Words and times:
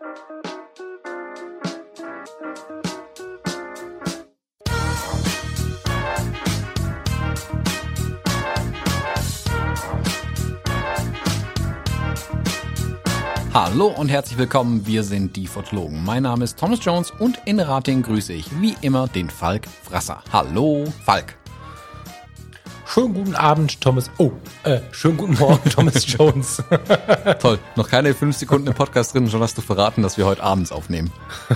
Hallo 0.00 0.12
und 13.88 14.08
herzlich 14.08 14.38
willkommen, 14.38 14.86
wir 14.86 15.02
sind 15.02 15.34
die 15.34 15.48
Fotologen. 15.48 16.04
Mein 16.04 16.22
Name 16.22 16.44
ist 16.44 16.56
Thomas 16.58 16.78
Jones 16.84 17.10
und 17.18 17.40
in 17.44 17.58
Rating 17.58 18.02
grüße 18.02 18.32
ich 18.32 18.48
wie 18.60 18.76
immer 18.82 19.08
den 19.08 19.28
Falk 19.28 19.66
Frasser. 19.66 20.22
Hallo, 20.32 20.84
Falk. 21.04 21.37
Schönen 22.98 23.14
guten 23.14 23.36
Abend, 23.36 23.80
Thomas. 23.80 24.10
Oh, 24.18 24.32
äh, 24.64 24.80
schönen 24.90 25.18
guten 25.18 25.34
Morgen, 25.34 25.70
Thomas 25.70 26.04
Jones. 26.04 26.60
Toll, 27.38 27.60
noch 27.76 27.88
keine 27.88 28.12
fünf 28.12 28.36
Sekunden 28.36 28.66
im 28.66 28.74
Podcast 28.74 29.14
drin, 29.14 29.30
schon 29.30 29.40
hast 29.40 29.56
du 29.56 29.62
verraten, 29.62 30.02
dass 30.02 30.18
wir 30.18 30.26
heute 30.26 30.42
abends 30.42 30.72
aufnehmen. 30.72 31.12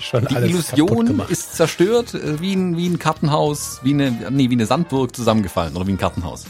Schon 0.00 0.26
Die 0.26 0.34
Illusion 0.34 1.22
ist 1.28 1.54
zerstört, 1.54 2.14
äh, 2.14 2.40
wie 2.40 2.54
ein, 2.54 2.76
wie 2.76 2.88
ein 2.88 2.98
Kartenhaus, 2.98 3.78
wie 3.84 3.92
eine, 3.92 4.10
nee, 4.30 4.50
wie 4.50 4.54
eine 4.54 4.66
Sandburg 4.66 5.14
zusammengefallen 5.14 5.76
oder 5.76 5.86
wie 5.86 5.92
ein 5.92 5.98
Kartenhaus. 5.98 6.44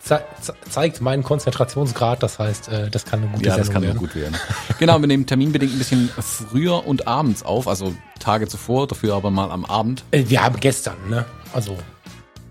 Ze 0.00 0.22
ze 0.40 0.54
zeigt 0.70 1.00
meinen 1.00 1.24
Konzentrationsgrad, 1.24 2.22
das 2.22 2.38
heißt, 2.38 2.68
äh, 2.68 2.90
das 2.90 3.04
kann 3.04 3.22
eine 3.22 3.30
gute 3.32 3.44
Ja, 3.44 3.56
das 3.56 3.66
Sendung 3.66 3.72
kann 3.72 3.82
nur 3.82 3.88
werden. 3.88 3.98
gut 3.98 4.14
werden. 4.14 4.36
Genau, 4.78 5.00
wir 5.00 5.08
nehmen 5.08 5.26
terminbedingt 5.26 5.72
ein 5.72 5.78
bisschen 5.78 6.10
früher 6.20 6.86
und 6.86 7.08
abends 7.08 7.42
auf, 7.42 7.66
also 7.66 7.92
Tage 8.20 8.46
zuvor, 8.46 8.86
dafür 8.86 9.14
aber 9.14 9.32
mal 9.32 9.50
am 9.50 9.64
Abend. 9.64 10.04
Äh, 10.12 10.24
wir 10.28 10.44
haben 10.44 10.60
gestern, 10.60 10.96
ne? 11.08 11.24
Also, 11.52 11.76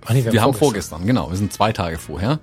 ach 0.08 0.14
nee, 0.14 0.26
Wir 0.32 0.42
haben 0.42 0.54
vorgestern, 0.54 1.06
genau, 1.06 1.30
wir 1.30 1.38
sind 1.38 1.52
zwei 1.52 1.74
Tage 1.74 1.98
vorher. 1.98 2.40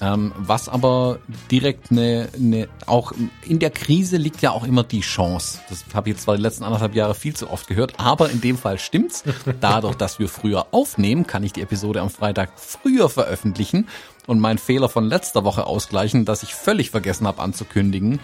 Ähm, 0.00 0.32
was 0.36 0.68
aber 0.68 1.18
direkt 1.50 1.90
eine, 1.90 2.28
eine, 2.34 2.68
auch 2.86 3.12
in 3.42 3.58
der 3.58 3.70
Krise 3.70 4.16
liegt 4.16 4.42
ja 4.42 4.50
auch 4.50 4.64
immer 4.64 4.82
die 4.82 5.00
Chance. 5.00 5.60
Das 5.68 5.84
habe 5.94 6.08
ich 6.08 6.16
jetzt 6.16 6.24
zwar 6.24 6.36
die 6.36 6.42
letzten 6.42 6.64
anderthalb 6.64 6.94
Jahre 6.94 7.14
viel 7.14 7.34
zu 7.34 7.50
oft 7.50 7.68
gehört, 7.68 7.94
aber 7.98 8.30
in 8.30 8.40
dem 8.40 8.58
Fall 8.58 8.78
stimmt's. 8.78 9.24
Dadurch, 9.60 9.94
dass 9.94 10.18
wir 10.18 10.28
früher 10.28 10.66
aufnehmen, 10.72 11.26
kann 11.26 11.44
ich 11.44 11.52
die 11.52 11.62
Episode 11.62 12.00
am 12.00 12.10
Freitag 12.10 12.50
früher 12.56 13.08
veröffentlichen 13.08 13.88
und 14.26 14.40
meinen 14.40 14.58
Fehler 14.58 14.88
von 14.88 15.04
letzter 15.04 15.44
Woche 15.44 15.66
ausgleichen, 15.66 16.24
dass 16.24 16.42
ich 16.42 16.54
völlig 16.54 16.90
vergessen 16.90 17.26
habe 17.26 17.40
anzukündigen, 17.42 18.20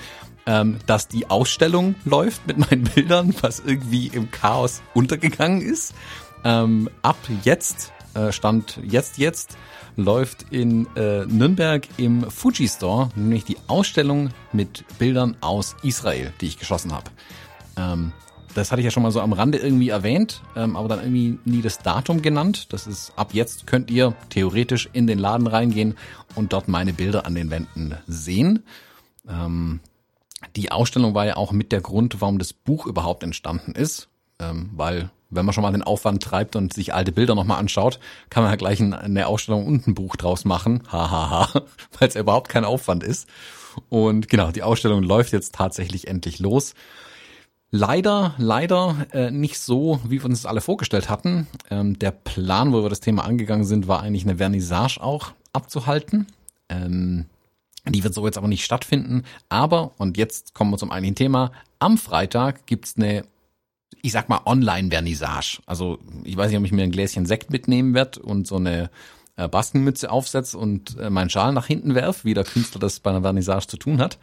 ähm, 0.46 0.78
dass 0.86 1.06
die 1.06 1.30
Ausstellung 1.30 1.94
läuft 2.04 2.46
mit 2.46 2.58
meinen 2.58 2.84
Bildern, 2.84 3.34
was 3.40 3.60
irgendwie 3.60 4.08
im 4.08 4.30
Chaos 4.30 4.82
untergegangen 4.94 5.62
ist. 5.62 5.94
Ähm, 6.44 6.90
ab 7.02 7.16
jetzt, 7.44 7.92
äh, 8.14 8.32
Stand 8.32 8.80
jetzt, 8.84 9.18
jetzt, 9.18 9.56
läuft 9.96 10.46
in 10.50 10.86
äh, 10.96 11.26
Nürnberg 11.26 11.86
im 11.98 12.30
Fuji 12.30 12.68
Store 12.68 13.10
nämlich 13.14 13.44
die 13.44 13.56
Ausstellung 13.66 14.30
mit 14.52 14.84
Bildern 14.98 15.36
aus 15.40 15.76
Israel, 15.82 16.32
die 16.40 16.46
ich 16.46 16.58
geschossen 16.58 16.92
habe. 16.92 17.10
Ähm, 17.76 18.12
das 18.54 18.70
hatte 18.70 18.80
ich 18.80 18.84
ja 18.84 18.90
schon 18.90 19.02
mal 19.02 19.12
so 19.12 19.20
am 19.20 19.32
Rande 19.32 19.58
irgendwie 19.58 19.88
erwähnt, 19.88 20.42
ähm, 20.56 20.76
aber 20.76 20.88
dann 20.88 21.00
irgendwie 21.00 21.38
nie 21.44 21.62
das 21.62 21.78
Datum 21.78 22.20
genannt. 22.20 22.72
Das 22.72 22.86
ist 22.86 23.12
ab 23.16 23.30
jetzt 23.32 23.66
könnt 23.66 23.90
ihr 23.90 24.14
theoretisch 24.28 24.88
in 24.92 25.06
den 25.06 25.18
Laden 25.18 25.46
reingehen 25.46 25.96
und 26.34 26.52
dort 26.52 26.68
meine 26.68 26.92
Bilder 26.92 27.26
an 27.26 27.34
den 27.34 27.50
Wänden 27.50 27.94
sehen. 28.06 28.64
Ähm, 29.28 29.80
die 30.56 30.70
Ausstellung 30.70 31.14
war 31.14 31.26
ja 31.26 31.36
auch 31.36 31.52
mit 31.52 31.72
der 31.72 31.80
Grund, 31.80 32.20
warum 32.20 32.38
das 32.38 32.52
Buch 32.52 32.86
überhaupt 32.86 33.22
entstanden 33.22 33.72
ist, 33.72 34.08
ähm, 34.42 34.70
weil 34.74 35.10
wenn 35.30 35.46
man 35.46 35.54
schon 35.54 35.62
mal 35.62 35.72
den 35.72 35.82
Aufwand 35.82 36.22
treibt 36.22 36.56
und 36.56 36.74
sich 36.74 36.92
alte 36.92 37.10
Bilder 37.12 37.34
nochmal 37.34 37.58
anschaut, 37.58 37.98
kann 38.28 38.42
man 38.42 38.52
ja 38.52 38.56
gleich 38.56 38.80
ein- 38.80 38.92
eine 38.92 39.26
Ausstellung 39.28 39.66
und 39.66 39.86
ein 39.86 39.94
Buch 39.94 40.16
draus 40.16 40.44
machen, 40.44 40.82
hahaha, 40.90 41.62
weil 41.98 42.08
es 42.08 42.14
ja 42.14 42.20
überhaupt 42.20 42.50
kein 42.50 42.64
Aufwand 42.66 43.02
ist. 43.02 43.28
Und 43.88 44.28
genau, 44.28 44.50
die 44.50 44.62
Ausstellung 44.62 45.02
läuft 45.02 45.32
jetzt 45.32 45.54
tatsächlich 45.54 46.06
endlich 46.08 46.38
los. 46.38 46.74
Leider, 47.70 48.34
leider 48.36 49.06
äh, 49.12 49.30
nicht 49.30 49.58
so, 49.58 49.98
wie 50.04 50.20
wir 50.20 50.26
uns 50.26 50.42
das 50.42 50.50
alle 50.50 50.60
vorgestellt 50.60 51.08
hatten. 51.08 51.46
Ähm, 51.70 51.98
der 51.98 52.10
Plan, 52.10 52.70
wo 52.74 52.82
wir 52.82 52.90
das 52.90 53.00
Thema 53.00 53.24
angegangen 53.24 53.64
sind, 53.64 53.88
war 53.88 54.02
eigentlich 54.02 54.24
eine 54.24 54.36
Vernissage 54.36 54.98
auch 55.00 55.32
abzuhalten. 55.54 56.26
Ähm, 56.68 57.24
die 57.88 58.04
wird 58.04 58.12
so 58.12 58.26
jetzt 58.26 58.36
aber 58.36 58.48
nicht 58.48 58.64
stattfinden. 58.64 59.24
Aber, 59.48 59.92
und 59.96 60.18
jetzt 60.18 60.52
kommen 60.52 60.70
wir 60.70 60.76
zum 60.76 60.90
eigentlichen 60.92 61.14
Thema, 61.16 61.50
am 61.78 61.96
Freitag 61.96 62.66
gibt's 62.66 62.96
eine, 62.98 63.24
ich 64.02 64.12
sag 64.12 64.28
mal, 64.28 64.40
Online-Vernissage. 64.44 65.60
Also 65.64 65.98
ich 66.24 66.36
weiß 66.36 66.50
nicht, 66.50 66.58
ob 66.58 66.64
ich 66.64 66.72
mir 66.72 66.82
ein 66.82 66.90
Gläschen 66.90 67.24
Sekt 67.24 67.50
mitnehmen 67.50 67.94
werde 67.94 68.20
und 68.20 68.46
so 68.46 68.56
eine 68.56 68.90
äh, 69.36 69.48
Baskenmütze 69.48 70.10
aufsetze 70.10 70.58
und 70.58 70.98
äh, 70.98 71.08
meinen 71.08 71.30
Schal 71.30 71.52
nach 71.52 71.66
hinten 71.66 71.94
werf, 71.94 72.24
wie 72.24 72.34
der 72.34 72.44
Künstler 72.44 72.80
das 72.80 73.00
bei 73.00 73.10
einer 73.10 73.22
Vernissage 73.22 73.68
zu 73.68 73.76
tun 73.76 74.00
hat. 74.00 74.18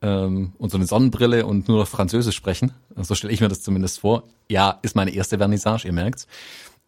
Ähm, 0.00 0.52
und 0.56 0.70
so 0.70 0.78
eine 0.78 0.86
Sonnenbrille 0.86 1.44
und 1.44 1.66
nur 1.66 1.80
noch 1.80 1.88
Französisch 1.88 2.36
sprechen. 2.36 2.72
So 2.96 3.16
stelle 3.16 3.32
ich 3.32 3.40
mir 3.40 3.48
das 3.48 3.62
zumindest 3.62 4.00
vor. 4.00 4.22
Ja, 4.48 4.78
ist 4.82 4.94
meine 4.94 5.10
erste 5.10 5.38
Vernissage, 5.38 5.86
ihr 5.86 5.92
merkt's. 5.92 6.28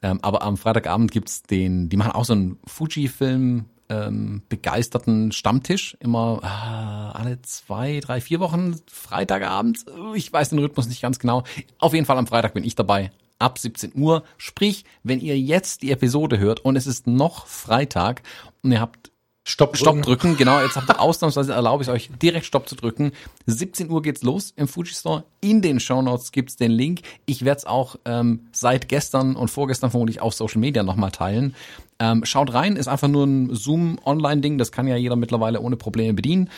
Ähm, 0.00 0.20
aber 0.22 0.42
am 0.42 0.56
Freitagabend 0.56 1.10
gibt's 1.10 1.42
den, 1.42 1.88
die 1.88 1.96
machen 1.96 2.12
auch 2.12 2.24
so 2.24 2.32
einen 2.32 2.58
Fuji-Film 2.64 3.66
ähm, 3.90 4.42
begeisterten 4.48 5.32
Stammtisch, 5.32 5.96
immer 6.00 6.40
ah, 6.42 7.10
alle 7.12 7.42
zwei, 7.42 8.00
drei, 8.00 8.20
vier 8.20 8.40
Wochen, 8.40 8.80
Freitagabend. 8.86 9.84
Oh, 9.98 10.14
Ich 10.14 10.32
weiß 10.32 10.50
den 10.50 10.60
Rhythmus 10.60 10.88
nicht 10.88 11.02
ganz 11.02 11.18
genau. 11.18 11.42
Auf 11.78 11.92
jeden 11.92 12.06
Fall 12.06 12.16
am 12.16 12.26
Freitag 12.26 12.54
bin 12.54 12.64
ich 12.64 12.76
dabei. 12.76 13.10
Ab 13.38 13.58
17 13.58 13.92
Uhr. 13.94 14.22
Sprich, 14.38 14.84
wenn 15.02 15.20
ihr 15.20 15.38
jetzt 15.38 15.82
die 15.82 15.90
Episode 15.90 16.38
hört 16.38 16.60
und 16.60 16.76
es 16.76 16.86
ist 16.86 17.06
noch 17.06 17.46
Freitag 17.46 18.22
und 18.62 18.72
ihr 18.72 18.80
habt 18.80 19.09
Stopp, 19.42 19.76
Stopp 19.76 20.02
drücken, 20.02 20.36
genau, 20.36 20.60
jetzt 20.60 20.76
habt 20.76 20.88
ihr 20.90 21.00
ausnahmsweise 21.00 21.54
erlaube 21.54 21.82
ich 21.82 21.88
euch 21.88 22.10
direkt 22.22 22.44
Stopp 22.44 22.68
zu 22.68 22.76
drücken. 22.76 23.12
17 23.46 23.90
Uhr 23.90 24.02
geht's 24.02 24.22
los 24.22 24.52
im 24.54 24.68
Fuji 24.68 24.94
Store. 24.94 25.24
In 25.40 25.62
den 25.62 25.80
Shownotes 25.80 26.30
gibt's 26.30 26.56
den 26.56 26.70
Link. 26.70 27.00
Ich 27.24 27.44
werde 27.44 27.58
es 27.58 27.64
auch 27.64 27.96
ähm, 28.04 28.48
seit 28.52 28.88
gestern 28.88 29.36
und 29.36 29.48
vorgestern 29.48 29.90
vermutlich 29.90 30.20
auf 30.20 30.34
Social 30.34 30.60
Media 30.60 30.82
nochmal 30.82 31.10
teilen. 31.10 31.54
Ähm, 31.98 32.24
schaut 32.24 32.52
rein, 32.52 32.76
ist 32.76 32.86
einfach 32.86 33.08
nur 33.08 33.26
ein 33.26 33.54
Zoom-Online-Ding, 33.54 34.58
das 34.58 34.72
kann 34.72 34.86
ja 34.86 34.96
jeder 34.96 35.16
mittlerweile 35.16 35.60
ohne 35.60 35.76
Probleme 35.76 36.12
bedienen. 36.12 36.50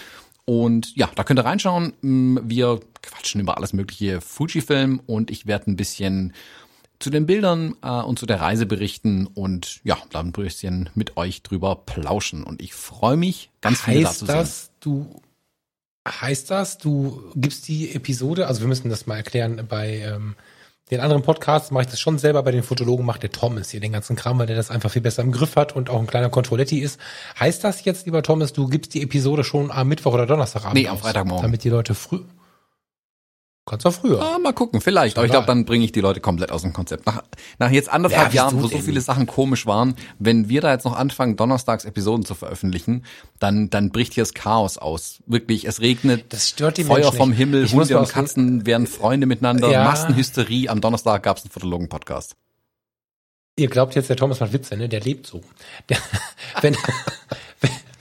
Und 0.44 0.96
ja, 0.96 1.08
da 1.14 1.22
könnt 1.22 1.38
ihr 1.38 1.44
reinschauen. 1.44 1.92
Mm, 2.00 2.38
Wir 2.44 2.80
quatschen 3.00 3.40
über 3.40 3.56
alles 3.56 3.72
mögliche 3.72 4.20
Fuji-Film 4.20 5.00
und 5.06 5.30
ich 5.30 5.46
werde 5.46 5.70
ein 5.70 5.76
bisschen 5.76 6.32
zu 7.02 7.10
den 7.10 7.26
Bildern 7.26 7.76
äh, 7.82 7.88
und 7.88 8.18
zu 8.18 8.26
der 8.26 8.40
Reise 8.40 8.66
berichten 8.66 9.26
und 9.26 9.80
ja, 9.84 9.98
dann 10.10 10.28
ein 10.28 10.32
bisschen 10.32 10.90
mit 10.94 11.16
euch 11.16 11.42
drüber 11.42 11.76
plauschen. 11.76 12.44
Und 12.44 12.62
ich 12.62 12.74
freue 12.74 13.16
mich, 13.16 13.50
ganz 13.60 13.82
viel 13.82 14.02
da 14.02 14.08
heißt 14.08 14.18
zu 14.18 14.26
sehen. 14.26 14.34
das, 14.34 14.70
du 14.80 15.20
heißt 16.06 16.50
das, 16.50 16.78
du 16.78 17.22
gibst 17.34 17.68
die 17.68 17.94
Episode, 17.94 18.46
also 18.46 18.60
wir 18.60 18.68
müssen 18.68 18.90
das 18.90 19.06
mal 19.06 19.16
erklären, 19.16 19.64
bei 19.68 19.98
ähm, 19.98 20.34
den 20.90 21.00
anderen 21.00 21.22
Podcasts 21.22 21.70
mache 21.70 21.84
ich 21.84 21.90
das 21.90 22.00
schon 22.00 22.18
selber, 22.18 22.42
bei 22.42 22.50
den 22.50 22.62
Fotologen 22.62 23.06
macht 23.06 23.22
der 23.22 23.30
Thomas 23.30 23.70
hier 23.70 23.80
den 23.80 23.92
ganzen 23.92 24.16
Kram, 24.16 24.38
weil 24.38 24.46
der 24.46 24.56
das 24.56 24.70
einfach 24.70 24.90
viel 24.90 25.00
besser 25.00 25.22
im 25.22 25.32
Griff 25.32 25.56
hat 25.56 25.74
und 25.74 25.88
auch 25.88 26.00
ein 26.00 26.06
kleiner 26.06 26.28
Controletti 26.28 26.80
ist. 26.80 27.00
Heißt 27.38 27.64
das 27.64 27.84
jetzt, 27.84 28.04
lieber 28.06 28.22
Thomas, 28.22 28.52
du 28.52 28.68
gibst 28.68 28.92
die 28.94 29.02
Episode 29.02 29.44
schon 29.44 29.70
am 29.70 29.88
Mittwoch 29.88 30.12
oder 30.14 30.26
Donnerstagabend 30.26 30.74
Nee, 30.74 30.88
am 30.88 30.98
Freitagmorgen. 30.98 31.42
Damit 31.42 31.64
die 31.64 31.70
Leute 31.70 31.94
früh... 31.94 32.20
Kannst 33.64 33.86
auch 33.86 33.92
früher. 33.92 34.20
Ah, 34.20 34.38
mal 34.40 34.52
gucken, 34.52 34.80
vielleicht. 34.80 35.16
Aber 35.16 35.24
ich 35.24 35.30
glaube, 35.30 35.46
dann 35.46 35.64
bringe 35.64 35.84
ich 35.84 35.92
die 35.92 36.00
Leute 36.00 36.20
komplett 36.20 36.50
aus 36.50 36.62
dem 36.62 36.72
Konzept. 36.72 37.06
Nach, 37.06 37.22
nach 37.60 37.70
jetzt 37.70 37.88
anderthalb 37.88 38.34
Ja, 38.34 38.42
Jahren, 38.44 38.60
wo 38.60 38.66
so 38.66 38.78
viele 38.78 39.00
Sachen 39.00 39.28
komisch 39.28 39.66
waren, 39.66 39.94
wenn 40.18 40.48
wir 40.48 40.60
da 40.60 40.72
jetzt 40.72 40.84
noch 40.84 40.96
anfangen, 40.96 41.36
donnerstags 41.36 41.84
Episoden 41.84 42.24
zu 42.24 42.34
veröffentlichen, 42.34 43.04
dann, 43.38 43.70
dann 43.70 43.90
bricht 43.90 44.14
hier 44.14 44.22
das 44.24 44.34
Chaos 44.34 44.78
aus. 44.78 45.22
Wirklich, 45.26 45.64
es 45.68 45.80
regnet, 45.80 46.32
Das 46.32 46.48
stört 46.48 46.76
die 46.76 46.82
Feuer 46.84 46.98
Menschen 47.04 47.16
vom 47.16 47.28
nicht. 47.30 47.38
Himmel, 47.38 47.64
Ich 47.64 47.72
Hunde 47.72 47.98
und 48.00 48.08
Katzen 48.08 48.66
werden 48.66 48.88
Freunde 48.88 49.28
miteinander, 49.28 49.70
Ja. 49.70 49.84
Massenhysterie. 49.84 50.68
Am 50.68 50.80
Donnerstag 50.80 51.22
gab 51.22 51.36
es 51.36 51.44
einen 51.44 51.52
Fotologen-Podcast. 51.52 52.34
Ihr 53.54 53.68
glaubt 53.68 53.94
jetzt, 53.94 54.08
der 54.08 54.16
Thomas 54.16 54.40
macht 54.40 54.52
Witze, 54.54 54.76
ne? 54.76 54.88
Der 54.88 55.00
lebt 55.00 55.26
so. 55.26 55.42
Der, 55.88 55.98
wenn, 56.62 56.76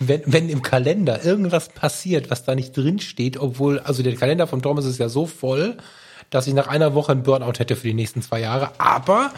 wenn, 0.07 0.23
wenn 0.25 0.49
im 0.49 0.61
Kalender 0.61 1.23
irgendwas 1.23 1.69
passiert, 1.69 2.31
was 2.31 2.43
da 2.43 2.55
nicht 2.55 2.75
drin 2.75 2.99
steht, 2.99 3.37
obwohl, 3.37 3.79
also 3.79 4.01
der 4.01 4.15
Kalender 4.15 4.47
von 4.47 4.61
Thomas 4.61 4.85
ist 4.85 4.97
ja 4.97 5.09
so 5.09 5.27
voll, 5.27 5.77
dass 6.31 6.47
ich 6.47 6.53
nach 6.53 6.67
einer 6.67 6.95
Woche 6.95 7.11
einen 7.11 7.23
Burnout 7.23 7.59
hätte 7.59 7.75
für 7.75 7.87
die 7.87 7.93
nächsten 7.93 8.21
zwei 8.21 8.39
Jahre. 8.39 8.71
Aber 8.79 9.31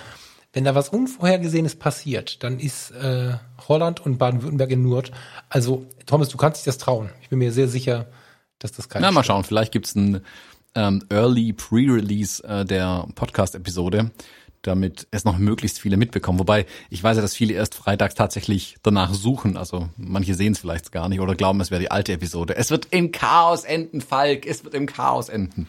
wenn 0.53 0.63
da 0.63 0.73
was 0.73 0.89
Unvorhergesehenes 0.89 1.75
passiert, 1.75 2.43
dann 2.43 2.59
ist 2.59 2.91
äh, 2.91 3.33
Holland 3.67 4.05
und 4.05 4.17
Baden-Württemberg 4.19 4.71
in 4.71 4.83
Nord. 4.83 5.11
Also, 5.49 5.85
Thomas, 6.05 6.29
du 6.29 6.37
kannst 6.37 6.61
dich 6.61 6.65
das 6.65 6.77
trauen. 6.77 7.09
Ich 7.21 7.29
bin 7.29 7.39
mir 7.39 7.51
sehr 7.51 7.67
sicher, 7.67 8.07
dass 8.59 8.71
das 8.71 8.87
kein 8.87 9.01
Na, 9.01 9.11
mal 9.11 9.23
schauen, 9.23 9.43
vielleicht 9.43 9.71
gibt's 9.71 9.95
ein 9.95 10.21
ähm, 10.75 11.03
Early 11.09 11.53
Pre-Release 11.53 12.43
äh, 12.43 12.63
der 12.63 13.07
Podcast-Episode, 13.15 14.11
damit 14.63 15.07
es 15.11 15.23
noch 15.25 15.37
möglichst 15.37 15.79
viele 15.79 15.97
mitbekommen. 15.97 16.39
Wobei, 16.39 16.65
ich 16.89 17.03
weiß 17.03 17.15
ja, 17.17 17.21
dass 17.21 17.35
viele 17.35 17.53
erst 17.53 17.75
freitags 17.75 18.15
tatsächlich 18.15 18.77
danach 18.81 19.13
suchen. 19.13 19.55
Also 19.57 19.89
manche 19.97 20.33
sehen 20.35 20.53
es 20.53 20.59
vielleicht 20.59 20.91
gar 20.91 21.07
nicht 21.09 21.19
oder 21.19 21.35
glauben, 21.35 21.61
es 21.61 21.69
wäre 21.69 21.81
die 21.81 21.91
alte 21.91 22.13
Episode. 22.13 22.55
Es 22.55 22.71
wird 22.71 22.87
im 22.91 23.11
Chaos 23.11 23.63
enden, 23.63 24.01
Falk. 24.01 24.45
Es 24.47 24.63
wird 24.63 24.73
im 24.73 24.85
Chaos 24.87 25.29
enden. 25.29 25.67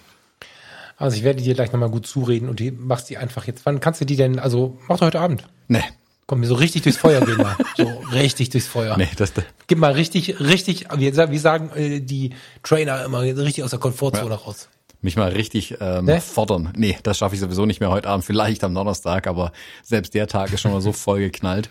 Also 0.97 1.17
ich 1.17 1.25
werde 1.25 1.43
dir 1.43 1.55
gleich 1.55 1.73
nochmal 1.73 1.91
gut 1.91 2.07
zureden 2.07 2.49
und 2.49 2.61
die 2.61 2.71
machst 2.71 3.11
die 3.11 3.19
einfach 3.19 3.47
jetzt. 3.47 3.67
Wann 3.67 3.81
kannst 3.81 4.01
du 4.01 4.05
die 4.07 4.17
denn, 4.17 4.39
also 4.39 4.79
mach 4.89 4.97
doch 4.99 5.07
heute 5.07 5.21
Abend. 5.21 5.45
Nee, 5.69 5.83
Komm, 6.27 6.41
mir 6.41 6.47
so 6.47 6.55
richtig 6.55 6.81
durchs 6.83 6.97
Feuer 6.99 7.21
gehen 7.21 7.37
mal. 7.37 7.55
So 7.77 7.87
richtig 8.13 8.49
durchs 8.49 8.67
Feuer. 8.67 8.97
nee, 8.97 9.09
das, 9.17 9.33
Gib 9.67 9.77
mal 9.79 9.93
richtig, 9.93 10.41
richtig, 10.41 10.87
wie, 10.97 11.13
sa- 11.13 11.31
wie 11.31 11.39
sagen 11.39 11.69
äh, 11.75 12.01
die 12.01 12.31
Trainer 12.63 13.05
immer, 13.05 13.21
richtig 13.21 13.63
aus 13.63 13.71
der 13.71 13.79
Komfortzone 13.79 14.35
raus. 14.35 14.69
Mich 15.05 15.17
mal 15.17 15.31
richtig 15.31 15.77
ähm, 15.81 16.07
Ne? 16.07 16.21
fordern. 16.21 16.73
Nee, 16.77 16.97
das 17.03 17.19
schaffe 17.19 17.35
ich 17.35 17.41
sowieso 17.41 17.67
nicht 17.67 17.81
mehr 17.81 17.91
heute 17.91 18.09
Abend, 18.09 18.25
vielleicht 18.27 18.65
am 18.65 18.75
Donnerstag, 18.75 19.27
aber 19.27 19.53
selbst 19.83 20.15
der 20.15 20.27
Tag 20.27 20.53
ist 20.53 20.63
schon 20.63 20.73
mal 20.73 20.81
so 20.81 20.93
voll 20.93 21.21
geknallt. 21.21 21.69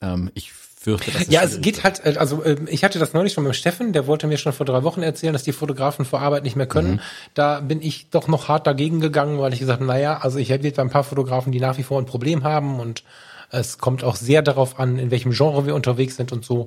Ähm, 0.00 0.30
ich 0.34 0.52
fürchte, 0.52 1.10
das 1.10 1.22
ist 1.22 1.32
Ja, 1.32 1.42
es 1.42 1.60
geht 1.60 1.82
halt, 1.82 2.04
äh, 2.06 2.14
also 2.16 2.44
ähm, 2.44 2.68
ich 2.70 2.84
hatte 2.84 3.00
das 3.00 3.12
neulich 3.12 3.32
schon 3.32 3.44
mit 3.44 3.52
dem 3.52 3.56
Steffen, 3.56 3.92
der 3.92 4.06
wollte 4.06 4.28
mir 4.28 4.38
schon 4.38 4.52
vor 4.52 4.64
drei 4.64 4.84
Wochen 4.84 5.02
erzählen, 5.02 5.32
dass 5.32 5.42
die 5.42 5.52
Fotografen 5.52 6.04
vor 6.04 6.20
Arbeit 6.20 6.44
nicht 6.44 6.54
mehr 6.54 6.66
können. 6.66 6.92
Mhm. 6.92 7.00
Da 7.34 7.60
bin 7.60 7.82
ich 7.82 8.08
doch 8.10 8.28
noch 8.28 8.48
hart 8.48 8.66
dagegen 8.66 9.00
gegangen, 9.00 9.38
weil 9.40 9.52
ich 9.52 9.58
gesagt 9.58 9.80
habe, 9.80 9.86
naja, 9.90 10.18
also 10.18 10.38
ich 10.38 10.52
habe 10.52 10.62
jetzt 10.62 10.78
ein 10.78 10.90
paar 10.90 11.04
Fotografen, 11.04 11.52
die 11.52 11.60
nach 11.60 11.76
wie 11.76 11.82
vor 11.82 12.00
ein 12.00 12.06
Problem 12.06 12.44
haben 12.44 12.80
und 12.80 13.02
es 13.50 13.78
kommt 13.78 14.04
auch 14.04 14.14
sehr 14.14 14.42
darauf 14.42 14.78
an, 14.78 14.98
in 14.98 15.10
welchem 15.10 15.32
Genre 15.32 15.66
wir 15.66 15.74
unterwegs 15.74 16.16
sind 16.16 16.30
und 16.30 16.44
so. 16.44 16.66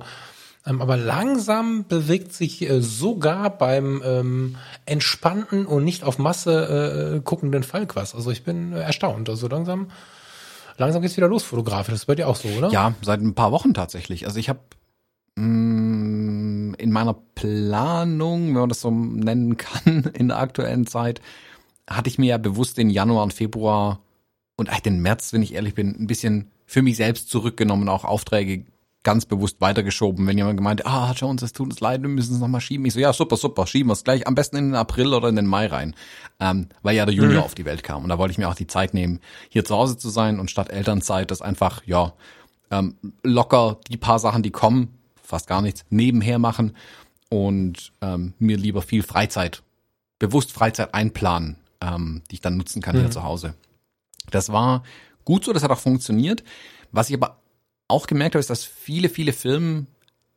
Ähm, 0.66 0.80
aber 0.80 0.96
langsam 0.96 1.86
bewegt 1.86 2.32
sich 2.32 2.68
äh, 2.68 2.80
sogar 2.80 3.50
beim 3.50 4.02
ähm, 4.04 4.56
entspannten 4.86 5.66
und 5.66 5.84
nicht 5.84 6.04
auf 6.04 6.18
Masse 6.18 7.16
äh, 7.16 7.20
guckenden 7.20 7.62
Falk 7.62 7.96
was. 7.96 8.14
Also 8.14 8.30
ich 8.30 8.44
bin 8.44 8.72
erstaunt. 8.72 9.28
Also 9.28 9.48
langsam, 9.48 9.90
langsam 10.78 11.02
geht's 11.02 11.16
wieder 11.16 11.28
los, 11.28 11.42
fotografisch. 11.42 11.92
Das 11.92 12.00
ist 12.00 12.06
bei 12.06 12.14
dir 12.14 12.28
auch 12.28 12.36
so, 12.36 12.48
oder? 12.48 12.70
Ja, 12.70 12.94
seit 13.02 13.20
ein 13.20 13.34
paar 13.34 13.52
Wochen 13.52 13.74
tatsächlich. 13.74 14.26
Also 14.26 14.38
ich 14.38 14.48
habe 14.48 14.60
in 16.84 16.92
meiner 16.92 17.14
Planung, 17.34 18.48
wenn 18.48 18.60
man 18.60 18.68
das 18.68 18.82
so 18.82 18.90
nennen 18.90 19.56
kann, 19.56 20.04
in 20.14 20.28
der 20.28 20.38
aktuellen 20.38 20.86
Zeit, 20.86 21.20
hatte 21.88 22.08
ich 22.08 22.18
mir 22.18 22.26
ja 22.26 22.38
bewusst 22.38 22.78
den 22.78 22.90
Januar 22.90 23.24
und 23.24 23.32
Februar 23.32 24.00
und 24.56 24.68
eigentlich 24.68 24.82
den 24.82 25.00
März, 25.00 25.32
wenn 25.32 25.42
ich 25.42 25.54
ehrlich 25.54 25.74
bin, 25.74 25.96
ein 25.98 26.06
bisschen 26.06 26.50
für 26.66 26.82
mich 26.82 26.96
selbst 26.96 27.30
zurückgenommen, 27.30 27.88
auch 27.88 28.04
Aufträge 28.04 28.64
ganz 29.04 29.26
bewusst 29.26 29.60
weitergeschoben. 29.60 30.26
Wenn 30.26 30.36
jemand 30.36 30.56
gemeint, 30.56 30.84
ah, 30.86 31.12
Jones, 31.12 31.42
es 31.42 31.52
tut 31.52 31.70
uns 31.70 31.80
leid, 31.80 32.02
wir 32.02 32.08
müssen 32.08 32.34
es 32.34 32.40
nochmal 32.40 32.60
schieben. 32.60 32.84
Ich 32.86 32.94
so, 32.94 33.00
ja, 33.00 33.12
super, 33.12 33.36
super, 33.36 33.66
schieben 33.66 33.90
wir 33.90 33.92
es 33.92 34.02
gleich, 34.02 34.26
am 34.26 34.34
besten 34.34 34.56
in 34.56 34.64
den 34.70 34.74
April 34.74 35.14
oder 35.14 35.28
in 35.28 35.36
den 35.36 35.46
Mai 35.46 35.66
rein. 35.66 35.94
Ähm, 36.40 36.68
weil 36.82 36.96
ja 36.96 37.06
der 37.06 37.14
Junior 37.14 37.44
auf 37.44 37.54
die 37.54 37.66
Welt 37.66 37.84
kam. 37.84 38.02
Und 38.02 38.08
da 38.08 38.18
wollte 38.18 38.32
ich 38.32 38.38
mir 38.38 38.48
auch 38.48 38.54
die 38.54 38.66
Zeit 38.66 38.94
nehmen, 38.94 39.20
hier 39.50 39.64
zu 39.64 39.76
Hause 39.76 39.96
zu 39.96 40.08
sein 40.08 40.40
und 40.40 40.50
statt 40.50 40.70
Elternzeit 40.70 41.30
das 41.30 41.42
einfach, 41.42 41.82
ja, 41.86 42.14
ähm, 42.70 42.96
locker 43.22 43.78
die 43.88 43.98
paar 43.98 44.18
Sachen, 44.18 44.42
die 44.42 44.50
kommen, 44.50 44.98
fast 45.22 45.46
gar 45.46 45.62
nichts, 45.62 45.84
nebenher 45.90 46.38
machen 46.38 46.74
und 47.28 47.92
ähm, 48.00 48.32
mir 48.38 48.56
lieber 48.56 48.82
viel 48.82 49.02
Freizeit, 49.02 49.62
bewusst 50.18 50.50
Freizeit 50.50 50.94
einplanen, 50.94 51.56
ähm, 51.80 52.22
die 52.30 52.36
ich 52.36 52.40
dann 52.40 52.56
nutzen 52.56 52.80
kann 52.80 52.98
hier 52.98 53.10
zu 53.10 53.22
Hause. 53.22 53.54
Das 54.30 54.50
war 54.50 54.82
gut 55.24 55.44
so, 55.44 55.52
das 55.52 55.62
hat 55.62 55.70
auch 55.70 55.78
funktioniert. 55.78 56.42
Was 56.90 57.10
ich 57.10 57.16
aber 57.16 57.38
auch 57.94 58.08
gemerkt 58.08 58.34
habe, 58.34 58.40
ist, 58.40 58.50
dass 58.50 58.64
viele, 58.64 59.08
viele 59.08 59.32
Firmen, 59.32 59.86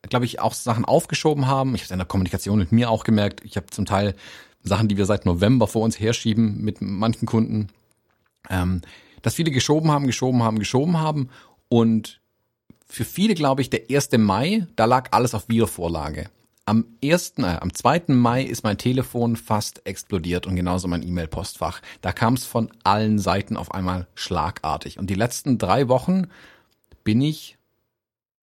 glaube 0.04 0.26
ich, 0.26 0.40
auch 0.40 0.54
Sachen 0.54 0.86
aufgeschoben 0.86 1.48
haben. 1.48 1.74
Ich 1.74 1.82
habe 1.82 1.86
es 1.86 1.92
in 1.92 1.98
der 1.98 2.08
Kommunikation 2.08 2.60
mit 2.60 2.72
mir 2.72 2.92
auch 2.92 3.04
gemerkt. 3.04 3.44
Ich 3.44 3.58
habe 3.58 3.68
zum 3.68 3.86
Teil 3.86 4.14
Sachen, 4.62 4.88
die 4.88 4.98
wir 4.98 5.08
seit 5.08 5.26
November 5.26 5.68
vor 5.68 5.82
uns 5.82 6.00
herschieben 6.00 6.62
mit 6.62 6.82
manchen 6.82 7.26
Kunden, 7.26 7.70
ähm, 8.50 8.82
dass 9.24 9.34
viele 9.34 9.50
geschoben 9.50 9.90
haben, 9.90 10.06
geschoben 10.06 10.44
haben, 10.44 10.60
geschoben 10.60 11.00
haben. 11.00 11.30
Und 11.68 12.22
für 12.86 13.06
viele, 13.06 13.34
glaube 13.34 13.62
ich, 13.62 13.72
der 13.72 13.84
1. 13.90 14.12
Mai, 14.20 14.68
da 14.76 14.86
lag 14.86 15.10
alles 15.12 15.34
auf 15.34 15.50
Wiedervorlage. 15.50 16.30
Am 16.66 16.86
1., 17.04 17.34
äh, 17.38 17.58
am 17.60 17.74
2. 17.74 18.04
Mai 18.10 18.44
ist 18.44 18.64
mein 18.64 18.78
Telefon 18.78 19.36
fast 19.36 19.82
explodiert 19.86 20.46
und 20.46 20.56
genauso 20.56 20.88
mein 20.88 21.02
E-Mail-Postfach. 21.02 21.82
Da 22.02 22.12
kam 22.12 22.36
es 22.36 22.46
von 22.46 22.70
allen 22.84 23.18
Seiten 23.20 23.58
auf 23.58 23.74
einmal 23.74 24.08
schlagartig. 24.16 25.00
Und 25.00 25.10
die 25.10 25.16
letzten 25.16 25.58
drei 25.58 25.88
Wochen 25.88 26.28
bin 27.08 27.22
ich 27.22 27.58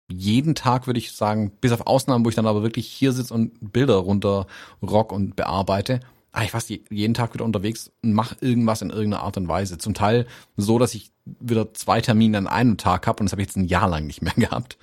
jeden 0.07 0.53
Tag, 0.55 0.85
würde 0.85 0.99
ich 0.99 1.13
sagen, 1.13 1.51
bis 1.61 1.71
auf 1.71 1.87
Ausnahmen, 1.87 2.23
wo 2.23 2.29
ich 2.29 2.35
dann 2.35 2.45
aber 2.45 2.61
wirklich 2.61 2.87
hier 2.87 3.11
sitze 3.11 3.33
und 3.33 3.51
Bilder 3.73 3.95
runter 3.95 4.45
rock 4.83 5.11
und 5.11 5.35
bearbeite, 5.35 6.01
ah, 6.31 6.43
ich 6.43 6.53
je- 6.69 6.81
jeden 6.91 7.13
Tag 7.15 7.33
wieder 7.33 7.43
unterwegs 7.45 7.91
und 8.03 8.13
mache 8.13 8.35
irgendwas 8.41 8.81
in 8.83 8.89
irgendeiner 8.91 9.23
Art 9.23 9.37
und 9.37 9.47
Weise. 9.47 9.77
Zum 9.79 9.93
Teil 9.95 10.27
so, 10.57 10.77
dass 10.79 10.93
ich 10.93 11.11
wieder 11.25 11.73
zwei 11.73 12.01
Termine 12.01 12.37
an 12.37 12.47
einem 12.47 12.77
Tag 12.77 13.07
habe 13.07 13.19
und 13.21 13.25
das 13.27 13.31
habe 13.31 13.41
ich 13.41 13.47
jetzt 13.47 13.57
ein 13.57 13.65
Jahr 13.67 13.89
lang 13.89 14.05
nicht 14.05 14.21
mehr 14.21 14.33
gehabt. 14.35 14.77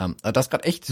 Ähm, 0.00 0.14
da 0.22 0.38
ist 0.40 0.50
gerade 0.50 0.64
echt 0.64 0.88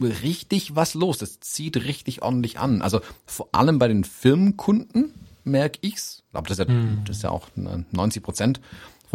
richtig 0.00 0.74
was 0.74 0.94
los. 0.94 1.18
Das 1.18 1.38
zieht 1.40 1.76
richtig 1.76 2.22
ordentlich 2.22 2.58
an. 2.58 2.80
Also 2.80 3.00
vor 3.26 3.48
allem 3.52 3.78
bei 3.78 3.86
den 3.86 4.02
Firmenkunden 4.02 5.12
merke 5.44 5.78
ich's. 5.82 6.22
Aber 6.32 6.48
das 6.48 6.58
ist 6.58 6.68
ja, 6.68 6.74
das 7.04 7.16
ist 7.18 7.22
ja 7.22 7.30
auch 7.30 7.48
ne, 7.54 7.84
90 7.92 8.22
Prozent 8.22 8.60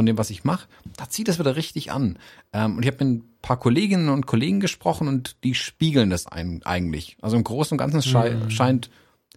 von 0.02 0.08
dem, 0.08 0.18
was 0.18 0.32
ich 0.32 0.44
mache. 0.44 0.68
Da 0.98 1.08
zieht 1.10 1.28
das 1.28 1.38
wieder 1.38 1.56
richtig 1.56 1.92
an. 1.92 2.18
Ähm, 2.54 2.78
und 2.78 2.84
ich 2.84 2.92
habe 2.92 3.06
mit 3.06 3.20
ein 3.20 3.24
paar 3.44 3.58
Kolleginnen 3.58 4.10
und 4.10 4.26
Kollegen 4.26 4.60
gesprochen 4.60 5.08
und 5.08 5.36
die 5.44 5.54
spiegeln 5.54 6.10
das 6.10 6.26
ein, 6.26 6.62
eigentlich. 6.64 7.18
Also 7.22 7.38
im 7.38 7.44
Großen 7.44 7.76
und 7.76 7.78
Ganzen 7.78 8.02
schei 8.02 8.36
scheint 8.50 8.90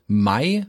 Mai 0.06 0.66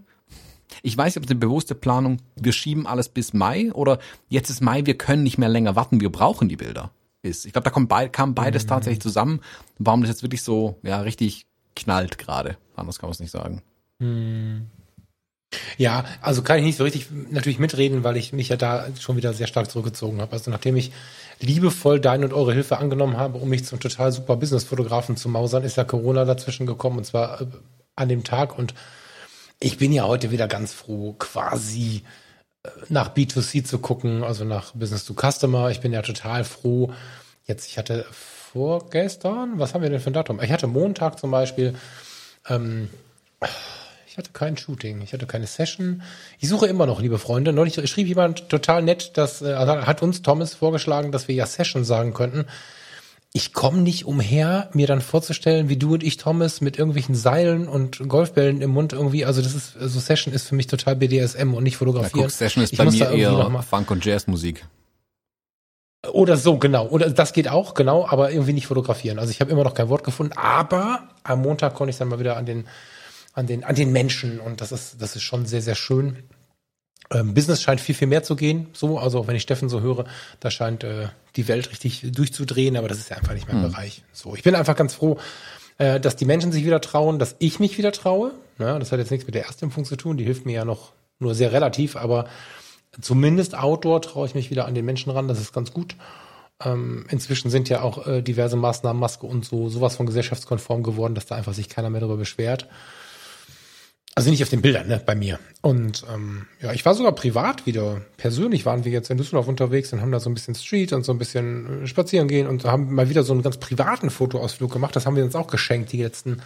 ich 0.82 0.98
weiß 0.98 1.16
nicht, 1.16 1.18
ob 1.18 1.24
es 1.24 1.32
eine 1.32 1.40
bewusste 1.40 1.76
Planung, 1.76 2.18
wir 2.36 2.52
schieben 2.52 2.86
alles 2.86 3.08
bis 3.08 3.34
Mai 3.34 3.72
oder 3.72 4.00
jetzt 4.28 4.50
ist 4.50 4.62
Mai, 4.62 4.86
wir 4.86 4.98
können 4.98 5.24
nicht 5.24 5.38
mehr 5.38 5.48
länger 5.48 5.76
warten, 5.78 6.02
wir 6.02 6.12
brauchen 6.12 6.50
die 6.50 6.58
Bilder 6.58 6.92
ist. 7.22 7.46
Ich 7.46 7.54
glaube, 7.54 7.64
da 7.64 7.70
kommt 7.70 7.88
bei, 7.88 8.10
kam 8.10 8.36
beides 8.36 8.66
tatsächlich 8.66 9.02
zusammen, 9.02 9.40
warum 9.80 10.02
das 10.02 10.10
jetzt 10.10 10.24
wirklich 10.24 10.44
so, 10.44 10.78
ja, 10.84 11.00
richtig 11.00 11.46
knallt 11.76 12.18
gerade. 12.18 12.58
Anders 12.76 13.00
kann 13.00 13.08
man 13.08 13.14
es 13.14 13.20
nicht 13.20 13.32
sagen. 13.32 13.62
Ja, 15.78 16.06
also 16.22 16.42
kann 16.42 16.60
ich 16.60 16.66
nicht 16.66 16.78
so 16.78 16.84
richtig 16.84 17.08
natürlich 17.30 17.60
mitreden, 17.60 18.04
weil 18.04 18.18
ich 18.18 18.34
mich 18.34 18.50
ja 18.50 18.58
da 18.58 18.88
schon 19.00 19.18
wieder 19.18 19.34
sehr 19.34 19.48
stark 19.48 19.70
zurückgezogen 19.70 20.22
habe. 20.22 20.34
Also 20.34 20.52
nachdem 20.52 20.76
ich 20.76 20.92
liebevoll 21.40 22.00
deine 22.00 22.26
und 22.26 22.34
eure 22.34 22.54
Hilfe 22.54 22.78
angenommen 22.78 23.18
habe, 23.18 23.38
um 23.38 23.50
mich 23.50 23.66
zum 23.66 23.80
total 23.80 24.12
super 24.12 24.36
Business-Fotografen 24.38 25.18
zu 25.18 25.30
mausern, 25.30 25.64
ist 25.64 25.78
ja 25.78 25.84
Corona 25.84 26.26
dazwischen 26.26 26.66
gekommen 26.66 26.98
und 27.00 27.06
zwar 27.06 27.42
äh, 27.42 27.46
an 27.96 28.10
dem 28.10 28.24
Tag 28.24 28.58
und 28.58 28.74
ich 29.60 29.78
bin 29.78 29.92
ja 29.92 30.06
heute 30.06 30.32
wieder 30.32 30.48
ganz 30.48 30.74
froh, 30.74 31.14
quasi 31.18 32.04
äh, 32.64 32.70
nach 32.90 33.14
B2C 33.14 33.64
zu 33.64 33.80
gucken, 33.80 34.24
also 34.24 34.44
nach 34.44 34.74
Business 34.74 35.06
to 35.06 35.14
Customer. 35.14 35.70
Ich 35.70 35.80
bin 35.80 35.94
ja 35.94 36.02
total 36.02 36.44
froh. 36.44 36.94
Jetzt, 37.46 37.68
ich 37.68 37.78
hatte 37.78 38.06
vorgestern, 38.12 39.60
was 39.60 39.74
haben 39.74 39.82
wir 39.82 39.90
denn 39.90 40.00
für 40.00 40.10
ein 40.10 40.14
Datum? 40.14 40.42
Ich 40.42 40.52
hatte 40.52 40.68
Montag 40.68 41.20
zum 41.20 41.32
Beispiel, 41.32 41.76
ähm, 42.48 42.90
ich 44.16 44.18
hatte 44.18 44.32
kein 44.32 44.56
Shooting, 44.56 45.02
ich 45.02 45.12
hatte 45.12 45.26
keine 45.26 45.46
Session. 45.46 46.02
Ich 46.40 46.48
suche 46.48 46.68
immer 46.68 46.86
noch, 46.86 47.02
liebe 47.02 47.20
Freunde. 47.20 47.52
Neulich 47.52 47.76
schrieb 47.90 48.08
jemand 48.08 48.48
total 48.48 48.82
nett, 48.82 49.18
dass 49.18 49.42
äh, 49.42 49.52
also 49.52 49.86
hat 49.86 50.02
uns 50.02 50.22
Thomas 50.22 50.54
vorgeschlagen, 50.54 51.12
dass 51.12 51.28
wir 51.28 51.36
ja 51.36 51.46
Session 51.46 51.84
sagen 51.84 52.14
könnten. 52.14 52.46
Ich 53.34 53.52
komme 53.52 53.80
nicht 53.80 54.06
umher, 54.06 54.70
mir 54.72 54.88
dann 54.88 55.02
vorzustellen, 55.02 55.68
wie 55.68 55.76
du 55.76 55.96
und 55.96 56.02
ich, 56.04 56.16
Thomas, 56.16 56.62
mit 56.62 56.78
irgendwelchen 56.78 57.14
Seilen 57.14 57.68
und 57.68 58.08
Golfbällen 58.08 58.62
im 58.62 58.70
Mund 58.70 58.94
irgendwie. 58.94 59.26
Also 59.26 59.42
das 59.42 59.54
ist, 59.54 59.76
also 59.76 60.00
Session 60.00 60.34
ist 60.34 60.48
für 60.48 60.56
mich 60.56 60.68
total 60.68 60.96
BDSM 60.96 61.54
und 61.54 61.64
nicht 61.64 61.76
fotografieren. 61.76 62.22
guck, 62.22 62.32
Session 62.32 62.64
ist 62.64 62.72
Ich 62.72 62.78
bei 62.78 62.86
mir 62.86 63.10
eher 63.10 63.64
Funk- 63.70 63.92
und 63.92 64.06
Jazzmusik. 64.06 64.66
Oder 66.10 66.38
so, 66.38 66.58
genau. 66.58 66.88
Oder 66.88 67.10
das 67.10 67.34
geht 67.34 67.50
auch, 67.50 67.74
genau, 67.74 68.08
aber 68.08 68.32
irgendwie 68.32 68.54
nicht 68.54 68.68
fotografieren. 68.68 69.20
Also 69.20 69.32
ich 69.32 69.42
habe 69.42 69.52
immer 69.52 69.66
noch 69.66 69.74
kein 69.74 69.90
Wort 69.90 70.06
gefunden, 70.06 70.32
aber 70.38 71.10
am 71.24 71.42
Montag 71.42 71.74
konnte 71.74 71.90
ich 71.90 71.98
dann 71.98 72.08
mal 72.08 72.20
wieder 72.20 72.38
an 72.38 72.46
den, 72.46 72.66
an 73.36 73.48
den, 73.48 73.64
an 73.64 73.76
den 73.76 73.92
Menschen 73.92 74.40
und 74.40 74.62
das 74.62 74.72
ist, 74.72 75.02
das 75.02 75.16
ist 75.16 75.24
schon 75.24 75.46
sehr, 75.46 75.62
sehr 75.62 75.76
schön. 75.76 76.24
Ähm, 77.12 77.34
Business 77.34 77.62
scheint 77.62 77.82
viel, 77.82 77.94
viel 77.94 78.08
mehr 78.08 78.24
zu 78.24 78.36
gehen. 78.36 78.68
So, 78.74 78.98
also 78.98 79.28
wenn 79.28 79.36
ich 79.36 79.44
Steffen 79.44 79.70
so 79.70 79.82
höre, 79.82 80.06
da 80.40 80.50
scheint 80.50 80.84
äh, 80.84 81.10
die 81.36 81.48
Welt 81.48 81.70
richtig 81.70 82.10
durchzudrehen, 82.12 82.78
aber 82.78 82.88
das 82.88 82.98
ist 82.98 83.10
ja 83.10 83.18
einfach 83.18 83.34
nicht 83.34 83.52
mein 83.52 83.62
Bereich. 83.62 84.04
So, 84.12 84.36
ich 84.36 84.42
bin 84.42 84.56
einfach 84.56 84.76
ganz 84.76 84.96
froh, 84.96 85.20
äh, 85.78 86.00
dass 86.00 86.16
die 86.16 86.26
Menschen 86.26 86.52
sich 86.52 86.66
wieder 86.66 86.82
trauen, 86.82 87.20
dass 87.20 87.36
ich 87.40 87.60
mich 87.60 87.78
wieder 87.78 87.92
traue. 87.92 88.32
Ja, 88.58 88.80
das 88.80 88.92
hat 88.92 89.00
jetzt 89.00 89.12
nichts 89.12 89.28
mit 89.28 89.36
der 89.36 89.46
Erstimpfung 89.46 89.86
zu 89.86 89.98
tun, 89.98 90.18
die 90.18 90.24
hilft 90.24 90.46
mir 90.46 90.54
ja 90.54 90.66
noch 90.66 90.94
nur 91.20 91.36
sehr 91.36 91.52
relativ, 91.52 91.98
aber 91.98 92.28
zumindest 93.02 93.56
Outdoor 93.56 94.02
traue 94.02 94.26
ich 94.28 94.36
mich 94.36 94.50
wieder 94.50 94.66
an 94.66 94.76
den 94.76 94.86
Menschen 94.86 95.12
ran, 95.12 95.28
das 95.28 95.40
ist 95.40 95.54
ganz 95.54 95.74
gut. 95.74 95.96
Ähm, 96.64 97.06
inzwischen 97.10 97.52
sind 97.52 97.68
ja 97.68 97.82
auch 97.82 98.08
äh, 98.08 98.22
diverse 98.22 98.56
Maßnahmen, 98.56 99.00
Maske 99.00 99.28
und 99.28 99.44
so, 99.44 99.68
sowas 99.68 99.98
von 99.98 100.06
gesellschaftskonform 100.06 100.84
geworden, 100.84 101.14
dass 101.14 101.26
da 101.26 101.36
einfach 101.36 101.54
sich 101.54 101.68
keiner 101.68 101.90
mehr 101.90 102.00
darüber 102.00 102.18
beschwert. 102.18 102.70
Also 104.18 104.30
nicht 104.30 104.42
auf 104.42 104.50
den 104.50 104.62
Bildern, 104.62 104.88
ne, 104.88 105.02
bei 105.06 105.14
mir. 105.14 105.40
Und 105.62 106.06
ähm, 106.10 106.48
ja, 106.62 106.72
ich 106.72 106.86
war 106.86 106.96
sogar 106.96 107.12
privat 107.12 107.66
wieder. 107.66 108.02
Persönlich 108.16 108.66
waren 108.66 108.86
wir 108.86 108.92
jetzt 108.94 109.10
in 109.10 109.18
Düsseldorf 109.18 109.50
unterwegs 109.50 109.92
und 109.92 110.00
haben 110.00 110.14
da 110.14 110.22
so 110.22 110.30
ein 110.30 110.34
bisschen 110.34 110.56
Street 110.56 110.94
und 110.94 111.04
so 111.04 111.12
ein 111.12 111.18
bisschen 111.18 111.84
äh, 111.84 111.88
spazieren 111.88 112.30
gehen 112.30 112.48
und 112.48 112.64
haben 112.64 112.94
mal 112.96 113.10
wieder 113.10 113.24
so 113.24 113.34
einen 113.34 113.42
ganz 113.42 113.58
privaten 113.58 114.10
Fotoausflug 114.10 114.72
gemacht. 114.72 114.96
Das 114.96 115.06
haben 115.06 115.18
wir 115.18 115.26
uns 115.26 115.36
auch 115.36 115.48
geschenkt 115.48 115.92
die 115.92 116.02
letzten 116.02 116.42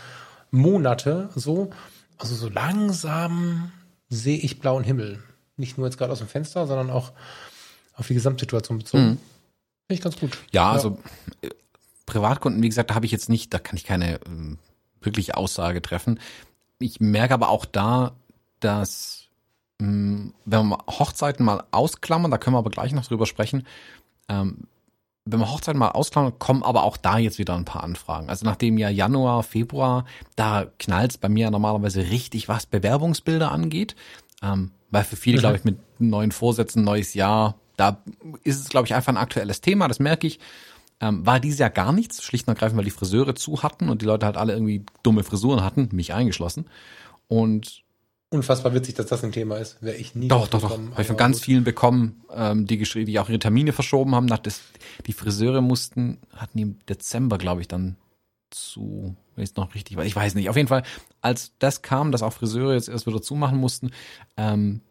Monate. 0.49 1.29
So, 1.35 1.69
also 2.17 2.33
so 2.33 2.49
langsam 2.49 3.71
sehe 4.09 4.39
ich 4.39 4.59
blauen 4.59 4.83
Himmel. 4.83 5.21
Nicht 5.55 5.77
nur 5.77 5.85
jetzt 5.85 5.99
gerade 5.99 6.11
aus 6.11 6.19
dem 6.19 6.27
Fenster, 6.27 6.65
sondern 6.65 6.89
auch 6.89 7.11
auf 7.93 8.07
die 8.07 8.15
Gesamtsituation 8.15 8.79
bezogen. 8.79 9.03
Finde 9.03 9.19
ich 9.89 10.01
ganz 10.01 10.17
gut. 10.17 10.39
Ja, 10.51 10.71
also 10.71 10.97
äh, 11.41 11.49
Privatkunden, 12.07 12.63
wie 12.63 12.69
gesagt, 12.69 12.89
da 12.89 12.95
habe 12.95 13.05
ich 13.05 13.11
jetzt 13.11 13.29
nicht, 13.29 13.53
da 13.53 13.59
kann 13.59 13.77
ich 13.77 13.83
keine 13.83 14.19
ähm, 14.25 14.57
wirkliche 15.01 15.37
Aussage 15.37 15.83
treffen. 15.83 16.19
Ich 16.79 16.99
merke 16.99 17.33
aber 17.33 17.49
auch 17.49 17.65
da, 17.65 18.13
dass 18.59 19.27
mh, 19.79 20.31
wenn 20.45 20.67
wir 20.67 20.77
Hochzeiten 20.87 21.45
mal 21.45 21.63
ausklammern, 21.71 22.31
da 22.31 22.37
können 22.37 22.55
wir 22.55 22.59
aber 22.59 22.69
gleich 22.69 22.93
noch 22.93 23.05
drüber 23.05 23.25
sprechen, 23.25 23.65
ähm, 24.27 24.67
wenn 25.25 25.39
wir 25.39 25.51
Hochzeiten 25.51 25.77
mal 25.77 25.89
ausklammern, 25.89 26.39
kommen 26.39 26.63
aber 26.63 26.83
auch 26.83 26.97
da 26.97 27.17
jetzt 27.17 27.37
wieder 27.37 27.55
ein 27.55 27.65
paar 27.65 27.83
Anfragen. 27.83 28.29
Also 28.29 28.45
nachdem 28.45 28.77
ja 28.77 28.89
Januar, 28.89 29.43
Februar, 29.43 30.05
da 30.35 30.65
knallt 30.79 31.19
bei 31.21 31.29
mir 31.29 31.51
normalerweise 31.51 32.09
richtig 32.09 32.47
was 32.49 32.65
Bewerbungsbilder 32.65 33.51
angeht. 33.51 33.95
Ähm, 34.41 34.71
weil 34.89 35.03
für 35.03 35.17
viele, 35.17 35.37
mhm. 35.37 35.41
glaube 35.41 35.57
ich, 35.57 35.63
mit 35.63 35.77
neuen 35.99 36.31
Vorsätzen, 36.31 36.83
neues 36.83 37.13
Jahr, 37.13 37.55
da 37.77 38.01
ist 38.43 38.59
es, 38.59 38.69
glaube 38.69 38.87
ich, 38.87 38.95
einfach 38.95 39.11
ein 39.13 39.17
aktuelles 39.17 39.61
Thema, 39.61 39.87
das 39.87 39.99
merke 39.99 40.27
ich. 40.27 40.39
Ähm, 41.01 41.25
war 41.25 41.39
dieses 41.39 41.59
Jahr 41.59 41.69
gar 41.69 41.93
nichts, 41.93 42.23
schlicht 42.23 42.47
und 42.47 42.53
ergreifend, 42.53 42.77
weil 42.77 42.85
die 42.85 42.91
Friseure 42.91 43.35
zu 43.35 43.63
hatten 43.63 43.89
und 43.89 44.01
die 44.01 44.05
Leute 44.05 44.25
halt 44.25 44.37
alle 44.37 44.53
irgendwie 44.53 44.85
dumme 45.03 45.23
Frisuren 45.23 45.63
hatten, 45.63 45.89
mich 45.91 46.13
eingeschlossen. 46.13 46.65
Und 47.27 47.83
Unfassbar 48.31 48.75
witzig, 48.75 48.93
dass 48.93 49.07
das 49.07 49.23
ein 49.23 49.31
Thema 49.31 49.57
ist. 49.57 49.81
Wäre 49.81 49.95
ich 49.95 50.13
nie 50.13 50.27
Doch, 50.27 50.47
doch, 50.47 50.61
doch. 50.61 50.69
Habe 50.69 51.01
ich 51.01 51.07
von 51.07 51.17
ganz 51.17 51.37
gut. 51.37 51.45
vielen 51.45 51.63
bekommen, 51.63 52.21
ähm, 52.31 52.67
die 52.67 52.77
geschrieben, 52.77 53.07
die 53.07 53.19
auch 53.19 53.27
ihre 53.27 53.39
Termine 53.39 53.73
verschoben 53.73 54.13
haben. 54.13 54.27
Nach 54.27 54.37
das, 54.37 54.61
die 55.07 55.13
Friseure 55.13 55.61
mussten, 55.61 56.19
hatten 56.35 56.59
im 56.59 56.77
Dezember, 56.87 57.39
glaube 57.39 57.61
ich, 57.61 57.67
dann 57.67 57.95
zu, 58.51 59.15
wenn 59.35 59.43
ich 59.43 59.55
noch 59.55 59.73
richtig 59.73 59.97
weiß, 59.97 60.05
ich 60.05 60.15
weiß 60.15 60.35
nicht. 60.35 60.49
Auf 60.49 60.55
jeden 60.55 60.67
Fall, 60.67 60.83
als 61.21 61.53
das 61.57 61.81
kam, 61.81 62.11
dass 62.11 62.21
auch 62.21 62.33
Friseure 62.33 62.73
jetzt 62.73 62.87
erst 62.87 63.07
wieder 63.07 63.21
zumachen 63.21 63.57
mussten, 63.57 63.91
ähm, 64.37 64.81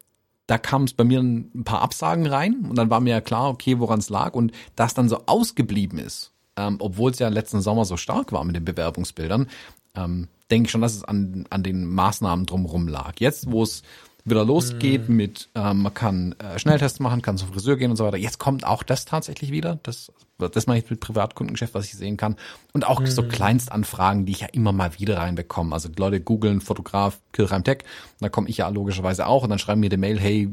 da 0.49 0.57
kam 0.57 0.85
es 0.85 0.93
bei 0.93 1.03
mir 1.03 1.19
ein 1.19 1.63
paar 1.63 1.81
Absagen 1.81 2.25
rein 2.25 2.65
und 2.67 2.75
dann 2.75 2.89
war 2.89 3.01
mir 3.01 3.11
ja 3.11 3.21
klar, 3.21 3.49
okay, 3.49 3.77
woran 3.77 3.99
es 3.99 4.09
lag 4.09 4.33
und 4.33 4.51
das 4.75 4.95
dann 4.95 5.07
so 5.07 5.21
ausgeblieben 5.27 5.99
ist, 5.99 6.31
ähm, 6.55 6.77
obwohl 6.79 7.11
es 7.11 7.19
ja 7.19 7.27
letzten 7.29 7.61
Sommer 7.61 7.85
so 7.85 7.97
stark 7.97 8.31
war 8.31 8.43
mit 8.43 8.55
den 8.55 8.65
Bewerbungsbildern, 8.65 9.47
ähm, 9.95 10.27
denke 10.49 10.65
ich 10.65 10.71
schon, 10.71 10.81
dass 10.81 10.95
es 10.95 11.03
an, 11.03 11.45
an 11.51 11.61
den 11.61 11.85
Maßnahmen 11.85 12.47
drumherum 12.47 12.87
lag. 12.87 13.13
Jetzt, 13.19 13.51
wo 13.51 13.61
es 13.61 13.83
wieder 14.29 14.45
losgeht 14.45 15.09
mhm. 15.09 15.15
mit, 15.15 15.49
ähm, 15.55 15.83
man 15.83 15.93
kann 15.93 16.35
äh, 16.39 16.59
Schnelltests 16.59 16.99
machen, 16.99 17.21
kann 17.21 17.37
zum 17.37 17.49
Friseur 17.49 17.77
gehen 17.77 17.91
und 17.91 17.97
so 17.97 18.05
weiter. 18.05 18.17
Jetzt 18.17 18.39
kommt 18.39 18.65
auch 18.65 18.83
das 18.83 19.05
tatsächlich 19.05 19.51
wieder. 19.51 19.79
Das, 19.83 20.11
das 20.37 20.67
mache 20.67 20.79
ich 20.79 20.89
mit 20.89 20.99
Privatkundengeschäft, 20.99 21.73
was 21.73 21.85
ich 21.85 21.93
sehen 21.93 22.17
kann. 22.17 22.35
Und 22.73 22.87
auch 22.87 22.99
mhm. 22.99 23.07
so 23.07 23.23
Kleinstanfragen, 23.23 24.25
die 24.25 24.31
ich 24.31 24.41
ja 24.41 24.47
immer 24.51 24.71
mal 24.71 24.99
wieder 24.99 25.17
reinbekomme. 25.17 25.73
Also 25.73 25.89
die 25.89 25.99
Leute 25.99 26.21
googeln 26.21 26.61
Fotograf 26.61 27.19
Killreim 27.31 27.63
Tech, 27.63 27.79
da 28.19 28.29
komme 28.29 28.49
ich 28.49 28.57
ja 28.57 28.69
logischerweise 28.69 29.27
auch 29.27 29.43
und 29.43 29.49
dann 29.49 29.59
schreiben 29.59 29.81
mir 29.81 29.89
die 29.89 29.97
Mail, 29.97 30.19
hey, 30.19 30.49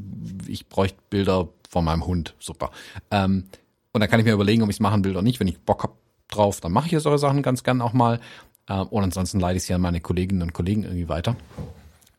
ich 0.46 0.68
bräuchte 0.68 0.98
Bilder 1.10 1.48
von 1.68 1.84
meinem 1.84 2.06
Hund. 2.06 2.34
Super. 2.38 2.70
Ähm, 3.10 3.44
und 3.92 4.00
dann 4.00 4.10
kann 4.10 4.20
ich 4.20 4.26
mir 4.26 4.32
überlegen, 4.32 4.62
ob 4.62 4.68
ich 4.68 4.76
es 4.76 4.80
machen 4.80 5.04
will 5.04 5.12
oder 5.12 5.22
nicht. 5.22 5.40
Wenn 5.40 5.48
ich 5.48 5.58
Bock 5.58 5.82
hab 5.82 5.96
drauf, 6.28 6.60
dann 6.60 6.72
mache 6.72 6.86
ich 6.86 6.92
ja 6.92 7.00
solche 7.00 7.18
Sachen 7.18 7.42
ganz 7.42 7.62
gern 7.62 7.80
auch 7.80 7.92
mal. 7.92 8.20
Ähm, 8.68 8.86
und 8.88 9.04
ansonsten 9.04 9.40
leite 9.40 9.56
ich 9.56 9.64
es 9.64 9.68
ja 9.68 9.76
an 9.76 9.82
meine 9.82 10.00
Kolleginnen 10.00 10.42
und 10.42 10.52
Kollegen 10.52 10.84
irgendwie 10.84 11.08
weiter, 11.08 11.36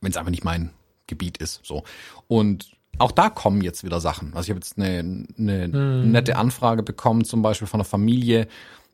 wenn 0.01 0.11
es 0.11 0.17
einfach 0.17 0.31
nicht 0.31 0.43
mein 0.43 0.71
Gebiet 1.07 1.37
ist. 1.37 1.61
So. 1.63 1.83
Und 2.27 2.71
auch 2.99 3.11
da 3.11 3.29
kommen 3.29 3.61
jetzt 3.61 3.83
wieder 3.83 3.99
Sachen. 3.99 4.33
Also 4.33 4.45
ich 4.45 4.49
habe 4.49 4.59
jetzt 4.59 4.77
eine, 4.77 5.25
eine 5.37 5.63
hm. 5.65 6.11
nette 6.11 6.37
Anfrage 6.37 6.83
bekommen, 6.83 7.25
zum 7.25 7.41
Beispiel 7.41 7.67
von 7.67 7.79
einer 7.79 7.85
Familie. 7.85 8.47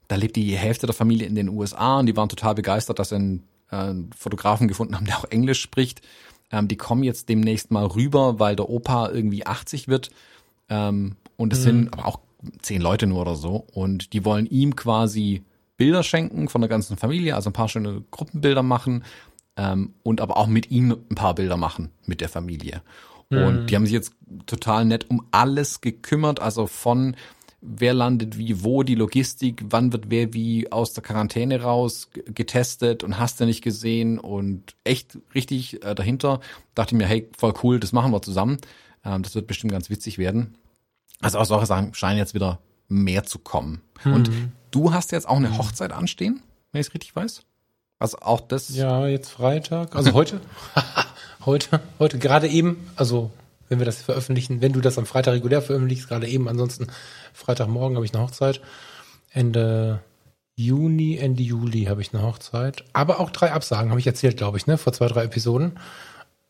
Da 0.07 0.15
lebt 0.15 0.35
die 0.35 0.55
Hälfte 0.55 0.85
der 0.85 0.95
Familie 0.95 1.27
in 1.27 1.35
den 1.35 1.49
USA 1.49 1.99
und 1.99 2.05
die 2.05 2.15
waren 2.15 2.29
total 2.29 2.55
begeistert, 2.55 2.99
dass 2.99 3.09
sie 3.09 3.15
einen 3.15 3.43
äh, 3.71 3.93
Fotografen 4.15 4.67
gefunden 4.67 4.95
haben, 4.95 5.05
der 5.07 5.17
auch 5.17 5.25
Englisch 5.25 5.61
spricht. 5.61 6.01
Ähm, 6.51 6.67
die 6.67 6.77
kommen 6.77 7.03
jetzt 7.03 7.29
demnächst 7.29 7.71
mal 7.71 7.85
rüber, 7.85 8.39
weil 8.39 8.55
der 8.55 8.69
Opa 8.69 9.09
irgendwie 9.09 9.45
80 9.45 9.87
wird. 9.87 10.09
Ähm, 10.69 11.15
und 11.37 11.53
es 11.53 11.59
hm. 11.59 11.63
sind 11.63 11.93
aber 11.93 12.05
auch 12.05 12.19
zehn 12.61 12.81
Leute 12.81 13.07
nur 13.07 13.21
oder 13.21 13.35
so. 13.35 13.65
Und 13.73 14.13
die 14.13 14.25
wollen 14.25 14.45
ihm 14.47 14.75
quasi 14.75 15.43
Bilder 15.77 16.03
schenken 16.03 16.49
von 16.49 16.61
der 16.61 16.69
ganzen 16.69 16.97
Familie, 16.97 17.35
also 17.35 17.49
ein 17.49 17.53
paar 17.53 17.69
schöne 17.69 18.03
Gruppenbilder 18.11 18.63
machen 18.63 19.03
ähm, 19.57 19.93
und 20.03 20.21
aber 20.21 20.37
auch 20.37 20.47
mit 20.47 20.71
ihm 20.71 20.91
ein 20.91 21.15
paar 21.15 21.35
Bilder 21.35 21.57
machen 21.57 21.91
mit 22.05 22.21
der 22.21 22.29
Familie. 22.29 22.81
Mhm. 23.29 23.43
Und 23.43 23.67
die 23.67 23.75
haben 23.75 23.85
sich 23.85 23.93
jetzt 23.93 24.13
total 24.45 24.85
nett 24.85 25.09
um 25.09 25.25
alles 25.31 25.81
gekümmert, 25.81 26.39
also 26.39 26.67
von 26.67 27.15
wer 27.61 27.93
landet 27.93 28.37
wie 28.37 28.63
wo, 28.63 28.83
die 28.83 28.95
Logistik, 28.95 29.63
wann 29.69 29.93
wird 29.93 30.05
wer 30.09 30.33
wie 30.33 30.71
aus 30.71 30.93
der 30.93 31.03
Quarantäne 31.03 31.61
raus 31.61 32.09
getestet 32.13 33.03
und 33.03 33.19
hast 33.19 33.39
du 33.39 33.45
nicht 33.45 33.61
gesehen 33.61 34.19
und 34.19 34.75
echt 34.83 35.17
richtig 35.33 35.83
äh, 35.83 35.95
dahinter. 35.95 36.41
Dachte 36.75 36.95
ich 36.95 36.99
mir, 36.99 37.07
hey, 37.07 37.29
voll 37.37 37.53
cool, 37.63 37.79
das 37.79 37.93
machen 37.93 38.11
wir 38.11 38.21
zusammen. 38.21 38.57
Ähm, 39.05 39.23
das 39.23 39.33
wird 39.35 39.47
bestimmt 39.47 39.71
ganz 39.71 39.89
witzig 39.89 40.17
werden. 40.17 40.57
Also 41.21 41.39
auch 41.39 41.45
solche 41.45 41.67
Sachen 41.67 41.93
scheinen 41.93 42.17
jetzt 42.17 42.33
wieder 42.33 42.59
mehr 42.89 43.23
zu 43.23 43.39
kommen. 43.39 43.81
Mhm. 44.03 44.13
Und 44.13 44.31
Du 44.73 44.91
hast 44.91 45.11
jetzt 45.11 45.29
auch 45.29 45.37
eine 45.37 45.49
mhm. 45.49 45.59
Hochzeit 45.59 45.93
anstehen, 45.93 46.41
wenn 46.71 46.81
ich 46.81 46.87
es 46.87 46.93
richtig 46.95 47.15
weiß. 47.15 47.43
Also 48.03 48.17
auch 48.19 48.41
das. 48.41 48.67
Ja, 48.75 49.07
jetzt 49.07 49.29
Freitag. 49.29 49.95
Also 49.95 50.11
heute. 50.11 50.41
heute, 51.45 51.79
heute, 51.99 52.19
gerade 52.19 52.49
eben, 52.49 52.91
also 52.97 53.31
wenn 53.69 53.79
wir 53.79 53.85
das 53.85 54.01
veröffentlichen, 54.01 54.59
wenn 54.59 54.73
du 54.73 54.81
das 54.81 54.97
am 54.97 55.05
Freitag 55.05 55.35
regulär 55.35 55.61
veröffentlichst, 55.61 56.09
gerade 56.09 56.27
eben, 56.27 56.49
ansonsten 56.49 56.87
Freitagmorgen 57.31 57.95
habe 57.95 58.05
ich 58.05 58.13
eine 58.13 58.21
Hochzeit. 58.21 58.59
Ende 59.31 60.01
Juni, 60.57 61.15
Ende 61.15 61.43
Juli 61.43 61.85
habe 61.85 62.01
ich 62.01 62.13
eine 62.13 62.23
Hochzeit. 62.23 62.83
Aber 62.91 63.21
auch 63.21 63.29
drei 63.29 63.53
Absagen, 63.53 63.91
habe 63.91 64.01
ich 64.01 64.07
erzählt, 64.07 64.35
glaube 64.35 64.57
ich, 64.57 64.67
ne? 64.67 64.77
Vor 64.77 64.91
zwei, 64.91 65.07
drei 65.07 65.23
Episoden. 65.23 65.79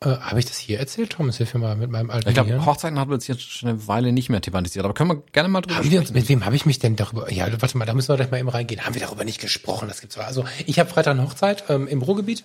Äh, 0.04 0.18
Habe 0.20 0.40
ich 0.40 0.46
das 0.46 0.58
hier 0.58 0.80
erzählt, 0.80 1.12
Thomas? 1.12 1.38
Hilf 1.38 1.54
mir 1.54 1.62
mal 1.62 1.76
mit 1.76 1.90
meinem 1.90 2.10
alten 2.10 2.28
Ich 2.28 2.34
glaube, 2.34 2.66
Hochzeiten 2.66 3.00
haben 3.00 3.10
wir 3.10 3.16
uns 3.16 3.28
jetzt 3.28 3.42
schon 3.42 3.70
eine 3.70 3.88
Weile 3.88 4.12
nicht 4.12 4.30
mehr 4.30 4.42
thematisiert, 4.42 4.84
aber 4.84 4.94
können 4.94 5.10
wir 5.10 5.24
gerne 5.32 5.50
mal 5.50 5.62
drüber 5.62 5.76
haben 5.78 5.86
sprechen. 5.86 6.08
Wir, 6.10 6.22
mit 6.22 6.30
wem 6.30 6.46
habe 6.46 6.56
ich 6.56 6.66
mich 6.66 6.80
denn 6.80 6.96
darüber, 6.96 7.32
ja, 7.32 7.48
warte 7.62 7.78
mal, 7.78 7.86
da 7.86 7.94
müssen 7.94 8.10
wir 8.10 8.18
gleich 8.18 8.32
mal 8.32 8.40
eben 8.40 8.50
reingehen. 8.50 8.86
Haben 8.86 8.96
wir 8.96 9.02
darüber 9.02 9.24
nicht 9.24 9.40
gesprochen? 9.40 9.88
Das 9.88 10.02
gibt's 10.02 10.18
Also, 10.18 10.46
ich 10.66 10.80
habe 10.80 10.90
Freitag 10.90 11.12
eine 11.12 11.24
Hochzeit 11.24 11.66
ähm, 11.70 11.88
im 11.88 12.02
Ruhrgebiet. 12.02 12.44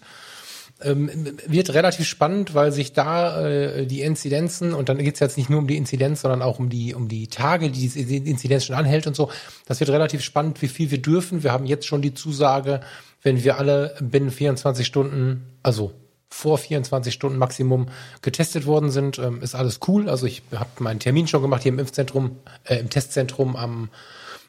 Ähm, 0.81 1.11
wird 1.45 1.75
relativ 1.75 2.07
spannend, 2.07 2.55
weil 2.55 2.71
sich 2.71 2.93
da 2.93 3.45
äh, 3.45 3.87
die 3.87 4.03
Inzidenzen, 4.03 4.75
und 4.75 4.89
dann 4.89 4.99
geht's 4.99 5.19
jetzt 5.19 5.37
nicht 5.37 5.51
nur 5.51 5.59
um 5.59 5.67
die 5.67 5.77
Inzidenz, 5.77 6.21
sondern 6.21 6.41
auch 6.41 6.61
um 6.61 6.69
die, 6.69 6.95
um 6.95 7.09
die 7.09 7.27
Tage, 7.27 7.71
die 7.71 7.89
die 7.89 8.31
Inzidenz 8.31 8.67
schon 8.67 8.77
anhält 8.77 9.09
und 9.09 9.17
so. 9.17 9.29
Das 9.67 9.81
wird 9.81 9.91
relativ 9.91 10.23
spannend, 10.23 10.63
wie 10.63 10.69
viel 10.69 10.93
wir 10.93 11.03
dürfen. 11.03 11.43
Wir 11.43 11.51
haben 11.51 11.67
jetzt 11.67 11.87
schon 11.87 12.01
die 12.01 12.15
Zusage, 12.15 12.81
wenn 13.23 13.43
wir 13.43 13.59
alle 13.59 13.97
binnen 14.01 14.31
24 14.31 14.87
Stunden, 14.87 15.47
also 15.65 15.93
vor 16.31 16.59
24 16.59 17.13
Stunden 17.13 17.39
Maximum 17.39 17.89
getestet 18.23 18.67
worden 18.67 18.91
sind, 18.91 19.19
ähm, 19.19 19.43
ist 19.43 19.55
alles 19.55 19.81
cool. 19.89 20.09
Also 20.09 20.27
ich 20.27 20.43
habe 20.55 20.71
meinen 20.79 21.01
Termin 21.01 21.27
schon 21.27 21.43
gemacht 21.43 21.63
hier 21.63 21.73
im 21.73 21.79
Impfzentrum, 21.79 22.39
äh, 22.65 22.77
im 22.77 22.91
Testzentrum 22.91 23.57
am 23.57 23.89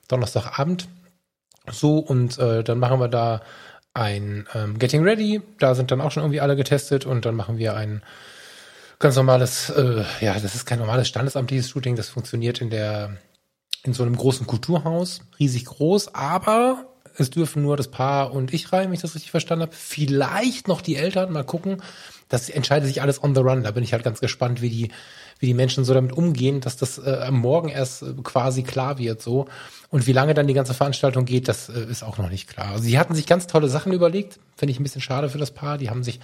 Donnerstagabend. 0.07 0.87
So, 1.71 1.99
und 1.99 2.37
äh, 2.37 2.63
dann 2.63 2.79
machen 2.79 2.99
wir 2.99 3.07
da 3.07 3.41
ein 3.93 4.47
ähm, 4.53 4.77
Getting 4.79 5.03
Ready. 5.03 5.41
Da 5.59 5.75
sind 5.75 5.91
dann 5.91 6.01
auch 6.01 6.11
schon 6.11 6.23
irgendwie 6.23 6.41
alle 6.41 6.55
getestet 6.55 7.05
und 7.05 7.25
dann 7.25 7.35
machen 7.35 7.57
wir 7.57 7.75
ein 7.75 8.03
ganz 8.99 9.15
normales, 9.15 9.69
äh, 9.69 10.03
ja, 10.19 10.33
das 10.39 10.55
ist 10.55 10.65
kein 10.65 10.79
normales 10.79 11.07
standesamtliches 11.07 11.69
Shooting, 11.69 11.95
das 11.95 12.09
funktioniert 12.09 12.61
in 12.61 12.69
der 12.69 13.17
in 13.83 13.93
so 13.93 14.03
einem 14.03 14.17
großen 14.17 14.45
Kulturhaus, 14.45 15.21
riesig 15.39 15.65
groß, 15.65 16.13
aber 16.13 16.88
es 17.19 17.29
dürfen 17.29 17.61
nur 17.61 17.77
das 17.77 17.89
Paar 17.89 18.31
und 18.33 18.53
ich 18.53 18.71
rein, 18.71 18.87
wenn 18.87 18.93
ich 18.93 19.01
das 19.01 19.15
richtig 19.15 19.31
verstanden 19.31 19.63
habe. 19.63 19.75
Vielleicht 19.75 20.67
noch 20.67 20.81
die 20.81 20.95
Eltern, 20.95 21.31
mal 21.31 21.43
gucken. 21.43 21.81
Das 22.27 22.49
entscheidet 22.49 22.87
sich 22.87 23.01
alles 23.01 23.23
on 23.23 23.33
the 23.33 23.41
run. 23.41 23.63
Da 23.63 23.71
bin 23.71 23.83
ich 23.83 23.93
halt 23.93 24.03
ganz 24.03 24.19
gespannt, 24.19 24.61
wie 24.61 24.69
die, 24.69 24.91
wie 25.39 25.47
die 25.47 25.53
Menschen 25.53 25.83
so 25.83 25.93
damit 25.93 26.13
umgehen, 26.13 26.61
dass 26.61 26.77
das 26.77 26.99
äh, 26.99 27.29
Morgen 27.31 27.69
erst 27.69 28.03
äh, 28.03 28.13
quasi 28.23 28.63
klar 28.63 28.99
wird 28.99 29.21
so. 29.21 29.47
Und 29.89 30.05
wie 30.05 30.13
lange 30.13 30.33
dann 30.33 30.47
die 30.47 30.53
ganze 30.53 30.73
Veranstaltung 30.73 31.25
geht, 31.25 31.47
das 31.47 31.69
äh, 31.69 31.85
ist 31.89 32.03
auch 32.03 32.17
noch 32.17 32.29
nicht 32.29 32.47
klar. 32.47 32.73
Also 32.73 32.83
sie 32.83 32.99
hatten 32.99 33.15
sich 33.15 33.25
ganz 33.25 33.47
tolle 33.47 33.67
Sachen 33.67 33.93
überlegt. 33.93 34.39
Finde 34.55 34.71
ich 34.71 34.79
ein 34.79 34.83
bisschen 34.83 35.01
schade 35.01 35.29
für 35.29 35.39
das 35.39 35.51
Paar. 35.51 35.77
Die 35.77 35.89
haben 35.89 36.03
sich 36.03 36.19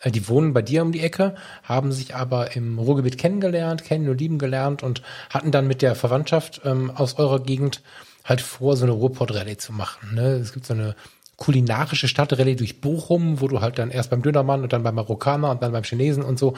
äh, 0.00 0.10
die 0.10 0.28
wohnen 0.28 0.52
bei 0.52 0.62
dir 0.62 0.82
um 0.82 0.92
die 0.92 1.00
Ecke, 1.00 1.34
haben 1.62 1.92
sich 1.92 2.14
aber 2.14 2.56
im 2.56 2.78
Ruhrgebiet 2.78 3.18
kennengelernt, 3.18 3.84
kennen 3.84 4.08
und 4.08 4.20
lieben 4.20 4.38
gelernt 4.38 4.82
und 4.82 5.02
hatten 5.30 5.50
dann 5.50 5.66
mit 5.66 5.82
der 5.82 5.94
Verwandtschaft 5.94 6.62
ähm, 6.64 6.90
aus 6.94 7.18
eurer 7.18 7.42
Gegend 7.42 7.82
halt 8.24 8.40
vor, 8.40 8.76
so 8.76 8.84
eine 8.84 8.92
Ruhrpott-Rallye 8.92 9.56
zu 9.56 9.72
machen. 9.72 10.14
Ne? 10.14 10.34
Es 10.34 10.52
gibt 10.52 10.66
so 10.66 10.74
eine 10.74 10.94
kulinarische 11.36 12.06
Stadtrallye 12.06 12.54
durch 12.54 12.80
Bochum, 12.80 13.40
wo 13.40 13.48
du 13.48 13.60
halt 13.60 13.78
dann 13.78 13.90
erst 13.90 14.10
beim 14.10 14.22
Dönermann 14.22 14.62
und 14.62 14.72
dann 14.72 14.82
beim 14.82 14.94
Marokkaner 14.94 15.50
und 15.50 15.62
dann 15.62 15.72
beim 15.72 15.84
Chinesen 15.84 16.22
und 16.22 16.38
so, 16.38 16.54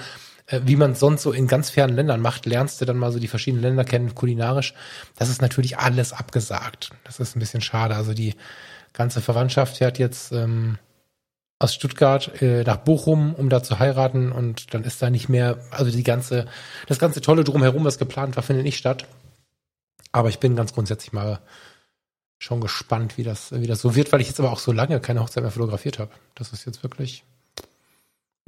äh, 0.47 0.61
wie 0.64 0.76
man 0.76 0.95
sonst 0.95 1.23
so 1.23 1.33
in 1.33 1.47
ganz 1.47 1.71
fernen 1.71 1.95
Ländern 1.95 2.21
macht, 2.21 2.47
lernst 2.47 2.81
du 2.81 2.85
dann 2.85 2.99
mal 2.99 3.12
so 3.12 3.21
die 3.21 3.28
verschiedenen 3.28 3.62
Länder 3.62 3.85
kennen, 3.85 4.14
kulinarisch. 4.14 4.75
Das 5.16 5.28
ist 5.28 5.40
natürlich 5.40 5.78
alles 5.78 6.12
abgesagt. 6.12 6.90
Das 7.04 7.21
ist 7.21 7.37
ein 7.37 7.40
bisschen 7.40 7.61
schade. 7.61 7.95
Also 7.95 8.12
die 8.12 8.35
ganze 8.92 9.21
Verwandtschaft 9.21 9.76
fährt 9.76 10.00
jetzt 10.00 10.33
ähm, 10.33 10.78
aus 11.61 11.75
Stuttgart 11.75 12.42
äh, 12.42 12.64
nach 12.64 12.78
Bochum, 12.78 13.35
um 13.35 13.49
da 13.49 13.62
zu 13.62 13.78
heiraten 13.78 14.33
und 14.33 14.75
dann 14.75 14.83
ist 14.83 15.00
da 15.00 15.11
nicht 15.11 15.28
mehr, 15.28 15.59
also 15.71 15.92
die 15.92 16.02
ganze, 16.02 16.47
das 16.88 16.99
ganze 16.99 17.21
Tolle 17.21 17.45
drumherum, 17.45 17.85
was 17.85 17.99
geplant 17.99 18.35
war, 18.35 18.42
findet 18.42 18.64
nicht 18.64 18.78
statt. 18.78 19.07
Aber 20.12 20.28
ich 20.28 20.38
bin 20.38 20.57
ganz 20.57 20.75
grundsätzlich 20.75 21.12
mal 21.12 21.40
schon 22.38 22.61
gespannt, 22.61 23.16
wie 23.19 23.23
das, 23.23 23.52
wie 23.52 23.66
das 23.66 23.81
so 23.81 23.95
wird, 23.95 24.12
weil 24.12 24.21
ich 24.21 24.28
jetzt 24.28 24.40
aber 24.40 24.52
auch 24.52 24.59
so 24.59 24.73
lange 24.73 25.00
keine 25.00 25.21
Hochzeit 25.21 25.42
mehr 25.42 25.52
fotografiert 25.52 25.99
habe. 25.99 26.11
Das 26.35 26.52
ist 26.52 26.64
jetzt 26.64 26.83
wirklich 26.83 27.25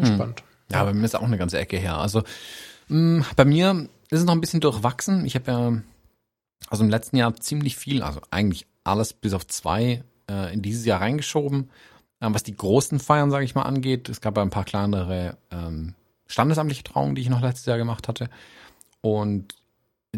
hm. 0.01 0.15
spannend. 0.15 0.43
Ja, 0.71 0.85
bei 0.85 0.93
mir 0.93 1.05
ist 1.05 1.15
auch 1.15 1.23
eine 1.23 1.39
ganze 1.39 1.59
Ecke 1.59 1.77
her. 1.77 1.99
Also 1.99 2.21
mh, 2.89 3.25
hm, 3.25 3.25
bei 3.37 3.45
mir 3.45 3.89
ist 4.11 4.21
es 4.21 4.25
noch 4.25 4.35
ein 4.35 4.41
bisschen 4.41 4.61
durchwachsen. 4.61 5.25
Ich 5.25 5.35
habe 5.35 5.51
ja 5.51 5.83
also 6.69 6.83
im 6.83 6.91
letzten 6.91 7.17
Jahr 7.17 7.35
ziemlich 7.37 7.77
viel, 7.77 8.03
also 8.03 8.21
eigentlich 8.31 8.67
alles 8.83 9.13
bis 9.13 9.33
auf 9.35 9.47
zwei 9.47 10.03
äh, 10.29 10.53
in 10.53 10.63
dieses 10.63 10.85
Jahr 10.85 11.01
reingeschoben. 11.01 11.71
Ähm, 12.21 12.35
was 12.35 12.43
die 12.43 12.57
großen 12.57 13.01
Feiern, 13.01 13.31
sage 13.31 13.45
ich 13.45 13.55
mal, 13.55 13.63
angeht. 13.63 14.09
Es 14.09 14.21
gab 14.21 14.39
ein 14.39 14.51
paar 14.51 14.65
kleinere 14.65 15.37
ähm, 15.51 15.95
standesamtliche 16.27 16.85
Trauungen, 16.85 17.15
die 17.15 17.23
ich 17.23 17.29
noch 17.29 17.43
letztes 17.43 17.67
Jahr 17.67 17.79
gemacht 17.79 18.09
hatte. 18.09 18.29
Und 19.01 19.55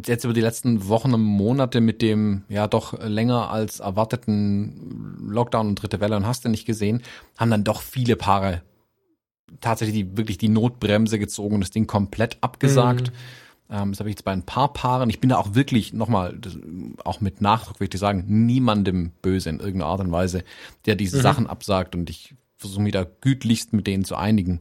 jetzt 0.04 0.24
über 0.24 0.34
die 0.34 0.40
letzten 0.40 0.88
Wochen 0.88 1.14
und 1.14 1.22
Monate 1.22 1.80
mit 1.80 2.02
dem 2.02 2.44
ja 2.48 2.66
doch 2.66 2.98
länger 3.02 3.50
als 3.50 3.80
erwarteten 3.80 5.16
Lockdown 5.20 5.68
und 5.68 5.74
dritte 5.76 6.00
Welle 6.00 6.16
und 6.16 6.26
hast 6.26 6.44
du 6.44 6.48
nicht 6.48 6.66
gesehen, 6.66 7.02
haben 7.36 7.50
dann 7.50 7.64
doch 7.64 7.80
viele 7.80 8.16
Paare 8.16 8.62
tatsächlich 9.60 9.96
die, 9.96 10.16
wirklich 10.16 10.38
die 10.38 10.48
Notbremse 10.48 11.18
gezogen 11.18 11.54
und 11.54 11.60
das 11.60 11.70
Ding 11.70 11.86
komplett 11.86 12.38
abgesagt. 12.40 13.10
Mhm. 13.10 13.14
Ähm, 13.70 13.92
das 13.92 14.00
habe 14.00 14.10
ich 14.10 14.16
jetzt 14.16 14.24
bei 14.24 14.32
ein 14.32 14.44
paar 14.44 14.72
Paaren. 14.72 15.10
Ich 15.10 15.20
bin 15.20 15.30
da 15.30 15.36
auch 15.36 15.54
wirklich, 15.54 15.92
nochmal, 15.92 16.38
auch 17.04 17.20
mit 17.20 17.40
Nachdruck 17.40 17.80
würde 17.80 17.94
ich 17.94 18.00
sagen, 18.00 18.24
niemandem 18.26 19.12
böse 19.22 19.48
in 19.50 19.60
irgendeiner 19.60 19.90
Art 19.90 20.00
und 20.00 20.12
Weise, 20.12 20.44
der 20.84 20.96
diese 20.96 21.18
mhm. 21.18 21.22
Sachen 21.22 21.46
absagt 21.46 21.94
und 21.94 22.10
ich 22.10 22.34
versuche 22.56 22.82
mich 22.82 22.92
da 22.92 23.06
gütlichst 23.20 23.72
mit 23.72 23.86
denen 23.86 24.04
zu 24.04 24.16
einigen 24.16 24.60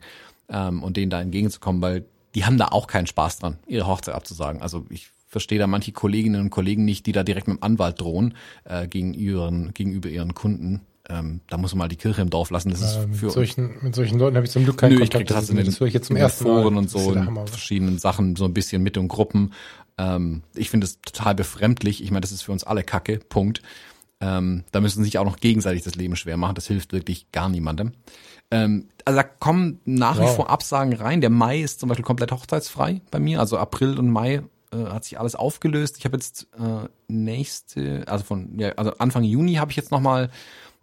ähm, 0.50 0.84
und 0.84 0.98
denen 0.98 1.10
da 1.10 1.22
entgegenzukommen, 1.22 1.82
weil 1.82 2.06
die 2.36 2.46
haben 2.46 2.58
da 2.58 2.68
auch 2.68 2.88
keinen 2.88 3.08
Spaß 3.08 3.40
dran, 3.40 3.58
ihre 3.66 3.88
Hochzeit 3.88 4.14
abzusagen. 4.14 4.62
Also 4.62 4.86
ich 4.90 5.10
verstehe 5.28 5.60
da 5.60 5.68
manche 5.68 5.92
Kolleginnen 5.92 6.42
und 6.42 6.50
Kollegen 6.50 6.86
nicht, 6.86 7.06
die 7.06 7.12
da 7.12 7.24
direkt 7.24 7.48
mit 7.48 7.58
dem 7.58 7.64
Anwalt 7.64 8.00
drohen 8.00 8.36
äh, 8.64 8.88
gegen 8.88 9.14
ihren, 9.14 9.74
gegenüber 9.74 10.10
ihren 10.10 10.34
Kunden. 10.34 10.82
Ähm, 11.08 11.42
da 11.50 11.58
muss 11.58 11.74
man 11.74 11.80
mal 11.80 11.88
die 11.88 11.98
Kirche 11.98 12.22
im 12.22 12.30
Dorf 12.30 12.50
lassen. 12.50 12.72
Das 12.72 12.82
ist 12.82 12.96
äh, 12.96 13.08
für 13.14 13.26
mit 13.26 13.34
solchen, 13.34 13.76
mit 13.82 13.96
solchen 13.96 14.18
Leuten 14.18 14.38
habe 14.38 14.46
ich 14.46 14.52
zum 14.52 14.64
Glück 14.64 14.78
keinen 14.78 14.94
Nö, 14.94 15.00
Kontakt. 15.00 15.22
Ich 15.22 15.28
krieg 15.28 15.36
das, 15.36 15.50
in 15.50 15.58
den, 15.58 15.66
das 15.66 15.80
höre 15.80 15.88
ich 15.88 15.94
jetzt 15.94 16.08
zum 16.08 16.16
ersten 16.16 16.46
Foren 16.46 16.74
Mal. 16.74 16.80
und 16.80 16.90
so 16.90 17.14
in 17.14 17.48
verschiedenen 17.48 18.00
Sachen 18.00 18.36
so 18.36 18.46
ein 18.46 18.54
bisschen 18.54 18.82
mit 18.82 18.98
und 18.98 19.08
Gruppen. 19.08 19.54
Ähm, 19.98 20.42
ich 20.56 20.70
finde 20.70 20.86
es 20.86 21.02
total 21.02 21.36
befremdlich. 21.36 22.04
Ich 22.04 22.12
meine, 22.12 22.22
das 22.22 22.32
ist 22.32 22.42
für 22.42 22.52
uns 22.52 22.64
alle 22.64 22.84
Kacke. 22.84 23.20
Punkt. 23.20 23.62
Ähm, 24.20 24.64
da 24.72 24.82
müssen 24.82 25.04
sich 25.04 25.18
auch 25.20 25.26
noch 25.26 25.38
gegenseitig 25.38 25.84
das 25.84 25.96
Leben 25.96 26.16
schwer 26.16 26.38
machen. 26.38 26.56
Das 26.56 26.68
hilft 26.68 26.92
wirklich 26.92 27.32
gar 27.32 27.50
niemandem. 27.50 27.92
Ähm, 28.50 28.90
also 29.04 29.18
da 29.18 29.24
kommen 29.24 29.82
nach 29.86 30.18
wow. 30.18 30.32
wie 30.32 30.36
vor 30.36 30.50
Absagen 30.50 30.94
rein. 30.94 31.22
Der 31.22 31.30
Mai 31.30 31.62
ist 31.62 31.80
zum 31.80 31.90
Beispiel 31.90 32.06
komplett 32.06 32.32
hochzeitsfrei 32.32 33.02
bei 33.12 33.20
mir. 33.20 33.40
Also 33.40 33.58
April 33.58 34.00
und 34.00 34.10
Mai 34.10 34.42
äh, 34.76 34.92
hat 34.92 35.04
sich 35.04 35.20
alles 35.20 35.36
aufgelöst. 35.36 35.98
Ich 35.98 36.06
habe 36.06 36.18
jetzt 36.18 36.48
äh, 36.58 36.88
nächste, 37.08 38.04
also 38.08 38.24
von 38.24 38.60
ja, 38.60 38.70
also 38.72 38.92
Anfang 38.98 39.24
Juni 39.24 39.56
habe 39.56 39.72
ich 39.72 39.78
jetzt 39.78 39.92
noch 39.92 40.02
mal 40.02 40.30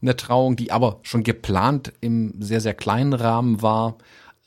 eine 0.00 0.16
Trauung, 0.16 0.56
die 0.56 0.72
aber 0.72 0.98
schon 1.02 1.22
geplant 1.22 1.92
im 2.00 2.40
sehr 2.40 2.60
sehr 2.60 2.74
kleinen 2.74 3.12
Rahmen 3.12 3.62
war. 3.62 3.96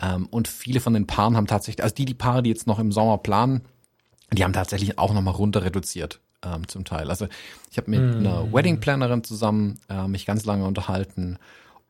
Ähm, 0.01 0.27
und 0.29 0.47
viele 0.47 0.79
von 0.79 0.93
den 0.93 1.07
Paaren 1.07 1.37
haben 1.37 1.47
tatsächlich, 1.47 1.83
also 1.83 1.95
die 1.95 2.05
die 2.05 2.13
Paare, 2.13 2.43
die 2.43 2.49
jetzt 2.49 2.67
noch 2.67 2.79
im 2.79 2.91
Sommer 2.91 3.17
planen, 3.17 3.61
die 4.31 4.43
haben 4.43 4.53
tatsächlich 4.53 4.97
auch 4.99 5.13
noch 5.13 5.21
mal 5.21 5.31
runter 5.31 5.63
reduziert 5.63 6.19
ähm, 6.43 6.67
zum 6.67 6.83
Teil. 6.83 7.09
Also 7.09 7.27
ich 7.71 7.77
habe 7.77 7.91
mit 7.91 8.01
mm. 8.01 8.17
einer 8.19 8.53
Wedding 8.53 8.79
Plannerin 8.79 9.23
zusammen 9.23 9.79
äh, 9.89 10.07
mich 10.07 10.25
ganz 10.25 10.45
lange 10.45 10.65
unterhalten 10.65 11.37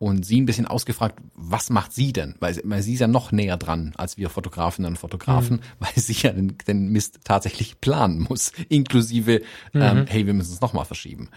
und 0.06 0.24
sie 0.24 0.40
ein 0.40 0.46
bisschen 0.46 0.68
ausgefragt, 0.68 1.20
was 1.34 1.72
macht 1.72 1.92
sie 1.92 2.14
denn? 2.14 2.36
Weil, 2.40 2.62
weil 2.64 2.84
sie 2.84 2.94
ist 2.94 3.00
ja 3.00 3.08
noch 3.08 3.32
näher 3.32 3.58
dran 3.58 3.92
als 3.98 4.18
wir 4.20 4.30
Fotografinnen 4.30 4.92
und 4.92 4.98
Fotografen, 4.98 5.58
mhm. 5.58 5.62
weil 5.80 5.94
sie 5.96 6.14
ja 6.14 6.32
den, 6.32 6.56
den 6.68 6.90
Mist 6.90 7.22
tatsächlich 7.24 7.82
planen 7.82 8.28
muss, 8.30 8.52
inklusive, 8.70 9.42
mhm. 9.74 9.82
ähm, 9.82 10.06
hey, 10.08 10.28
wir 10.28 10.36
müssen 10.36 10.54
es 10.54 10.62
nochmal 10.62 10.86
verschieben. 10.86 11.30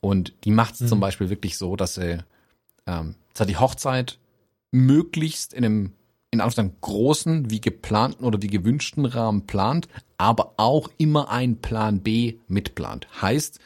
Und 0.00 0.34
die 0.42 0.50
macht 0.50 0.74
es 0.74 0.80
mhm. 0.80 0.88
zum 0.88 0.98
Beispiel 0.98 1.30
wirklich 1.30 1.56
so, 1.56 1.76
dass 1.76 1.94
sie 1.94 2.18
ähm, 2.88 3.14
zwar 3.32 3.46
die 3.46 3.58
Hochzeit 3.58 4.18
möglichst 4.72 5.54
in 5.54 5.64
einem 5.64 5.92
in 6.32 6.40
Anführungszeichen 6.40 6.80
großen, 6.80 7.50
wie 7.52 7.60
geplanten 7.60 8.24
oder 8.24 8.42
wie 8.42 8.48
gewünschten 8.48 9.06
Rahmen 9.06 9.46
plant, 9.46 9.86
aber 10.18 10.54
auch 10.56 10.90
immer 10.98 11.30
ein 11.30 11.58
Plan 11.62 12.00
B 12.00 12.38
mitplant. 12.48 13.06
Heißt, 13.22 13.60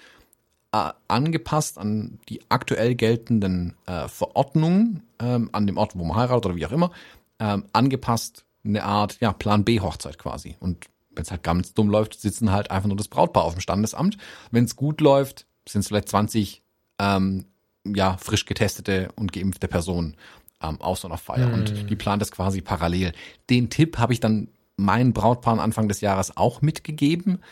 angepasst 0.72 1.78
an 1.78 2.20
die 2.28 2.40
aktuell 2.48 2.94
geltenden 2.94 3.74
äh, 3.86 4.06
Verordnungen 4.06 5.02
ähm, 5.18 5.50
an 5.52 5.66
dem 5.66 5.76
Ort, 5.76 5.96
wo 5.96 6.04
man 6.04 6.16
heiratet 6.16 6.46
oder 6.46 6.56
wie 6.56 6.66
auch 6.66 6.72
immer, 6.72 6.92
ähm, 7.40 7.64
angepasst 7.72 8.44
eine 8.64 8.84
Art 8.84 9.18
ja 9.20 9.32
Plan 9.32 9.64
B 9.64 9.80
Hochzeit 9.80 10.18
quasi. 10.18 10.56
Und 10.60 10.86
wenn 11.10 11.22
es 11.22 11.30
halt 11.30 11.42
ganz 11.42 11.74
dumm 11.74 11.90
läuft, 11.90 12.20
sitzen 12.20 12.52
halt 12.52 12.70
einfach 12.70 12.88
nur 12.88 12.96
das 12.96 13.08
Brautpaar 13.08 13.44
auf 13.44 13.54
dem 13.54 13.60
Standesamt. 13.60 14.16
Wenn 14.50 14.64
es 14.64 14.76
gut 14.76 15.00
läuft, 15.00 15.46
sind 15.68 15.80
es 15.80 15.88
vielleicht 15.88 16.08
20 16.08 16.62
ähm, 16.98 17.46
ja 17.84 18.16
frisch 18.18 18.46
getestete 18.46 19.08
und 19.16 19.32
geimpfte 19.32 19.66
Personen 19.66 20.16
ähm, 20.62 20.80
auf 20.80 20.98
so 20.98 21.08
einer 21.08 21.18
Feier. 21.18 21.48
Mhm. 21.48 21.54
Und 21.54 21.90
die 21.90 21.96
plant 21.96 22.22
das 22.22 22.30
quasi 22.30 22.60
parallel. 22.60 23.12
Den 23.48 23.70
Tipp 23.70 23.98
habe 23.98 24.12
ich 24.12 24.20
dann 24.20 24.48
meinen 24.76 25.12
Brautpaaren 25.12 25.60
Anfang 25.60 25.88
des 25.88 26.00
Jahres 26.00 26.36
auch 26.36 26.62
mitgegeben. 26.62 27.42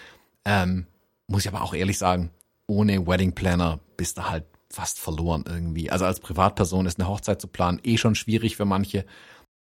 Ähm, 0.45 0.87
muss 1.27 1.43
ich 1.43 1.49
aber 1.49 1.63
auch 1.63 1.75
ehrlich 1.75 1.99
sagen, 1.99 2.31
ohne 2.69 3.07
Wedding 3.07 3.35
Planner 3.35 3.81
bist 3.97 4.19
du 4.19 4.29
halt 4.29 4.45
fast 4.71 5.01
verloren 5.01 5.45
irgendwie. 5.49 5.91
Also 5.91 6.05
als 6.05 6.21
Privatperson 6.21 6.87
ist 6.87 7.01
eine 7.01 7.09
Hochzeit 7.09 7.41
zu 7.41 7.49
planen 7.49 7.81
eh 7.83 7.97
schon 7.97 8.15
schwierig 8.15 8.57
für 8.57 8.67
manche. 8.67 9.05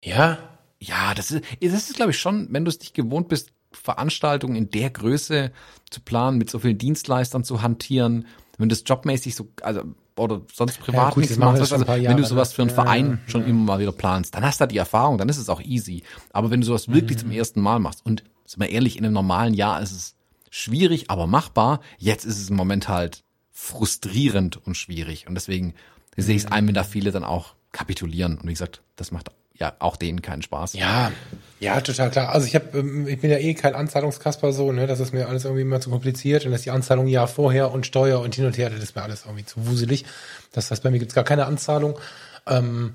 Ja, 0.04 0.38
ja, 0.78 1.14
das 1.14 1.30
ist, 1.30 1.44
das 1.62 1.72
ist 1.72 1.94
glaube 1.94 2.10
ich 2.10 2.18
schon, 2.18 2.48
wenn 2.50 2.64
du 2.64 2.68
es 2.68 2.80
nicht 2.80 2.94
gewohnt 2.94 3.28
bist, 3.28 3.52
Veranstaltungen 3.72 4.56
in 4.56 4.70
der 4.70 4.90
Größe 4.90 5.52
zu 5.90 6.00
planen, 6.00 6.38
mit 6.38 6.50
so 6.50 6.58
vielen 6.58 6.78
Dienstleistern 6.78 7.44
zu 7.44 7.62
hantieren, 7.62 8.26
wenn 8.58 8.68
du 8.68 8.74
es 8.74 8.82
jobmäßig 8.84 9.36
so, 9.36 9.48
also 9.62 9.82
oder 10.16 10.42
sonst 10.52 10.80
privat 10.80 11.08
ja, 11.08 11.08
gut, 11.10 11.18
nichts 11.18 11.38
machst, 11.38 11.72
also, 11.72 11.86
wenn 11.86 12.16
du 12.16 12.24
sowas 12.24 12.52
für 12.52 12.62
einen 12.62 12.70
ja, 12.70 12.74
Verein 12.74 13.20
schon 13.26 13.46
immer 13.46 13.64
mal 13.64 13.78
wieder 13.78 13.92
planst, 13.92 14.34
dann 14.34 14.44
hast 14.44 14.60
du 14.60 14.64
da 14.64 14.66
die 14.66 14.76
Erfahrung, 14.76 15.16
dann 15.16 15.28
ist 15.28 15.38
es 15.38 15.48
auch 15.48 15.62
easy. 15.62 16.02
Aber 16.32 16.50
wenn 16.50 16.60
du 16.60 16.66
sowas 16.66 16.88
wirklich 16.88 17.18
mhm. 17.18 17.22
zum 17.22 17.30
ersten 17.30 17.60
Mal 17.60 17.78
machst 17.78 18.04
und 18.04 18.24
sind 18.44 18.60
wir 18.60 18.68
ehrlich, 18.68 18.98
in 18.98 19.04
einem 19.04 19.14
normalen 19.14 19.54
Jahr 19.54 19.80
ist 19.80 19.92
es 19.92 20.16
schwierig, 20.50 21.08
aber 21.08 21.26
machbar. 21.26 21.80
Jetzt 21.98 22.24
ist 22.24 22.40
es 22.40 22.50
im 22.50 22.56
Moment 22.56 22.88
halt 22.88 23.22
frustrierend 23.50 24.64
und 24.66 24.76
schwierig. 24.76 25.26
Und 25.26 25.34
deswegen 25.34 25.74
sehe 26.16 26.36
ich 26.36 26.44
es 26.44 26.52
ein, 26.52 26.66
wenn 26.66 26.74
da 26.74 26.84
viele 26.84 27.12
dann 27.12 27.24
auch 27.24 27.54
kapitulieren. 27.72 28.38
Und 28.38 28.48
wie 28.48 28.52
gesagt, 28.52 28.82
das 28.96 29.12
macht 29.12 29.30
ja 29.60 29.74
auch 29.78 29.96
denen 29.96 30.22
keinen 30.22 30.42
Spaß. 30.42 30.72
Ja, 30.72 31.12
ja, 31.60 31.80
total 31.82 32.10
klar. 32.10 32.30
Also 32.30 32.46
ich 32.46 32.54
habe, 32.54 32.78
ähm, 32.78 33.06
ich 33.06 33.20
bin 33.20 33.30
ja 33.30 33.36
eh 33.36 33.54
kein 33.54 33.74
Anzahlungskasper 33.74 34.52
so, 34.52 34.72
ne, 34.72 34.86
das 34.86 35.00
ist 35.00 35.12
mir 35.12 35.28
alles 35.28 35.44
irgendwie 35.44 35.62
immer 35.62 35.80
zu 35.80 35.90
kompliziert 35.90 36.46
und 36.46 36.52
dass 36.52 36.62
die 36.62 36.70
Anzahlung 36.70 37.06
Jahr 37.06 37.28
vorher 37.28 37.70
und 37.70 37.86
Steuer 37.86 38.20
und 38.20 38.34
hin 38.34 38.46
und 38.46 38.56
her, 38.56 38.70
das 38.70 38.82
ist 38.82 38.96
mir 38.96 39.02
alles 39.02 39.26
irgendwie 39.26 39.44
zu 39.44 39.66
wuselig. 39.66 40.06
Das 40.52 40.70
heißt, 40.70 40.82
bei 40.82 40.90
mir 40.90 40.98
gibt's 40.98 41.14
gar 41.14 41.24
keine 41.24 41.44
Anzahlung. 41.44 41.98
Ähm, 42.46 42.94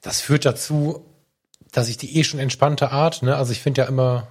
das 0.00 0.20
führt 0.20 0.44
dazu, 0.44 1.04
dass 1.72 1.88
ich 1.88 1.96
die 1.96 2.16
eh 2.16 2.24
schon 2.24 2.38
entspannte 2.38 2.92
Art, 2.92 3.22
ne, 3.22 3.36
also 3.36 3.50
ich 3.50 3.60
finde 3.60 3.82
ja 3.82 3.88
immer, 3.88 4.28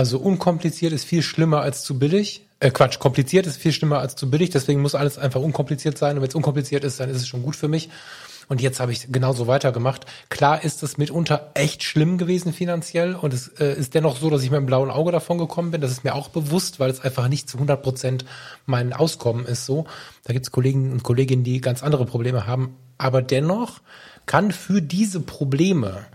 also 0.00 0.18
unkompliziert 0.18 0.94
ist 0.94 1.04
viel 1.04 1.20
schlimmer 1.20 1.60
als 1.60 1.84
zu 1.84 1.98
billig. 1.98 2.46
Äh, 2.58 2.70
Quatsch, 2.70 2.98
kompliziert 2.98 3.46
ist 3.46 3.58
viel 3.58 3.70
schlimmer 3.70 3.98
als 3.98 4.16
zu 4.16 4.30
billig, 4.30 4.48
deswegen 4.48 4.80
muss 4.80 4.94
alles 4.94 5.18
einfach 5.18 5.42
unkompliziert 5.42 5.98
sein. 5.98 6.16
Und 6.16 6.22
wenn 6.22 6.30
es 6.30 6.34
unkompliziert 6.34 6.84
ist, 6.84 7.00
dann 7.00 7.10
ist 7.10 7.18
es 7.18 7.28
schon 7.28 7.42
gut 7.42 7.54
für 7.54 7.68
mich. 7.68 7.90
Und 8.48 8.62
jetzt 8.62 8.80
habe 8.80 8.92
ich 8.92 9.12
genauso 9.12 9.46
weitergemacht. 9.46 10.06
Klar 10.30 10.64
ist 10.64 10.82
es 10.82 10.96
mitunter 10.96 11.50
echt 11.52 11.82
schlimm 11.82 12.16
gewesen 12.16 12.54
finanziell 12.54 13.14
und 13.14 13.34
es 13.34 13.48
äh, 13.60 13.74
ist 13.74 13.94
dennoch 13.94 14.16
so, 14.16 14.30
dass 14.30 14.42
ich 14.42 14.50
mit 14.50 14.56
einem 14.56 14.64
blauen 14.64 14.90
Auge 14.90 15.12
davon 15.12 15.36
gekommen 15.36 15.70
bin. 15.70 15.82
Das 15.82 15.90
ist 15.90 16.02
mir 16.02 16.14
auch 16.14 16.30
bewusst, 16.30 16.80
weil 16.80 16.90
es 16.90 17.00
einfach 17.00 17.28
nicht 17.28 17.50
zu 17.50 17.58
100 17.58 17.82
Prozent 17.82 18.24
mein 18.64 18.94
Auskommen 18.94 19.44
ist 19.44 19.66
so. 19.66 19.84
Da 20.24 20.32
gibt 20.32 20.46
es 20.46 20.50
Kollegen 20.50 20.92
und 20.92 21.02
Kolleginnen, 21.02 21.44
die 21.44 21.60
ganz 21.60 21.82
andere 21.82 22.06
Probleme 22.06 22.46
haben. 22.46 22.74
Aber 22.96 23.20
dennoch 23.20 23.82
kann 24.24 24.50
für 24.50 24.80
diese 24.80 25.20
Probleme 25.20 26.06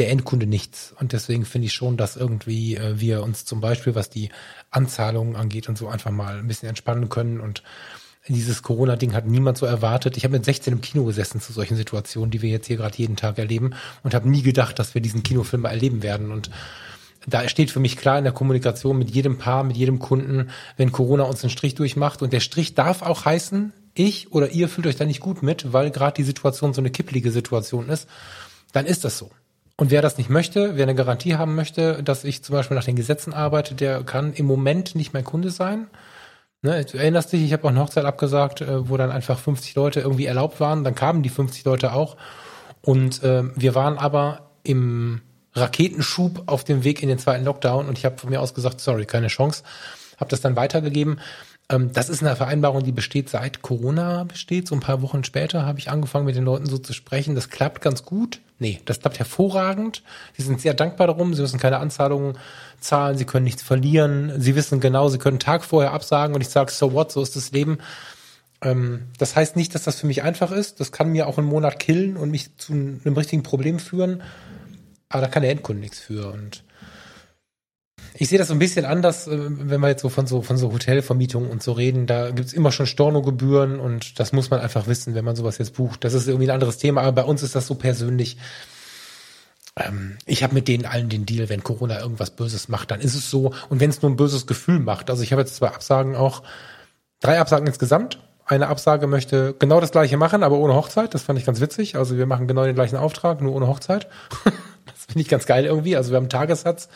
der 0.00 0.10
Endkunde 0.10 0.46
nichts. 0.46 0.94
Und 0.98 1.12
deswegen 1.12 1.44
finde 1.44 1.66
ich 1.66 1.74
schon, 1.74 1.96
dass 1.96 2.16
irgendwie 2.16 2.76
äh, 2.76 2.98
wir 2.98 3.22
uns 3.22 3.44
zum 3.44 3.60
Beispiel, 3.60 3.94
was 3.94 4.10
die 4.10 4.30
Anzahlungen 4.70 5.36
angeht 5.36 5.68
und 5.68 5.78
so 5.78 5.88
einfach 5.88 6.10
mal 6.10 6.38
ein 6.38 6.48
bisschen 6.48 6.68
entspannen 6.68 7.08
können. 7.08 7.40
Und 7.40 7.62
dieses 8.26 8.62
Corona-Ding 8.62 9.14
hat 9.14 9.26
niemand 9.26 9.58
so 9.58 9.66
erwartet. 9.66 10.16
Ich 10.16 10.24
habe 10.24 10.32
mit 10.32 10.44
16 10.44 10.72
im 10.72 10.80
Kino 10.80 11.04
gesessen 11.04 11.40
zu 11.40 11.52
solchen 11.52 11.76
Situationen, 11.76 12.30
die 12.30 12.42
wir 12.42 12.50
jetzt 12.50 12.66
hier 12.66 12.78
gerade 12.78 12.96
jeden 12.96 13.16
Tag 13.16 13.38
erleben 13.38 13.74
und 14.02 14.14
habe 14.14 14.28
nie 14.28 14.42
gedacht, 14.42 14.78
dass 14.78 14.94
wir 14.94 15.02
diesen 15.02 15.22
Kinofilm 15.22 15.62
mal 15.62 15.70
erleben 15.70 16.02
werden. 16.02 16.32
Und 16.32 16.50
da 17.26 17.48
steht 17.48 17.70
für 17.70 17.80
mich 17.80 17.96
klar 17.96 18.18
in 18.18 18.24
der 18.24 18.32
Kommunikation 18.32 18.98
mit 18.98 19.10
jedem 19.10 19.38
Paar, 19.38 19.64
mit 19.64 19.76
jedem 19.76 19.98
Kunden, 19.98 20.50
wenn 20.76 20.92
Corona 20.92 21.24
uns 21.24 21.42
einen 21.42 21.50
Strich 21.50 21.74
durchmacht. 21.74 22.22
Und 22.22 22.32
der 22.32 22.40
Strich 22.40 22.74
darf 22.74 23.02
auch 23.02 23.26
heißen, 23.26 23.72
ich 23.94 24.32
oder 24.32 24.50
ihr 24.50 24.68
fühlt 24.68 24.86
euch 24.86 24.96
da 24.96 25.04
nicht 25.04 25.20
gut 25.20 25.42
mit, 25.42 25.72
weil 25.72 25.90
gerade 25.90 26.14
die 26.14 26.22
Situation 26.22 26.72
so 26.72 26.80
eine 26.80 26.90
kipplige 26.90 27.30
Situation 27.30 27.88
ist, 27.88 28.08
dann 28.72 28.86
ist 28.86 29.04
das 29.04 29.18
so. 29.18 29.30
Und 29.80 29.90
wer 29.90 30.02
das 30.02 30.18
nicht 30.18 30.28
möchte, 30.28 30.76
wer 30.76 30.82
eine 30.82 30.94
Garantie 30.94 31.36
haben 31.36 31.54
möchte, 31.54 32.02
dass 32.02 32.24
ich 32.24 32.44
zum 32.44 32.54
Beispiel 32.54 32.74
nach 32.74 32.84
den 32.84 32.96
Gesetzen 32.96 33.32
arbeite, 33.32 33.74
der 33.74 34.04
kann 34.04 34.34
im 34.34 34.44
Moment 34.44 34.94
nicht 34.94 35.14
mein 35.14 35.24
Kunde 35.24 35.48
sein. 35.50 35.86
Ne, 36.60 36.84
du 36.84 36.98
erinnerst 36.98 37.32
dich, 37.32 37.42
ich 37.42 37.54
habe 37.54 37.64
auch 37.64 37.70
eine 37.70 37.80
Hochzeit 37.80 38.04
abgesagt, 38.04 38.60
äh, 38.60 38.90
wo 38.90 38.98
dann 38.98 39.10
einfach 39.10 39.38
50 39.38 39.74
Leute 39.76 40.00
irgendwie 40.00 40.26
erlaubt 40.26 40.60
waren. 40.60 40.84
Dann 40.84 40.94
kamen 40.94 41.22
die 41.22 41.30
50 41.30 41.64
Leute 41.64 41.94
auch. 41.94 42.18
Und 42.82 43.22
äh, 43.22 43.44
wir 43.56 43.74
waren 43.74 43.96
aber 43.96 44.50
im 44.64 45.22
Raketenschub 45.54 46.42
auf 46.44 46.62
dem 46.62 46.84
Weg 46.84 47.02
in 47.02 47.08
den 47.08 47.18
zweiten 47.18 47.46
Lockdown 47.46 47.88
und 47.88 47.96
ich 47.96 48.04
habe 48.04 48.18
von 48.18 48.28
mir 48.28 48.42
aus 48.42 48.52
gesagt, 48.52 48.82
sorry, 48.82 49.06
keine 49.06 49.28
Chance. 49.28 49.62
Habe 50.18 50.28
das 50.28 50.42
dann 50.42 50.56
weitergegeben. 50.56 51.20
Ähm, 51.70 51.92
das 51.92 52.08
ist 52.08 52.22
eine 52.22 52.36
Vereinbarung, 52.36 52.82
die 52.82 52.92
besteht 52.92 53.30
seit 53.30 53.62
Corona 53.62 54.24
besteht. 54.24 54.66
So 54.66 54.74
ein 54.74 54.80
paar 54.80 55.00
Wochen 55.02 55.24
später 55.24 55.64
habe 55.64 55.78
ich 55.78 55.90
angefangen, 55.90 56.26
mit 56.26 56.36
den 56.36 56.44
Leuten 56.44 56.66
so 56.66 56.76
zu 56.76 56.92
sprechen. 56.92 57.34
Das 57.34 57.48
klappt 57.48 57.80
ganz 57.80 58.04
gut. 58.04 58.40
Nee, 58.58 58.80
das 58.84 59.00
klappt 59.00 59.18
hervorragend. 59.18 60.02
Sie 60.36 60.42
sind 60.42 60.60
sehr 60.60 60.74
dankbar 60.74 61.06
darum. 61.06 61.32
Sie 61.32 61.40
müssen 61.40 61.60
keine 61.60 61.78
Anzahlungen 61.78 62.36
zahlen. 62.80 63.16
Sie 63.16 63.24
können 63.24 63.44
nichts 63.44 63.62
verlieren. 63.62 64.40
Sie 64.40 64.56
wissen 64.56 64.80
genau, 64.80 65.08
sie 65.08 65.18
können 65.18 65.38
Tag 65.38 65.64
vorher 65.64 65.92
absagen 65.92 66.34
und 66.34 66.40
ich 66.40 66.48
sage, 66.48 66.72
so 66.72 66.92
what, 66.92 67.12
so 67.12 67.22
ist 67.22 67.36
das 67.36 67.52
Leben. 67.52 67.78
Ähm, 68.62 69.06
das 69.18 69.36
heißt 69.36 69.56
nicht, 69.56 69.74
dass 69.74 69.84
das 69.84 70.00
für 70.00 70.06
mich 70.06 70.22
einfach 70.22 70.50
ist. 70.50 70.80
Das 70.80 70.92
kann 70.92 71.12
mir 71.12 71.28
auch 71.28 71.38
einen 71.38 71.46
Monat 71.46 71.78
killen 71.78 72.16
und 72.16 72.30
mich 72.30 72.56
zu 72.56 72.72
einem 72.72 73.16
richtigen 73.16 73.44
Problem 73.44 73.78
führen. 73.78 74.22
Aber 75.08 75.22
da 75.22 75.28
kann 75.28 75.42
der 75.42 75.52
Endkunde 75.52 75.80
nichts 75.80 76.00
für. 76.00 76.32
Und 76.32 76.64
ich 78.14 78.28
sehe 78.28 78.38
das 78.38 78.48
so 78.48 78.54
ein 78.54 78.58
bisschen 78.58 78.84
anders, 78.84 79.26
äh, 79.26 79.38
wenn 79.38 79.80
wir 79.80 79.88
jetzt 79.88 80.02
so 80.02 80.08
von 80.08 80.26
so 80.26 80.42
von 80.42 80.56
so 80.56 80.72
Hotelvermietungen 80.72 81.50
und 81.50 81.62
so 81.62 81.72
reden. 81.72 82.06
Da 82.06 82.30
gibt's 82.30 82.52
immer 82.52 82.72
schon 82.72 82.86
Stornogebühren 82.86 83.78
und 83.78 84.18
das 84.18 84.32
muss 84.32 84.50
man 84.50 84.60
einfach 84.60 84.86
wissen, 84.86 85.14
wenn 85.14 85.24
man 85.24 85.36
sowas 85.36 85.58
jetzt 85.58 85.74
bucht. 85.74 86.04
Das 86.04 86.14
ist 86.14 86.26
irgendwie 86.28 86.48
ein 86.48 86.54
anderes 86.54 86.78
Thema, 86.78 87.02
aber 87.02 87.22
bei 87.22 87.24
uns 87.24 87.42
ist 87.42 87.54
das 87.54 87.66
so 87.66 87.74
persönlich. 87.74 88.36
Ähm, 89.76 90.18
ich 90.26 90.42
habe 90.42 90.54
mit 90.54 90.68
denen 90.68 90.86
allen 90.86 91.08
den 91.08 91.26
Deal, 91.26 91.48
wenn 91.48 91.62
Corona 91.62 92.00
irgendwas 92.00 92.30
Böses 92.30 92.68
macht, 92.68 92.90
dann 92.90 93.00
ist 93.00 93.14
es 93.14 93.30
so. 93.30 93.52
Und 93.68 93.80
wenn 93.80 93.90
es 93.90 94.02
nur 94.02 94.10
ein 94.10 94.16
böses 94.16 94.46
Gefühl 94.46 94.80
macht. 94.80 95.10
Also 95.10 95.22
ich 95.22 95.32
habe 95.32 95.42
jetzt 95.42 95.56
zwei 95.56 95.68
Absagen 95.68 96.16
auch, 96.16 96.42
drei 97.20 97.38
Absagen 97.38 97.66
insgesamt. 97.66 98.18
Eine 98.44 98.66
Absage 98.66 99.06
möchte 99.06 99.54
genau 99.56 99.80
das 99.80 99.92
gleiche 99.92 100.16
machen, 100.16 100.42
aber 100.42 100.58
ohne 100.58 100.74
Hochzeit. 100.74 101.14
Das 101.14 101.22
fand 101.22 101.38
ich 101.38 101.46
ganz 101.46 101.60
witzig. 101.60 101.94
Also 101.94 102.18
wir 102.18 102.26
machen 102.26 102.48
genau 102.48 102.64
den 102.64 102.74
gleichen 102.74 102.96
Auftrag, 102.96 103.40
nur 103.40 103.54
ohne 103.54 103.68
Hochzeit. 103.68 104.08
das 104.44 105.04
finde 105.06 105.20
ich 105.20 105.28
ganz 105.28 105.46
geil 105.46 105.64
irgendwie. 105.64 105.96
Also 105.96 106.10
wir 106.10 106.16
haben 106.16 106.24
einen 106.24 106.30
Tagessatz 106.30 106.88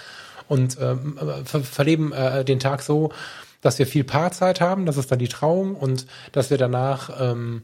und 0.49 0.79
ähm, 0.81 1.19
ver 1.45 1.61
verleben 1.61 2.13
äh, 2.13 2.45
den 2.45 2.61
Tag 2.61 2.83
so, 2.83 3.13
dass 3.61 3.79
wir 3.79 3.87
viel 3.87 4.05
Paarzeit 4.05 4.61
haben, 4.61 4.87
das 4.87 4.97
ist 4.97 5.11
dann 5.11 5.19
die 5.19 5.29
Trauung 5.29 5.75
und 5.75 6.07
dass 6.33 6.51
wir 6.51 6.59
danach 6.59 7.11
ähm, 7.19 7.63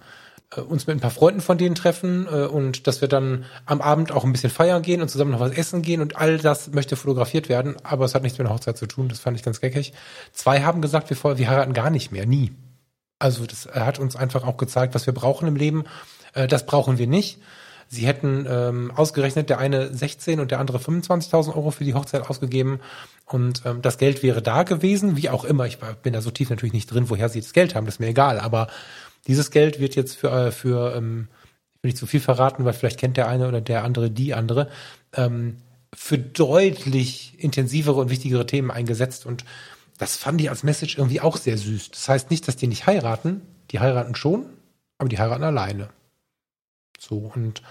äh, 0.56 0.60
uns 0.60 0.86
mit 0.86 0.96
ein 0.96 1.00
paar 1.00 1.10
Freunden 1.10 1.40
von 1.40 1.58
denen 1.58 1.74
treffen 1.74 2.26
äh, 2.26 2.46
und 2.46 2.86
dass 2.86 3.00
wir 3.00 3.08
dann 3.08 3.44
am 3.66 3.80
Abend 3.80 4.12
auch 4.12 4.24
ein 4.24 4.32
bisschen 4.32 4.50
feiern 4.50 4.82
gehen 4.82 5.02
und 5.02 5.08
zusammen 5.08 5.32
noch 5.32 5.40
was 5.40 5.52
essen 5.52 5.82
gehen 5.82 6.00
und 6.00 6.16
all 6.16 6.38
das 6.38 6.72
möchte 6.72 6.96
fotografiert 6.96 7.48
werden, 7.48 7.76
aber 7.82 8.04
es 8.04 8.14
hat 8.14 8.22
nichts 8.22 8.38
mit 8.38 8.46
einer 8.46 8.54
Hochzeit 8.54 8.78
zu 8.78 8.86
tun, 8.86 9.08
das 9.08 9.20
fand 9.20 9.36
ich 9.36 9.42
ganz 9.42 9.60
geckig. 9.60 9.92
Zwei 10.32 10.62
haben 10.62 10.80
gesagt, 10.80 11.10
wir, 11.10 11.38
wir 11.38 11.50
heiraten 11.50 11.74
gar 11.74 11.90
nicht 11.90 12.12
mehr, 12.12 12.26
nie. 12.26 12.52
Also 13.18 13.44
das 13.44 13.66
hat 13.66 13.98
uns 13.98 14.16
einfach 14.16 14.44
auch 14.44 14.56
gezeigt, 14.56 14.94
was 14.94 15.04
wir 15.06 15.12
brauchen 15.12 15.46
im 15.46 15.56
Leben. 15.56 15.84
Äh, 16.34 16.48
das 16.48 16.66
brauchen 16.66 16.98
wir 16.98 17.06
nicht. 17.06 17.38
Sie 17.92 18.06
hätten 18.06 18.46
ähm, 18.48 18.92
ausgerechnet, 18.94 19.50
der 19.50 19.58
eine 19.58 19.92
16 19.92 20.38
und 20.38 20.52
der 20.52 20.60
andere 20.60 20.78
25.000 20.78 21.48
Euro 21.56 21.72
für 21.72 21.82
die 21.82 21.94
Hochzeit 21.94 22.30
ausgegeben. 22.30 22.78
Und 23.26 23.62
ähm, 23.64 23.82
das 23.82 23.98
Geld 23.98 24.22
wäre 24.22 24.42
da 24.42 24.62
gewesen, 24.62 25.16
wie 25.16 25.28
auch 25.28 25.42
immer. 25.44 25.66
Ich 25.66 25.78
bin 25.78 26.12
da 26.12 26.22
so 26.22 26.30
tief 26.30 26.50
natürlich 26.50 26.72
nicht 26.72 26.86
drin, 26.86 27.10
woher 27.10 27.28
sie 27.28 27.40
das 27.40 27.52
Geld 27.52 27.74
haben, 27.74 27.86
das 27.86 27.96
ist 27.96 27.98
mir 27.98 28.06
egal. 28.06 28.38
Aber 28.38 28.68
dieses 29.26 29.50
Geld 29.50 29.80
wird 29.80 29.96
jetzt 29.96 30.16
für, 30.16 30.30
äh, 30.30 30.52
für 30.52 30.94
ähm, 30.94 31.26
ich 31.74 31.82
will 31.82 31.88
nicht 31.88 31.98
zu 31.98 32.06
viel 32.06 32.20
verraten, 32.20 32.64
weil 32.64 32.74
vielleicht 32.74 33.00
kennt 33.00 33.16
der 33.16 33.26
eine 33.26 33.48
oder 33.48 33.60
der 33.60 33.82
andere 33.82 34.08
die 34.08 34.34
andere, 34.34 34.68
ähm, 35.14 35.56
für 35.92 36.16
deutlich 36.16 37.42
intensivere 37.42 38.00
und 38.00 38.10
wichtigere 38.10 38.46
Themen 38.46 38.70
eingesetzt. 38.70 39.26
Und 39.26 39.44
das 39.98 40.16
fand 40.16 40.40
ich 40.40 40.48
als 40.48 40.62
Message 40.62 40.96
irgendwie 40.96 41.20
auch 41.20 41.36
sehr 41.36 41.58
süß. 41.58 41.90
Das 41.90 42.08
heißt 42.08 42.30
nicht, 42.30 42.46
dass 42.46 42.54
die 42.54 42.68
nicht 42.68 42.86
heiraten. 42.86 43.42
Die 43.72 43.80
heiraten 43.80 44.14
schon, 44.14 44.46
aber 44.96 45.08
die 45.08 45.18
heiraten 45.18 45.42
alleine. 45.42 45.88
So, 47.00 47.32
und 47.34 47.62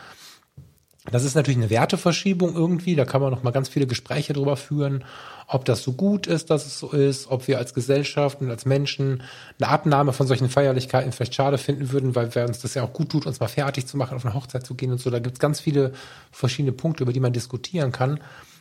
das 1.11 1.23
ist 1.23 1.35
natürlich 1.35 1.57
eine 1.57 1.69
Werteverschiebung 1.69 2.55
irgendwie. 2.55 2.95
Da 2.95 3.05
kann 3.05 3.21
man 3.21 3.31
noch 3.31 3.43
mal 3.43 3.51
ganz 3.51 3.69
viele 3.69 3.87
Gespräche 3.87 4.33
drüber 4.33 4.57
führen, 4.57 5.05
ob 5.47 5.65
das 5.65 5.81
so 5.81 5.93
gut 5.93 6.27
ist, 6.27 6.49
dass 6.49 6.65
es 6.65 6.79
so 6.79 6.89
ist, 6.89 7.31
ob 7.31 7.47
wir 7.47 7.57
als 7.57 7.73
Gesellschaft 7.73 8.41
und 8.41 8.49
als 8.49 8.65
Menschen 8.65 9.23
eine 9.59 9.69
Abnahme 9.69 10.13
von 10.13 10.27
solchen 10.27 10.49
Feierlichkeiten 10.49 11.11
vielleicht 11.11 11.35
schade 11.35 11.57
finden 11.57 11.91
würden, 11.91 12.15
weil 12.15 12.33
wir 12.35 12.45
uns 12.45 12.59
das 12.59 12.73
ja 12.73 12.83
auch 12.83 12.93
gut 12.93 13.09
tut, 13.09 13.25
uns 13.25 13.39
mal 13.39 13.47
fertig 13.47 13.87
zu 13.87 13.97
machen, 13.97 14.15
auf 14.15 14.25
eine 14.25 14.33
Hochzeit 14.33 14.65
zu 14.65 14.75
gehen 14.75 14.91
und 14.91 14.99
so. 14.99 15.09
Da 15.09 15.19
gibt 15.19 15.35
es 15.35 15.39
ganz 15.39 15.59
viele 15.59 15.93
verschiedene 16.31 16.73
Punkte, 16.73 17.03
über 17.03 17.13
die 17.13 17.19
man 17.19 17.33
diskutieren 17.33 17.91
kann. 17.91 18.19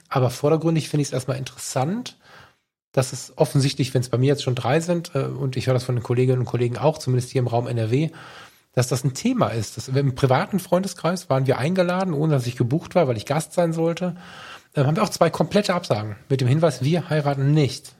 Aber 0.08 0.30
vordergründig 0.30 0.88
finde 0.88 1.02
ich 1.02 1.08
es 1.08 1.12
erstmal 1.12 1.38
interessant, 1.38 2.16
dass 2.92 3.12
es 3.12 3.32
offensichtlich, 3.36 3.92
wenn 3.92 4.00
es 4.00 4.08
bei 4.08 4.16
mir 4.16 4.28
jetzt 4.28 4.42
schon 4.42 4.54
drei 4.54 4.80
sind, 4.80 5.14
äh, 5.14 5.24
und 5.24 5.56
ich 5.56 5.66
höre 5.66 5.74
das 5.74 5.84
von 5.84 5.96
den 5.96 6.02
Kolleginnen 6.02 6.40
und 6.40 6.46
Kollegen 6.46 6.78
auch, 6.78 6.98
zumindest 6.98 7.30
hier 7.30 7.40
im 7.40 7.46
Raum 7.46 7.66
NRW, 7.66 8.10
dass 8.78 8.86
das 8.86 9.02
ein 9.02 9.12
Thema 9.12 9.48
ist. 9.48 9.76
Das, 9.76 9.88
Im 9.88 10.14
privaten 10.14 10.60
Freundeskreis 10.60 11.28
waren 11.28 11.48
wir 11.48 11.58
eingeladen, 11.58 12.14
ohne 12.14 12.34
dass 12.34 12.46
ich 12.46 12.54
gebucht 12.54 12.94
war, 12.94 13.08
weil 13.08 13.16
ich 13.16 13.26
Gast 13.26 13.52
sein 13.52 13.72
sollte. 13.72 14.14
Ähm, 14.76 14.86
haben 14.86 14.94
wir 14.94 15.02
auch 15.02 15.08
zwei 15.08 15.30
komplette 15.30 15.74
Absagen 15.74 16.14
mit 16.28 16.40
dem 16.40 16.46
Hinweis, 16.46 16.80
wir 16.80 17.10
heiraten 17.10 17.52
nicht. 17.52 17.96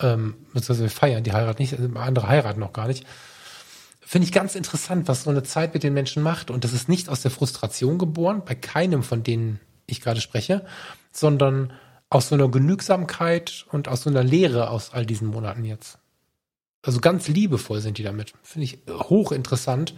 Ähm, 0.00 0.36
beziehungsweise 0.52 0.82
wir 0.82 0.90
feiern 0.90 1.24
die 1.24 1.32
Heirat 1.32 1.58
nicht, 1.58 1.72
also 1.72 1.92
andere 1.98 2.28
heiraten 2.28 2.60
noch 2.60 2.72
gar 2.72 2.86
nicht. 2.86 3.04
Finde 4.00 4.24
ich 4.24 4.32
ganz 4.32 4.54
interessant, 4.54 5.08
was 5.08 5.24
so 5.24 5.30
eine 5.30 5.42
Zeit 5.42 5.74
mit 5.74 5.82
den 5.82 5.94
Menschen 5.94 6.22
macht. 6.22 6.52
Und 6.52 6.62
das 6.62 6.72
ist 6.72 6.88
nicht 6.88 7.08
aus 7.08 7.22
der 7.22 7.32
Frustration 7.32 7.98
geboren, 7.98 8.42
bei 8.46 8.54
keinem 8.54 9.02
von 9.02 9.24
denen 9.24 9.58
ich 9.86 10.00
gerade 10.00 10.20
spreche, 10.20 10.64
sondern 11.10 11.72
aus 12.08 12.28
so 12.28 12.36
einer 12.36 12.48
Genügsamkeit 12.48 13.66
und 13.72 13.88
aus 13.88 14.02
so 14.02 14.10
einer 14.10 14.22
Lehre 14.22 14.70
aus 14.70 14.92
all 14.92 15.04
diesen 15.04 15.26
Monaten 15.26 15.64
jetzt. 15.64 15.98
Also 16.82 17.00
ganz 17.00 17.28
liebevoll 17.28 17.80
sind 17.80 17.98
die 17.98 18.02
damit. 18.02 18.32
Finde 18.42 18.64
ich 18.64 18.78
hochinteressant. 18.88 19.94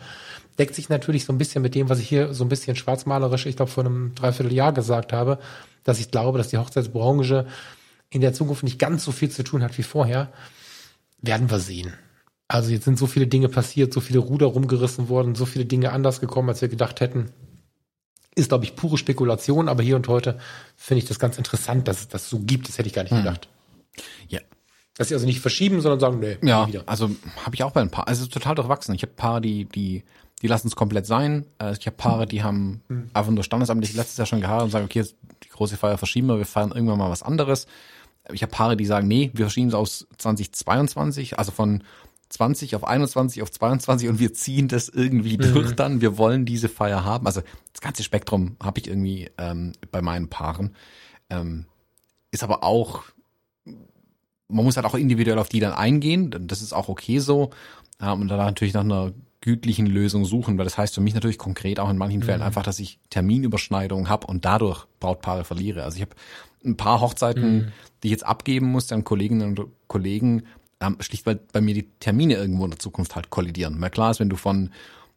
Deckt 0.58 0.74
sich 0.74 0.88
natürlich 0.88 1.24
so 1.24 1.32
ein 1.32 1.38
bisschen 1.38 1.62
mit 1.62 1.74
dem, 1.74 1.88
was 1.88 2.00
ich 2.00 2.08
hier 2.08 2.34
so 2.34 2.44
ein 2.44 2.48
bisschen 2.48 2.76
schwarzmalerisch, 2.76 3.46
ich 3.46 3.56
glaube, 3.56 3.70
vor 3.70 3.84
einem 3.84 4.14
Dreivierteljahr 4.14 4.72
gesagt 4.72 5.12
habe, 5.12 5.38
dass 5.84 6.00
ich 6.00 6.10
glaube, 6.10 6.38
dass 6.38 6.48
die 6.48 6.58
Hochzeitsbranche 6.58 7.46
in 8.10 8.20
der 8.20 8.34
Zukunft 8.34 8.62
nicht 8.62 8.78
ganz 8.78 9.04
so 9.04 9.12
viel 9.12 9.30
zu 9.30 9.42
tun 9.42 9.62
hat 9.62 9.78
wie 9.78 9.82
vorher. 9.82 10.32
Werden 11.22 11.50
wir 11.50 11.60
sehen. 11.60 11.94
Also 12.48 12.70
jetzt 12.70 12.84
sind 12.84 12.98
so 12.98 13.06
viele 13.06 13.26
Dinge 13.26 13.48
passiert, 13.48 13.94
so 13.94 14.00
viele 14.00 14.18
Ruder 14.18 14.46
rumgerissen 14.46 15.08
worden, 15.08 15.34
so 15.34 15.46
viele 15.46 15.64
Dinge 15.64 15.92
anders 15.92 16.20
gekommen, 16.20 16.50
als 16.50 16.60
wir 16.60 16.68
gedacht 16.68 17.00
hätten. 17.00 17.30
Ist, 18.34 18.48
glaube 18.48 18.64
ich, 18.64 18.76
pure 18.76 18.98
Spekulation, 18.98 19.68
aber 19.68 19.82
hier 19.82 19.96
und 19.96 20.08
heute 20.08 20.38
finde 20.76 21.02
ich 21.02 21.08
das 21.08 21.18
ganz 21.18 21.38
interessant, 21.38 21.88
dass 21.88 22.00
es 22.00 22.08
das 22.08 22.28
so 22.28 22.40
gibt. 22.40 22.68
Das 22.68 22.76
hätte 22.76 22.88
ich 22.88 22.94
gar 22.94 23.04
nicht 23.04 23.12
hm. 23.12 23.22
gedacht. 23.22 23.48
Ja, 24.28 24.40
dass 24.96 25.08
sie 25.08 25.14
also 25.14 25.26
nicht 25.26 25.40
verschieben, 25.40 25.80
sondern 25.80 26.00
sagen, 26.00 26.20
nee, 26.20 26.36
ja, 26.46 26.66
wieder. 26.66 26.82
Also 26.86 27.10
habe 27.44 27.54
ich 27.54 27.62
auch 27.64 27.72
bei 27.72 27.80
ein 27.80 27.90
paar, 27.90 28.08
also 28.08 28.26
total 28.26 28.54
durchwachsen. 28.54 28.94
Ich 28.94 29.02
habe 29.02 29.12
Paare, 29.12 29.40
die, 29.40 29.64
die, 29.64 30.04
die 30.42 30.46
lassen 30.46 30.68
es 30.68 30.76
komplett 30.76 31.06
sein. 31.06 31.46
Äh, 31.58 31.72
ich 31.72 31.86
habe 31.86 31.96
Paare, 31.96 32.26
die 32.26 32.42
haben 32.42 32.82
mhm. 32.88 33.10
einfach 33.14 33.32
nur 33.32 33.44
standesamtlich 33.44 33.94
letztes 33.94 34.18
Jahr 34.18 34.26
schon 34.26 34.40
geheiratet 34.40 34.64
und 34.66 34.70
sagen, 34.70 34.84
okay, 34.84 34.98
jetzt 35.00 35.16
die 35.44 35.48
große 35.48 35.76
Feier 35.76 35.98
verschieben 35.98 36.28
wir, 36.28 36.38
wir 36.38 36.46
feiern 36.46 36.72
irgendwann 36.72 36.98
mal 36.98 37.10
was 37.10 37.22
anderes. 37.22 37.66
Ich 38.32 38.42
habe 38.42 38.52
Paare, 38.52 38.76
die 38.76 38.84
sagen, 38.84 39.08
nee, 39.08 39.30
wir 39.34 39.46
verschieben 39.46 39.68
es 39.68 39.74
aus 39.74 40.06
2022, 40.18 41.38
also 41.38 41.50
von 41.52 41.82
20 42.28 42.76
auf 42.76 42.84
21 42.84 43.42
auf 43.42 43.50
22 43.50 44.08
und 44.08 44.18
wir 44.18 44.32
ziehen 44.32 44.68
das 44.68 44.88
irgendwie 44.88 45.36
mhm. 45.36 45.52
durch 45.52 45.74
dann. 45.74 46.00
Wir 46.00 46.18
wollen 46.18 46.44
diese 46.44 46.68
Feier 46.68 47.04
haben. 47.04 47.26
Also 47.26 47.42
das 47.72 47.80
ganze 47.80 48.02
Spektrum 48.02 48.56
habe 48.62 48.80
ich 48.80 48.88
irgendwie 48.88 49.30
ähm, 49.38 49.72
bei 49.90 50.02
meinen 50.02 50.28
Paaren. 50.28 50.74
Ähm, 51.30 51.66
ist 52.30 52.42
aber 52.42 52.64
auch 52.64 53.04
man 54.52 54.64
muss 54.64 54.76
halt 54.76 54.86
auch 54.86 54.94
individuell 54.94 55.38
auf 55.38 55.48
die 55.48 55.60
dann 55.60 55.72
eingehen. 55.72 56.34
Das 56.46 56.62
ist 56.62 56.72
auch 56.72 56.88
okay 56.88 57.18
so. 57.18 57.50
und 58.00 58.28
dann 58.28 58.38
natürlich 58.38 58.74
nach 58.74 58.84
einer 58.84 59.12
gütlichen 59.42 59.86
Lösung 59.86 60.24
suchen, 60.24 60.56
weil 60.56 60.64
das 60.64 60.78
heißt 60.78 60.94
für 60.94 61.00
mich 61.00 61.14
natürlich 61.14 61.36
konkret 61.36 61.78
auch 61.80 61.90
in 61.90 61.98
manchen 61.98 62.20
mhm. 62.20 62.24
Fällen 62.24 62.42
einfach, 62.42 62.62
dass 62.62 62.78
ich 62.78 62.98
Terminüberschneidungen 63.10 64.08
habe 64.08 64.26
und 64.28 64.44
dadurch 64.44 64.86
Brautpaare 65.00 65.44
verliere. 65.44 65.82
Also 65.82 65.96
ich 65.96 66.02
habe 66.02 66.14
ein 66.64 66.76
paar 66.76 67.00
Hochzeiten, 67.00 67.54
mhm. 67.54 67.68
die 68.02 68.08
ich 68.08 68.12
jetzt 68.12 68.24
abgeben 68.24 68.66
musste 68.66 68.94
an 68.94 69.04
Kolleginnen 69.04 69.58
und 69.58 69.66
Kollegen, 69.88 70.44
ähm, 70.80 70.96
schlicht 71.00 71.26
weil 71.26 71.40
bei 71.52 71.60
mir 71.60 71.74
die 71.74 71.88
Termine 72.00 72.34
irgendwo 72.34 72.64
in 72.64 72.70
der 72.70 72.78
Zukunft 72.78 73.16
halt 73.16 73.30
kollidieren. 73.30 73.80
Weil 73.80 73.90
klar 73.90 74.12
ist, 74.12 74.20
wenn 74.20 74.30
du 74.30 74.36
von 74.36 74.70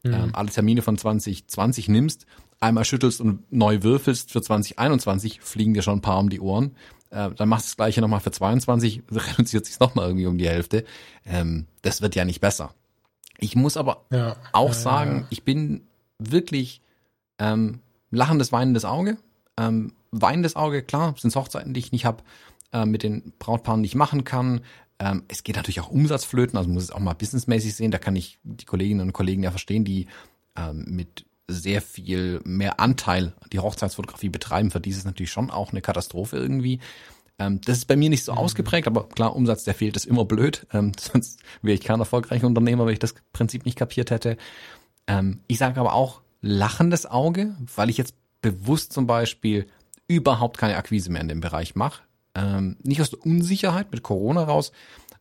mhm. 0.04 0.14
ähm, 0.14 0.30
alle 0.34 0.50
Termine 0.50 0.82
von 0.82 0.98
2020 0.98 1.88
nimmst, 1.88 2.26
einmal 2.60 2.84
schüttelst 2.84 3.22
und 3.22 3.52
neu 3.52 3.84
würfelst 3.84 4.32
für 4.32 4.42
2021, 4.42 5.40
fliegen 5.42 5.76
dir 5.76 5.84
schon 5.84 6.00
ein 6.00 6.02
paar 6.02 6.20
um 6.20 6.30
die 6.30 6.40
Ohren 6.40 6.76
äh, 7.16 7.32
dann 7.34 7.50
machst 7.50 7.66
du 7.66 7.70
das 7.70 7.78
gleiche 7.78 8.02
nochmal 8.02 8.20
für 8.20 8.32
22, 8.32 9.04
reduziert 9.12 9.66
sich 9.66 9.80
nochmal 9.80 10.08
irgendwie 10.08 10.28
um 10.28 10.38
die 10.38 10.50
Hälfte. 10.50 10.84
Ähm, 11.26 11.68
das 11.82 12.02
wird 12.02 12.16
ja 12.16 12.26
nicht 12.26 12.42
besser. 12.42 12.74
Ich 13.38 13.56
muss 13.56 13.78
aber 13.78 14.06
ja, 14.12 14.36
auch 14.52 14.70
ja, 14.70 14.74
sagen, 14.74 15.20
ja. 15.22 15.28
ich 15.30 15.44
bin 15.44 15.82
wirklich 16.20 16.82
ähm, 17.40 17.80
lachendes, 18.12 18.52
weinendes 18.52 18.86
Auge. 18.86 19.18
Ähm, 19.58 19.94
weinendes 20.12 20.56
Auge, 20.56 20.84
klar, 20.84 21.16
sind 21.18 21.36
Hochzeiten, 21.36 21.74
die 21.74 21.80
ich 21.80 21.92
nicht 21.92 22.06
habe, 22.06 22.24
äh, 22.74 22.86
mit 22.86 23.04
den 23.04 23.34
Brautpaaren 23.40 23.82
nicht 23.82 23.96
machen 23.96 24.24
kann. 24.24 24.62
Ähm, 25.00 25.24
es 25.28 25.44
geht 25.44 25.56
natürlich 25.56 25.82
auch 25.82 25.90
Umsatzflöten, 25.90 26.58
also 26.58 26.70
muss 26.70 26.84
es 26.84 26.92
auch 26.92 27.00
mal 27.00 27.14
businessmäßig 27.14 27.76
sehen. 27.76 27.92
Da 27.92 27.98
kann 27.98 28.16
ich 28.16 28.40
die 28.44 28.66
Kolleginnen 28.66 29.02
und 29.02 29.14
Kollegen 29.14 29.44
ja 29.44 29.52
verstehen, 29.52 29.84
die 29.84 30.08
ähm, 30.58 30.86
mit 30.88 31.26
sehr 31.48 31.82
viel 31.82 32.42
mehr 32.44 32.80
Anteil 32.80 33.34
die 33.52 33.60
Hochzeitsfotografie 33.60 34.30
betreiben, 34.30 34.72
für 34.72 34.80
die 34.80 34.90
ist 34.90 34.98
es 34.98 35.06
natürlich 35.06 35.32
schon 35.32 35.52
auch 35.52 35.72
eine 35.72 35.82
Katastrophe 35.82 36.38
irgendwie. 36.38 36.80
Ähm, 37.38 37.62
das 37.62 37.78
ist 37.80 37.86
bei 37.86 37.96
mir 37.96 38.10
nicht 38.10 38.24
so 38.24 38.32
mhm. 38.32 38.40
ausgeprägt, 38.40 38.88
aber 38.88 39.08
klar, 39.10 39.36
Umsatz, 39.36 39.64
der 39.64 39.74
fehlt, 39.74 39.96
ist 39.96 40.06
immer 40.06 40.26
blöd. 40.26 40.66
Ähm, 40.74 40.92
sonst 41.00 41.40
wäre 41.62 41.76
ich 41.76 41.84
kein 41.84 42.00
erfolgreicher 42.00 42.48
Unternehmer, 42.48 42.86
wenn 42.86 42.94
ich 42.94 43.00
das 43.00 43.16
Prinzip 43.34 43.66
nicht 43.66 43.78
kapiert 43.78 44.12
hätte. 44.12 44.38
Ähm, 45.08 45.42
ich 45.48 45.58
sage 45.58 45.80
aber 45.80 45.94
auch 45.94 46.22
lachendes 46.42 47.06
Auge, 47.06 47.56
weil 47.76 47.90
ich 47.90 47.98
jetzt 47.98 48.16
bewusst 48.42 48.94
zum 48.94 49.08
Beispiel 49.08 49.68
überhaupt 50.08 50.58
keine 50.58 50.78
Akquise 50.78 51.12
mehr 51.12 51.22
in 51.22 51.28
dem 51.28 51.42
Bereich 51.42 51.76
mache. 51.76 52.04
Ähm, 52.36 52.78
nicht 52.84 53.02
aus 53.02 53.10
der 53.10 53.26
Unsicherheit 53.26 53.92
mit 53.92 54.04
Corona 54.04 54.44
raus, 54.44 54.72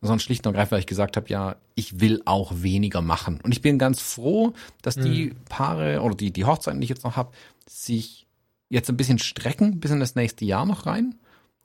sondern 0.06 0.20
schlicht 0.20 0.46
und 0.46 0.54
ergreifend, 0.54 0.72
weil 0.72 0.80
ich 0.80 0.86
gesagt 0.86 1.16
habe, 1.16 1.28
ja, 1.28 1.56
ich 1.74 2.00
will 2.00 2.22
auch 2.24 2.52
weniger 2.56 3.00
machen. 3.00 3.40
Und 3.42 3.52
ich 3.52 3.62
bin 3.62 3.78
ganz 3.78 4.00
froh, 4.00 4.52
dass 4.82 4.96
die 4.96 5.26
mhm. 5.26 5.36
Paare 5.48 6.02
oder 6.02 6.14
die, 6.14 6.30
die 6.30 6.44
Hochzeiten, 6.44 6.80
die 6.80 6.84
ich 6.84 6.90
jetzt 6.90 7.04
noch 7.04 7.16
habe, 7.16 7.32
sich 7.66 8.26
jetzt 8.68 8.90
ein 8.90 8.96
bisschen 8.96 9.18
strecken 9.18 9.80
bis 9.80 9.90
in 9.90 10.00
das 10.00 10.14
nächste 10.14 10.44
Jahr 10.44 10.66
noch 10.66 10.86
rein. 10.86 11.14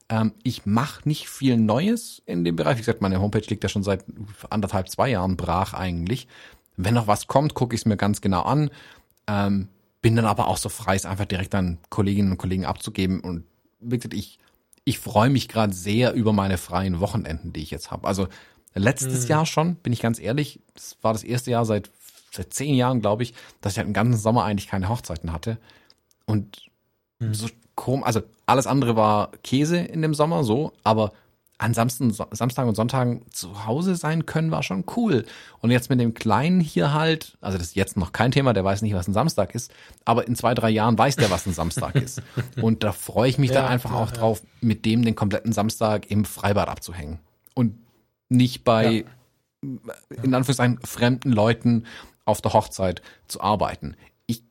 Ähm, 0.09 0.33
ich 0.43 0.65
mache 0.65 1.07
nicht 1.07 1.27
viel 1.27 1.57
Neues 1.57 2.21
in 2.25 2.43
dem 2.43 2.55
Bereich. 2.55 2.77
Wie 2.77 2.81
gesagt, 2.81 3.01
meine 3.01 3.19
Homepage 3.19 3.45
liegt 3.47 3.63
ja 3.63 3.69
schon 3.69 3.83
seit 3.83 4.05
anderthalb, 4.49 4.89
zwei 4.89 5.09
Jahren 5.09 5.37
brach 5.37 5.73
eigentlich. 5.73 6.27
Wenn 6.77 6.93
noch 6.93 7.07
was 7.07 7.27
kommt, 7.27 7.53
gucke 7.53 7.75
ich 7.75 7.81
es 7.81 7.85
mir 7.85 7.97
ganz 7.97 8.21
genau 8.21 8.43
an. 8.43 8.69
Ähm, 9.27 9.67
bin 10.01 10.15
dann 10.15 10.25
aber 10.25 10.47
auch 10.47 10.57
so 10.57 10.69
frei, 10.69 10.95
es 10.95 11.05
einfach 11.05 11.25
direkt 11.25 11.53
an 11.55 11.77
Kolleginnen 11.89 12.31
und 12.31 12.37
Kollegen 12.37 12.65
abzugeben. 12.65 13.19
Und 13.19 13.43
wie 13.81 13.97
gesagt, 13.97 14.13
ich 14.13 14.39
ich 14.89 14.97
freue 14.97 15.29
mich 15.29 15.47
gerade 15.47 15.71
sehr 15.71 16.13
über 16.13 16.33
meine 16.33 16.57
freien 16.57 16.99
Wochenenden, 16.99 17.53
die 17.53 17.61
ich 17.61 17.69
jetzt 17.69 17.91
habe. 17.91 18.07
Also 18.07 18.27
letztes 18.73 19.23
mhm. 19.23 19.29
Jahr 19.29 19.45
schon, 19.45 19.75
bin 19.75 19.93
ich 19.93 20.01
ganz 20.01 20.19
ehrlich, 20.19 20.59
das 20.73 20.97
war 21.03 21.13
das 21.13 21.23
erste 21.23 21.51
Jahr 21.51 21.63
seit 21.65 21.91
seit 22.31 22.53
zehn 22.53 22.75
Jahren, 22.75 23.01
glaube 23.01 23.23
ich, 23.23 23.33
dass 23.61 23.73
ich 23.73 23.77
halt 23.77 23.87
den 23.87 23.93
ganzen 23.93 24.19
Sommer 24.19 24.43
eigentlich 24.43 24.67
keine 24.67 24.89
Hochzeiten 24.89 25.31
hatte. 25.31 25.57
Und 26.25 26.69
mhm. 27.19 27.33
so 27.33 27.47
komisch, 27.75 28.05
also 28.05 28.21
alles 28.45 28.67
andere 28.67 28.95
war 28.95 29.31
Käse 29.43 29.77
in 29.77 30.01
dem 30.01 30.13
Sommer, 30.13 30.43
so, 30.43 30.73
aber 30.83 31.13
an 31.59 31.73
Samstagen, 31.73 32.13
Samstagen 32.31 32.69
und 32.69 32.75
Sonntagen 32.75 33.25
zu 33.31 33.65
Hause 33.65 33.97
sein 33.97 34.25
können, 34.25 34.49
war 34.49 34.63
schon 34.63 34.85
cool. 34.95 35.25
Und 35.59 35.71
jetzt 35.71 35.89
mit 35.89 35.99
dem 35.99 36.13
Kleinen 36.13 36.61
hier 36.61 36.93
halt, 36.93 37.37
also 37.41 37.57
das 37.57 37.67
ist 37.67 37.75
jetzt 37.75 37.97
noch 37.97 38.13
kein 38.13 38.31
Thema, 38.31 38.53
der 38.53 38.63
weiß 38.63 38.81
nicht, 38.81 38.93
was 38.93 39.09
ein 39.09 39.13
Samstag 39.13 39.53
ist, 39.53 39.71
aber 40.05 40.25
in 40.25 40.35
zwei, 40.35 40.53
drei 40.53 40.69
Jahren 40.69 40.97
weiß 40.97 41.17
der, 41.17 41.29
was 41.29 41.45
ein 41.45 41.53
Samstag 41.53 41.95
ist. 41.95 42.21
Und 42.61 42.83
da 42.83 42.93
freue 42.93 43.29
ich 43.29 43.37
mich 43.37 43.51
ja, 43.51 43.61
dann 43.61 43.71
einfach 43.71 43.91
ja, 43.91 43.97
auch 43.97 44.11
drauf, 44.11 44.41
mit 44.61 44.85
dem 44.85 45.03
den 45.03 45.15
kompletten 45.15 45.51
Samstag 45.51 46.09
im 46.09 46.23
Freibad 46.23 46.69
abzuhängen. 46.69 47.19
Und 47.55 47.75
nicht 48.29 48.63
bei, 48.63 49.03
in 49.61 50.33
Anführungszeichen, 50.33 50.79
fremden 50.85 51.33
Leuten 51.33 51.83
auf 52.23 52.41
der 52.41 52.53
Hochzeit 52.53 53.01
zu 53.27 53.41
arbeiten. 53.41 53.97
Ich 54.27 54.43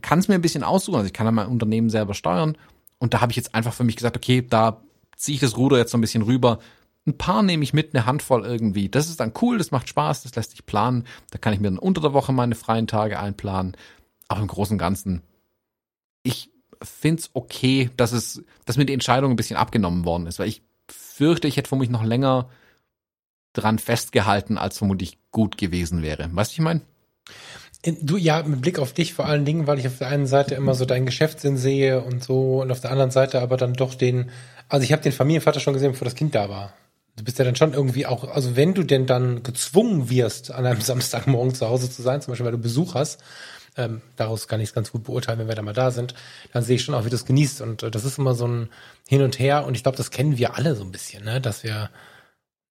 kann 0.00 0.20
es 0.20 0.28
mir 0.28 0.36
ein 0.36 0.42
bisschen 0.42 0.64
aussuchen, 0.64 0.96
also 0.96 1.06
ich 1.06 1.12
kann 1.12 1.26
dann 1.26 1.34
mein 1.34 1.48
Unternehmen 1.48 1.90
selber 1.90 2.14
steuern. 2.14 2.56
Und 2.98 3.12
da 3.12 3.20
habe 3.20 3.30
ich 3.30 3.36
jetzt 3.36 3.54
einfach 3.54 3.74
für 3.74 3.84
mich 3.84 3.96
gesagt, 3.96 4.16
okay, 4.16 4.44
da 4.48 4.80
ziehe 5.18 5.34
ich 5.34 5.40
das 5.40 5.56
Ruder 5.56 5.76
jetzt 5.76 5.90
so 5.90 5.98
ein 5.98 6.00
bisschen 6.00 6.22
rüber. 6.22 6.60
Ein 7.06 7.18
paar 7.18 7.42
nehme 7.42 7.62
ich 7.62 7.74
mit, 7.74 7.94
eine 7.94 8.06
Handvoll 8.06 8.44
irgendwie. 8.44 8.88
Das 8.88 9.08
ist 9.08 9.20
dann 9.20 9.32
cool, 9.42 9.58
das 9.58 9.70
macht 9.70 9.88
Spaß, 9.88 10.22
das 10.22 10.34
lässt 10.34 10.52
sich 10.52 10.64
planen. 10.64 11.04
Da 11.30 11.38
kann 11.38 11.52
ich 11.52 11.60
mir 11.60 11.68
dann 11.68 11.78
unter 11.78 12.00
der 12.00 12.12
Woche 12.12 12.32
meine 12.32 12.54
freien 12.54 12.86
Tage 12.86 13.18
einplanen. 13.18 13.76
Aber 14.28 14.40
im 14.40 14.46
Großen 14.46 14.74
und 14.74 14.78
Ganzen, 14.78 15.22
ich 16.22 16.50
find's 16.82 17.30
okay, 17.34 17.90
dass 17.96 18.12
es, 18.12 18.42
dass 18.64 18.76
mir 18.76 18.86
die 18.86 18.92
Entscheidung 18.92 19.32
ein 19.32 19.36
bisschen 19.36 19.56
abgenommen 19.56 20.04
worden 20.04 20.26
ist, 20.26 20.38
weil 20.38 20.48
ich 20.48 20.62
fürchte, 20.88 21.48
ich 21.48 21.56
hätte 21.56 21.68
vermutlich 21.68 21.90
noch 21.90 22.04
länger 22.04 22.48
dran 23.54 23.78
festgehalten, 23.78 24.58
als 24.58 24.78
vermutlich 24.78 25.18
gut 25.32 25.58
gewesen 25.58 26.02
wäre. 26.02 26.28
Weißt 26.32 26.52
du, 26.52 26.54
ich 26.54 26.60
meine? 26.60 26.82
Du, 27.84 28.16
ja, 28.16 28.42
mit 28.42 28.60
Blick 28.60 28.78
auf 28.78 28.92
dich 28.92 29.14
vor 29.14 29.26
allen 29.26 29.44
Dingen, 29.44 29.66
weil 29.66 29.78
ich 29.78 29.86
auf 29.86 29.98
der 29.98 30.08
einen 30.08 30.26
Seite 30.26 30.54
immer 30.56 30.74
so 30.74 30.84
deinen 30.84 31.06
Geschäftssinn 31.06 31.56
sehe 31.56 32.02
und 32.02 32.22
so 32.22 32.60
und 32.60 32.70
auf 32.70 32.80
der 32.80 32.90
anderen 32.90 33.12
Seite 33.12 33.40
aber 33.40 33.56
dann 33.56 33.74
doch 33.74 33.94
den, 33.94 34.30
also 34.68 34.84
ich 34.84 34.92
habe 34.92 35.02
den 35.02 35.12
Familienvater 35.12 35.60
schon 35.60 35.74
gesehen, 35.74 35.92
bevor 35.92 36.04
das 36.04 36.14
Kind 36.14 36.34
da 36.34 36.48
war. 36.48 36.72
Du 37.16 37.24
bist 37.24 37.38
ja 37.38 37.44
dann 37.44 37.56
schon 37.56 37.72
irgendwie 37.72 38.06
auch, 38.06 38.28
also 38.32 38.54
wenn 38.54 38.74
du 38.74 38.84
denn 38.84 39.06
dann 39.06 39.42
gezwungen 39.42 40.08
wirst, 40.08 40.50
an 40.50 40.66
einem 40.66 40.80
Samstagmorgen 40.82 41.54
zu 41.54 41.68
Hause 41.68 41.90
zu 41.90 42.02
sein, 42.02 42.20
zum 42.20 42.32
Beispiel 42.32 42.46
weil 42.46 42.52
du 42.52 42.58
Besuch 42.58 42.94
hast, 42.94 43.20
ähm, 43.76 44.02
daraus 44.16 44.48
kann 44.48 44.60
ich 44.60 44.70
es 44.70 44.74
ganz 44.74 44.90
gut 44.92 45.04
beurteilen, 45.04 45.38
wenn 45.38 45.48
wir 45.48 45.54
da 45.54 45.62
mal 45.62 45.72
da 45.72 45.90
sind, 45.90 46.14
dann 46.52 46.62
sehe 46.62 46.76
ich 46.76 46.82
schon 46.82 46.94
auch, 46.94 47.04
wie 47.04 47.10
du 47.10 47.16
es 47.16 47.26
genießt. 47.26 47.60
Und 47.60 47.82
äh, 47.82 47.90
das 47.90 48.04
ist 48.04 48.18
immer 48.18 48.34
so 48.34 48.46
ein 48.46 48.68
Hin 49.08 49.22
und 49.22 49.38
Her 49.38 49.64
und 49.66 49.74
ich 49.74 49.82
glaube, 49.82 49.96
das 49.96 50.10
kennen 50.10 50.38
wir 50.38 50.56
alle 50.56 50.74
so 50.74 50.84
ein 50.84 50.92
bisschen, 50.92 51.24
ne? 51.24 51.40
dass 51.40 51.62
wir 51.64 51.90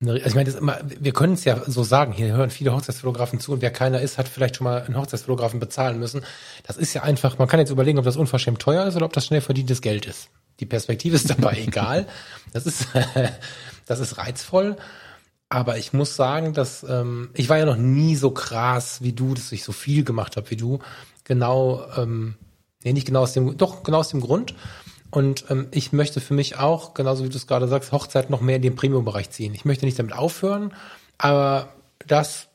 also 0.06 0.16
ich 0.16 0.36
meine, 0.36 0.46
das 0.46 0.60
immer, 0.60 0.78
wir 0.84 1.12
können 1.12 1.34
es 1.34 1.44
ja 1.44 1.60
so 1.66 1.84
sagen, 1.84 2.14
hier 2.14 2.28
hören 2.28 2.52
viele 2.52 2.72
Hochzeitsfotografen 2.72 3.40
zu 3.40 3.54
und 3.54 3.64
wer 3.64 3.72
keiner 3.72 4.00
ist, 4.00 4.20
hat 4.20 4.28
vielleicht 4.28 4.58
schon 4.58 4.66
mal 4.66 4.84
einen 4.84 4.96
Hochzeitsfotografen 4.96 5.60
bezahlen 5.60 5.98
müssen. 5.98 6.24
Das 6.68 6.78
ist 6.78 6.94
ja 6.94 7.02
einfach, 7.02 7.40
man 7.40 7.48
kann 7.48 7.60
jetzt 7.60 7.72
überlegen, 7.72 7.98
ob 7.98 8.06
das 8.06 8.16
unverschämt 8.16 8.60
teuer 8.60 8.86
ist 8.86 8.96
oder 8.96 9.06
ob 9.06 9.14
das 9.14 9.26
schnell 9.26 9.42
verdientes 9.42 9.82
Geld 9.82 10.06
ist. 10.06 10.30
Die 10.60 10.66
Perspektive 10.66 11.16
ist 11.16 11.30
dabei 11.30 11.58
egal. 11.66 12.08
Das 12.54 12.66
ist, 12.66 12.88
das 13.86 14.00
ist 14.00 14.18
reizvoll. 14.18 14.78
Aber 15.50 15.78
ich 15.78 15.94
muss 15.94 16.16
sagen, 16.16 16.54
dass 16.54 16.84
ähm, 16.84 17.30
ich 17.34 17.48
war 17.48 17.58
ja 17.58 17.66
noch 17.66 17.78
nie 17.78 18.18
so 18.18 18.32
krass 18.32 19.02
wie 19.02 19.14
du, 19.14 19.34
dass 19.34 19.52
ich 19.54 19.64
so 19.64 19.72
viel 19.72 20.04
gemacht 20.04 20.36
habe 20.36 20.50
wie 20.50 20.58
du. 20.58 20.80
Genau, 21.24 21.86
ähm, 21.96 22.36
nee, 22.84 22.92
nicht 22.92 23.08
genau 23.08 23.22
aus 23.22 23.34
dem, 23.34 23.58
doch 23.58 23.84
genau 23.84 24.00
aus 24.00 24.10
dem 24.10 24.20
Grund, 24.20 24.56
und 25.10 25.46
ähm, 25.50 25.68
ich 25.72 25.94
möchte 25.94 26.20
für 26.20 26.34
mich 26.34 26.58
auch, 26.58 26.94
genauso 26.94 27.24
wie 27.24 27.30
du 27.30 27.38
es 27.38 27.48
gerade 27.48 27.68
sagst, 27.68 27.92
Hochzeit 27.92 28.30
noch 28.30 28.42
mehr 28.42 28.58
in 28.58 28.62
den 28.62 28.76
Premium-Bereich 28.76 29.30
ziehen. 29.30 29.54
Ich 29.54 29.66
möchte 29.66 29.86
nicht 29.86 29.98
damit 29.98 30.14
aufhören, 30.14 30.74
aber 31.18 31.70
das, 32.06 32.48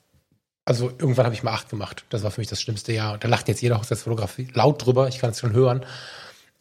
also 0.65 0.91
irgendwann 0.91 1.25
habe 1.25 1.35
ich 1.35 1.43
mal 1.43 1.53
acht 1.53 1.71
gemacht. 1.71 2.05
Das 2.11 2.23
war 2.23 2.31
für 2.31 2.41
mich 2.41 2.49
das 2.49 2.61
schlimmste 2.61 2.93
Jahr. 2.93 3.15
Und 3.15 3.25
da 3.25 3.29
lacht 3.29 3.49
jetzt 3.49 3.62
jeder 3.62 3.79
Hochzeitsfotograf 3.79 4.38
laut 4.53 4.85
drüber, 4.85 5.09
ich 5.09 5.19
kann 5.19 5.31
es 5.31 5.41
schon 5.41 5.53
hören. 5.53 5.85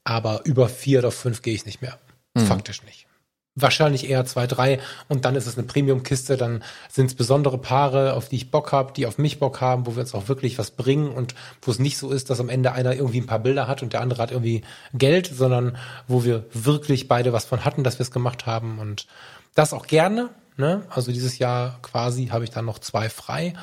Aber 0.04 0.42
über 0.46 0.70
vier 0.70 1.00
oder 1.00 1.12
fünf 1.12 1.42
gehe 1.42 1.54
ich 1.54 1.66
nicht 1.66 1.82
mehr. 1.82 2.00
Mhm. 2.34 2.46
Faktisch 2.46 2.84
nicht 2.84 3.08
wahrscheinlich 3.56 4.10
eher 4.10 4.26
zwei, 4.26 4.48
drei 4.48 4.80
und 5.10 5.26
dann 5.26 5.36
ist 5.36 5.46
es 5.46 5.58
eine 5.58 5.68
Premium-Kiste, 5.68 6.38
dann 6.38 6.64
sind 6.90 7.08
es 7.08 7.16
besondere 7.16 7.58
Paare, 7.58 8.14
auf 8.14 8.30
die 8.30 8.38
ich 8.38 8.52
Bock 8.52 8.72
habe, 8.72 8.94
die 8.94 9.06
auf 9.06 9.18
mich 9.18 9.40
Bock 9.40 9.60
haben, 9.60 9.86
wo 9.86 9.96
wir 9.96 10.02
uns 10.02 10.16
auch 10.16 10.30
wirklich 10.30 10.58
was 10.58 10.72
bringen 10.72 11.12
und 11.12 11.36
wo 11.62 11.72
es 11.72 11.80
nicht 11.80 11.98
so 11.98 12.12
ist, 12.12 12.30
dass 12.30 12.40
am 12.40 12.50
Ende 12.50 12.72
einer 12.72 12.94
irgendwie 12.94 13.20
ein 13.20 13.26
paar 13.26 13.40
Bilder 13.40 13.68
hat 13.68 13.84
und 13.84 13.94
der 13.94 14.02
andere 14.02 14.22
hat 14.22 14.32
irgendwie 14.32 14.64
Geld, 14.94 15.28
sondern 15.28 15.78
wo 16.08 16.24
wir 16.24 16.46
wirklich 16.54 17.08
beide 17.10 17.34
was 17.34 17.46
von 17.46 17.66
hatten, 17.66 17.84
dass 17.84 18.00
wir 18.00 18.04
es 18.04 18.12
gemacht 18.12 18.46
haben 18.46 18.80
und 18.80 19.08
das 19.54 19.74
auch 19.74 19.86
gerne. 19.86 20.30
Ne? 20.56 20.84
Also 20.90 21.12
dieses 21.12 21.38
Jahr 21.38 21.80
quasi 21.82 22.28
habe 22.28 22.46
ich 22.46 22.52
dann 22.52 22.66
noch 22.66 22.80
zwei 22.80 23.10
frei. 23.10 23.54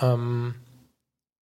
Ähm, 0.00 0.54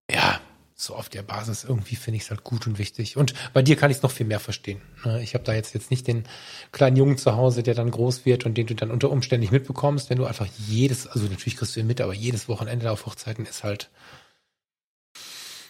ja, 0.09 0.39
so 0.77 0.93
auf 0.93 1.07
der 1.07 1.23
Basis 1.23 1.63
irgendwie 1.63 1.95
finde 1.95 2.17
ich 2.17 2.23
es 2.23 2.29
halt 2.29 2.43
gut 2.43 2.67
und 2.67 2.77
wichtig. 2.77 3.15
Und 3.15 3.33
bei 3.53 3.61
dir 3.61 3.77
kann 3.77 3.91
ich 3.91 3.97
es 3.97 4.03
noch 4.03 4.11
viel 4.11 4.25
mehr 4.25 4.41
verstehen. 4.41 4.81
Ne? 5.05 5.23
Ich 5.23 5.33
habe 5.33 5.45
da 5.45 5.53
jetzt, 5.53 5.73
jetzt 5.73 5.89
nicht 5.89 6.05
den 6.05 6.25
kleinen 6.73 6.97
Jungen 6.97 7.17
zu 7.17 7.37
Hause, 7.37 7.63
der 7.63 7.75
dann 7.75 7.91
groß 7.91 8.25
wird 8.25 8.45
und 8.45 8.57
den 8.57 8.67
du 8.67 8.75
dann 8.75 8.91
unter 8.91 9.09
Umständen 9.09 9.41
nicht 9.41 9.53
mitbekommst, 9.53 10.09
wenn 10.09 10.17
du 10.17 10.25
einfach 10.25 10.47
jedes, 10.67 11.07
also 11.07 11.27
natürlich 11.27 11.55
kriegst 11.55 11.75
du 11.75 11.79
ihn 11.79 11.87
mit, 11.87 12.01
aber 12.01 12.13
jedes 12.13 12.49
Wochenende 12.49 12.91
auf 12.91 13.05
Hochzeiten 13.05 13.45
ist 13.45 13.63
halt, 13.63 13.89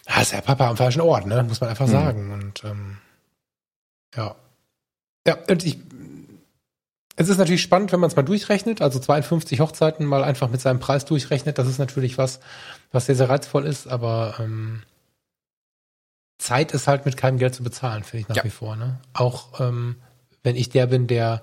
da 0.06 0.20
ist 0.22 0.32
der 0.32 0.40
Papa 0.40 0.68
am 0.68 0.76
falschen 0.76 1.00
Ort, 1.00 1.26
ne? 1.26 1.44
muss 1.44 1.60
man 1.60 1.70
einfach 1.70 1.86
mhm. 1.86 1.92
sagen. 1.92 2.32
Und 2.32 2.64
ähm, 2.64 2.98
ja. 4.16 4.34
Ja, 5.24 5.38
und 5.48 5.64
ich, 5.64 5.78
es 7.14 7.28
ist 7.28 7.38
natürlich 7.38 7.62
spannend, 7.62 7.92
wenn 7.92 8.00
man 8.00 8.10
es 8.10 8.16
mal 8.16 8.22
durchrechnet, 8.22 8.82
also 8.82 8.98
52 8.98 9.60
Hochzeiten 9.60 10.04
mal 10.04 10.24
einfach 10.24 10.50
mit 10.50 10.60
seinem 10.60 10.80
Preis 10.80 11.04
durchrechnet. 11.04 11.58
Das 11.58 11.68
ist 11.68 11.78
natürlich 11.78 12.18
was, 12.18 12.40
was 12.90 13.06
sehr, 13.06 13.14
sehr 13.14 13.28
reizvoll 13.28 13.66
ist, 13.66 13.86
aber 13.86 14.34
ähm, 14.40 14.82
Zeit 16.38 16.72
ist 16.72 16.86
halt 16.86 17.06
mit 17.06 17.16
keinem 17.16 17.38
Geld 17.38 17.54
zu 17.54 17.62
bezahlen, 17.62 18.02
finde 18.02 18.22
ich 18.22 18.28
nach 18.28 18.36
ja. 18.36 18.44
wie 18.44 18.50
vor. 18.50 18.76
Ne? 18.76 19.00
Auch 19.12 19.60
ähm, 19.60 19.96
wenn 20.42 20.56
ich 20.56 20.68
der 20.68 20.86
bin, 20.86 21.06
der 21.06 21.42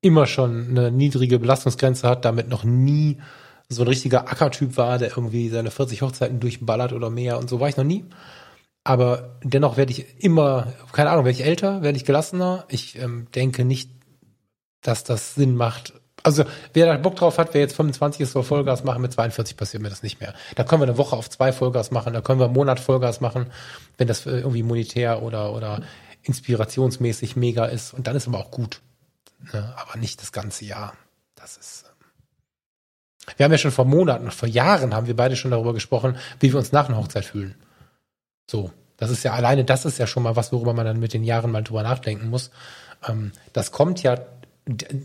immer 0.00 0.26
schon 0.26 0.68
eine 0.68 0.90
niedrige 0.90 1.38
Belastungsgrenze 1.38 2.08
hat, 2.08 2.24
damit 2.24 2.48
noch 2.48 2.64
nie 2.64 3.18
so 3.68 3.82
ein 3.82 3.88
richtiger 3.88 4.30
Ackertyp 4.30 4.76
war, 4.76 4.98
der 4.98 5.08
irgendwie 5.08 5.48
seine 5.48 5.70
40 5.70 6.02
Hochzeiten 6.02 6.40
durchballert 6.40 6.92
oder 6.92 7.10
mehr 7.10 7.38
und 7.38 7.48
so 7.48 7.60
war 7.60 7.68
ich 7.68 7.76
noch 7.76 7.84
nie. 7.84 8.04
Aber 8.84 9.38
dennoch 9.42 9.78
werde 9.78 9.92
ich 9.92 10.22
immer, 10.22 10.74
keine 10.92 11.10
Ahnung, 11.10 11.24
werde 11.24 11.38
ich 11.38 11.46
älter, 11.46 11.82
werde 11.82 11.96
ich 11.96 12.04
gelassener. 12.04 12.66
Ich 12.68 12.98
ähm, 12.98 13.28
denke 13.34 13.64
nicht, 13.64 13.90
dass 14.82 15.04
das 15.04 15.34
Sinn 15.34 15.56
macht, 15.56 15.94
also 16.24 16.44
wer 16.72 16.86
da 16.86 16.96
Bock 16.96 17.16
drauf 17.16 17.38
hat, 17.38 17.54
wer 17.54 17.60
jetzt 17.60 17.76
25 17.76 18.22
ist, 18.22 18.32
soll 18.32 18.42
Vollgas 18.42 18.82
machen, 18.82 19.02
mit 19.02 19.12
42 19.12 19.56
passiert 19.56 19.82
mir 19.82 19.90
das 19.90 20.02
nicht 20.02 20.20
mehr. 20.20 20.34
Da 20.56 20.64
können 20.64 20.80
wir 20.80 20.88
eine 20.88 20.98
Woche 20.98 21.14
auf 21.14 21.30
zwei 21.30 21.52
Vollgas 21.52 21.90
machen, 21.90 22.14
da 22.14 22.22
können 22.22 22.40
wir 22.40 22.46
einen 22.46 22.54
Monat 22.54 22.80
Vollgas 22.80 23.20
machen, 23.20 23.46
wenn 23.98 24.08
das 24.08 24.26
äh, 24.26 24.30
irgendwie 24.30 24.62
monetär 24.62 25.22
oder, 25.22 25.52
oder 25.52 25.82
inspirationsmäßig 26.22 27.36
mega 27.36 27.66
ist. 27.66 27.92
Und 27.92 28.06
dann 28.06 28.16
ist 28.16 28.26
aber 28.26 28.38
auch 28.38 28.50
gut. 28.50 28.80
Ne? 29.52 29.74
Aber 29.76 29.98
nicht 29.98 30.20
das 30.22 30.32
ganze 30.32 30.64
Jahr. 30.64 30.94
Das 31.36 31.58
ist. 31.58 31.84
Ähm 31.86 33.34
wir 33.36 33.44
haben 33.44 33.52
ja 33.52 33.58
schon 33.58 33.70
vor 33.70 33.84
Monaten, 33.84 34.30
vor 34.30 34.48
Jahren 34.48 34.94
haben 34.94 35.06
wir 35.06 35.16
beide 35.16 35.36
schon 35.36 35.50
darüber 35.50 35.74
gesprochen, 35.74 36.16
wie 36.40 36.52
wir 36.52 36.58
uns 36.58 36.72
nach 36.72 36.88
einer 36.88 36.98
Hochzeit 36.98 37.26
fühlen. 37.26 37.54
So. 38.50 38.72
Das 38.96 39.10
ist 39.10 39.24
ja 39.24 39.32
alleine, 39.32 39.64
das 39.64 39.84
ist 39.84 39.98
ja 39.98 40.06
schon 40.06 40.22
mal 40.22 40.36
was, 40.36 40.52
worüber 40.52 40.72
man 40.72 40.86
dann 40.86 41.00
mit 41.00 41.12
den 41.12 41.24
Jahren 41.24 41.50
mal 41.50 41.64
drüber 41.64 41.82
nachdenken 41.82 42.30
muss. 42.30 42.50
Ähm, 43.06 43.32
das 43.52 43.72
kommt 43.72 44.02
ja 44.02 44.16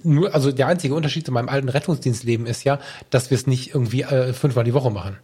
nur, 0.04 0.34
also 0.34 0.52
der 0.52 0.68
einzige 0.68 0.96
Unterschied 0.96 1.26
zu 1.26 1.32
meinem 1.32 1.50
alten 1.50 1.70
Rettungsdienstleben 1.70 2.46
ist 2.46 2.64
ja, 2.64 2.80
dass 3.10 3.30
wir 3.30 3.36
es 3.36 3.48
nicht 3.48 3.74
irgendwie 3.74 4.04
äh, 4.04 4.34
fünfmal 4.34 4.64
die 4.64 4.74
Woche 4.74 4.92
machen. 4.92 5.18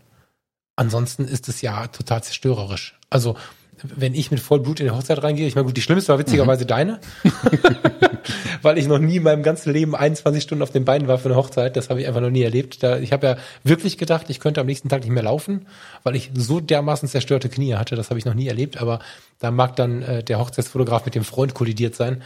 Ansonsten 0.76 1.26
ist 1.26 1.48
es 1.48 1.62
ja 1.62 1.88
total 1.88 2.22
zerstörerisch. 2.22 3.00
Also 3.10 3.38
wenn 3.84 4.14
ich 4.14 4.32
mit 4.32 4.40
Vollblut 4.40 4.80
in 4.80 4.88
die 4.88 4.92
Hochzeit 4.92 5.22
reingehe, 5.22 5.48
ich 5.48 5.56
meine, 5.56 5.66
gut, 5.66 5.78
die 5.78 5.82
schlimmste 5.82 6.10
war 6.10 6.20
witzigerweise 6.20 6.64
mhm. 6.64 6.68
deine, 6.68 7.00
weil 8.62 8.78
ich 8.78 8.88
noch 8.88 9.00
nie 9.00 9.18
in 9.18 9.24
meinem 9.24 9.44
ganzen 9.44 9.72
Leben 9.72 9.96
21 9.96 10.44
Stunden 10.44 10.64
auf 10.64 10.72
den 10.72 10.86
Beinen 10.86 11.08
war 11.08 11.18
für 11.18 11.30
eine 11.30 11.36
Hochzeit. 11.36 11.76
Das 11.76 11.90
habe 11.90 12.02
ich 12.02 12.08
einfach 12.08 12.22
noch 12.22 12.30
nie 12.30 12.44
erlebt. 12.44 12.84
Da, 12.84 12.98
ich 12.98 13.14
habe 13.14 13.28
ja 13.28 13.38
wirklich 13.64 13.98
gedacht, 13.98 14.30
ich 14.30 14.40
könnte 14.40 14.62
am 14.62 14.68
nächsten 14.68 14.90
Tag 14.90 15.02
nicht 15.02 15.12
mehr 15.12 15.24
laufen, 15.24 15.68
weil 16.04 16.16
ich 16.16 16.32
so 16.34 16.60
dermaßen 16.60 17.08
zerstörte 17.08 17.50
Knie 17.50 17.76
hatte. 17.76 17.96
Das 17.96 18.10
habe 18.10 18.20
ich 18.20 18.26
noch 18.26 18.34
nie 18.34 18.48
erlebt. 18.48 18.82
Aber 18.82 19.00
da 19.40 19.52
mag 19.52 19.76
dann 19.76 20.02
äh, 20.02 20.24
der 20.24 20.40
Hochzeitsfotograf 20.40 21.06
mit 21.06 21.16
dem 21.16 21.24
Freund 21.24 21.54
kollidiert 21.54 21.96
sein. 21.96 22.24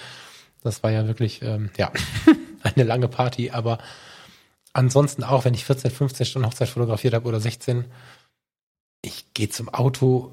Das 0.64 0.84
war 0.84 0.92
ja 0.92 1.08
wirklich, 1.08 1.42
ähm, 1.42 1.70
ja, 1.78 1.92
eine 2.64 2.84
lange 2.84 3.08
Party, 3.08 3.52
aber 3.52 3.80
ansonsten 4.74 5.24
auch, 5.24 5.46
wenn 5.46 5.54
ich 5.54 5.66
14, 5.66 5.92
15 5.92 6.26
Stunden 6.26 6.48
Hochzeit 6.48 6.70
fotografiert 6.70 7.14
habe 7.14 7.28
oder 7.28 7.40
16, 7.40 7.86
ich 9.02 9.34
gehe 9.34 9.50
zum 9.50 9.70
Auto 9.70 10.32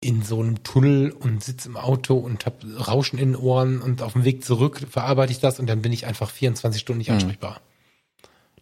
in 0.00 0.22
so 0.22 0.40
einem 0.40 0.62
Tunnel 0.62 1.10
und 1.10 1.42
sitze 1.42 1.68
im 1.68 1.76
Auto 1.76 2.16
und 2.16 2.46
habe 2.46 2.76
Rauschen 2.76 3.18
in 3.18 3.32
den 3.32 3.36
Ohren 3.36 3.80
und 3.80 4.00
auf 4.00 4.12
dem 4.12 4.24
Weg 4.24 4.44
zurück 4.44 4.86
verarbeite 4.88 5.32
ich 5.32 5.40
das 5.40 5.58
und 5.58 5.66
dann 5.66 5.82
bin 5.82 5.92
ich 5.92 6.06
einfach 6.06 6.30
24 6.30 6.80
Stunden 6.80 6.98
nicht 6.98 7.08
mhm. 7.08 7.14
ansprechbar. 7.14 7.60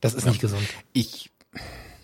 Das 0.00 0.14
ist 0.14 0.24
ja. 0.24 0.30
nicht 0.30 0.40
gesund. 0.40 0.66
Ich, 0.94 1.30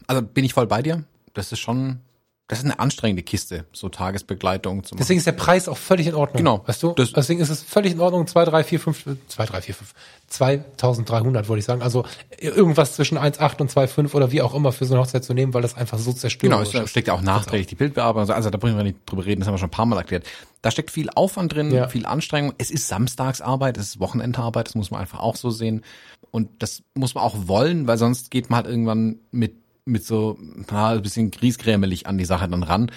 also 0.06 0.22
bin 0.22 0.44
ich 0.44 0.52
voll 0.52 0.66
bei 0.66 0.82
dir. 0.82 1.04
Das 1.32 1.50
ist 1.50 1.60
schon 1.60 2.00
das 2.48 2.59
ist 2.59 2.64
eine 2.66 2.78
anstrengende 2.81 3.22
Kiste, 3.22 3.64
so 3.72 3.88
Tagesbegleitung 3.88 4.85
zu 4.85 4.94
machen. 4.94 4.98
Deswegen 5.00 5.18
ist 5.18 5.26
der 5.26 5.33
Preis 5.33 5.68
auch 5.68 5.78
völlig 5.78 6.07
in 6.09 6.14
Ordnung. 6.14 6.37
Genau. 6.38 6.62
Weißt 6.66 6.83
du? 6.83 6.92
Das- 6.92 7.12
Deswegen 7.12 7.40
ist 7.40 7.48
es 7.48 7.62
völlig 7.62 7.92
in 7.92 8.00
Ordnung, 8.00 8.26
2, 8.26 8.44
3, 8.44 8.64
4, 8.64 8.81
5, 8.81 9.05
2, 9.28 9.46
3, 9.46 9.61
4, 9.62 9.74
5, 9.74 9.94
2300 10.28 11.48
wollte 11.48 11.61
ich 11.61 11.64
sagen. 11.64 11.83
Also 11.83 12.05
irgendwas 12.38 12.94
zwischen 12.94 13.16
1,8 13.18 13.61
und 13.61 13.70
2,5 13.70 14.14
oder 14.14 14.33
wie 14.33 14.42
auch 14.42 14.55
immer 14.55 14.72
für 14.72 14.85
so 14.85 14.94
eine 14.94 15.02
Hochzeit 15.02 15.24
zu 15.24 15.35
nehmen, 15.35 15.55
weil 15.55 15.62
das 15.62 15.76
einfach 15.76 15.98
so 15.98 16.11
Genau, 16.11 16.18
zerstörerisch 16.20 16.74
es 16.74 16.81
ist. 16.85 16.90
steckt 16.90 17.09
ja 17.09 17.14
auch 17.14 17.22
nachträglich 17.22 17.68
die 17.68 17.74
Bildbearbeitung. 17.74 18.35
Also 18.35 18.50
da 18.50 18.59
brauchen 18.59 18.76
wir 18.76 18.85
nicht 18.85 18.98
drüber 19.07 19.24
reden, 19.24 19.40
das 19.40 19.48
haben 19.48 19.55
wir 19.55 19.59
schon 19.59 19.68
ein 19.68 19.72
paar 19.72 19.87
Mal 19.87 19.96
erklärt. 19.98 20.26
Da 20.62 20.70
steckt 20.70 20.90
viel 20.90 21.11
Aufwand 21.11 21.55
drin, 21.55 21.70
Ja. 21.72 21.88
viel 21.88 22.07
Anstrengung. 22.07 22.52
Es 22.59 22.70
ist 22.70 22.88
Samstagsarbeit, 22.88 23.76
es 23.78 23.87
ist 23.87 24.00
Wochenendarbeit, 24.00 24.66
das 24.68 24.74
muss 24.74 24.90
man 24.90 25.00
einfach 25.00 25.20
auch 25.20 25.37
so 25.37 25.50
sehen. 25.50 25.83
Und 26.31 26.48
das 26.62 26.83
muss 26.94 27.14
man 27.14 27.24
auch 27.24 27.37
wollen, 27.46 27.87
weil 27.87 27.98
sonst 27.98 28.31
geht 28.31 28.48
man 28.50 28.59
halt 28.59 28.66
irgendwann 28.66 29.16
mit, 29.33 29.55
mit 29.84 30.04
so 30.04 30.38
na, 30.70 30.90
ein 30.90 31.02
bisschen 31.02 31.30
griesgrämelig 31.30 32.06
an 32.06 32.18
die 32.18 32.24
Sache 32.24 32.48
dann 32.48 32.62
ran. 32.62 32.90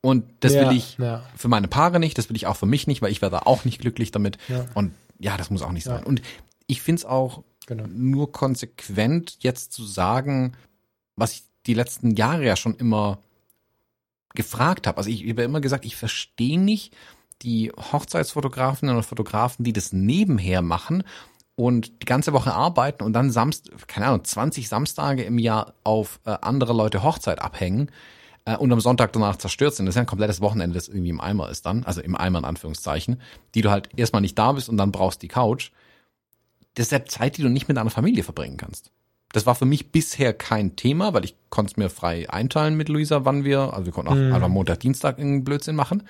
Und 0.00 0.24
das 0.40 0.54
Ja, 0.54 0.68
will 0.68 0.76
ich 0.76 0.98
ja. 0.98 1.22
für 1.36 1.48
meine 1.48 1.68
Paare 1.68 2.00
nicht, 2.00 2.18
das 2.18 2.28
will 2.28 2.36
ich 2.36 2.46
auch 2.46 2.56
für 2.56 2.66
mich 2.66 2.86
nicht, 2.86 3.02
weil 3.02 3.12
ich 3.12 3.22
werde 3.22 3.36
da 3.36 3.42
auch 3.44 3.64
nicht 3.64 3.80
glücklich 3.80 4.10
damit. 4.10 4.38
Ja. 4.48 4.66
Und 4.74 4.92
ja, 5.20 5.36
das 5.36 5.50
muss 5.50 5.62
auch 5.62 5.72
nicht 5.72 5.84
sein. 5.84 6.02
Und 6.04 6.22
ich 6.66 6.82
finde 6.82 7.00
es 7.00 7.04
auch 7.04 7.42
Genau. 7.66 7.86
nur 7.86 8.32
konsequent, 8.32 9.36
jetzt 9.40 9.72
zu 9.72 9.84
sagen, 9.84 10.54
was 11.14 11.32
ich 11.34 11.42
die 11.66 11.74
letzten 11.74 12.16
Jahre 12.16 12.44
ja 12.44 12.56
schon 12.56 12.74
immer 12.74 13.18
gefragt 14.34 14.86
habe. 14.88 14.98
Also 14.98 15.10
ich 15.10 15.28
habe 15.28 15.42
immer 15.42 15.60
gesagt, 15.60 15.84
ich 15.84 15.94
verstehe 15.94 16.58
nicht 16.58 16.92
die 17.42 17.70
Hochzeitsfotografen 17.92 18.88
oder 18.88 19.02
Fotografen, 19.02 19.64
die 19.64 19.72
das 19.72 19.92
nebenher 19.92 20.62
machen 20.62 21.04
und 21.66 22.02
die 22.02 22.06
ganze 22.06 22.32
Woche 22.32 22.52
arbeiten 22.52 23.04
und 23.04 23.12
dann 23.12 23.30
Samst, 23.30 23.70
keine 23.86 24.06
Ahnung, 24.06 24.24
20 24.24 24.68
Samstage 24.68 25.22
im 25.22 25.38
Jahr 25.38 25.74
auf 25.84 26.18
äh, 26.24 26.36
andere 26.40 26.72
Leute 26.72 27.04
Hochzeit 27.04 27.40
abhängen 27.40 27.90
äh, 28.44 28.56
und 28.56 28.72
am 28.72 28.80
Sonntag 28.80 29.12
danach 29.12 29.36
zerstört 29.36 29.76
sind. 29.76 29.86
Das 29.86 29.92
ist 29.92 29.96
ja 29.96 30.02
ein 30.02 30.06
komplettes 30.06 30.40
Wochenende, 30.40 30.74
das 30.74 30.88
irgendwie 30.88 31.10
im 31.10 31.20
Eimer 31.20 31.50
ist 31.50 31.64
dann, 31.64 31.84
also 31.84 32.00
im 32.00 32.16
Eimer 32.16 32.40
in 32.40 32.44
Anführungszeichen, 32.44 33.20
die 33.54 33.62
du 33.62 33.70
halt 33.70 33.90
erstmal 33.96 34.22
nicht 34.22 34.36
da 34.36 34.50
bist 34.50 34.68
und 34.68 34.76
dann 34.76 34.90
brauchst 34.90 35.22
die 35.22 35.28
Couch. 35.28 35.70
Das 36.74 36.86
ist 36.86 36.92
ja 36.92 37.04
Zeit, 37.04 37.36
die 37.36 37.42
du 37.42 37.48
nicht 37.48 37.68
mit 37.68 37.76
deiner 37.76 37.90
Familie 37.90 38.24
verbringen 38.24 38.56
kannst. 38.56 38.90
Das 39.32 39.46
war 39.46 39.54
für 39.54 39.64
mich 39.64 39.92
bisher 39.92 40.34
kein 40.34 40.74
Thema, 40.74 41.14
weil 41.14 41.24
ich 41.24 41.36
konnte 41.48 41.70
es 41.70 41.76
mir 41.76 41.90
frei 41.90 42.28
einteilen 42.28 42.76
mit 42.76 42.88
Luisa, 42.88 43.24
wann 43.24 43.44
wir, 43.44 43.72
also 43.72 43.86
wir 43.86 43.92
konnten 43.92 44.10
auch 44.10 44.34
einfach 44.34 44.48
Montag, 44.48 44.80
Dienstag 44.80 45.18
irgendeinen 45.18 45.44
Blödsinn 45.44 45.76
machen. 45.76 46.02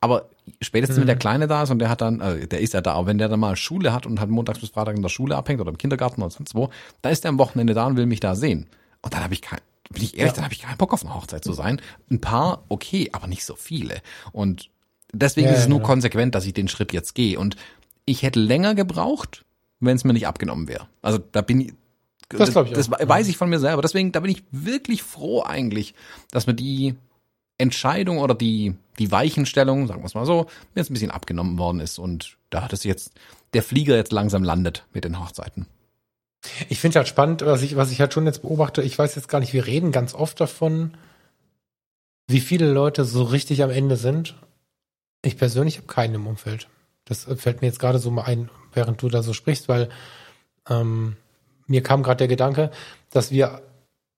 Aber 0.00 0.30
spätestens 0.60 0.98
wenn 0.98 1.06
der 1.06 1.16
Kleine 1.16 1.46
da 1.46 1.62
ist 1.62 1.70
und 1.70 1.78
der 1.78 1.88
hat 1.88 2.00
dann, 2.00 2.20
also 2.20 2.46
der 2.46 2.60
ist 2.60 2.74
ja 2.74 2.80
da, 2.80 2.94
aber 2.94 3.06
wenn 3.06 3.18
der 3.18 3.28
dann 3.28 3.40
mal 3.40 3.56
Schule 3.56 3.92
hat 3.92 4.06
und 4.06 4.20
halt 4.20 4.30
montags 4.30 4.58
bis 4.60 4.70
Freitag 4.70 4.96
in 4.96 5.02
der 5.02 5.08
Schule 5.08 5.36
abhängt 5.36 5.60
oder 5.60 5.70
im 5.70 5.78
Kindergarten 5.78 6.20
oder 6.22 6.30
sonst 6.30 6.54
wo, 6.54 6.70
da 7.02 7.10
ist 7.10 7.24
er 7.24 7.30
am 7.30 7.38
Wochenende 7.38 7.74
da 7.74 7.86
und 7.86 7.96
will 7.96 8.06
mich 8.06 8.20
da 8.20 8.34
sehen. 8.34 8.66
Und 9.02 9.14
dann 9.14 9.22
habe 9.22 9.34
ich 9.34 9.42
kein, 9.42 9.60
bin 9.90 10.02
ich 10.02 10.16
ehrlich, 10.18 10.32
Ja. 10.32 10.36
dann 10.36 10.44
habe 10.44 10.54
ich 10.54 10.60
keinen 10.62 10.76
Bock 10.78 10.92
auf 10.92 11.04
eine 11.04 11.14
Hochzeit 11.14 11.44
zu 11.44 11.52
sein. 11.52 11.80
Ein 12.10 12.20
paar, 12.20 12.64
okay, 12.68 13.10
aber 13.12 13.26
nicht 13.26 13.44
so 13.44 13.54
viele. 13.56 14.00
Und 14.32 14.70
deswegen 15.12 15.46
Ja, 15.46 15.52
ist 15.52 15.58
es 15.60 15.64
ja, 15.64 15.70
nur 15.70 15.78
genau. 15.78 15.88
konsequent, 15.88 16.34
dass 16.34 16.46
ich 16.46 16.54
den 16.54 16.68
Schritt 16.68 16.92
jetzt 16.92 17.14
gehe. 17.14 17.38
Und 17.38 17.56
ich 18.04 18.22
hätte 18.22 18.40
länger 18.40 18.74
gebraucht, 18.74 19.44
wenn 19.80 19.96
es 19.96 20.04
mir 20.04 20.12
nicht 20.12 20.26
abgenommen 20.26 20.68
wäre. 20.68 20.88
Also 21.02 21.18
da 21.18 21.40
bin 21.42 21.60
ich, 21.60 21.72
Das 22.28 22.50
glaub 22.52 22.66
ich 22.66 22.72
das 22.72 22.90
weiß 22.90 23.28
ich 23.28 23.36
von 23.36 23.48
mir 23.50 23.58
selber. 23.58 23.82
Deswegen, 23.82 24.12
da 24.12 24.20
bin 24.20 24.30
ich 24.30 24.42
wirklich 24.50 25.02
froh 25.02 25.42
eigentlich, 25.42 25.94
dass 26.30 26.46
mir 26.46 26.54
die 26.54 26.94
Entscheidung 27.58 28.18
oder 28.18 28.34
die, 28.34 28.74
die 28.98 29.10
Weichenstellung, 29.10 29.86
sagen 29.86 30.02
wir 30.02 30.06
es 30.06 30.14
mal 30.14 30.26
so, 30.26 30.46
jetzt 30.74 30.90
ein 30.90 30.94
bisschen 30.94 31.10
abgenommen 31.10 31.58
worden 31.58 31.80
ist 31.80 31.98
und 31.98 32.36
da 32.50 32.66
das 32.68 32.84
jetzt, 32.84 33.12
der 33.52 33.62
Flieger 33.62 33.96
jetzt 33.96 34.12
langsam 34.12 34.42
landet 34.42 34.84
mit 34.92 35.04
den 35.04 35.20
Hochzeiten. 35.20 35.66
Ich 36.68 36.80
finde 36.80 36.98
halt 36.98 37.08
spannend, 37.08 37.42
was 37.42 37.62
ich, 37.62 37.76
was 37.76 37.90
ich 37.90 38.00
halt 38.00 38.12
schon 38.12 38.26
jetzt 38.26 38.42
beobachte, 38.42 38.82
ich 38.82 38.98
weiß 38.98 39.14
jetzt 39.14 39.28
gar 39.28 39.40
nicht, 39.40 39.52
wir 39.52 39.66
reden 39.66 39.92
ganz 39.92 40.14
oft 40.14 40.40
davon, 40.40 40.96
wie 42.26 42.40
viele 42.40 42.70
Leute 42.70 43.04
so 43.04 43.22
richtig 43.22 43.62
am 43.62 43.70
Ende 43.70 43.96
sind. 43.96 44.34
Ich 45.22 45.36
persönlich 45.36 45.78
habe 45.78 45.86
keinen 45.86 46.16
im 46.16 46.26
Umfeld. 46.26 46.68
Das 47.04 47.26
äh, 47.26 47.36
fällt 47.36 47.60
mir 47.60 47.68
jetzt 47.68 47.78
gerade 47.78 47.98
so 47.98 48.10
mal 48.10 48.24
ein, 48.24 48.50
während 48.72 49.00
du 49.02 49.08
da 49.08 49.22
so 49.22 49.32
sprichst, 49.32 49.68
weil 49.68 49.88
ähm, 50.68 51.16
mir 51.66 51.82
kam 51.82 52.02
gerade 52.02 52.18
der 52.18 52.28
Gedanke, 52.28 52.70
dass 53.10 53.30
wir, 53.30 53.62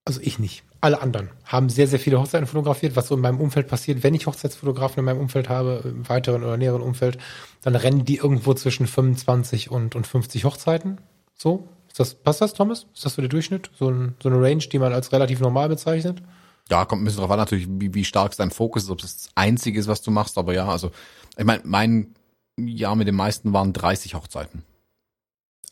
also 0.05 0.21
ich 0.21 0.39
nicht, 0.39 0.65
alle 0.87 1.03
anderen 1.03 1.31
haben 1.45 1.69
sehr, 1.69 1.89
sehr 1.89 1.99
viele 1.99 2.21
Hochzeiten 2.21 2.47
fotografiert, 2.47 2.95
was 2.95 3.09
so 3.09 3.17
in 3.17 3.21
meinem 3.21 3.41
Umfeld 3.41 3.67
passiert. 3.67 4.05
Wenn 4.05 4.15
ich 4.15 4.29
Hochzeitsfotografen 4.29 5.01
in 5.01 5.05
meinem 5.05 5.19
Umfeld 5.19 5.49
habe, 5.49 5.83
im 5.85 6.09
weiteren 6.09 6.45
oder 6.45 6.57
näheren 6.57 6.81
Umfeld, 6.81 7.19
dann 7.63 7.75
rennen 7.75 8.05
die 8.05 8.19
irgendwo 8.19 8.55
zwischen 8.55 8.87
25 8.87 9.73
und, 9.73 9.97
und 9.97 10.07
50 10.07 10.45
Hochzeiten. 10.45 10.99
So, 11.35 11.69
ist 11.89 11.99
das, 11.99 12.15
passt 12.15 12.41
das, 12.41 12.55
Thomas? 12.55 12.87
Ist 12.95 13.05
das 13.05 13.15
so 13.15 13.23
der 13.23 13.29
Durchschnitt? 13.29 13.71
So, 13.77 13.91
ein, 13.91 14.15
so 14.23 14.29
eine 14.29 14.41
Range, 14.41 14.59
die 14.59 14.79
man 14.79 14.93
als 14.93 15.11
relativ 15.11 15.41
normal 15.41 15.69
bezeichnet? 15.69 16.23
Ja, 16.71 16.85
kommt 16.85 17.03
ein 17.03 17.05
bisschen 17.05 17.21
drauf 17.21 17.33
an 17.33 17.39
natürlich, 17.39 17.67
wie, 17.69 17.93
wie 17.93 18.05
stark 18.05 18.37
dein 18.37 18.53
Fokus 18.53 18.85
ist, 18.85 18.91
ob 18.91 19.03
es 19.03 19.17
das 19.17 19.31
Einzige 19.35 19.81
ist, 19.81 19.89
was 19.89 20.03
du 20.03 20.13
machst, 20.13 20.39
aber 20.39 20.55
ja, 20.55 20.69
also, 20.69 20.93
ich 21.37 21.45
meine, 21.45 21.63
mein 21.65 22.15
Jahr 22.57 22.95
mit 22.95 23.09
den 23.09 23.17
meisten 23.17 23.53
waren 23.53 23.73
30 23.73 24.15
Hochzeiten. 24.15 24.63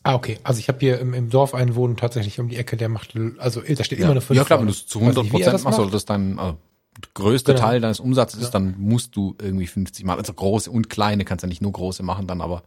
Ah, 0.07 0.13
okay. 0.13 0.37
Also 0.43 0.59
ich 0.59 0.67
habe 0.67 0.77
hier 0.79 0.99
im, 0.99 1.15
im 1.15 1.31
Dorf 1.31 1.55
einen 1.55 1.73
wohnen 1.73 1.97
tatsächlich 1.97 2.39
um 2.39 2.47
die 2.47 2.57
Ecke, 2.57 2.77
der 2.77 2.89
macht, 2.89 3.15
also 3.39 3.61
da 3.61 3.83
steht 3.83 3.97
immer 3.97 4.09
ja. 4.09 4.11
eine 4.11 4.21
5 4.21 4.37
Ja 4.37 4.43
klar, 4.45 4.59
wenn 4.59 4.67
du 4.67 4.71
es 4.71 4.85
zu 4.85 4.99
Weiß 4.99 5.07
100 5.17 5.23
nicht, 5.23 5.33
wie 5.33 5.41
er 5.41 5.49
Prozent 5.49 5.63
machst, 5.63 5.79
oder 5.79 5.89
das 5.89 6.05
dein 6.05 6.37
also, 6.37 6.57
der 7.01 7.09
größte 7.15 7.53
Genau. 7.55 7.65
Teil 7.65 7.81
deines 7.81 7.99
Umsatzes 7.99 8.39
Ja. 8.39 8.45
ist, 8.45 8.51
dann 8.51 8.75
musst 8.77 9.15
du 9.15 9.35
irgendwie 9.41 9.65
50 9.65 10.05
machen. 10.05 10.19
Also 10.19 10.31
große 10.33 10.69
und 10.69 10.91
kleine 10.91 11.25
kannst 11.25 11.41
ja 11.41 11.49
nicht 11.49 11.61
nur 11.63 11.71
große 11.71 12.03
machen 12.03 12.27
dann, 12.27 12.39
aber 12.41 12.61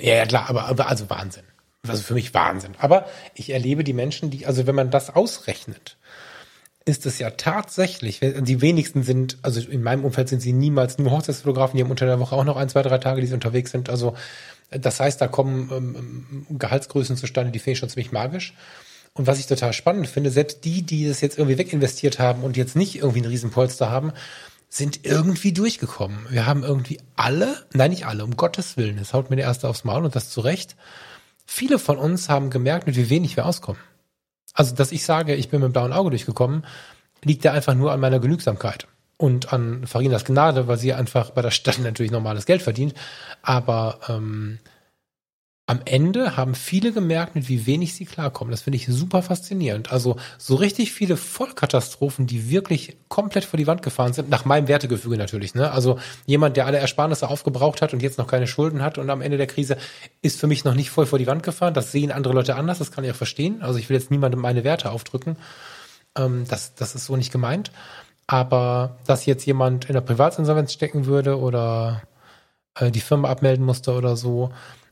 Ja, 0.00 0.14
ja, 0.14 0.26
klar, 0.26 0.48
aber, 0.48 0.66
aber 0.66 0.86
also 0.86 1.10
Wahnsinn. 1.10 1.42
Also 1.88 2.02
für 2.04 2.14
mich 2.14 2.32
Wahnsinn. 2.34 2.72
Aber 2.78 3.06
ich 3.34 3.50
erlebe 3.50 3.82
die 3.82 3.92
Menschen, 3.92 4.30
die, 4.30 4.46
also 4.46 4.68
wenn 4.68 4.76
man 4.76 4.92
das 4.92 5.12
ausrechnet, 5.14 5.96
ist 6.84 7.04
es 7.04 7.18
ja 7.18 7.30
tatsächlich, 7.30 8.20
wenn- 8.20 8.44
die 8.44 8.60
wenigsten 8.60 9.02
sind, 9.02 9.38
also 9.42 9.60
in 9.60 9.82
meinem 9.82 10.04
Umfeld 10.04 10.28
sind 10.28 10.40
sie 10.40 10.52
niemals 10.52 10.98
nur 10.98 11.10
Hochzeitsfotografen, 11.10 11.76
die 11.76 11.82
haben 11.82 11.90
unter 11.90 12.06
der 12.06 12.20
Woche 12.20 12.36
auch 12.36 12.44
noch 12.44 12.56
ein, 12.56 12.68
zwei, 12.68 12.82
drei 12.82 12.98
Tage, 12.98 13.20
die 13.20 13.26
sie 13.26 13.34
unterwegs 13.34 13.72
sind. 13.72 13.90
Also 13.90 14.14
das 14.70 15.00
heißt, 15.00 15.20
da 15.20 15.28
kommen 15.28 15.70
ähm, 15.72 16.46
Gehaltsgrößen 16.58 17.16
zustande, 17.16 17.52
die 17.52 17.58
finde 17.58 17.72
ich 17.72 17.78
schon 17.78 17.88
ziemlich 17.88 18.12
magisch. 18.12 18.54
Und 19.14 19.26
was 19.26 19.38
ich 19.38 19.46
total 19.46 19.72
spannend 19.72 20.08
finde, 20.08 20.30
selbst 20.30 20.64
die, 20.64 20.82
die 20.82 21.08
das 21.08 21.20
jetzt 21.20 21.38
irgendwie 21.38 21.58
weginvestiert 21.58 22.18
haben 22.18 22.42
und 22.42 22.56
jetzt 22.56 22.76
nicht 22.76 22.96
irgendwie 22.96 23.20
einen 23.20 23.30
Riesenpolster 23.30 23.90
haben, 23.90 24.12
sind 24.68 25.06
irgendwie 25.06 25.52
durchgekommen. 25.52 26.26
Wir 26.28 26.44
haben 26.44 26.64
irgendwie 26.64 26.98
alle, 27.14 27.64
nein, 27.72 27.90
nicht 27.90 28.06
alle, 28.06 28.24
um 28.24 28.36
Gottes 28.36 28.76
Willen, 28.76 28.98
es 28.98 29.14
haut 29.14 29.30
mir 29.30 29.36
der 29.36 29.46
Erste 29.46 29.68
aufs 29.68 29.84
Maul 29.84 30.04
und 30.04 30.16
das 30.16 30.30
zu 30.30 30.40
Recht. 30.40 30.76
Viele 31.46 31.78
von 31.78 31.96
uns 31.96 32.28
haben 32.28 32.50
gemerkt, 32.50 32.86
mit 32.86 32.96
wie 32.96 33.08
wenig 33.08 33.36
wir 33.36 33.46
auskommen. 33.46 33.80
Also, 34.52 34.74
dass 34.74 34.92
ich 34.92 35.04
sage, 35.04 35.34
ich 35.34 35.48
bin 35.48 35.60
mit 35.60 35.68
dem 35.68 35.72
blauen 35.72 35.92
Auge 35.92 36.10
durchgekommen, 36.10 36.66
liegt 37.22 37.44
ja 37.44 37.52
einfach 37.52 37.74
nur 37.74 37.92
an 37.92 38.00
meiner 38.00 38.20
Genügsamkeit 38.20 38.88
und 39.18 39.52
an 39.52 39.86
Farinas 39.86 40.24
Gnade, 40.24 40.68
weil 40.68 40.78
sie 40.78 40.92
einfach 40.92 41.30
bei 41.30 41.42
der 41.42 41.50
Stadt 41.50 41.78
natürlich 41.82 42.12
normales 42.12 42.46
Geld 42.46 42.62
verdient. 42.62 42.94
Aber 43.42 44.00
ähm, 44.08 44.58
am 45.68 45.80
Ende 45.84 46.36
haben 46.36 46.54
viele 46.54 46.92
gemerkt, 46.92 47.34
mit 47.34 47.48
wie 47.48 47.66
wenig 47.66 47.92
sie 47.94 48.04
klarkommen. 48.04 48.52
Das 48.52 48.62
finde 48.62 48.76
ich 48.76 48.86
super 48.86 49.20
faszinierend. 49.22 49.90
Also 49.90 50.16
so 50.38 50.54
richtig 50.54 50.92
viele 50.92 51.16
Vollkatastrophen, 51.16 52.28
die 52.28 52.48
wirklich 52.50 52.96
komplett 53.08 53.44
vor 53.44 53.56
die 53.56 53.66
Wand 53.66 53.82
gefahren 53.82 54.12
sind, 54.12 54.30
nach 54.30 54.44
meinem 54.44 54.68
Wertegefüge 54.68 55.16
natürlich. 55.16 55.56
Ne? 55.56 55.72
Also 55.72 55.98
jemand, 56.24 56.56
der 56.56 56.66
alle 56.66 56.78
Ersparnisse 56.78 57.28
aufgebraucht 57.28 57.82
hat 57.82 57.92
und 57.92 58.00
jetzt 58.00 58.16
noch 58.16 58.28
keine 58.28 58.46
Schulden 58.46 58.80
hat 58.80 58.96
und 58.96 59.10
am 59.10 59.20
Ende 59.20 59.38
der 59.38 59.48
Krise 59.48 59.76
ist 60.22 60.38
für 60.38 60.46
mich 60.46 60.64
noch 60.64 60.74
nicht 60.74 60.90
voll 60.90 61.06
vor 61.06 61.18
die 61.18 61.26
Wand 61.26 61.42
gefahren. 61.42 61.74
Das 61.74 61.90
sehen 61.90 62.12
andere 62.12 62.34
Leute 62.34 62.54
anders, 62.54 62.78
das 62.78 62.92
kann 62.92 63.02
ich 63.02 63.10
auch 63.10 63.16
verstehen. 63.16 63.60
Also 63.60 63.80
ich 63.80 63.88
will 63.88 63.96
jetzt 63.96 64.12
niemandem 64.12 64.40
meine 64.40 64.62
Werte 64.62 64.92
aufdrücken. 64.92 65.36
Ähm, 66.16 66.44
das, 66.48 66.76
das 66.76 66.94
ist 66.94 67.06
so 67.06 67.16
nicht 67.16 67.32
gemeint. 67.32 67.72
Aber 68.26 68.98
dass 69.06 69.26
jetzt 69.26 69.46
jemand 69.46 69.86
in 69.86 69.94
der 69.94 70.00
Privatsinsolvenz 70.00 70.72
stecken 70.72 71.06
würde 71.06 71.38
oder 71.38 72.02
äh, 72.74 72.90
die 72.90 73.00
Firma 73.00 73.28
abmelden 73.28 73.64
musste 73.64 73.92
oder 73.94 74.16
so, 74.16 74.50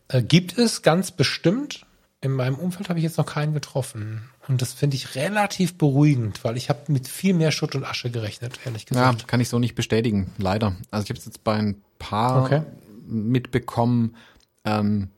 äh, 0.09 0.23
gibt 0.23 0.57
es 0.59 0.83
ganz 0.83 1.11
bestimmt. 1.11 1.87
In 2.21 2.33
meinem 2.33 2.55
Umfeld 2.55 2.89
habe 2.89 2.99
ich 2.99 3.05
jetzt 3.05 3.19
noch 3.19 3.27
keinen 3.27 3.53
getroffen. 3.53 4.31
Und 4.49 4.63
das 4.63 4.73
finde 4.73 4.97
ich 4.97 5.15
relativ 5.15 5.77
beruhigend, 5.77 6.43
weil 6.45 6.57
ich 6.57 6.69
habe 6.71 6.81
mit 6.91 7.07
viel 7.09 7.35
mehr 7.35 7.51
Schutt 7.51 7.75
und 7.75 7.85
Asche 7.85 8.11
gerechnet, 8.11 8.61
ehrlich 8.65 8.87
ja, 8.91 9.11
gesagt. 9.11 9.29
kann 9.29 9.41
ich 9.41 9.49
so 9.49 9.59
nicht 9.59 9.75
bestätigen, 9.75 10.33
leider. 10.39 10.75
Also 10.91 11.05
ich 11.05 11.11
habe 11.11 11.19
es 11.19 11.27
jetzt 11.27 11.45
bei 11.45 11.55
ein 11.55 11.83
paar 11.99 12.45
Okay. 12.45 12.63
mitbekommen, 13.07 14.17
ähm, 14.65 15.11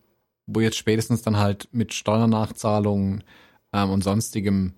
wo 0.47 0.61
jetzt 0.61 0.79
spätestens 0.79 1.23
dann 1.23 1.37
halt 1.37 1.69
mit 1.71 1.95
Steuernachzahlungen 1.95 3.23
ähm, 3.73 3.91
und 3.91 4.03
sonstigem 4.03 4.75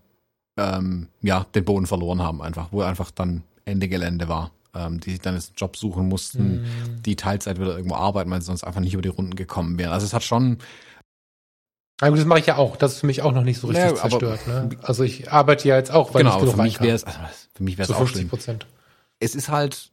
ähm, 0.59 1.09
ja 1.23 1.47
den 1.55 1.64
Boden 1.64 1.87
verloren 1.87 2.21
haben 2.23 2.42
einfach, 2.42 2.68
wo 2.73 2.83
einfach 2.83 3.11
dann 3.11 3.42
Ende 3.64 3.88
Gelände 3.88 4.29
war, 4.29 4.51
ähm, 4.75 5.01
die 5.01 5.11
sich 5.13 5.21
dann 5.21 5.35
jetzt 5.35 5.50
einen 5.50 5.56
Job 5.56 5.77
suchen 5.77 6.09
mussten, 6.09 6.63
Mhm. 6.63 7.02
die 7.04 7.17
Teilzeit 7.17 7.59
wieder 7.61 7.77
irgendwo 7.77 7.94
arbeiten, 7.96 8.31
weil 8.31 8.40
sie 8.40 8.46
sonst 8.46 8.65
einfach 8.65 8.81
nicht 8.81 8.92
über 8.94 9.02
die 9.02 9.09
Runden 9.09 9.37
gekommen 9.37 9.79
wären. 9.79 9.92
Also 9.92 10.04
es 10.06 10.13
hat 10.15 10.25
schon 10.25 10.59
Aber 12.00 12.17
das 12.17 12.25
mache 12.27 12.38
ich 12.38 12.46
ja 12.46 12.56
auch. 12.56 12.77
Das 12.77 12.92
ist 12.94 13.00
für 13.00 13.06
mich 13.06 13.23
auch 13.23 13.33
noch 13.33 13.42
nicht 13.42 13.59
so 13.61 13.67
richtig 13.67 13.85
Ja, 13.85 13.90
aber- 13.90 13.98
zerstört. 14.11 14.46
Ne? 14.46 14.71
Also 14.83 15.02
ich 15.02 15.33
arbeite 15.33 15.67
ja 15.69 15.77
jetzt 15.77 15.90
auch, 15.90 16.15
weil 16.15 16.23
genau, 16.23 16.35
ich 16.37 16.40
genug 16.42 16.54
für 16.56 16.63
mich 16.63 16.81
wäre 16.81 16.94
es 16.94 17.04
also 17.04 17.19
für 17.54 17.63
mich 17.65 17.77
wäre 17.77 17.83
es 17.83 17.88
so 17.88 17.94
auch 17.94 17.98
50 17.98 18.17
schlimm. 18.19 18.29
Prozent. 18.29 18.67
es 19.21 19.35
ist 19.35 19.48
halt, 19.48 19.90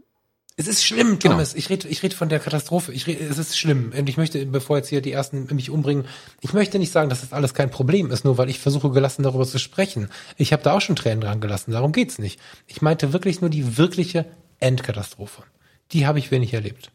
Es 0.58 0.68
ist 0.68 0.86
schlimm, 0.86 1.20
genau. 1.20 1.34
Thomas. 1.34 1.54
Ich 1.54 1.70
rede 1.70 1.88
ich 1.90 2.02
red 2.02 2.14
von 2.14 2.30
der 2.30 2.40
Katastrophe. 2.40 2.94
Ich 2.94 3.08
red, 3.08 3.20
es 3.20 3.38
ist 3.38 3.58
schlimm. 3.58 3.92
Und 3.98 4.08
ich 4.08 4.16
möchte, 4.16 4.46
bevor 4.46 4.78
jetzt 4.78 4.88
hier 4.88 5.02
die 5.02 5.12
ersten 5.12 5.54
mich 5.54 5.70
umbringen, 5.70 6.06
ich 6.40 6.54
möchte 6.54 6.80
nicht 6.80 6.94
sagen, 6.94 7.10
dass 7.10 7.22
das 7.22 7.34
alles 7.34 7.54
kein 7.54 7.70
Problem 7.70 8.10
ist, 8.10 8.24
nur 8.24 8.38
weil 8.38 8.50
ich 8.50 8.60
versuche 8.60 8.90
gelassen 8.92 9.24
darüber 9.24 9.46
zu 9.46 9.60
sprechen. 9.60 10.10
Ich 10.38 10.54
habe 10.54 10.64
da 10.64 10.74
auch 10.74 10.82
schon 10.82 10.96
Tränen 10.96 11.20
dran 11.20 11.42
gelassen. 11.42 11.72
Darum 11.72 11.92
geht's 11.92 12.20
nicht. 12.20 12.40
Ich 12.68 12.82
meinte 12.82 13.12
wirklich 13.12 13.42
nur 13.42 13.50
die 13.50 13.78
wirkliche 13.78 14.26
Endkatastrophe. 14.60 15.44
Die 15.92 16.08
habe 16.08 16.20
ich 16.20 16.32
wenig 16.32 16.54
erlebt. 16.54 16.92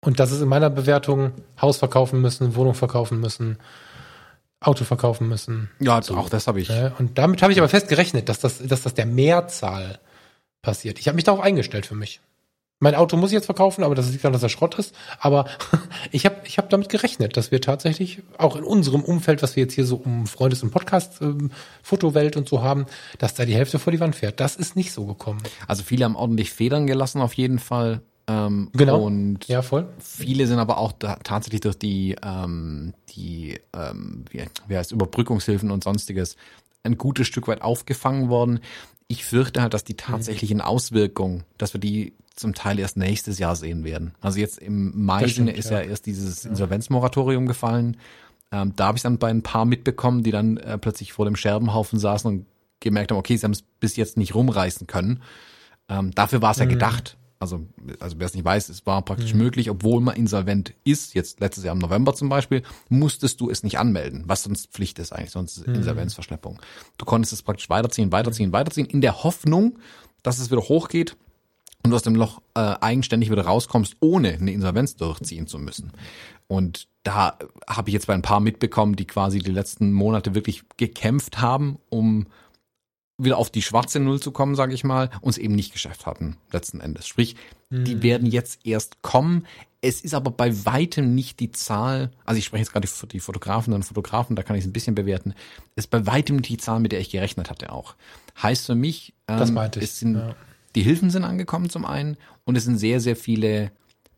Und 0.00 0.18
das 0.18 0.32
ist 0.32 0.40
in 0.40 0.48
meiner 0.48 0.70
Bewertung 0.70 1.32
Haus 1.60 1.76
verkaufen 1.76 2.20
müssen, 2.20 2.56
Wohnung 2.56 2.74
verkaufen 2.74 3.20
müssen, 3.20 3.58
Auto 4.58 4.84
verkaufen 4.84 5.28
müssen. 5.28 5.70
Ja, 5.78 6.02
so. 6.02 6.16
auch 6.16 6.28
das 6.28 6.48
habe 6.48 6.60
ich. 6.60 6.70
Und 6.98 7.16
damit 7.16 7.42
habe 7.42 7.52
ich 7.52 7.58
aber 7.58 7.68
fest 7.68 7.88
gerechnet, 7.88 8.28
dass 8.28 8.40
das, 8.40 8.58
dass 8.58 8.82
das 8.82 8.94
der 8.94 9.06
Mehrzahl 9.06 10.00
passiert. 10.62 10.98
Ich 10.98 11.06
habe 11.06 11.14
mich 11.14 11.24
darauf 11.24 11.40
eingestellt 11.40 11.86
für 11.86 11.94
mich. 11.94 12.20
Mein 12.82 12.94
Auto 12.94 13.18
muss 13.18 13.30
ich 13.30 13.34
jetzt 13.34 13.44
verkaufen, 13.44 13.84
aber 13.84 13.94
das 13.94 14.10
liegt 14.10 14.24
daran, 14.24 14.32
dass 14.32 14.42
er 14.42 14.48
Schrott 14.48 14.78
ist. 14.78 14.94
Aber 15.20 15.44
ich 16.10 16.24
habe 16.24 16.36
ich 16.44 16.56
hab 16.56 16.70
damit 16.70 16.88
gerechnet, 16.88 17.36
dass 17.36 17.50
wir 17.50 17.60
tatsächlich 17.60 18.22
auch 18.38 18.56
in 18.56 18.64
unserem 18.64 19.02
Umfeld, 19.02 19.42
was 19.42 19.54
wir 19.54 19.64
jetzt 19.64 19.74
hier 19.74 19.84
so 19.84 19.96
um 19.96 20.26
Freundes- 20.26 20.62
und 20.62 20.70
Podcast, 20.70 21.20
ähm, 21.20 21.50
und 22.36 22.48
so 22.48 22.62
haben, 22.62 22.86
dass 23.18 23.34
da 23.34 23.44
die 23.44 23.54
Hälfte 23.54 23.78
vor 23.78 23.92
die 23.92 24.00
Wand 24.00 24.16
fährt. 24.16 24.40
Das 24.40 24.56
ist 24.56 24.76
nicht 24.76 24.92
so 24.92 25.04
gekommen. 25.04 25.42
Also 25.68 25.82
viele 25.82 26.06
haben 26.06 26.16
ordentlich 26.16 26.52
Federn 26.52 26.86
gelassen 26.86 27.20
auf 27.20 27.34
jeden 27.34 27.58
Fall. 27.58 28.00
Ähm, 28.26 28.70
genau. 28.72 29.02
Und 29.02 29.46
ja, 29.48 29.60
voll. 29.60 29.88
viele 29.98 30.46
sind 30.46 30.58
aber 30.58 30.78
auch 30.78 30.92
da, 30.92 31.16
tatsächlich 31.16 31.60
durch 31.60 31.76
die, 31.76 32.16
ähm, 32.22 32.94
die 33.10 33.60
ähm, 33.74 34.24
wie, 34.30 34.44
wie 34.68 34.76
heißt, 34.76 34.92
Überbrückungshilfen 34.92 35.70
und 35.70 35.84
sonstiges 35.84 36.36
ein 36.82 36.96
gutes 36.96 37.26
Stück 37.26 37.48
weit 37.48 37.60
aufgefangen 37.60 38.30
worden. 38.30 38.60
Ich 39.10 39.24
fürchte 39.24 39.60
halt, 39.60 39.74
dass 39.74 39.82
die 39.82 39.96
tatsächlichen 39.96 40.60
Auswirkungen, 40.60 41.42
dass 41.58 41.74
wir 41.74 41.80
die 41.80 42.12
zum 42.36 42.54
Teil 42.54 42.78
erst 42.78 42.96
nächstes 42.96 43.40
Jahr 43.40 43.56
sehen 43.56 43.82
werden. 43.82 44.14
Also 44.20 44.38
jetzt 44.38 44.58
im 44.58 45.04
Mai 45.04 45.26
stimmt, 45.26 45.50
ist 45.50 45.68
ja. 45.68 45.80
ja. 45.80 45.88
erst 45.88 46.06
dieses 46.06 46.44
Insolvenzmoratorium 46.44 47.46
gefallen. 47.46 47.96
Ähm, 48.52 48.72
da 48.76 48.86
habe 48.86 48.98
ich 48.98 49.02
dann 49.02 49.18
bei 49.18 49.28
ein 49.28 49.42
paar 49.42 49.64
mitbekommen, 49.64 50.22
die 50.22 50.30
dann 50.30 50.58
äh, 50.58 50.78
plötzlich 50.78 51.12
vor 51.12 51.24
dem 51.24 51.34
Scherbenhaufen 51.34 51.98
saßen 51.98 52.30
und 52.30 52.46
gemerkt 52.78 53.10
haben, 53.10 53.18
okay, 53.18 53.36
sie 53.36 53.42
haben 53.42 53.50
es 53.50 53.62
bis 53.62 53.96
jetzt 53.96 54.16
nicht 54.16 54.36
rumreißen 54.36 54.86
können. 54.86 55.22
Ähm, 55.88 56.12
dafür 56.12 56.40
war 56.40 56.52
es 56.52 56.58
ja 56.58 56.66
mhm. 56.66 56.70
gedacht. 56.70 57.18
Also, 57.40 57.66
also 58.00 58.18
wer 58.18 58.26
es 58.26 58.34
nicht 58.34 58.44
weiß, 58.44 58.68
es 58.68 58.84
war 58.84 59.02
praktisch 59.02 59.32
mhm. 59.32 59.40
möglich, 59.40 59.70
obwohl 59.70 60.02
man 60.02 60.14
insolvent 60.14 60.74
ist, 60.84 61.14
jetzt 61.14 61.40
letztes 61.40 61.64
Jahr 61.64 61.74
im 61.74 61.80
November 61.80 62.14
zum 62.14 62.28
Beispiel, 62.28 62.62
musstest 62.90 63.40
du 63.40 63.48
es 63.48 63.62
nicht 63.62 63.78
anmelden, 63.78 64.24
was 64.26 64.42
sonst 64.42 64.70
Pflicht 64.72 64.98
ist 64.98 65.12
eigentlich, 65.12 65.30
sonst 65.30 65.56
ist 65.56 65.66
mhm. 65.66 65.76
Insolvenzverschleppung. 65.76 66.60
Du 66.98 67.06
konntest 67.06 67.32
es 67.32 67.42
praktisch 67.42 67.70
weiterziehen, 67.70 68.12
weiterziehen, 68.12 68.52
weiterziehen, 68.52 68.86
in 68.86 69.00
der 69.00 69.24
Hoffnung, 69.24 69.78
dass 70.22 70.38
es 70.38 70.50
wieder 70.50 70.60
hochgeht 70.60 71.16
und 71.82 71.90
du 71.90 71.96
aus 71.96 72.02
dem 72.02 72.14
Loch 72.14 72.42
äh, 72.54 72.60
eigenständig 72.60 73.30
wieder 73.30 73.46
rauskommst, 73.46 73.96
ohne 74.00 74.34
eine 74.34 74.52
Insolvenz 74.52 74.96
durchziehen 74.96 75.46
zu 75.46 75.58
müssen. 75.58 75.92
Und 76.46 76.88
da 77.04 77.38
habe 77.66 77.88
ich 77.88 77.94
jetzt 77.94 78.06
bei 78.06 78.14
ein 78.14 78.22
paar 78.22 78.40
mitbekommen, 78.40 78.96
die 78.96 79.06
quasi 79.06 79.38
die 79.38 79.50
letzten 79.50 79.92
Monate 79.92 80.34
wirklich 80.34 80.64
gekämpft 80.76 81.40
haben, 81.40 81.78
um 81.88 82.26
wieder 83.24 83.38
auf 83.38 83.50
die 83.50 83.62
schwarze 83.62 84.00
Null 84.00 84.20
zu 84.20 84.32
kommen, 84.32 84.54
sage 84.54 84.74
ich 84.74 84.84
mal, 84.84 85.10
uns 85.20 85.38
eben 85.38 85.54
nicht 85.54 85.72
geschafft 85.72 86.06
hatten, 86.06 86.36
letzten 86.52 86.80
Endes. 86.80 87.06
Sprich, 87.06 87.36
mhm. 87.70 87.84
die 87.84 88.02
werden 88.02 88.28
jetzt 88.28 88.60
erst 88.64 89.02
kommen. 89.02 89.46
Es 89.82 90.00
ist 90.02 90.14
aber 90.14 90.30
bei 90.30 90.66
weitem 90.66 91.14
nicht 91.14 91.40
die 91.40 91.52
Zahl, 91.52 92.10
also 92.24 92.38
ich 92.38 92.44
spreche 92.44 92.62
jetzt 92.62 92.72
gerade 92.72 92.86
für 92.86 93.06
die 93.06 93.20
Fotografen 93.20 93.72
und 93.72 93.82
Fotografen, 93.82 94.36
da 94.36 94.42
kann 94.42 94.56
ich 94.56 94.64
es 94.64 94.68
ein 94.68 94.74
bisschen 94.74 94.94
bewerten, 94.94 95.34
ist 95.74 95.90
bei 95.90 96.06
weitem 96.06 96.36
nicht 96.36 96.50
die 96.50 96.58
Zahl, 96.58 96.80
mit 96.80 96.92
der 96.92 97.00
ich 97.00 97.10
gerechnet 97.10 97.48
hatte 97.48 97.72
auch. 97.72 97.94
Heißt 98.42 98.66
für 98.66 98.74
mich, 98.74 99.14
ähm, 99.26 99.38
das 99.38 99.50
meinte 99.50 99.78
ich. 99.78 99.86
es 99.86 99.98
sind 99.98 100.16
ja 100.16 100.34
die 100.76 100.82
Hilfen 100.82 101.10
sind 101.10 101.24
angekommen 101.24 101.70
zum 101.70 101.84
einen 101.84 102.16
und 102.44 102.56
es 102.56 102.64
sind 102.64 102.78
sehr, 102.78 103.00
sehr 103.00 103.16
viele 103.16 103.72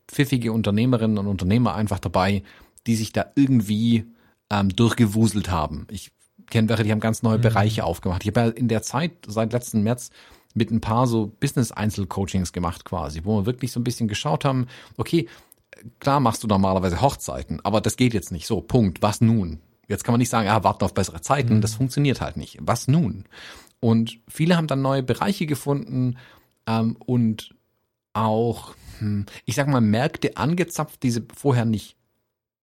pfiffige 0.07 0.51
Unternehmerinnen 0.51 1.17
und 1.17 1.27
Unternehmer 1.27 1.75
einfach 1.75 1.99
dabei, 1.99 2.43
die 2.85 2.95
sich 2.95 3.11
da 3.13 3.25
irgendwie 3.35 4.05
ähm, 4.49 4.69
durchgewuselt 4.69 5.49
haben. 5.49 5.87
Ich 5.89 6.11
kenne 6.53 6.69
welche, 6.69 6.83
die 6.83 6.91
haben 6.91 6.99
ganz 6.99 7.21
neue 7.23 7.37
mhm. 7.37 7.41
Bereiche 7.41 7.83
aufgemacht. 7.83 8.23
Ich 8.23 8.29
habe 8.29 8.39
ja 8.39 8.47
in 8.47 8.67
der 8.69 8.81
Zeit 8.81 9.11
seit 9.27 9.51
letzten 9.51 9.83
März 9.83 10.11
mit 10.53 10.71
ein 10.71 10.81
paar 10.81 11.07
so 11.07 11.31
Business-Einzelcoachings 11.39 12.53
gemacht 12.53 12.85
quasi, 12.85 13.21
wo 13.23 13.39
wir 13.39 13.45
wirklich 13.45 13.71
so 13.71 13.79
ein 13.79 13.83
bisschen 13.83 14.07
geschaut 14.07 14.45
haben, 14.45 14.67
okay, 14.97 15.27
klar 15.99 16.19
machst 16.19 16.43
du 16.43 16.47
normalerweise 16.47 17.01
Hochzeiten, 17.01 17.59
aber 17.63 17.81
das 17.81 17.97
geht 17.97 18.13
jetzt 18.13 18.31
nicht 18.31 18.47
so, 18.47 18.61
Punkt, 18.61 19.01
was 19.01 19.19
nun? 19.19 19.59
Jetzt 19.87 20.03
kann 20.03 20.13
man 20.13 20.19
nicht 20.19 20.29
sagen, 20.29 20.45
ja, 20.45 20.63
warten 20.63 20.85
auf 20.85 20.93
bessere 20.93 21.21
Zeiten, 21.21 21.55
mhm. 21.55 21.61
das 21.61 21.75
funktioniert 21.75 22.21
halt 22.21 22.37
nicht. 22.37 22.57
Was 22.61 22.87
nun? 22.87 23.25
Und 23.79 24.19
viele 24.29 24.55
haben 24.55 24.67
dann 24.67 24.81
neue 24.81 25.03
Bereiche 25.03 25.45
gefunden, 25.45 26.17
ähm, 26.67 26.95
und 27.05 27.55
auch, 28.13 28.75
hm, 28.99 29.25
ich 29.45 29.55
sag 29.55 29.67
mal, 29.67 29.81
Märkte 29.81 30.37
angezapft, 30.37 31.03
die 31.03 31.11
sie 31.11 31.25
vorher 31.35 31.65
nicht 31.65 31.95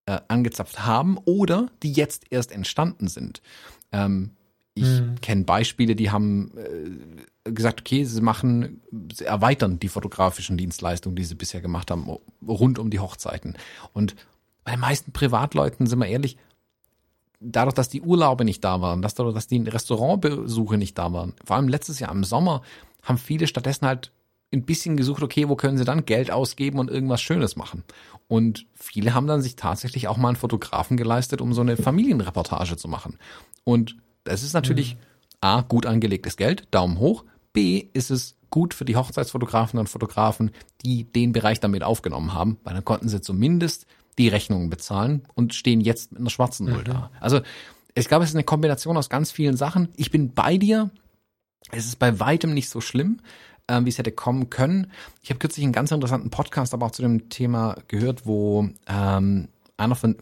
äh, 0.06 0.20
angezapft 0.28 0.86
haben 0.86 1.18
oder 1.24 1.68
die 1.82 1.92
jetzt 1.92 2.24
erst 2.30 2.52
entstanden 2.52 3.08
sind. 3.08 3.42
Ähm, 3.92 4.32
ich 4.74 4.86
hm. 4.86 5.16
kenne 5.20 5.44
Beispiele, 5.44 5.96
die 5.96 6.10
haben 6.10 6.52
äh, 6.56 7.50
gesagt, 7.50 7.80
okay, 7.80 8.04
sie 8.04 8.20
machen, 8.20 8.80
sie 9.12 9.24
erweitern 9.24 9.78
die 9.78 9.88
fotografischen 9.88 10.56
Dienstleistungen, 10.56 11.16
die 11.16 11.24
sie 11.24 11.34
bisher 11.34 11.60
gemacht 11.60 11.90
haben, 11.90 12.16
rund 12.46 12.78
um 12.78 12.90
die 12.90 13.00
Hochzeiten. 13.00 13.56
Und 13.92 14.14
bei 14.64 14.72
den 14.72 14.80
meisten 14.80 15.12
Privatleuten, 15.12 15.86
sind 15.86 15.98
wir 15.98 16.06
ehrlich, 16.06 16.36
dadurch, 17.40 17.74
dass 17.74 17.88
die 17.88 18.02
Urlaube 18.02 18.44
nicht 18.44 18.62
da 18.62 18.80
waren, 18.80 19.02
dass 19.02 19.14
dadurch, 19.14 19.34
dass 19.34 19.48
die 19.48 19.60
Restaurantbesuche 19.60 20.76
nicht 20.78 20.96
da 20.98 21.12
waren, 21.12 21.34
vor 21.44 21.56
allem 21.56 21.68
letztes 21.68 21.98
Jahr 21.98 22.12
im 22.12 22.24
Sommer, 22.24 22.62
haben 23.02 23.18
viele 23.18 23.46
stattdessen 23.46 23.86
halt 23.86 24.12
ein 24.52 24.64
bisschen 24.64 24.96
gesucht, 24.96 25.22
okay, 25.22 25.48
wo 25.48 25.56
können 25.56 25.78
sie 25.78 25.84
dann 25.84 26.04
Geld 26.04 26.30
ausgeben 26.30 26.78
und 26.78 26.90
irgendwas 26.90 27.22
Schönes 27.22 27.56
machen? 27.56 27.84
Und 28.28 28.66
viele 28.74 29.14
haben 29.14 29.26
dann 29.26 29.42
sich 29.42 29.56
tatsächlich 29.56 30.08
auch 30.08 30.16
mal 30.16 30.28
einen 30.28 30.36
Fotografen 30.36 30.96
geleistet, 30.96 31.40
um 31.40 31.52
so 31.52 31.60
eine 31.60 31.76
Familienreportage 31.76 32.76
zu 32.76 32.88
machen. 32.88 33.18
Und 33.64 33.96
das 34.24 34.42
ist 34.42 34.52
natürlich 34.52 34.94
mhm. 34.94 35.00
A, 35.40 35.60
gut 35.62 35.86
angelegtes 35.86 36.36
Geld, 36.36 36.68
Daumen 36.70 36.98
hoch. 36.98 37.24
B, 37.52 37.86
ist 37.92 38.10
es 38.10 38.36
gut 38.50 38.74
für 38.74 38.84
die 38.84 38.96
Hochzeitsfotografen 38.96 39.78
und 39.78 39.88
Fotografen, 39.88 40.50
die 40.82 41.04
den 41.04 41.32
Bereich 41.32 41.60
damit 41.60 41.82
aufgenommen 41.82 42.34
haben, 42.34 42.58
weil 42.64 42.74
dann 42.74 42.84
konnten 42.84 43.08
sie 43.08 43.20
zumindest 43.20 43.86
die 44.18 44.28
Rechnungen 44.28 44.70
bezahlen 44.70 45.22
und 45.34 45.54
stehen 45.54 45.80
jetzt 45.80 46.12
mit 46.12 46.20
einer 46.20 46.30
schwarzen 46.30 46.66
Null 46.66 46.80
mhm. 46.80 46.84
da. 46.84 47.10
Also 47.20 47.40
ich 47.94 48.08
glaube, 48.08 48.24
es 48.24 48.30
ist 48.30 48.36
eine 48.36 48.44
Kombination 48.44 48.96
aus 48.96 49.08
ganz 49.08 49.30
vielen 49.30 49.56
Sachen. 49.56 49.88
Ich 49.96 50.10
bin 50.10 50.34
bei 50.34 50.56
dir. 50.56 50.90
Es 51.72 51.86
ist 51.86 51.98
bei 51.98 52.18
weitem 52.18 52.54
nicht 52.54 52.68
so 52.68 52.80
schlimm, 52.80 53.20
äh, 53.70 53.84
wie 53.84 53.88
es 53.88 53.98
hätte 53.98 54.12
kommen 54.12 54.50
können. 54.50 54.90
Ich 55.22 55.30
habe 55.30 55.38
kürzlich 55.38 55.64
einen 55.64 55.72
ganz 55.72 55.90
interessanten 55.90 56.30
Podcast 56.30 56.74
aber 56.74 56.86
auch 56.86 56.90
zu 56.90 57.02
dem 57.02 57.28
Thema 57.28 57.76
gehört, 57.88 58.26
wo 58.26 58.68
ähm, 58.88 59.48
einer 59.76 59.94
von, 59.94 60.16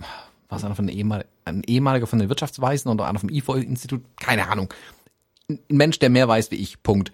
was 0.49 0.64
einer 0.64 0.74
von 0.74 0.86
der 0.86 0.94
ehemal, 0.94 1.24
ein 1.44 1.62
ehemaliger 1.66 2.07
von 2.07 2.18
den 2.18 2.28
Wirtschaftsweisen 2.28 2.90
oder 2.90 3.07
einer 3.07 3.18
vom 3.18 3.30
IFO-Institut, 3.30 4.03
keine 4.20 4.49
Ahnung, 4.49 4.72
ein 5.49 5.61
Mensch, 5.68 5.99
der 5.99 6.11
mehr 6.11 6.28
weiß 6.28 6.51
wie 6.51 6.57
ich, 6.57 6.82
Punkt, 6.82 7.11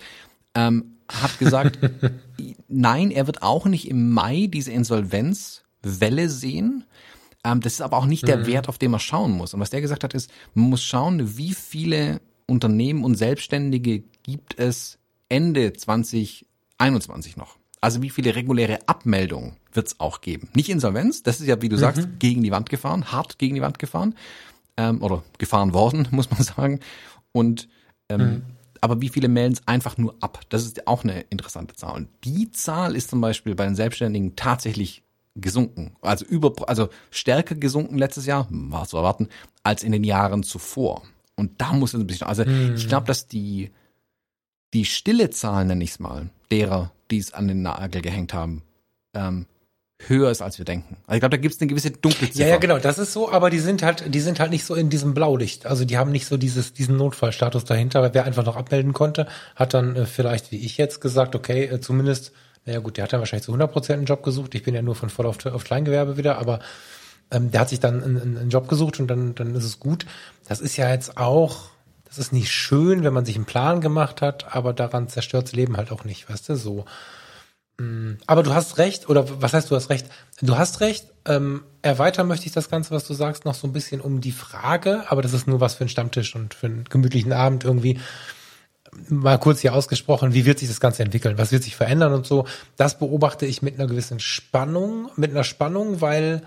ähm, 0.54 0.96
hat 1.08 1.38
gesagt, 1.38 1.78
nein, 2.68 3.10
er 3.10 3.26
wird 3.26 3.42
auch 3.42 3.66
nicht 3.66 3.88
im 3.88 4.10
Mai 4.10 4.48
diese 4.50 4.72
Insolvenzwelle 4.72 6.28
sehen. 6.28 6.84
Ähm, 7.44 7.60
das 7.60 7.74
ist 7.74 7.80
aber 7.80 7.98
auch 7.98 8.06
nicht 8.06 8.26
der 8.26 8.38
mhm. 8.38 8.46
Wert, 8.46 8.68
auf 8.68 8.78
den 8.78 8.90
man 8.90 9.00
schauen 9.00 9.32
muss. 9.32 9.54
Und 9.54 9.60
was 9.60 9.70
der 9.70 9.80
gesagt 9.80 10.02
hat, 10.02 10.14
ist, 10.14 10.30
man 10.54 10.70
muss 10.70 10.82
schauen, 10.82 11.36
wie 11.36 11.54
viele 11.54 12.20
Unternehmen 12.46 13.04
und 13.04 13.14
Selbstständige 13.14 14.02
gibt 14.22 14.58
es 14.58 14.98
Ende 15.34 15.72
2021 15.72 17.36
noch? 17.36 17.56
Also 17.80 18.02
wie 18.02 18.10
viele 18.10 18.36
reguläre 18.36 18.78
Abmeldungen 18.86 19.56
wird 19.72 19.88
es 19.88 19.98
auch 19.98 20.20
geben? 20.20 20.48
Nicht 20.54 20.68
Insolvenz, 20.68 21.24
das 21.24 21.40
ist 21.40 21.48
ja, 21.48 21.60
wie 21.60 21.68
du 21.68 21.74
mhm. 21.74 21.80
sagst, 21.80 22.08
gegen 22.20 22.44
die 22.44 22.52
Wand 22.52 22.70
gefahren, 22.70 23.10
hart 23.10 23.36
gegen 23.38 23.56
die 23.56 23.60
Wand 23.60 23.80
gefahren 23.80 24.14
ähm, 24.76 25.02
oder 25.02 25.24
gefahren 25.38 25.74
worden, 25.74 26.06
muss 26.12 26.30
man 26.30 26.40
sagen. 26.42 26.78
Und 27.32 27.68
ähm, 28.08 28.20
mhm. 28.20 28.42
aber 28.80 29.00
wie 29.00 29.08
viele 29.08 29.26
melden 29.26 29.54
es 29.54 29.66
einfach 29.66 29.98
nur 29.98 30.14
ab? 30.20 30.40
Das 30.50 30.64
ist 30.64 30.86
auch 30.86 31.02
eine 31.02 31.22
interessante 31.22 31.74
Zahl. 31.74 31.96
Und 31.96 32.08
die 32.22 32.52
Zahl 32.52 32.94
ist 32.94 33.10
zum 33.10 33.20
Beispiel 33.20 33.56
bei 33.56 33.64
den 33.64 33.74
Selbstständigen 33.74 34.36
tatsächlich 34.36 35.02
gesunken, 35.34 35.96
also 36.00 36.24
über, 36.24 36.52
also 36.68 36.90
stärker 37.10 37.56
gesunken 37.56 37.98
letztes 37.98 38.24
Jahr, 38.24 38.46
war 38.50 38.86
zu 38.86 38.98
erwarten, 38.98 39.28
als 39.64 39.82
in 39.82 39.90
den 39.90 40.04
Jahren 40.04 40.44
zuvor. 40.44 41.02
Und 41.34 41.60
da 41.60 41.72
muss 41.72 41.92
es 41.92 42.00
ein 42.00 42.06
bisschen, 42.06 42.28
also 42.28 42.44
mhm. 42.44 42.76
ich 42.76 42.86
glaube, 42.86 43.08
dass 43.08 43.26
die 43.26 43.72
die 44.74 44.84
stille 44.84 45.30
Zahl, 45.30 45.64
nenne 45.64 45.82
ich 45.84 45.90
es 45.90 45.98
mal, 46.00 46.28
derer, 46.50 46.90
die 47.10 47.18
es 47.18 47.32
an 47.32 47.48
den 47.48 47.62
Nagel 47.62 48.02
gehängt 48.02 48.34
haben, 48.34 48.62
ähm, 49.14 49.46
höher 50.08 50.30
ist, 50.30 50.42
als 50.42 50.58
wir 50.58 50.64
denken. 50.64 50.96
Also 51.06 51.16
ich 51.16 51.20
glaube, 51.20 51.36
da 51.36 51.40
gibt 51.40 51.54
es 51.54 51.60
eine 51.60 51.68
gewisse 51.68 51.92
dunkle 51.92 52.28
Ziffer. 52.28 52.40
Ja, 52.40 52.48
ja, 52.48 52.56
genau, 52.58 52.78
das 52.78 52.98
ist 52.98 53.12
so, 53.12 53.30
aber 53.30 53.48
die 53.48 53.60
sind 53.60 53.82
halt, 53.82 54.12
die 54.12 54.20
sind 54.20 54.40
halt 54.40 54.50
nicht 54.50 54.64
so 54.64 54.74
in 54.74 54.90
diesem 54.90 55.14
Blaulicht. 55.14 55.66
Also 55.66 55.84
die 55.84 55.96
haben 55.96 56.10
nicht 56.10 56.26
so 56.26 56.36
dieses, 56.36 56.72
diesen 56.72 56.96
Notfallstatus 56.96 57.64
dahinter, 57.64 58.02
weil 58.02 58.12
wer 58.12 58.24
einfach 58.24 58.44
noch 58.44 58.56
abmelden 58.56 58.92
konnte, 58.92 59.28
hat 59.54 59.72
dann 59.72 59.96
äh, 59.96 60.06
vielleicht, 60.06 60.50
wie 60.50 60.58
ich 60.58 60.76
jetzt, 60.76 61.00
gesagt, 61.00 61.34
okay, 61.34 61.66
äh, 61.66 61.80
zumindest, 61.80 62.32
naja 62.66 62.80
gut, 62.80 62.96
der 62.96 63.04
hat 63.04 63.12
dann 63.12 63.20
wahrscheinlich 63.20 63.44
zu 63.44 63.52
100 63.52 63.72
Prozent 63.72 63.98
einen 63.98 64.06
Job 64.06 64.22
gesucht. 64.22 64.54
Ich 64.54 64.64
bin 64.64 64.74
ja 64.74 64.82
nur 64.82 64.96
von 64.96 65.08
voll 65.08 65.26
auf, 65.26 65.44
auf 65.46 65.64
Kleingewerbe 65.64 66.16
wieder, 66.16 66.38
aber 66.38 66.58
ähm, 67.30 67.50
der 67.50 67.60
hat 67.60 67.68
sich 67.68 67.80
dann 67.80 68.02
einen, 68.02 68.38
einen 68.38 68.50
Job 68.50 68.68
gesucht 68.68 68.98
und 69.00 69.06
dann, 69.06 69.34
dann 69.34 69.54
ist 69.54 69.64
es 69.64 69.78
gut. 69.78 70.06
Das 70.48 70.60
ist 70.60 70.76
ja 70.76 70.90
jetzt 70.90 71.16
auch, 71.16 71.70
das 72.14 72.26
ist 72.26 72.32
nicht 72.32 72.52
schön, 72.52 73.02
wenn 73.02 73.12
man 73.12 73.24
sich 73.24 73.34
einen 73.34 73.44
Plan 73.44 73.80
gemacht 73.80 74.22
hat, 74.22 74.54
aber 74.54 74.72
daran 74.72 75.08
zerstört's 75.08 75.52
Leben 75.52 75.76
halt 75.76 75.90
auch 75.90 76.04
nicht, 76.04 76.30
weißt 76.30 76.48
du, 76.48 76.56
so. 76.56 76.84
Mm, 77.78 78.12
aber 78.26 78.44
du 78.44 78.54
hast 78.54 78.78
recht, 78.78 79.08
oder 79.08 79.42
was 79.42 79.52
heißt 79.52 79.70
du 79.70 79.74
hast 79.74 79.90
recht? 79.90 80.06
Du 80.40 80.56
hast 80.56 80.80
recht. 80.80 81.06
Ähm, 81.26 81.64
erweitern 81.82 82.28
möchte 82.28 82.46
ich 82.46 82.52
das 82.52 82.70
Ganze, 82.70 82.92
was 82.92 83.04
du 83.06 83.14
sagst, 83.14 83.44
noch 83.44 83.54
so 83.54 83.66
ein 83.66 83.72
bisschen 83.72 84.00
um 84.00 84.20
die 84.20 84.32
Frage, 84.32 85.04
aber 85.08 85.22
das 85.22 85.32
ist 85.32 85.48
nur 85.48 85.60
was 85.60 85.74
für 85.74 85.80
einen 85.80 85.88
Stammtisch 85.88 86.36
und 86.36 86.54
für 86.54 86.66
einen 86.66 86.84
gemütlichen 86.84 87.32
Abend 87.32 87.64
irgendwie. 87.64 87.98
Mal 89.08 89.38
kurz 89.40 89.60
hier 89.60 89.74
ausgesprochen, 89.74 90.34
wie 90.34 90.46
wird 90.46 90.60
sich 90.60 90.68
das 90.68 90.78
Ganze 90.78 91.02
entwickeln? 91.02 91.36
Was 91.36 91.50
wird 91.50 91.64
sich 91.64 91.74
verändern 91.74 92.12
und 92.12 92.26
so? 92.26 92.46
Das 92.76 92.96
beobachte 92.96 93.44
ich 93.44 93.60
mit 93.60 93.74
einer 93.74 93.88
gewissen 93.88 94.20
Spannung, 94.20 95.10
mit 95.16 95.32
einer 95.32 95.42
Spannung, 95.42 96.00
weil 96.00 96.42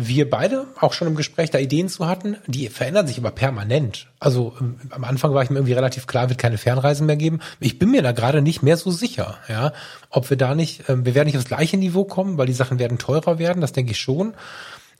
wir 0.00 0.30
beide 0.30 0.66
auch 0.80 0.92
schon 0.92 1.08
im 1.08 1.16
Gespräch 1.16 1.50
da 1.50 1.58
Ideen 1.58 1.88
zu 1.88 2.06
hatten, 2.06 2.36
die 2.46 2.68
verändern 2.68 3.06
sich 3.08 3.18
aber 3.18 3.32
permanent. 3.32 4.06
Also 4.20 4.54
ähm, 4.60 4.76
am 4.90 5.04
Anfang 5.04 5.34
war 5.34 5.42
ich 5.42 5.50
mir 5.50 5.56
irgendwie 5.56 5.72
relativ 5.72 6.06
klar, 6.06 6.28
wird 6.28 6.38
keine 6.38 6.56
Fernreisen 6.56 7.06
mehr 7.06 7.16
geben. 7.16 7.40
Ich 7.58 7.78
bin 7.78 7.90
mir 7.90 8.02
da 8.02 8.12
gerade 8.12 8.40
nicht 8.40 8.62
mehr 8.62 8.76
so 8.76 8.90
sicher, 8.90 9.38
ja, 9.48 9.72
ob 10.10 10.30
wir 10.30 10.36
da 10.36 10.54
nicht, 10.54 10.88
äh, 10.88 11.04
wir 11.04 11.14
werden 11.14 11.26
nicht 11.26 11.36
aufs 11.36 11.46
gleiche 11.46 11.76
Niveau 11.76 12.04
kommen, 12.04 12.38
weil 12.38 12.46
die 12.46 12.52
Sachen 12.52 12.78
werden 12.78 12.98
teurer 12.98 13.38
werden, 13.38 13.60
das 13.60 13.72
denke 13.72 13.90
ich 13.90 13.98
schon. 13.98 14.34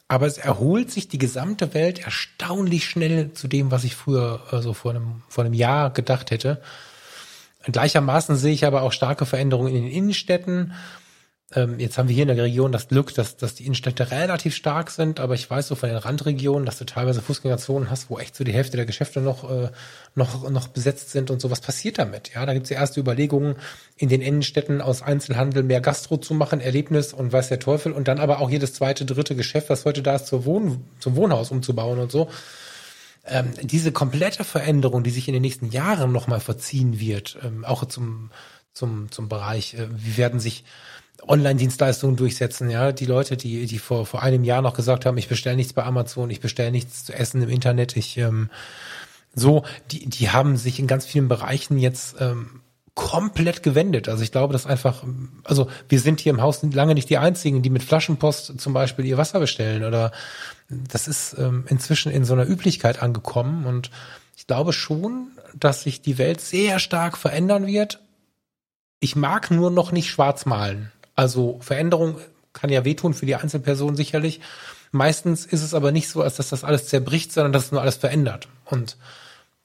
Aber 0.08 0.26
es 0.26 0.38
erholt 0.38 0.90
sich 0.90 1.08
die 1.08 1.18
gesamte 1.18 1.74
Welt 1.74 2.00
erstaunlich 2.00 2.88
schnell 2.88 3.32
zu 3.34 3.46
dem, 3.46 3.70
was 3.70 3.84
ich 3.84 3.94
früher 3.94 4.40
äh, 4.50 4.60
so 4.60 4.72
vor 4.72 4.92
einem, 4.92 5.22
vor 5.28 5.44
einem 5.44 5.54
Jahr 5.54 5.90
gedacht 5.90 6.30
hätte. 6.32 6.60
Gleichermaßen 7.64 8.36
sehe 8.36 8.54
ich 8.54 8.66
aber 8.66 8.82
auch 8.82 8.92
starke 8.92 9.26
Veränderungen 9.26 9.74
in 9.74 9.82
den 9.82 9.92
Innenstädten 9.92 10.72
ähm, 11.54 11.78
jetzt 11.78 11.96
haben 11.96 12.08
wir 12.08 12.14
hier 12.14 12.28
in 12.28 12.36
der 12.36 12.44
Region 12.44 12.72
das 12.72 12.88
Glück, 12.88 13.14
dass, 13.14 13.38
dass 13.38 13.54
die 13.54 13.64
Innenstädte 13.64 14.10
relativ 14.10 14.54
stark 14.54 14.90
sind, 14.90 15.18
aber 15.18 15.32
ich 15.32 15.48
weiß 15.48 15.68
so 15.68 15.76
von 15.76 15.88
den 15.88 15.96
Randregionen, 15.96 16.66
dass 16.66 16.76
du 16.76 16.84
teilweise 16.84 17.22
Fußgängerzonen 17.22 17.90
hast, 17.90 18.10
wo 18.10 18.18
echt 18.18 18.36
so 18.36 18.44
die 18.44 18.52
Hälfte 18.52 18.76
der 18.76 18.84
Geschäfte 18.84 19.22
noch, 19.22 19.50
äh, 19.50 19.70
noch, 20.14 20.50
noch 20.50 20.68
besetzt 20.68 21.10
sind 21.10 21.30
und 21.30 21.40
so. 21.40 21.50
Was 21.50 21.62
passiert 21.62 21.98
damit? 21.98 22.34
Ja, 22.34 22.44
da 22.44 22.52
gibt 22.52 22.64
es 22.64 22.70
ja 22.70 22.76
erste 22.76 23.00
Überlegungen, 23.00 23.56
in 23.96 24.10
den 24.10 24.20
Innenstädten 24.20 24.82
aus 24.82 25.00
Einzelhandel 25.00 25.62
mehr 25.62 25.80
Gastro 25.80 26.18
zu 26.18 26.34
machen, 26.34 26.60
Erlebnis 26.60 27.14
und 27.14 27.32
weiß 27.32 27.48
der 27.48 27.60
Teufel 27.60 27.92
und 27.92 28.08
dann 28.08 28.18
aber 28.18 28.40
auch 28.40 28.50
jedes 28.50 28.74
zweite, 28.74 29.06
dritte 29.06 29.34
Geschäft, 29.34 29.70
was 29.70 29.86
heute 29.86 30.02
da 30.02 30.16
ist, 30.16 30.26
zur 30.26 30.44
Wohn 30.44 30.84
zum 31.00 31.16
Wohnhaus 31.16 31.50
umzubauen 31.50 31.98
und 31.98 32.12
so. 32.12 32.28
Ähm, 33.24 33.52
diese 33.62 33.90
komplette 33.90 34.44
Veränderung, 34.44 35.02
die 35.02 35.10
sich 35.10 35.28
in 35.28 35.34
den 35.34 35.42
nächsten 35.42 35.70
Jahren 35.70 36.12
nochmal 36.12 36.40
verziehen 36.40 37.00
wird, 37.00 37.38
ähm, 37.42 37.64
auch 37.64 37.86
zum, 37.86 38.30
zum, 38.74 39.10
zum 39.10 39.30
Bereich, 39.30 39.74
äh, 39.74 39.88
wie 39.90 40.18
werden 40.18 40.40
sich 40.40 40.64
Online-Dienstleistungen 41.26 42.16
durchsetzen, 42.16 42.70
ja. 42.70 42.92
Die 42.92 43.06
Leute, 43.06 43.36
die, 43.36 43.66
die 43.66 43.78
vor, 43.78 44.06
vor 44.06 44.22
einem 44.22 44.44
Jahr 44.44 44.62
noch 44.62 44.74
gesagt 44.74 45.06
haben, 45.06 45.18
ich 45.18 45.28
bestelle 45.28 45.56
nichts 45.56 45.72
bei 45.72 45.84
Amazon, 45.84 46.30
ich 46.30 46.40
bestelle 46.40 46.70
nichts 46.70 47.04
zu 47.04 47.12
essen 47.12 47.42
im 47.42 47.48
Internet, 47.48 47.96
ich 47.96 48.16
ähm, 48.18 48.50
so, 49.34 49.64
die, 49.90 50.08
die 50.08 50.30
haben 50.30 50.56
sich 50.56 50.78
in 50.78 50.86
ganz 50.86 51.06
vielen 51.06 51.28
Bereichen 51.28 51.78
jetzt 51.78 52.16
ähm, 52.20 52.62
komplett 52.94 53.62
gewendet. 53.62 54.08
Also 54.08 54.24
ich 54.24 54.32
glaube, 54.32 54.52
dass 54.52 54.66
einfach, 54.66 55.04
also 55.44 55.68
wir 55.88 56.00
sind 56.00 56.18
hier 56.18 56.32
im 56.32 56.42
Haus 56.42 56.62
lange 56.62 56.94
nicht 56.94 57.08
die 57.08 57.18
einzigen, 57.18 57.62
die 57.62 57.70
mit 57.70 57.84
Flaschenpost 57.84 58.60
zum 58.60 58.72
Beispiel 58.72 59.04
ihr 59.04 59.16
Wasser 59.16 59.38
bestellen 59.38 59.84
oder 59.84 60.10
das 60.68 61.06
ist 61.06 61.36
ähm, 61.38 61.64
inzwischen 61.68 62.10
in 62.10 62.24
so 62.24 62.34
einer 62.34 62.48
Üblichkeit 62.48 63.00
angekommen 63.00 63.66
und 63.66 63.90
ich 64.36 64.48
glaube 64.48 64.72
schon, 64.72 65.28
dass 65.54 65.84
sich 65.84 66.02
die 66.02 66.18
Welt 66.18 66.40
sehr 66.40 66.80
stark 66.80 67.16
verändern 67.16 67.66
wird. 67.66 68.00
Ich 68.98 69.14
mag 69.14 69.50
nur 69.52 69.70
noch 69.70 69.92
nicht 69.92 70.10
schwarz 70.10 70.44
malen. 70.44 70.90
Also 71.18 71.58
Veränderung 71.60 72.14
kann 72.52 72.70
ja 72.70 72.84
wehtun 72.84 73.12
für 73.12 73.26
die 73.26 73.34
Einzelperson 73.34 73.96
sicherlich. 73.96 74.40
Meistens 74.92 75.46
ist 75.46 75.64
es 75.64 75.74
aber 75.74 75.90
nicht 75.90 76.08
so, 76.08 76.22
als 76.22 76.36
dass 76.36 76.50
das 76.50 76.62
alles 76.62 76.86
zerbricht, 76.86 77.32
sondern 77.32 77.52
dass 77.52 77.64
es 77.64 77.72
nur 77.72 77.82
alles 77.82 77.96
verändert. 77.96 78.46
Und 78.64 78.96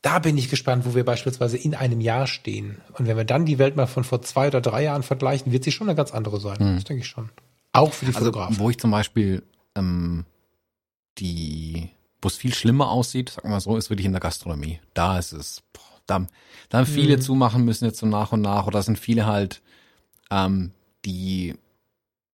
da 0.01 0.17
bin 0.17 0.35
ich 0.35 0.49
gespannt, 0.49 0.83
wo 0.83 0.95
wir 0.95 1.05
beispielsweise 1.05 1.57
in 1.57 1.75
einem 1.75 2.01
Jahr 2.01 2.25
stehen. 2.25 2.81
Und 2.97 3.05
wenn 3.05 3.17
wir 3.17 3.23
dann 3.23 3.45
die 3.45 3.59
Welt 3.59 3.75
mal 3.75 3.85
von 3.85 4.03
vor 4.03 4.23
zwei 4.23 4.47
oder 4.47 4.61
drei 4.61 4.81
Jahren 4.81 5.03
vergleichen, 5.03 5.51
wird 5.51 5.63
sie 5.63 5.71
schon 5.71 5.87
eine 5.87 5.95
ganz 5.95 6.11
andere 6.11 6.39
sein. 6.39 6.57
Mhm. 6.59 6.75
Das 6.77 6.85
denke 6.85 7.03
ich 7.03 7.07
schon. 7.07 7.29
Auch 7.71 7.93
für 7.93 8.05
die 8.05 8.15
also, 8.15 8.25
Fotografen. 8.25 8.57
Wo 8.57 8.71
ich 8.71 8.79
zum 8.79 8.89
Beispiel 8.89 9.43
ähm, 9.75 10.25
die, 11.19 11.91
wo 12.19 12.29
es 12.29 12.35
viel 12.35 12.55
schlimmer 12.55 12.89
aussieht, 12.89 13.29
sagen 13.29 13.49
wir 13.49 13.51
mal 13.51 13.59
so, 13.59 13.77
ist 13.77 13.91
wirklich 13.91 14.07
in 14.07 14.13
der 14.13 14.21
Gastronomie. 14.21 14.79
Da 14.95 15.19
ist 15.19 15.33
es, 15.33 15.61
boah, 15.71 15.83
da, 16.07 16.25
da 16.69 16.79
haben 16.79 16.87
viele 16.87 17.17
mhm. 17.17 17.21
zumachen 17.21 17.63
müssen 17.63 17.85
jetzt 17.85 17.99
so 17.99 18.07
nach 18.07 18.31
und 18.31 18.41
nach 18.41 18.65
oder 18.65 18.81
sind 18.81 18.97
viele 18.97 19.27
halt 19.27 19.61
ähm, 20.31 20.71
die 21.05 21.55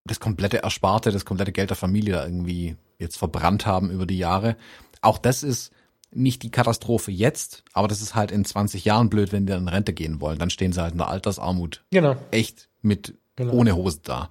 das 0.05 0.19
komplette 0.19 0.63
Ersparte, 0.63 1.11
das 1.11 1.25
komplette 1.25 1.51
Geld 1.51 1.69
der 1.69 1.77
Familie 1.77 2.13
da 2.13 2.25
irgendwie 2.25 2.75
jetzt 2.97 3.17
verbrannt 3.17 3.65
haben 3.65 3.91
über 3.91 4.05
die 4.05 4.17
Jahre. 4.17 4.55
Auch 5.01 5.17
das 5.17 5.43
ist 5.43 5.71
nicht 6.11 6.41
die 6.43 6.51
Katastrophe 6.51 7.11
jetzt, 7.11 7.63
aber 7.73 7.87
das 7.87 8.01
ist 8.01 8.15
halt 8.15 8.31
in 8.31 8.43
20 8.43 8.83
Jahren 8.85 9.09
blöd, 9.09 9.31
wenn 9.31 9.45
die 9.45 9.53
in 9.53 9.67
Rente 9.67 9.93
gehen 9.93 10.21
wollen. 10.21 10.39
Dann 10.39 10.49
stehen 10.49 10.73
sie 10.73 10.81
halt 10.81 10.93
in 10.93 10.97
der 10.97 11.09
Altersarmut. 11.09 11.83
Genau. 11.91 12.15
Echt 12.31 12.67
mit 12.81 13.13
genau. 13.35 13.53
ohne 13.53 13.75
Hose 13.75 13.99
da. 14.03 14.29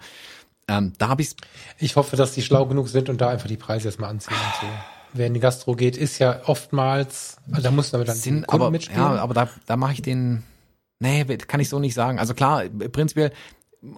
Ähm, 0.67 0.93
da 0.99 1.09
habe 1.09 1.23
ich's. 1.23 1.37
Ich 1.79 1.97
hoffe, 1.97 2.17
dass 2.17 2.33
die 2.33 2.43
schlau 2.43 2.67
genug 2.67 2.89
sind 2.89 3.09
und 3.09 3.21
da 3.21 3.29
einfach 3.31 3.49
die 3.49 3.57
Preise 3.57 3.89
erstmal 3.89 4.11
anziehen 4.11 4.37
und 4.37 4.69
so. 4.69 4.75
Wer 5.15 5.29
in 5.29 5.35
die 5.35 5.41
Gastro 5.41 5.75
geht, 5.75 5.97
ist 5.97 6.19
ja 6.19 6.43
oftmals, 6.45 7.39
also 7.51 7.63
da 7.63 7.71
muss 7.71 7.93
man 7.93 8.05
dann 8.05 8.15
sind, 8.15 8.47
Kunden 8.47 8.63
aber, 8.63 8.71
mitspielen. 8.71 9.01
Ja, 9.01 9.17
aber 9.17 9.33
da, 9.33 9.49
da 9.65 9.77
mache 9.77 9.95
ich 9.95 10.03
den, 10.03 10.43
nee, 11.01 11.25
kann 11.25 11.61
ich 11.61 11.71
so 11.71 11.79
nicht 11.79 11.95
sagen. 11.95 12.19
Also 12.19 12.35
klar, 12.35 12.65
prinzipiell 12.69 13.33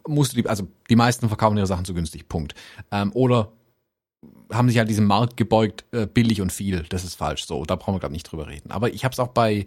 musst 0.06 0.32
du 0.32 0.42
die, 0.42 0.48
also 0.48 0.68
die 0.88 0.96
meisten 0.96 1.28
verkaufen 1.28 1.56
ihre 1.56 1.66
Sachen 1.66 1.84
zu 1.84 1.94
günstig, 1.94 2.28
Punkt. 2.28 2.54
Ähm, 2.90 3.12
oder 3.14 3.52
haben 4.52 4.68
sich 4.68 4.78
halt 4.78 4.88
diesem 4.88 5.06
Markt 5.06 5.36
gebeugt, 5.36 5.84
äh, 5.92 6.06
billig 6.06 6.40
und 6.40 6.52
viel. 6.52 6.84
Das 6.88 7.04
ist 7.04 7.14
falsch. 7.14 7.44
So, 7.44 7.64
da 7.64 7.76
brauchen 7.76 7.94
wir 7.94 8.00
gerade 8.00 8.12
nicht 8.12 8.24
drüber 8.24 8.48
reden. 8.48 8.70
Aber 8.70 8.92
ich 8.92 9.04
habe 9.04 9.12
es 9.12 9.18
auch 9.18 9.28
bei 9.28 9.66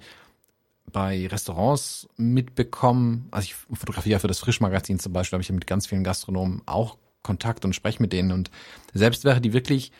bei 0.91 1.27
Restaurants 1.27 2.07
mitbekommen. 2.17 3.27
Also 3.31 3.45
ich 3.45 3.55
fotografiere 3.55 4.19
für 4.19 4.27
das 4.27 4.39
Frischmagazin 4.39 4.99
zum 4.99 5.13
Beispiel, 5.13 5.37
habe 5.37 5.43
ich 5.43 5.51
mit 5.51 5.65
ganz 5.65 5.87
vielen 5.87 6.03
Gastronomen 6.03 6.61
auch 6.65 6.97
Kontakt 7.23 7.63
und 7.65 7.73
spreche 7.73 8.01
mit 8.01 8.13
denen. 8.13 8.31
Und 8.31 8.51
selbst 8.93 9.23
wäre 9.23 9.39
die 9.41 9.53
wirklich 9.53 9.91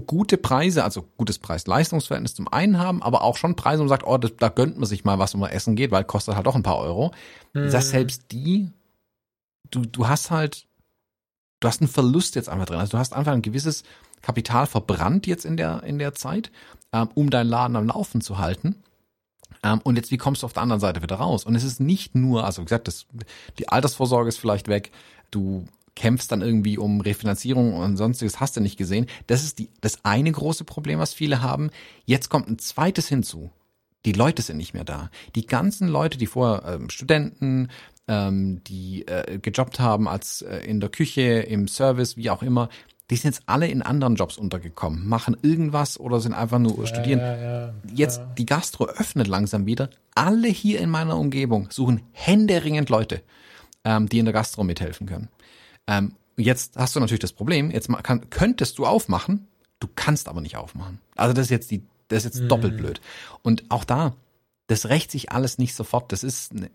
gute 0.00 0.36
Preise, 0.36 0.84
also 0.84 1.04
gutes 1.16 1.38
Preis-Leistungsverhältnis 1.38 2.34
zum 2.34 2.48
einen 2.48 2.78
haben, 2.78 3.02
aber 3.02 3.22
auch 3.22 3.36
schon 3.36 3.56
Preise, 3.56 3.78
wo 3.78 3.84
man 3.84 3.88
sagt, 3.88 4.06
oh, 4.06 4.18
das, 4.18 4.32
da 4.38 4.48
gönnt 4.48 4.78
man 4.78 4.86
sich 4.86 5.04
mal 5.04 5.18
was, 5.18 5.34
wenn 5.34 5.40
man 5.40 5.50
essen 5.50 5.76
geht, 5.76 5.90
weil 5.90 6.04
kostet 6.04 6.34
halt 6.34 6.46
auch 6.46 6.54
ein 6.54 6.62
paar 6.62 6.78
Euro. 6.78 7.12
Mhm. 7.52 7.70
Dass 7.70 7.90
selbst 7.90 8.32
die, 8.32 8.70
du, 9.70 9.82
du 9.82 10.08
hast 10.08 10.30
halt, 10.30 10.66
du 11.60 11.68
hast 11.68 11.80
einen 11.80 11.88
Verlust 11.88 12.34
jetzt 12.34 12.48
einfach 12.48 12.66
drin. 12.66 12.78
Also 12.78 12.92
du 12.92 12.98
hast 12.98 13.12
einfach 13.12 13.32
ein 13.32 13.42
gewisses 13.42 13.84
Kapital 14.22 14.66
verbrannt 14.66 15.26
jetzt 15.26 15.44
in 15.44 15.56
der, 15.56 15.82
in 15.82 15.98
der 15.98 16.14
Zeit, 16.14 16.50
ähm, 16.92 17.08
um 17.14 17.30
deinen 17.30 17.48
Laden 17.48 17.76
am 17.76 17.86
Laufen 17.86 18.20
zu 18.20 18.38
halten. 18.38 18.76
Ähm, 19.62 19.80
und 19.84 19.96
jetzt, 19.96 20.10
wie 20.10 20.18
kommst 20.18 20.42
du 20.42 20.46
auf 20.46 20.52
der 20.52 20.62
anderen 20.62 20.80
Seite 20.80 21.02
wieder 21.02 21.16
raus? 21.16 21.44
Und 21.44 21.54
es 21.54 21.64
ist 21.64 21.80
nicht 21.80 22.14
nur, 22.14 22.44
also 22.44 22.62
wie 22.62 22.66
gesagt, 22.66 22.88
das, 22.88 23.06
die 23.58 23.68
Altersvorsorge 23.68 24.28
ist 24.28 24.38
vielleicht 24.38 24.68
weg, 24.68 24.92
du 25.30 25.66
kämpfst 25.94 26.32
dann 26.32 26.42
irgendwie 26.42 26.78
um 26.78 27.00
Refinanzierung 27.00 27.74
und 27.74 27.96
sonstiges, 27.96 28.40
hast 28.40 28.56
du 28.56 28.60
nicht 28.60 28.76
gesehen. 28.76 29.06
Das 29.26 29.44
ist 29.44 29.58
die, 29.58 29.68
das 29.80 30.04
eine 30.04 30.32
große 30.32 30.64
Problem, 30.64 30.98
was 30.98 31.14
viele 31.14 31.42
haben. 31.42 31.70
Jetzt 32.04 32.30
kommt 32.30 32.48
ein 32.48 32.58
zweites 32.58 33.08
hinzu. 33.08 33.50
Die 34.04 34.12
Leute 34.12 34.42
sind 34.42 34.56
nicht 34.56 34.74
mehr 34.74 34.84
da. 34.84 35.10
Die 35.34 35.46
ganzen 35.46 35.88
Leute, 35.88 36.18
die 36.18 36.26
vorher 36.26 36.74
ähm, 36.74 36.90
Studenten, 36.90 37.68
ähm, 38.08 38.62
die 38.64 39.06
äh, 39.06 39.38
gejobbt 39.38 39.78
haben 39.78 40.08
als 40.08 40.42
äh, 40.42 40.58
in 40.58 40.80
der 40.80 40.88
Küche, 40.88 41.22
im 41.22 41.68
Service, 41.68 42.16
wie 42.16 42.30
auch 42.30 42.42
immer, 42.42 42.68
die 43.10 43.16
sind 43.16 43.34
jetzt 43.34 43.42
alle 43.46 43.68
in 43.68 43.82
anderen 43.82 44.14
Jobs 44.16 44.38
untergekommen, 44.38 45.06
machen 45.06 45.36
irgendwas 45.42 46.00
oder 46.00 46.18
sind 46.18 46.32
einfach 46.32 46.58
nur 46.58 46.78
ja, 46.78 46.86
studieren. 46.86 47.20
Ja, 47.20 47.36
ja, 47.36 47.74
jetzt 47.94 48.22
die 48.38 48.46
Gastro 48.46 48.86
öffnet 48.86 49.28
langsam 49.28 49.66
wieder. 49.66 49.90
Alle 50.14 50.48
hier 50.48 50.80
in 50.80 50.88
meiner 50.88 51.18
Umgebung 51.18 51.68
suchen 51.70 52.00
händeringend 52.12 52.88
Leute, 52.88 53.22
ähm, 53.84 54.08
die 54.08 54.18
in 54.18 54.24
der 54.24 54.32
Gastro 54.32 54.64
mithelfen 54.64 55.06
können. 55.06 55.28
Ähm, 55.86 56.14
jetzt 56.36 56.76
hast 56.76 56.96
du 56.96 57.00
natürlich 57.00 57.20
das 57.20 57.32
Problem, 57.32 57.70
jetzt 57.70 57.88
kann, 58.02 58.30
könntest 58.30 58.78
du 58.78 58.86
aufmachen, 58.86 59.46
du 59.80 59.88
kannst 59.94 60.28
aber 60.28 60.40
nicht 60.40 60.56
aufmachen. 60.56 61.00
Also 61.16 61.34
das 61.34 61.46
ist 61.46 61.50
jetzt 61.50 61.70
die, 61.70 61.82
das 62.08 62.18
ist 62.18 62.34
jetzt 62.34 62.42
mhm. 62.44 62.48
doppelt 62.48 62.76
blöd. 62.76 63.00
Und 63.42 63.64
auch 63.70 63.84
da, 63.84 64.14
das 64.66 64.88
rächt 64.88 65.10
sich 65.10 65.32
alles 65.32 65.58
nicht 65.58 65.74
sofort. 65.74 66.12
Das 66.12 66.24
ist 66.24 66.52
eine 66.52 66.70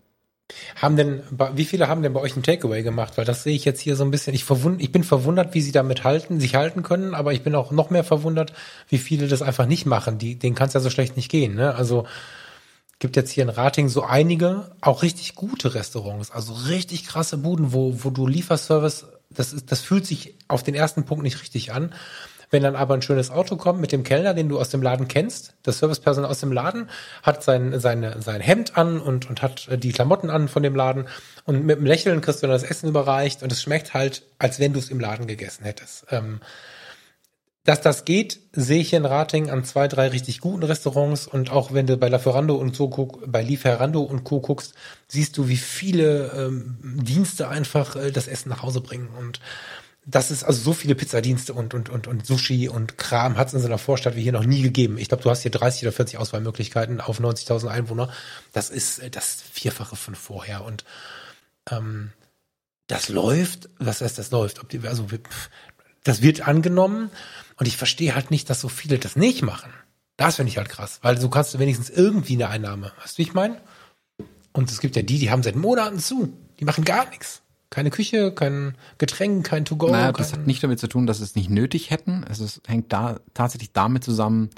haben 0.76 0.96
denn, 0.96 1.22
wie 1.54 1.64
viele 1.64 1.88
haben 1.88 2.02
denn 2.02 2.14
bei 2.14 2.20
euch 2.20 2.34
ein 2.36 2.42
Takeaway 2.42 2.82
gemacht? 2.82 3.18
Weil 3.18 3.26
das 3.26 3.42
sehe 3.42 3.54
ich 3.54 3.64
jetzt 3.66 3.80
hier 3.80 3.96
so 3.96 4.04
ein 4.04 4.10
bisschen. 4.10 4.34
Ich, 4.34 4.44
verwund, 4.44 4.80
ich 4.80 4.92
bin 4.92 5.04
verwundert, 5.04 5.54
wie 5.54 5.60
sie 5.60 5.72
damit 5.72 6.04
halten, 6.04 6.40
sich 6.40 6.54
halten 6.54 6.82
können, 6.82 7.14
aber 7.14 7.32
ich 7.34 7.42
bin 7.42 7.54
auch 7.54 7.70
noch 7.70 7.90
mehr 7.90 8.04
verwundert, 8.04 8.52
wie 8.88 8.98
viele 8.98 9.28
das 9.28 9.42
einfach 9.42 9.66
nicht 9.66 9.84
machen. 9.84 10.18
Die, 10.18 10.38
denen 10.38 10.56
kann 10.56 10.68
es 10.68 10.74
ja 10.74 10.80
so 10.80 10.88
schlecht 10.88 11.16
nicht 11.16 11.30
gehen. 11.30 11.54
Ne? 11.54 11.74
Also 11.74 12.06
gibt 12.98 13.16
jetzt 13.16 13.30
hier 13.30 13.44
in 13.44 13.48
Rating 13.48 13.88
so 13.88 14.02
einige, 14.02 14.72
auch 14.80 15.02
richtig 15.02 15.34
gute 15.34 15.74
Restaurants, 15.74 16.30
also 16.30 16.52
richtig 16.52 17.06
krasse 17.06 17.38
Buden, 17.38 17.72
wo, 17.72 18.02
wo 18.02 18.10
du 18.10 18.26
Lieferservice, 18.26 19.06
das, 19.30 19.52
ist, 19.52 19.70
das 19.70 19.80
fühlt 19.80 20.06
sich 20.06 20.34
auf 20.48 20.62
den 20.62 20.74
ersten 20.74 21.04
Punkt 21.04 21.22
nicht 21.22 21.40
richtig 21.40 21.72
an. 21.72 21.94
Wenn 22.50 22.62
dann 22.62 22.76
aber 22.76 22.94
ein 22.94 23.02
schönes 23.02 23.30
Auto 23.30 23.56
kommt 23.56 23.78
mit 23.78 23.92
dem 23.92 24.04
Kellner, 24.04 24.32
den 24.32 24.48
du 24.48 24.58
aus 24.58 24.70
dem 24.70 24.80
Laden 24.80 25.06
kennst, 25.06 25.52
das 25.62 25.80
Servicepersonal 25.80 26.30
aus 26.30 26.40
dem 26.40 26.50
Laden 26.50 26.88
hat 27.22 27.44
sein, 27.44 27.78
seine, 27.78 28.22
sein 28.22 28.40
Hemd 28.40 28.78
an 28.78 29.00
und, 29.00 29.28
und 29.28 29.42
hat 29.42 29.68
die 29.82 29.92
Klamotten 29.92 30.30
an 30.30 30.48
von 30.48 30.62
dem 30.62 30.74
Laden 30.74 31.08
und 31.44 31.66
mit 31.66 31.76
einem 31.76 31.86
Lächeln 31.86 32.22
kriegst 32.22 32.42
du 32.42 32.46
dann 32.46 32.54
das 32.54 32.62
Essen 32.62 32.88
überreicht 32.88 33.42
und 33.42 33.52
es 33.52 33.62
schmeckt 33.62 33.92
halt, 33.92 34.22
als 34.38 34.58
wenn 34.60 34.72
du 34.72 34.78
es 34.78 34.88
im 34.88 34.98
Laden 34.98 35.26
gegessen 35.26 35.64
hättest. 35.64 36.06
Ähm, 36.10 36.40
dass 37.68 37.82
das 37.82 38.06
geht, 38.06 38.40
sehe 38.52 38.80
ich 38.80 38.94
in 38.94 39.04
Rating 39.04 39.50
an 39.50 39.62
zwei, 39.62 39.88
drei 39.88 40.08
richtig 40.08 40.40
guten 40.40 40.62
Restaurants 40.62 41.26
und 41.26 41.50
auch 41.50 41.70
wenn 41.74 41.86
du 41.86 41.98
bei 41.98 42.08
Lieferando 42.08 42.54
und 42.54 42.74
so 42.74 42.88
guck, 42.88 43.30
bei 43.30 43.42
Lieferando 43.42 44.00
und 44.00 44.24
Co 44.24 44.40
guckst, 44.40 44.72
siehst 45.06 45.36
du, 45.36 45.48
wie 45.48 45.58
viele 45.58 46.32
ähm, 46.34 46.78
Dienste 46.82 47.48
einfach 47.48 47.94
äh, 47.94 48.10
das 48.10 48.26
Essen 48.26 48.48
nach 48.48 48.62
Hause 48.62 48.80
bringen 48.80 49.10
und 49.18 49.40
das 50.06 50.30
ist 50.30 50.44
also 50.44 50.62
so 50.62 50.72
viele 50.72 50.94
Pizzadienste 50.94 51.52
und, 51.52 51.74
und, 51.74 51.90
und, 51.90 52.06
und 52.06 52.24
Sushi 52.24 52.70
und 52.70 52.96
Kram 52.96 53.36
hat 53.36 53.48
es 53.48 53.54
in 53.54 53.60
so 53.60 53.66
einer 53.66 53.76
Vorstadt 53.76 54.16
wie 54.16 54.22
hier 54.22 54.32
noch 54.32 54.46
nie 54.46 54.62
gegeben. 54.62 54.96
Ich 54.96 55.08
glaube, 55.08 55.22
du 55.22 55.28
hast 55.28 55.42
hier 55.42 55.50
30 55.50 55.82
oder 55.82 55.92
40 55.92 56.16
Auswahlmöglichkeiten 56.16 57.02
auf 57.02 57.20
90.000 57.20 57.68
Einwohner. 57.68 58.08
Das 58.54 58.70
ist 58.70 59.00
äh, 59.00 59.10
das 59.10 59.42
Vierfache 59.52 59.96
von 59.96 60.14
vorher 60.14 60.64
und 60.64 60.84
ähm, 61.70 62.12
das 62.86 63.10
läuft, 63.10 63.68
was 63.78 64.00
heißt 64.00 64.16
das 64.16 64.30
läuft? 64.30 64.60
Ob 64.60 64.70
die, 64.70 64.80
also 64.88 65.10
das 66.08 66.22
wird 66.22 66.46
angenommen 66.48 67.10
und 67.56 67.66
ich 67.66 67.76
verstehe 67.76 68.14
halt 68.14 68.30
nicht, 68.30 68.48
dass 68.48 68.60
so 68.60 68.68
viele 68.68 68.98
das 68.98 69.14
nicht 69.14 69.42
machen. 69.42 69.70
Das 70.16 70.36
finde 70.36 70.50
ich 70.50 70.56
halt 70.56 70.68
krass, 70.68 71.00
weil 71.02 71.20
so 71.20 71.28
kannst 71.28 71.54
du 71.54 71.58
wenigstens 71.58 71.90
irgendwie 71.90 72.34
eine 72.34 72.48
Einnahme. 72.48 72.92
Weißt 73.00 73.14
du, 73.14 73.18
wie 73.18 73.22
ich 73.22 73.34
meine? 73.34 73.60
Und 74.52 74.70
es 74.70 74.80
gibt 74.80 74.96
ja 74.96 75.02
die, 75.02 75.18
die 75.18 75.30
haben 75.30 75.42
seit 75.42 75.54
Monaten 75.54 75.98
zu. 75.98 76.32
Die 76.58 76.64
machen 76.64 76.84
gar 76.84 77.08
nichts. 77.10 77.42
Keine 77.70 77.90
Küche, 77.90 78.32
kein 78.32 78.74
Getränk, 78.96 79.46
kein 79.46 79.66
To-Go. 79.66 79.90
Naja, 79.90 80.10
das 80.12 80.32
hat 80.32 80.46
nicht 80.46 80.62
damit 80.62 80.80
zu 80.80 80.88
tun, 80.88 81.06
dass 81.06 81.18
sie 81.18 81.24
es 81.24 81.36
nicht 81.36 81.50
nötig 81.50 81.90
hätten. 81.90 82.24
Es 82.28 82.40
ist, 82.40 82.62
hängt 82.66 82.92
da 82.92 83.20
tatsächlich 83.34 83.72
damit 83.72 84.02
zusammen, 84.02 84.48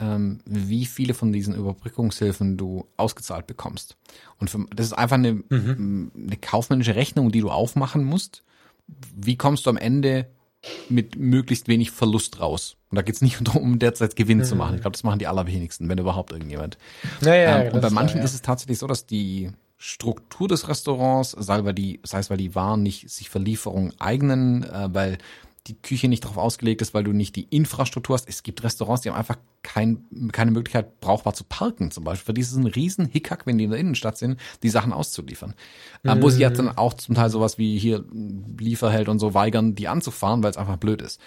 ähm, 0.00 0.40
wie 0.44 0.84
viele 0.84 1.14
von 1.14 1.32
diesen 1.32 1.54
Überbrückungshilfen 1.54 2.56
du 2.56 2.88
ausgezahlt 2.96 3.46
bekommst. 3.46 3.96
Und 4.38 4.50
für, 4.50 4.66
das 4.74 4.86
ist 4.86 4.92
einfach 4.92 5.16
eine, 5.16 5.34
mhm. 5.34 6.10
eine 6.14 6.36
kaufmännische 6.36 6.96
Rechnung, 6.96 7.30
die 7.30 7.40
du 7.40 7.50
aufmachen 7.50 8.04
musst. 8.04 8.42
Wie 9.14 9.36
kommst 9.36 9.64
du 9.64 9.70
am 9.70 9.76
Ende 9.76 10.26
mit 10.88 11.16
möglichst 11.16 11.68
wenig 11.68 11.90
Verlust 11.90 12.40
raus? 12.40 12.76
Und 12.90 12.96
da 12.96 13.02
geht 13.02 13.14
es 13.14 13.22
nicht 13.22 13.38
darum, 13.46 13.78
derzeit 13.78 14.16
Gewinn 14.16 14.38
mhm. 14.38 14.44
zu 14.44 14.56
machen. 14.56 14.76
Ich 14.76 14.80
glaube, 14.80 14.94
das 14.94 15.04
machen 15.04 15.18
die 15.18 15.26
allerwenigsten, 15.26 15.88
wenn 15.88 15.98
überhaupt 15.98 16.32
irgendjemand. 16.32 16.78
Naja, 17.20 17.62
ähm, 17.62 17.74
und 17.74 17.80
bei 17.80 17.90
manchen 17.90 18.16
ja, 18.16 18.22
ja. 18.22 18.24
ist 18.24 18.34
es 18.34 18.42
tatsächlich 18.42 18.78
so, 18.78 18.86
dass 18.86 19.06
die 19.06 19.50
Struktur 19.76 20.48
des 20.48 20.68
Restaurants, 20.68 21.32
sei, 21.38 21.64
weil 21.64 21.74
die, 21.74 22.00
sei 22.02 22.18
es, 22.18 22.30
weil 22.30 22.36
die 22.36 22.54
Waren 22.54 22.82
nicht 22.82 23.08
sich 23.10 23.30
für 23.30 23.38
eignen, 23.98 24.64
äh, 24.64 24.88
weil 24.92 25.18
die 25.68 25.74
Küche 25.74 26.08
nicht 26.08 26.24
darauf 26.24 26.38
ausgelegt 26.38 26.82
ist, 26.82 26.94
weil 26.94 27.04
du 27.04 27.12
nicht 27.12 27.36
die 27.36 27.44
Infrastruktur 27.44 28.14
hast. 28.14 28.28
Es 28.28 28.42
gibt 28.42 28.62
Restaurants, 28.64 29.02
die 29.02 29.10
haben 29.10 29.16
einfach 29.16 29.38
kein, 29.62 30.04
keine 30.32 30.50
Möglichkeit, 30.50 31.00
brauchbar 31.00 31.34
zu 31.34 31.44
parken 31.44 31.90
zum 31.90 32.04
Beispiel. 32.04 32.26
Für 32.26 32.34
die 32.34 32.40
ist 32.40 32.52
es 32.52 32.56
ein 32.56 32.66
riesen 32.66 33.06
Hickhack, 33.06 33.46
wenn 33.46 33.58
die 33.58 33.64
in 33.64 33.70
der 33.70 33.78
Innenstadt 33.78 34.16
sind, 34.18 34.40
die 34.62 34.70
Sachen 34.70 34.92
auszuliefern. 34.92 35.54
Mhm. 36.02 36.22
Wo 36.22 36.30
sie 36.30 36.40
jetzt 36.40 36.58
dann 36.58 36.68
auch 36.68 36.94
zum 36.94 37.14
Teil 37.14 37.30
sowas 37.30 37.58
wie 37.58 37.78
hier 37.78 38.04
Lieferheld 38.58 39.08
und 39.08 39.18
so 39.18 39.34
weigern, 39.34 39.74
die 39.74 39.88
anzufahren, 39.88 40.42
weil 40.42 40.50
es 40.50 40.56
einfach 40.56 40.76
blöd 40.76 41.02
ist. 41.02 41.20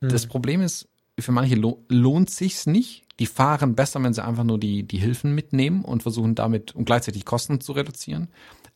Mhm. 0.00 0.08
Das 0.10 0.26
Problem 0.26 0.60
ist, 0.60 0.88
für 1.18 1.32
manche 1.32 1.56
lohnt 1.56 2.30
sich's 2.30 2.66
nicht. 2.66 3.04
Die 3.18 3.26
fahren 3.26 3.74
besser, 3.74 4.02
wenn 4.02 4.12
sie 4.12 4.24
einfach 4.24 4.44
nur 4.44 4.60
die, 4.60 4.82
die 4.82 4.98
Hilfen 4.98 5.34
mitnehmen 5.34 5.84
und 5.84 6.02
versuchen 6.02 6.34
damit 6.34 6.74
und 6.74 6.84
gleichzeitig 6.84 7.24
Kosten 7.24 7.60
zu 7.60 7.72
reduzieren. 7.72 8.28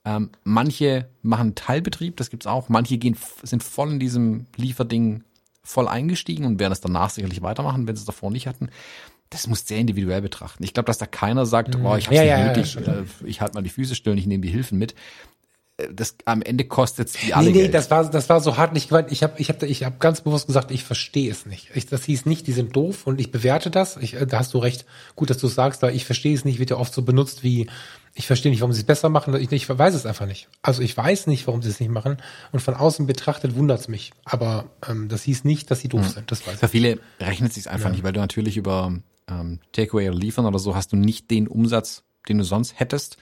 Ähm, 0.04 0.30
manche 0.44 1.08
machen 1.22 1.54
Teilbetrieb, 1.54 2.16
das 2.16 2.30
gibt's 2.30 2.46
auch. 2.46 2.68
Manche 2.68 2.98
gehen, 2.98 3.16
sind 3.42 3.62
voll 3.62 3.90
in 3.92 4.00
diesem 4.00 4.46
Lieferding 4.56 5.24
voll 5.62 5.88
eingestiegen 5.88 6.46
und 6.46 6.58
werden 6.58 6.72
es 6.72 6.80
danach 6.80 7.10
sicherlich 7.10 7.42
weitermachen, 7.42 7.86
wenn 7.86 7.96
sie 7.96 8.00
es 8.00 8.06
davor 8.06 8.30
nicht 8.30 8.46
hatten. 8.46 8.70
Das 9.28 9.46
muss 9.46 9.66
sehr 9.66 9.78
individuell 9.78 10.22
betrachten. 10.22 10.64
Ich 10.64 10.74
glaube, 10.74 10.86
dass 10.86 10.98
da 10.98 11.06
keiner 11.06 11.46
sagt, 11.46 11.76
mhm. 11.76 11.86
oh, 11.86 11.96
ich 11.96 12.06
habe 12.06 12.16
ja, 12.16 12.24
ja, 12.24 12.46
nötig, 12.46 12.74
ja, 12.74 12.80
äh, 12.80 13.04
ich 13.24 13.40
halte 13.40 13.54
mal 13.54 13.62
die 13.62 13.70
Füße 13.70 13.94
still 13.94 14.12
und 14.12 14.18
ich 14.18 14.26
nehme 14.26 14.42
die 14.42 14.50
Hilfen 14.50 14.78
mit 14.78 14.94
das 15.92 16.16
am 16.24 16.42
Ende 16.42 16.64
kostet 16.64 17.10
die 17.22 17.34
alle 17.34 17.46
Nee, 17.46 17.52
nee, 17.52 17.60
Geld. 17.62 17.74
das 17.74 17.90
war 17.90 18.08
das 18.08 18.28
war 18.28 18.40
so 18.40 18.56
hart 18.56 18.72
nicht 18.72 18.88
gemeint. 18.88 19.10
Ich 19.10 19.22
habe 19.22 19.34
ich 19.38 19.48
habe 19.48 19.66
ich 19.66 19.84
habe 19.84 19.96
ganz 19.98 20.20
bewusst 20.20 20.46
gesagt, 20.46 20.70
ich 20.70 20.84
verstehe 20.84 21.30
es 21.30 21.46
nicht. 21.46 21.70
Ich, 21.74 21.86
das 21.86 22.04
hieß 22.04 22.26
nicht, 22.26 22.46
die 22.46 22.52
sind 22.52 22.74
doof 22.76 23.06
und 23.06 23.20
ich 23.20 23.30
bewerte 23.30 23.70
das. 23.70 23.96
Ich, 23.96 24.16
da 24.28 24.38
hast 24.38 24.54
du 24.54 24.58
recht. 24.58 24.84
Gut, 25.16 25.30
dass 25.30 25.38
du 25.38 25.46
es 25.46 25.54
sagst, 25.54 25.82
weil 25.82 25.94
ich 25.94 26.04
verstehe 26.04 26.34
es 26.34 26.44
nicht, 26.44 26.58
wird 26.58 26.70
ja 26.70 26.76
oft 26.76 26.92
so 26.92 27.02
benutzt 27.02 27.42
wie 27.42 27.68
ich 28.14 28.26
verstehe 28.26 28.50
nicht, 28.50 28.60
warum 28.60 28.72
sie 28.72 28.80
es 28.80 28.86
besser 28.86 29.08
machen. 29.08 29.34
Ich, 29.36 29.52
ich 29.52 29.68
weiß 29.68 29.94
es 29.94 30.04
einfach 30.04 30.26
nicht. 30.26 30.48
Also 30.62 30.82
ich 30.82 30.96
weiß 30.96 31.26
nicht, 31.26 31.46
warum 31.46 31.62
sie 31.62 31.70
es 31.70 31.80
nicht 31.80 31.90
machen. 31.90 32.16
Und 32.50 32.60
von 32.60 32.74
außen 32.74 33.06
betrachtet 33.06 33.54
wundert 33.54 33.80
es 33.80 33.88
mich. 33.88 34.12
Aber 34.24 34.66
ähm, 34.88 35.08
das 35.08 35.22
hieß 35.22 35.44
nicht, 35.44 35.70
dass 35.70 35.80
sie 35.80 35.88
doof 35.88 36.06
hm. 36.06 36.12
sind. 36.12 36.30
Das 36.30 36.46
weiß 36.46 36.58
Für 36.58 36.68
viele 36.68 36.98
rechnet 37.20 37.52
sich 37.52 37.70
einfach 37.70 37.86
ja. 37.86 37.92
nicht, 37.92 38.02
weil 38.02 38.12
du 38.12 38.20
natürlich 38.20 38.56
über 38.56 38.92
ähm, 39.28 39.60
Takeaway 39.72 40.08
oder 40.08 40.18
Liefern 40.18 40.46
oder 40.46 40.58
so 40.58 40.74
hast 40.74 40.92
du 40.92 40.96
nicht 40.96 41.30
den 41.30 41.46
Umsatz, 41.46 42.02
den 42.28 42.38
du 42.38 42.44
sonst 42.44 42.78
hättest. 42.78 43.16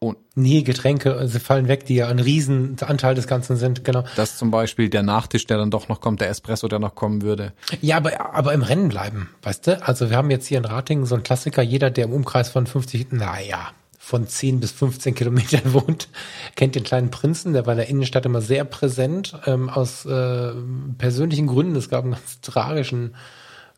Und 0.00 0.16
nee, 0.36 0.62
Getränke, 0.62 1.26
sie 1.26 1.40
fallen 1.40 1.66
weg, 1.66 1.84
die 1.84 1.96
ja 1.96 2.06
ein 2.06 2.20
Riesenanteil 2.20 3.16
des 3.16 3.26
Ganzen 3.26 3.56
sind, 3.56 3.84
genau. 3.84 4.04
Das 4.14 4.38
zum 4.38 4.52
Beispiel 4.52 4.88
der 4.88 5.02
Nachtisch, 5.02 5.46
der 5.46 5.58
dann 5.58 5.72
doch 5.72 5.88
noch 5.88 6.00
kommt, 6.00 6.20
der 6.20 6.28
Espresso, 6.28 6.68
der 6.68 6.78
noch 6.78 6.94
kommen 6.94 7.22
würde. 7.22 7.52
Ja, 7.80 7.96
aber, 7.96 8.34
aber 8.34 8.52
im 8.52 8.62
Rennen 8.62 8.90
bleiben, 8.90 9.30
weißt 9.42 9.66
du? 9.66 9.82
Also 9.82 10.08
wir 10.10 10.16
haben 10.16 10.30
jetzt 10.30 10.46
hier 10.46 10.58
in 10.58 10.64
Ratingen 10.64 11.04
so 11.04 11.16
einen 11.16 11.24
Klassiker, 11.24 11.62
jeder, 11.62 11.90
der 11.90 12.04
im 12.04 12.12
Umkreis 12.12 12.48
von 12.48 12.68
50, 12.68 13.10
naja, 13.10 13.72
von 13.98 14.28
10 14.28 14.60
bis 14.60 14.70
15 14.70 15.16
Kilometern 15.16 15.60
wohnt, 15.72 16.08
kennt 16.54 16.76
den 16.76 16.84
kleinen 16.84 17.10
Prinzen, 17.10 17.52
der 17.52 17.66
war 17.66 17.72
in 17.72 17.78
der 17.78 17.88
Innenstadt 17.88 18.24
immer 18.24 18.40
sehr 18.40 18.64
präsent, 18.64 19.36
ähm, 19.46 19.68
aus 19.68 20.06
äh, 20.06 20.52
persönlichen 20.96 21.48
Gründen. 21.48 21.74
Es 21.74 21.90
gab 21.90 22.04
einen 22.04 22.12
ganz 22.12 22.40
tragischen 22.40 23.16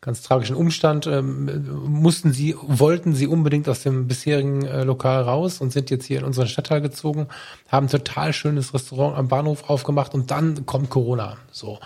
ganz 0.01 0.23
tragischen 0.23 0.55
Umstand 0.55 1.05
ähm, 1.05 1.69
mussten 1.85 2.33
sie, 2.33 2.55
wollten 2.61 3.13
sie 3.13 3.27
unbedingt 3.27 3.69
aus 3.69 3.83
dem 3.83 4.07
bisherigen 4.07 4.65
äh, 4.65 4.83
Lokal 4.83 5.21
raus 5.21 5.61
und 5.61 5.71
sind 5.71 5.91
jetzt 5.91 6.05
hier 6.05 6.19
in 6.19 6.25
unseren 6.25 6.47
Stadtteil 6.47 6.81
gezogen, 6.81 7.27
haben 7.69 7.85
ein 7.85 7.89
total 7.89 8.33
schönes 8.33 8.73
Restaurant 8.73 9.15
am 9.15 9.27
Bahnhof 9.27 9.69
aufgemacht 9.69 10.15
und 10.15 10.31
dann 10.31 10.65
kommt 10.65 10.89
Corona. 10.89 11.37
So. 11.51 11.79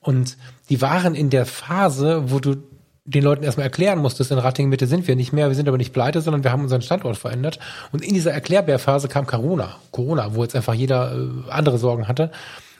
Und 0.00 0.36
die 0.70 0.80
waren 0.80 1.16
in 1.16 1.30
der 1.30 1.46
Phase, 1.46 2.30
wo 2.30 2.38
du 2.38 2.56
den 3.04 3.24
Leuten 3.24 3.42
erstmal 3.42 3.64
erklären 3.64 3.98
musstest, 3.98 4.30
in 4.30 4.38
Rattingen 4.38 4.68
Mitte 4.68 4.86
sind 4.86 5.08
wir 5.08 5.16
nicht 5.16 5.32
mehr, 5.32 5.48
wir 5.48 5.54
sind 5.54 5.66
aber 5.66 5.78
nicht 5.78 5.94
pleite, 5.94 6.20
sondern 6.20 6.44
wir 6.44 6.52
haben 6.52 6.62
unseren 6.62 6.82
Standort 6.82 7.16
verändert. 7.16 7.58
Und 7.90 8.04
in 8.04 8.14
dieser 8.14 8.32
Erklärbärphase 8.32 9.08
kam 9.08 9.26
Corona. 9.26 9.76
Corona, 9.90 10.34
wo 10.34 10.42
jetzt 10.42 10.54
einfach 10.54 10.74
jeder 10.74 11.16
äh, 11.16 11.50
andere 11.50 11.78
Sorgen 11.78 12.06
hatte. 12.06 12.30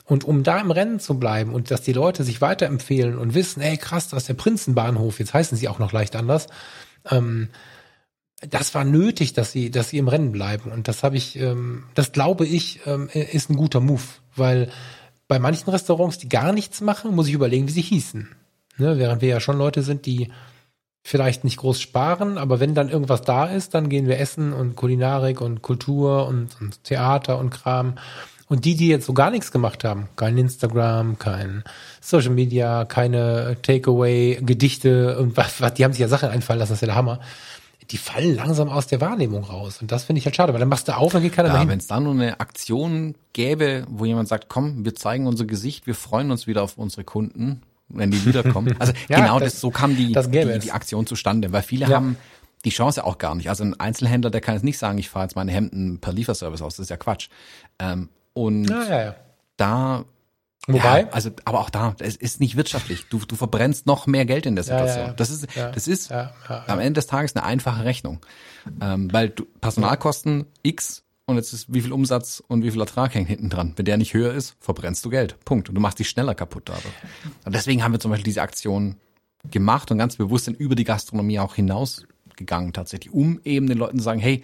Und 0.09 0.23
um 0.23 0.41
da 0.41 0.59
im 0.59 0.71
Rennen 0.71 0.99
zu 0.99 1.19
bleiben 1.19 1.53
und 1.53 1.69
dass 1.69 1.83
die 1.83 1.93
Leute 1.93 2.23
sich 2.23 2.41
weiterempfehlen 2.41 3.17
und 3.17 3.35
wissen, 3.35 3.61
ey 3.61 3.77
krass, 3.77 4.09
das 4.09 4.23
ist 4.23 4.29
der 4.29 4.33
Prinzenbahnhof, 4.33 5.19
jetzt 5.19 5.35
heißen 5.35 5.55
sie 5.55 5.67
auch 5.67 5.77
noch 5.77 5.91
leicht 5.91 6.15
anders, 6.15 6.47
ähm, 7.09 7.49
das 8.41 8.73
war 8.73 8.85
nötig, 8.85 9.33
dass 9.33 9.51
sie, 9.51 9.69
dass 9.69 9.89
sie 9.89 9.99
im 9.99 10.07
Rennen 10.07 10.31
bleiben. 10.31 10.71
Und 10.71 10.87
das 10.87 11.03
habe 11.03 11.15
ich, 11.15 11.39
ähm, 11.39 11.83
das 11.93 12.11
glaube 12.11 12.45
ich, 12.47 12.79
ähm, 12.87 13.07
ist 13.13 13.51
ein 13.51 13.55
guter 13.55 13.81
Move, 13.81 14.01
weil 14.35 14.71
bei 15.27 15.37
manchen 15.37 15.69
Restaurants, 15.69 16.17
die 16.17 16.29
gar 16.29 16.53
nichts 16.53 16.81
machen, 16.81 17.13
muss 17.13 17.27
ich 17.27 17.33
überlegen, 17.33 17.67
wie 17.67 17.73
sie 17.73 17.81
hießen. 17.81 18.29
Ne? 18.77 18.97
Während 18.97 19.21
wir 19.21 19.29
ja 19.29 19.39
schon 19.39 19.59
Leute 19.59 19.83
sind, 19.83 20.07
die 20.07 20.29
vielleicht 21.03 21.43
nicht 21.43 21.57
groß 21.57 21.79
sparen, 21.79 22.37
aber 22.39 22.59
wenn 22.59 22.73
dann 22.73 22.89
irgendwas 22.89 23.21
da 23.21 23.45
ist, 23.45 23.75
dann 23.75 23.89
gehen 23.89 24.07
wir 24.07 24.19
essen 24.19 24.53
und 24.53 24.75
Kulinarik 24.75 25.39
und 25.39 25.61
Kultur 25.61 26.25
und, 26.27 26.59
und 26.59 26.83
Theater 26.83 27.37
und 27.37 27.51
Kram. 27.51 27.95
Und 28.49 28.65
die, 28.65 28.75
die 28.75 28.87
jetzt 28.87 29.05
so 29.05 29.13
gar 29.13 29.29
nichts 29.29 29.51
gemacht 29.51 29.83
haben, 29.83 30.09
kein 30.15 30.35
Instagram, 30.35 31.19
kein 31.19 31.63
Social 32.01 32.31
Media, 32.31 32.83
keine 32.83 33.57
Takeaway, 33.61 34.39
Gedichte 34.41 35.19
und 35.19 35.37
was, 35.37 35.61
was, 35.61 35.75
die 35.75 35.85
haben 35.85 35.93
sich 35.93 36.01
ja 36.01 36.07
Sachen 36.07 36.29
einfallen 36.29 36.57
lassen, 36.57 36.71
das 36.71 36.77
ist 36.77 36.81
ja 36.81 36.87
der 36.87 36.95
Hammer. 36.95 37.19
Die 37.91 37.97
fallen 37.97 38.35
langsam 38.35 38.69
aus 38.69 38.87
der 38.87 39.01
Wahrnehmung 39.01 39.43
raus. 39.43 39.81
Und 39.81 39.91
das 39.91 40.03
finde 40.03 40.19
ich 40.19 40.25
halt 40.25 40.35
schade, 40.35 40.51
weil 40.51 40.59
dann 40.59 40.69
machst 40.69 40.87
du 40.87 40.97
auf, 40.97 41.11
dann 41.11 41.21
geht 41.21 41.33
keiner 41.33 41.49
ja, 41.49 41.53
mehr 41.53 41.61
hin. 41.61 41.69
Wenn 41.69 41.79
es 41.79 41.85
da 41.85 41.99
nur 41.99 42.13
eine 42.13 42.39
Aktion 42.39 43.13
gäbe, 43.33 43.85
wo 43.87 44.05
jemand 44.05 44.27
sagt, 44.27 44.49
komm, 44.49 44.83
wir 44.83 44.95
zeigen 44.95 45.27
unser 45.27 45.45
Gesicht, 45.45 45.85
wir 45.85 45.95
freuen 45.95 46.31
uns 46.31 46.47
wieder 46.47 46.63
auf 46.63 46.75
unsere 46.77 47.03
Kunden, 47.03 47.61
wenn 47.87 48.09
die 48.09 48.25
wiederkommen. 48.25 48.75
Also 48.79 48.93
ja, 49.09 49.19
genau 49.19 49.39
das, 49.39 49.53
das, 49.53 49.61
so 49.61 49.69
kam 49.69 49.95
die, 49.95 50.13
die, 50.13 50.59
die, 50.59 50.71
Aktion 50.71 51.05
zustande, 51.05 51.51
weil 51.51 51.61
viele 51.61 51.87
ja. 51.87 51.97
haben 51.97 52.17
die 52.65 52.71
Chance 52.71 53.03
auch 53.03 53.19
gar 53.19 53.35
nicht. 53.35 53.49
Also 53.49 53.63
ein 53.63 53.79
Einzelhändler, 53.79 54.31
der 54.31 54.41
kann 54.41 54.55
jetzt 54.55 54.63
nicht 54.63 54.79
sagen, 54.79 54.97
ich 54.97 55.09
fahre 55.09 55.25
jetzt 55.25 55.35
meine 55.35 55.51
Hemden 55.51 55.99
per 55.99 56.13
Lieferservice 56.13 56.63
aus, 56.63 56.77
das 56.77 56.85
ist 56.85 56.89
ja 56.89 56.97
Quatsch. 56.97 57.29
Ähm, 57.77 58.09
und 58.33 58.69
ja, 58.69 58.83
ja, 58.83 59.01
ja. 59.01 59.15
da 59.57 60.05
Wobei? 60.67 61.01
Ja, 61.01 61.09
also, 61.09 61.31
aber 61.45 61.61
auch 61.61 61.69
da, 61.69 61.95
es 61.99 62.15
ist 62.15 62.39
nicht 62.39 62.55
wirtschaftlich. 62.55 63.07
Du, 63.09 63.19
du 63.19 63.35
verbrennst 63.35 63.87
noch 63.87 64.05
mehr 64.05 64.25
Geld 64.25 64.45
in 64.45 64.55
der 64.55 64.63
Situation. 64.63 64.99
Ja, 64.99 65.07
ja, 65.07 65.13
das 65.13 65.29
ist, 65.31 65.47
das 65.55 65.87
ist 65.87 66.11
am 66.11 66.79
Ende 66.79 66.93
des 66.93 67.07
Tages 67.07 67.35
eine 67.35 67.43
einfache 67.43 67.85
Rechnung. 67.85 68.19
Ähm, 68.81 69.11
weil 69.11 69.29
du, 69.29 69.45
Personalkosten 69.61 70.45
X 70.61 71.03
und 71.25 71.37
jetzt 71.37 71.53
ist 71.53 71.73
wie 71.73 71.81
viel 71.81 71.91
Umsatz 71.91 72.43
und 72.47 72.63
wie 72.63 72.71
viel 72.71 72.79
Ertrag 72.79 73.13
hängt 73.15 73.29
hinten 73.29 73.49
dran. 73.49 73.73
Wenn 73.75 73.85
der 73.85 73.97
nicht 73.97 74.13
höher 74.13 74.33
ist, 74.33 74.57
verbrennst 74.59 75.03
du 75.05 75.09
Geld. 75.09 75.37
Punkt. 75.45 75.69
Und 75.69 75.75
du 75.75 75.81
machst 75.81 75.99
dich 75.99 76.09
schneller 76.09 76.35
kaputt 76.35 76.63
dadurch. 76.65 76.93
Und 77.45 77.55
deswegen 77.55 77.83
haben 77.83 77.91
wir 77.91 77.99
zum 77.99 78.11
Beispiel 78.11 78.25
diese 78.25 78.41
Aktion 78.41 78.97
gemacht 79.49 79.89
und 79.91 79.97
ganz 79.97 80.17
bewusst 80.17 80.45
sind 80.45 80.59
über 80.59 80.75
die 80.75 80.83
Gastronomie 80.83 81.39
auch 81.39 81.55
hinausgegangen 81.55 82.73
tatsächlich, 82.73 83.13
um 83.13 83.39
eben 83.43 83.67
den 83.67 83.77
Leuten 83.77 83.97
zu 83.97 84.03
sagen, 84.03 84.19
hey, 84.19 84.43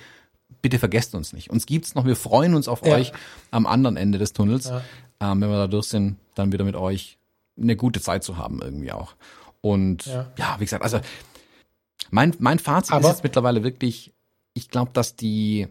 bitte 0.65 0.79
vergesst 0.79 1.13
uns 1.13 1.31
nicht. 1.31 1.51
Uns 1.51 1.67
gibt's 1.67 1.93
noch, 1.93 2.05
wir 2.05 2.15
freuen 2.15 2.55
uns 2.55 2.67
auf 2.67 2.83
ja. 2.83 2.95
euch 2.95 3.13
am 3.51 3.67
anderen 3.67 3.97
Ende 3.97 4.17
des 4.17 4.33
Tunnels. 4.33 4.65
Ja. 4.65 4.81
Ähm, 5.19 5.39
wenn 5.39 5.49
wir 5.51 5.57
da 5.57 5.67
durch 5.67 5.85
sind, 5.85 6.17
dann 6.33 6.51
wieder 6.51 6.65
mit 6.65 6.75
euch 6.75 7.19
eine 7.55 7.75
gute 7.75 8.01
Zeit 8.01 8.23
zu 8.23 8.37
haben 8.37 8.63
irgendwie 8.63 8.91
auch. 8.91 9.13
Und 9.61 10.07
ja, 10.07 10.31
ja 10.39 10.55
wie 10.57 10.65
gesagt, 10.65 10.81
also 10.81 11.01
mein, 12.09 12.33
mein 12.39 12.57
Fazit 12.57 12.93
Aber 12.93 13.07
ist 13.07 13.17
jetzt 13.17 13.23
mittlerweile 13.23 13.63
wirklich, 13.63 14.11
ich 14.55 14.69
glaube, 14.69 14.89
dass 14.91 15.15
die 15.15 15.67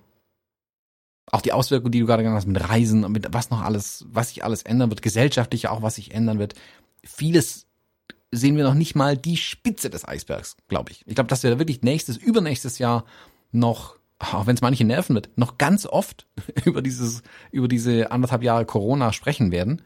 auch 1.26 1.40
die 1.40 1.52
Auswirkungen, 1.52 1.90
die 1.90 1.98
du 1.98 2.06
gerade 2.06 2.22
genannt 2.22 2.36
hast, 2.36 2.46
mit 2.46 2.68
Reisen 2.68 3.02
und 3.02 3.10
mit 3.10 3.26
was 3.32 3.50
noch 3.50 3.62
alles, 3.62 4.04
was 4.10 4.28
sich 4.28 4.44
alles 4.44 4.62
ändern 4.62 4.90
wird, 4.90 5.02
gesellschaftlich 5.02 5.66
auch, 5.66 5.82
was 5.82 5.96
sich 5.96 6.14
ändern 6.14 6.38
wird, 6.38 6.54
vieles 7.02 7.66
sehen 8.30 8.56
wir 8.56 8.62
noch 8.62 8.74
nicht 8.74 8.94
mal 8.94 9.16
die 9.16 9.38
Spitze 9.38 9.90
des 9.90 10.06
Eisbergs, 10.06 10.56
glaube 10.68 10.92
ich. 10.92 11.02
Ich 11.06 11.16
glaube, 11.16 11.28
dass 11.28 11.42
wir 11.42 11.50
da 11.50 11.58
wirklich 11.58 11.82
nächstes, 11.82 12.16
übernächstes 12.16 12.78
Jahr 12.78 13.04
noch, 13.50 13.96
auch 14.18 14.46
wenn 14.46 14.56
es 14.56 14.62
manche 14.62 14.84
nerven 14.84 15.14
wird, 15.14 15.30
noch 15.36 15.58
ganz 15.58 15.86
oft 15.86 16.26
über 16.64 16.82
dieses, 16.82 17.22
über 17.50 17.68
diese 17.68 18.10
anderthalb 18.10 18.42
Jahre 18.42 18.64
Corona 18.64 19.12
sprechen 19.12 19.52
werden. 19.52 19.82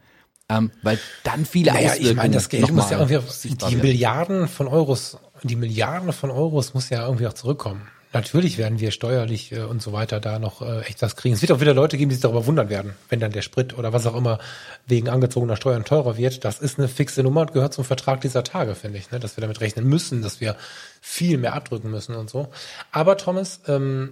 Ähm, 0.51 0.71
weil 0.83 0.99
dann 1.25 1.45
viele 1.45 1.73
naja, 1.73 1.93
ich 1.99 2.15
meine, 2.15 2.35
das 2.35 2.49
Geld 2.49 2.73
muss 2.73 2.91
ja 2.91 2.99
irgendwie, 2.99 3.19
auf, 3.19 3.43
die 3.69 3.77
Milliarden 3.77 4.49
von 4.49 4.67
Euros, 4.67 5.19
die 5.43 5.57
Milliarden 5.57 6.13
von 6.13 6.31
Euros 6.31 6.73
muss 6.73 6.89
ja 6.89 7.05
irgendwie 7.05 7.27
auch 7.27 7.35
zurückkommen. 7.35 7.83
Natürlich 8.13 8.57
werden 8.57 8.81
wir 8.81 8.91
steuerlich 8.91 9.53
äh, 9.53 9.61
und 9.61 9.83
so 9.83 9.93
weiter 9.93 10.19
da 10.19 10.39
noch 10.39 10.63
äh, 10.63 10.81
echt 10.83 11.03
was 11.03 11.15
kriegen. 11.15 11.35
Es 11.35 11.43
wird 11.43 11.53
auch 11.53 11.61
wieder 11.61 11.75
Leute 11.75 11.99
geben, 11.99 12.09
die 12.09 12.15
sich 12.15 12.23
darüber 12.23 12.47
wundern 12.47 12.71
werden, 12.71 12.95
wenn 13.11 13.21
dann 13.21 13.33
der 13.33 13.43
Sprit 13.43 13.77
oder 13.77 13.93
was 13.93 14.07
auch 14.07 14.17
immer 14.17 14.39
wegen 14.87 15.11
angezogener 15.11 15.57
Steuern 15.57 15.85
teurer 15.85 16.17
wird. 16.17 16.45
Das 16.45 16.59
ist 16.59 16.79
eine 16.79 16.89
fixe 16.89 17.23
Nummer 17.23 17.43
und 17.43 17.53
gehört 17.53 17.75
zum 17.75 17.85
Vertrag 17.85 18.23
dieser 18.23 18.45
Tage, 18.45 18.75
finde 18.75 18.99
ich, 18.99 19.11
ne? 19.11 19.21
dass 19.21 19.37
wir 19.37 19.43
damit 19.43 19.61
rechnen 19.61 19.87
müssen, 19.87 20.23
dass 20.23 20.41
wir 20.41 20.57
viel 21.03 21.37
mehr 21.37 21.55
abdrücken 21.55 21.91
müssen 21.91 22.15
und 22.15 22.31
so. 22.31 22.49
Aber 22.93 23.19
Thomas, 23.19 23.61
ähm, 23.69 24.11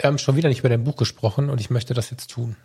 wir 0.00 0.08
haben 0.08 0.18
schon 0.18 0.36
wieder 0.36 0.48
nicht 0.48 0.60
über 0.60 0.68
dein 0.68 0.84
Buch 0.84 0.96
gesprochen 0.96 1.48
und 1.48 1.60
ich 1.60 1.70
möchte 1.70 1.94
das 1.94 2.10
jetzt 2.10 2.30
tun. 2.30 2.56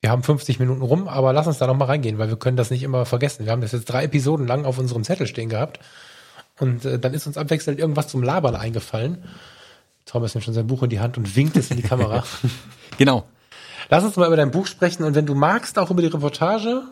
Wir 0.00 0.10
haben 0.10 0.24
50 0.24 0.58
Minuten 0.58 0.82
rum, 0.82 1.08
aber 1.08 1.32
lass 1.32 1.46
uns 1.46 1.58
da 1.58 1.66
noch 1.66 1.76
mal 1.76 1.86
reingehen, 1.86 2.18
weil 2.18 2.28
wir 2.28 2.36
können 2.36 2.56
das 2.56 2.70
nicht 2.70 2.82
immer 2.82 3.06
vergessen. 3.06 3.44
Wir 3.44 3.52
haben 3.52 3.62
das 3.62 3.72
jetzt 3.72 3.86
drei 3.86 4.04
Episoden 4.04 4.46
lang 4.46 4.64
auf 4.64 4.78
unserem 4.78 5.04
Zettel 5.04 5.28
stehen 5.28 5.48
gehabt 5.48 5.78
und 6.58 6.84
äh, 6.84 6.98
dann 6.98 7.14
ist 7.14 7.26
uns 7.26 7.38
abwechselnd 7.38 7.78
irgendwas 7.78 8.08
zum 8.08 8.22
Labern 8.22 8.56
eingefallen. 8.56 9.24
Thomas 10.06 10.34
nimmt 10.34 10.44
schon 10.44 10.54
sein 10.54 10.66
Buch 10.66 10.82
in 10.84 10.90
die 10.90 11.00
Hand 11.00 11.18
und 11.18 11.36
winkt 11.36 11.56
es 11.56 11.70
in 11.70 11.76
die 11.76 11.82
Kamera. 11.82 12.24
genau. 12.98 13.24
Lass 13.90 14.04
uns 14.04 14.16
mal 14.16 14.26
über 14.26 14.36
dein 14.36 14.50
Buch 14.50 14.66
sprechen 14.66 15.04
und 15.04 15.14
wenn 15.14 15.26
du 15.26 15.34
magst, 15.34 15.78
auch 15.78 15.90
über 15.90 16.00
die 16.00 16.08
Reportage. 16.08 16.82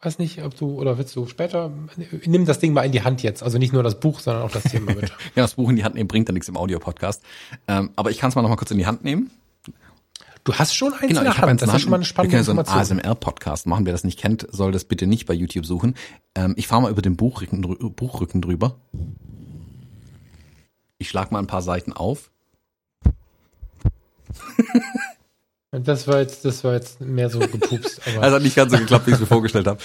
Weiß 0.00 0.18
nicht, 0.18 0.42
ob 0.42 0.56
du 0.56 0.80
oder 0.80 0.98
willst 0.98 1.14
du 1.14 1.28
später. 1.28 1.70
Nimm 2.24 2.44
das 2.44 2.58
Ding 2.58 2.72
mal 2.72 2.82
in 2.82 2.90
die 2.90 3.04
Hand 3.04 3.22
jetzt. 3.22 3.40
Also 3.40 3.58
nicht 3.58 3.72
nur 3.72 3.84
das 3.84 4.00
Buch, 4.00 4.18
sondern 4.18 4.42
auch 4.42 4.50
das 4.50 4.64
Thema 4.64 4.94
bitte. 4.94 5.12
ja, 5.36 5.42
das 5.42 5.54
Buch 5.54 5.70
in 5.70 5.76
die 5.76 5.84
Hand 5.84 5.94
nehmen 5.94 6.08
bringt 6.08 6.28
ja 6.28 6.32
nichts 6.32 6.48
im 6.48 6.56
Audio-Podcast. 6.56 7.22
Ähm, 7.68 7.90
aber 7.94 8.10
ich 8.10 8.18
kann 8.18 8.30
es 8.30 8.34
mal 8.34 8.42
noch 8.42 8.48
mal 8.48 8.56
kurz 8.56 8.72
in 8.72 8.78
die 8.78 8.86
Hand 8.86 9.04
nehmen. 9.04 9.30
Du 10.42 10.54
hast 10.54 10.74
schon 10.74 10.92
eins 10.92 11.02
genau, 11.02 11.20
in 11.20 11.26
der 11.26 11.38
Hand. 11.38 11.62
Das 11.62 11.72
ist 11.72 11.82
schon 11.82 11.90
mal 11.90 11.96
eine 11.96 12.04
spannende 12.04 12.36
wir 12.36 12.44
können 12.44 12.64
so 12.64 12.72
einen 12.72 12.80
ASMR-Podcast 12.80 13.66
machen. 13.68 13.86
Wer 13.86 13.92
das 13.92 14.02
nicht 14.02 14.18
kennt, 14.18 14.48
soll 14.50 14.72
das 14.72 14.84
bitte 14.84 15.06
nicht 15.06 15.26
bei 15.26 15.34
YouTube 15.34 15.66
suchen. 15.66 15.94
Ähm, 16.34 16.54
ich 16.56 16.66
fahre 16.66 16.82
mal 16.82 16.90
über 16.90 17.02
den 17.02 17.16
Buchrücken, 17.16 17.60
Buchrücken 17.94 18.42
drüber. 18.42 18.74
Ich 20.98 21.08
schlag 21.08 21.30
mal 21.30 21.38
ein 21.38 21.46
paar 21.46 21.62
Seiten 21.62 21.92
auf. 21.92 22.31
Das 25.72 26.06
war 26.06 26.20
jetzt, 26.20 26.44
das 26.44 26.62
war 26.64 26.74
jetzt 26.74 27.00
mehr 27.00 27.30
so 27.30 27.38
gepupst. 27.38 28.02
Aber 28.06 28.22
also 28.22 28.36
hat 28.36 28.42
nicht 28.42 28.56
ganz 28.56 28.72
so 28.72 28.78
geklappt, 28.78 29.06
wie 29.06 29.12
ich 29.12 29.14
es 29.14 29.20
mir 29.20 29.26
vorgestellt 29.26 29.66
habe. 29.66 29.78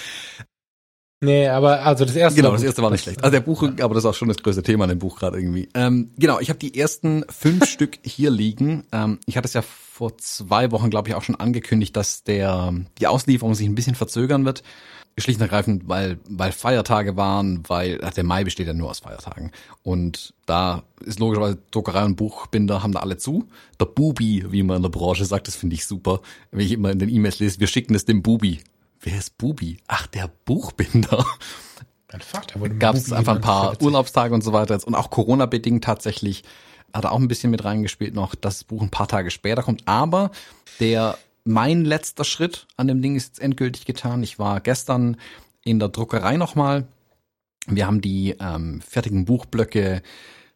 Nee, 1.20 1.48
aber 1.48 1.82
also 1.84 2.06
das 2.06 2.16
erste. 2.16 2.40
Genau, 2.40 2.52
das 2.52 2.62
erste 2.62 2.84
war 2.84 2.92
nicht 2.92 3.02
schlecht. 3.02 3.24
Also 3.24 3.32
der 3.32 3.40
Buch, 3.40 3.64
aber 3.64 3.96
das 3.96 4.04
ist 4.04 4.06
auch 4.06 4.14
schon 4.14 4.28
das 4.28 4.38
größte 4.38 4.62
Thema 4.62 4.84
in 4.84 4.90
dem 4.90 5.00
Buch 5.00 5.18
gerade 5.18 5.40
irgendwie. 5.40 5.68
Ähm, 5.74 6.12
genau, 6.16 6.40
ich 6.40 6.50
habe 6.50 6.60
die 6.60 6.78
ersten 6.78 7.24
fünf 7.28 7.66
Stück 7.70 7.98
hier 8.04 8.30
liegen. 8.30 8.86
Ähm, 8.92 9.18
ich 9.26 9.36
hatte 9.36 9.48
es 9.48 9.54
ja 9.54 9.64
vor 9.64 10.16
zwei 10.20 10.72
Wochen, 10.72 10.92
glaube 10.92 11.10
ich, 11.10 11.16
auch 11.16 11.24
schon 11.24 11.36
angekündigt, 11.36 11.96
dass 11.96 12.24
der 12.24 12.72
die 13.00 13.08
Auslieferung 13.08 13.56
sich 13.56 13.68
ein 13.68 13.74
bisschen 13.74 13.96
verzögern 13.96 14.46
wird. 14.46 14.62
Schlicht 15.20 15.40
und 15.40 15.46
ergreifend, 15.46 15.88
weil, 15.88 16.20
weil 16.30 16.52
Feiertage 16.52 17.18
waren, 17.18 17.64
weil 17.68 18.00
ach, 18.04 18.14
der 18.14 18.24
Mai 18.24 18.44
besteht 18.44 18.68
ja 18.68 18.74
nur 18.74 18.90
aus 18.90 19.00
Feiertagen. 19.00 19.52
Und 19.82 20.34
da 20.46 20.84
ist 21.04 21.20
logischerweise 21.20 21.58
Druckerei 21.72 22.06
und 22.06 22.16
Buchbinder 22.16 22.84
haben 22.84 22.92
da 22.92 23.00
alle 23.00 23.18
zu. 23.18 23.48
Der 23.80 23.86
Bubi, 23.86 24.46
wie 24.50 24.62
man 24.62 24.78
in 24.78 24.84
der 24.84 24.90
Branche 24.90 25.26
sagt, 25.26 25.48
das 25.48 25.56
finde 25.56 25.74
ich 25.74 25.86
super. 25.86 26.22
Wenn 26.52 26.66
ich 26.66 26.72
immer 26.72 26.92
in 26.92 27.00
den 27.00 27.10
E-Mails 27.10 27.40
lese, 27.40 27.60
wir 27.60 27.68
schicken 27.68 27.96
es 27.96 28.06
dem 28.06 28.22
Bubi. 28.22 28.60
Wer 29.02 29.18
ist 29.18 29.38
Bubi? 29.38 29.80
Ach, 29.88 30.06
der 30.08 30.30
Buchbinder. 30.46 31.26
Mein 32.12 32.22
Vater 32.22 32.60
wurde 32.60 32.76
Gab 32.76 32.96
es 32.96 33.12
einfach 33.12 33.36
ein 33.36 33.42
paar 33.42 33.82
Urlaubstage 33.82 34.34
und 34.34 34.44
so 34.44 34.54
weiter. 34.54 34.80
Und 34.86 34.96
auch 34.96 35.10
Corona-bedingt 35.10 35.84
tatsächlich 35.84 36.44
hat 36.94 37.06
er 37.06 37.12
auch 37.12 37.20
ein 37.20 37.28
bisschen 37.28 37.52
mit 37.52 37.66
reingespielt 37.66 38.14
noch, 38.14 38.36
dass 38.36 38.60
das 38.60 38.64
Buch 38.64 38.82
ein 38.82 38.90
paar 38.90 39.08
Tage 39.08 39.32
später 39.32 39.64
kommt. 39.64 39.88
Aber 39.88 40.32
der 40.80 41.18
mein 41.48 41.86
letzter 41.86 42.24
Schritt 42.24 42.68
an 42.76 42.88
dem 42.88 43.02
Ding 43.02 43.16
ist 43.16 43.28
jetzt 43.28 43.40
endgültig 43.40 43.86
getan. 43.86 44.22
Ich 44.22 44.38
war 44.38 44.62
gestern 44.62 45.18
in 45.64 45.80
der 45.80 45.90
Druckerei 45.90 46.38
nochmal. 46.38 46.88
Wir 47.68 47.88
haben 47.88 48.02
die 48.02 48.36
ähm, 48.40 48.82
fertigen 48.82 49.26
Buchblöcke 49.26 50.02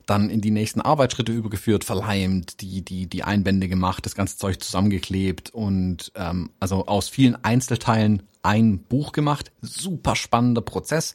dann 0.06 0.30
in 0.30 0.42
die 0.42 0.52
nächsten 0.52 0.82
Arbeitsschritte 0.82 1.32
übergeführt, 1.32 1.84
verleimt, 1.84 2.62
die, 2.62 2.84
die, 2.84 3.08
die 3.08 3.24
Einbände 3.24 3.68
gemacht, 3.68 4.06
das 4.06 4.16
ganze 4.16 4.38
Zeug 4.38 4.62
zusammengeklebt 4.62 5.52
und 5.52 6.12
ähm, 6.16 6.52
also 6.60 6.88
aus 6.88 7.08
vielen 7.10 7.42
Einzelteilen 7.44 8.24
ein 8.44 8.80
Buch 8.80 9.12
gemacht. 9.12 9.52
Super 9.62 10.16
spannender 10.16 10.62
Prozess. 10.62 11.14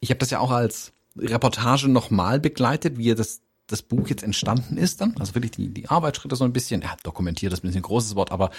Ich 0.00 0.10
habe 0.10 0.18
das 0.18 0.30
ja 0.30 0.40
auch 0.40 0.50
als 0.50 0.92
Reportage 1.16 1.88
nochmal 1.88 2.40
begleitet, 2.40 2.98
wie 2.98 3.14
das 3.14 3.42
das 3.72 3.82
Buch 3.82 4.08
jetzt 4.08 4.22
entstanden 4.22 4.76
ist 4.76 5.00
dann, 5.00 5.16
also 5.18 5.34
wirklich 5.34 5.52
die, 5.52 5.68
die 5.68 5.88
Arbeitsschritte 5.88 6.36
so 6.36 6.44
ein 6.44 6.52
bisschen, 6.52 6.82
ja, 6.82 6.94
dokumentiert 7.02 7.52
das 7.52 7.60
ist 7.60 7.64
ein 7.64 7.68
bisschen 7.68 7.80
ein 7.80 7.84
großes 7.84 8.14
Wort, 8.14 8.30
aber 8.30 8.50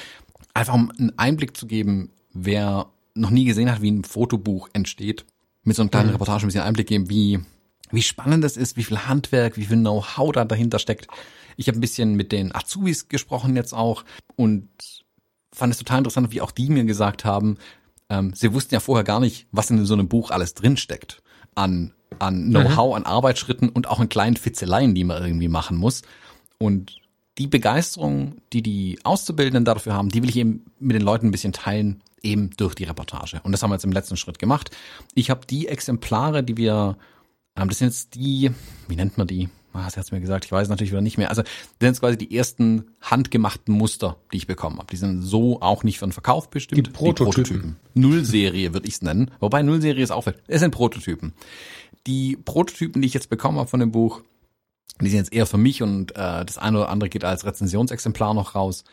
einfach 0.54 0.74
um 0.74 0.92
einen 0.98 1.18
Einblick 1.18 1.56
zu 1.56 1.68
geben, 1.68 2.10
wer 2.34 2.88
noch 3.14 3.30
nie 3.30 3.46
gesehen 3.46 3.72
hat, 3.72 3.82
wie 3.82 3.92
ein 3.92 4.04
Fotobuch 4.04 4.70
entsteht, 4.74 5.26
mit 5.64 5.76
so 5.76 5.84
einer 5.84 5.92
kleinen 5.92 6.08
mhm. 6.08 6.14
Reportage 6.14 6.46
ein 6.46 6.48
bisschen 6.48 6.64
Einblick 6.64 6.88
geben, 6.88 7.10
wie, 7.10 7.40
wie 7.92 8.02
spannend 8.02 8.44
das 8.44 8.58
ist, 8.58 8.76
wie 8.76 8.84
viel 8.84 9.08
Handwerk, 9.08 9.56
wie 9.56 9.66
viel 9.66 9.78
Know-how 9.78 10.32
da 10.32 10.46
dahinter 10.46 10.80
steckt. 10.80 11.08
Ich 11.58 11.68
habe 11.68 11.78
ein 11.78 11.82
bisschen 11.82 12.16
mit 12.16 12.32
den 12.32 12.54
Azubis 12.54 13.08
gesprochen 13.08 13.56
jetzt 13.56 13.74
auch 13.74 14.04
und 14.36 14.68
fand 15.54 15.72
es 15.72 15.78
total 15.78 16.00
interessant, 16.00 16.32
wie 16.32 16.42
auch 16.42 16.52
die 16.52 16.70
mir 16.70 16.86
gesagt 16.86 17.24
haben, 17.24 17.58
ähm, 18.10 18.34
sie 18.36 18.52
wussten 18.54 18.74
ja 18.74 18.80
vorher 18.80 19.04
gar 19.04 19.20
nicht, 19.20 19.48
was 19.52 19.70
in 19.70 19.86
so 19.86 19.94
einem 19.94 20.08
Buch 20.08 20.32
alles 20.32 20.56
drinsteckt 20.56 21.23
an, 21.56 21.94
an 22.20 22.50
Know-how, 22.50 22.92
mhm. 22.92 22.96
an 22.98 23.06
Arbeitsschritten 23.06 23.70
und 23.70 23.88
auch 23.88 24.00
in 24.00 24.10
kleinen 24.10 24.38
Fitzeleien, 24.38 24.96
die 24.96 25.04
man 25.04 25.24
irgendwie 25.24 25.48
machen 25.48 25.78
muss. 25.78 26.02
Und 26.58 26.98
die 27.38 27.48
Begeisterung, 27.48 28.36
die 28.54 28.62
die 28.62 29.00
Auszubildenden 29.04 29.66
dafür 29.66 29.94
haben, 29.94 30.10
die 30.10 30.22
will 30.22 30.30
ich 30.30 30.38
eben 30.38 30.66
mit 30.80 30.96
den 30.96 31.02
Leuten 31.02 31.28
ein 31.28 31.32
bisschen 31.32 31.54
teilen, 31.54 32.02
eben 32.22 32.52
durch 32.58 32.76
die 32.76 32.84
Reportage. 32.84 33.42
Und 33.44 33.52
das 33.52 33.64
haben 33.64 33.72
wir 33.72 33.76
jetzt 33.76 33.86
im 33.86 33.92
letzten 33.92 34.18
Schritt 34.18 34.40
gemacht. 34.40 34.72
Ich 35.14 35.30
habe 35.30 35.46
die 35.46 35.68
Exemplare, 35.68 36.44
die 36.44 36.58
wir, 36.58 36.98
ähm, 37.56 37.70
das 37.70 37.80
sind 37.80 37.88
jetzt 37.88 38.16
die, 38.16 38.52
wie 38.88 38.96
nennt 38.96 39.18
man 39.18 39.28
die? 39.28 39.50
Ah, 39.74 39.90
sie 39.90 40.00
hat 40.00 40.12
mir 40.12 40.22
gesagt, 40.22 40.46
ich 40.46 40.52
weiß 40.52 40.70
natürlich 40.70 40.92
wieder 40.92 41.02
nicht 41.02 41.18
mehr. 41.18 41.30
Also 41.30 41.42
das 41.42 41.52
sind 41.80 42.00
quasi 42.00 42.18
die 42.18 42.36
ersten 42.36 42.86
handgemachten 43.02 43.76
Muster, 43.76 44.18
die 44.32 44.38
ich 44.38 44.48
bekommen 44.48 44.78
habe. 44.78 44.88
Die 44.92 44.98
sind 44.98 45.24
so 45.24 45.62
auch 45.62 45.84
nicht 45.84 46.00
für 46.00 46.06
den 46.06 46.12
Verkauf 46.12 46.50
bestimmt. 46.50 46.88
Die 46.88 46.92
Prototypen. 46.92 47.32
Die 47.32 47.42
Prototypen. 47.42 47.76
Nullserie 47.96 48.74
würde 48.74 48.88
ich 48.88 48.96
es 48.96 49.02
nennen. 49.02 49.32
Wobei 49.40 49.64
Nullserie 49.64 50.04
ist 50.04 50.12
auch, 50.12 50.28
es 50.48 50.60
sind 50.60 50.72
Prototypen. 50.72 51.34
Die 52.06 52.38
Prototypen, 52.38 53.02
die 53.02 53.08
ich 53.08 53.14
jetzt 53.14 53.30
bekommen 53.30 53.58
habe 53.58 53.70
von 53.70 53.80
dem 53.80 53.92
Buch, 53.92 54.22
die 55.02 55.10
sind 55.10 55.20
jetzt 55.20 55.34
eher 55.34 55.48
für 55.48 55.58
mich 55.58 55.82
und 55.82 56.12
äh, 56.12 56.46
das 56.46 56.58
eine 56.58 56.78
oder 56.78 56.90
andere 56.90 57.10
geht 57.10 57.24
als 57.24 57.46
Rezensionsexemplar 57.46 58.34
noch 58.34 58.56
raus. 58.56 58.84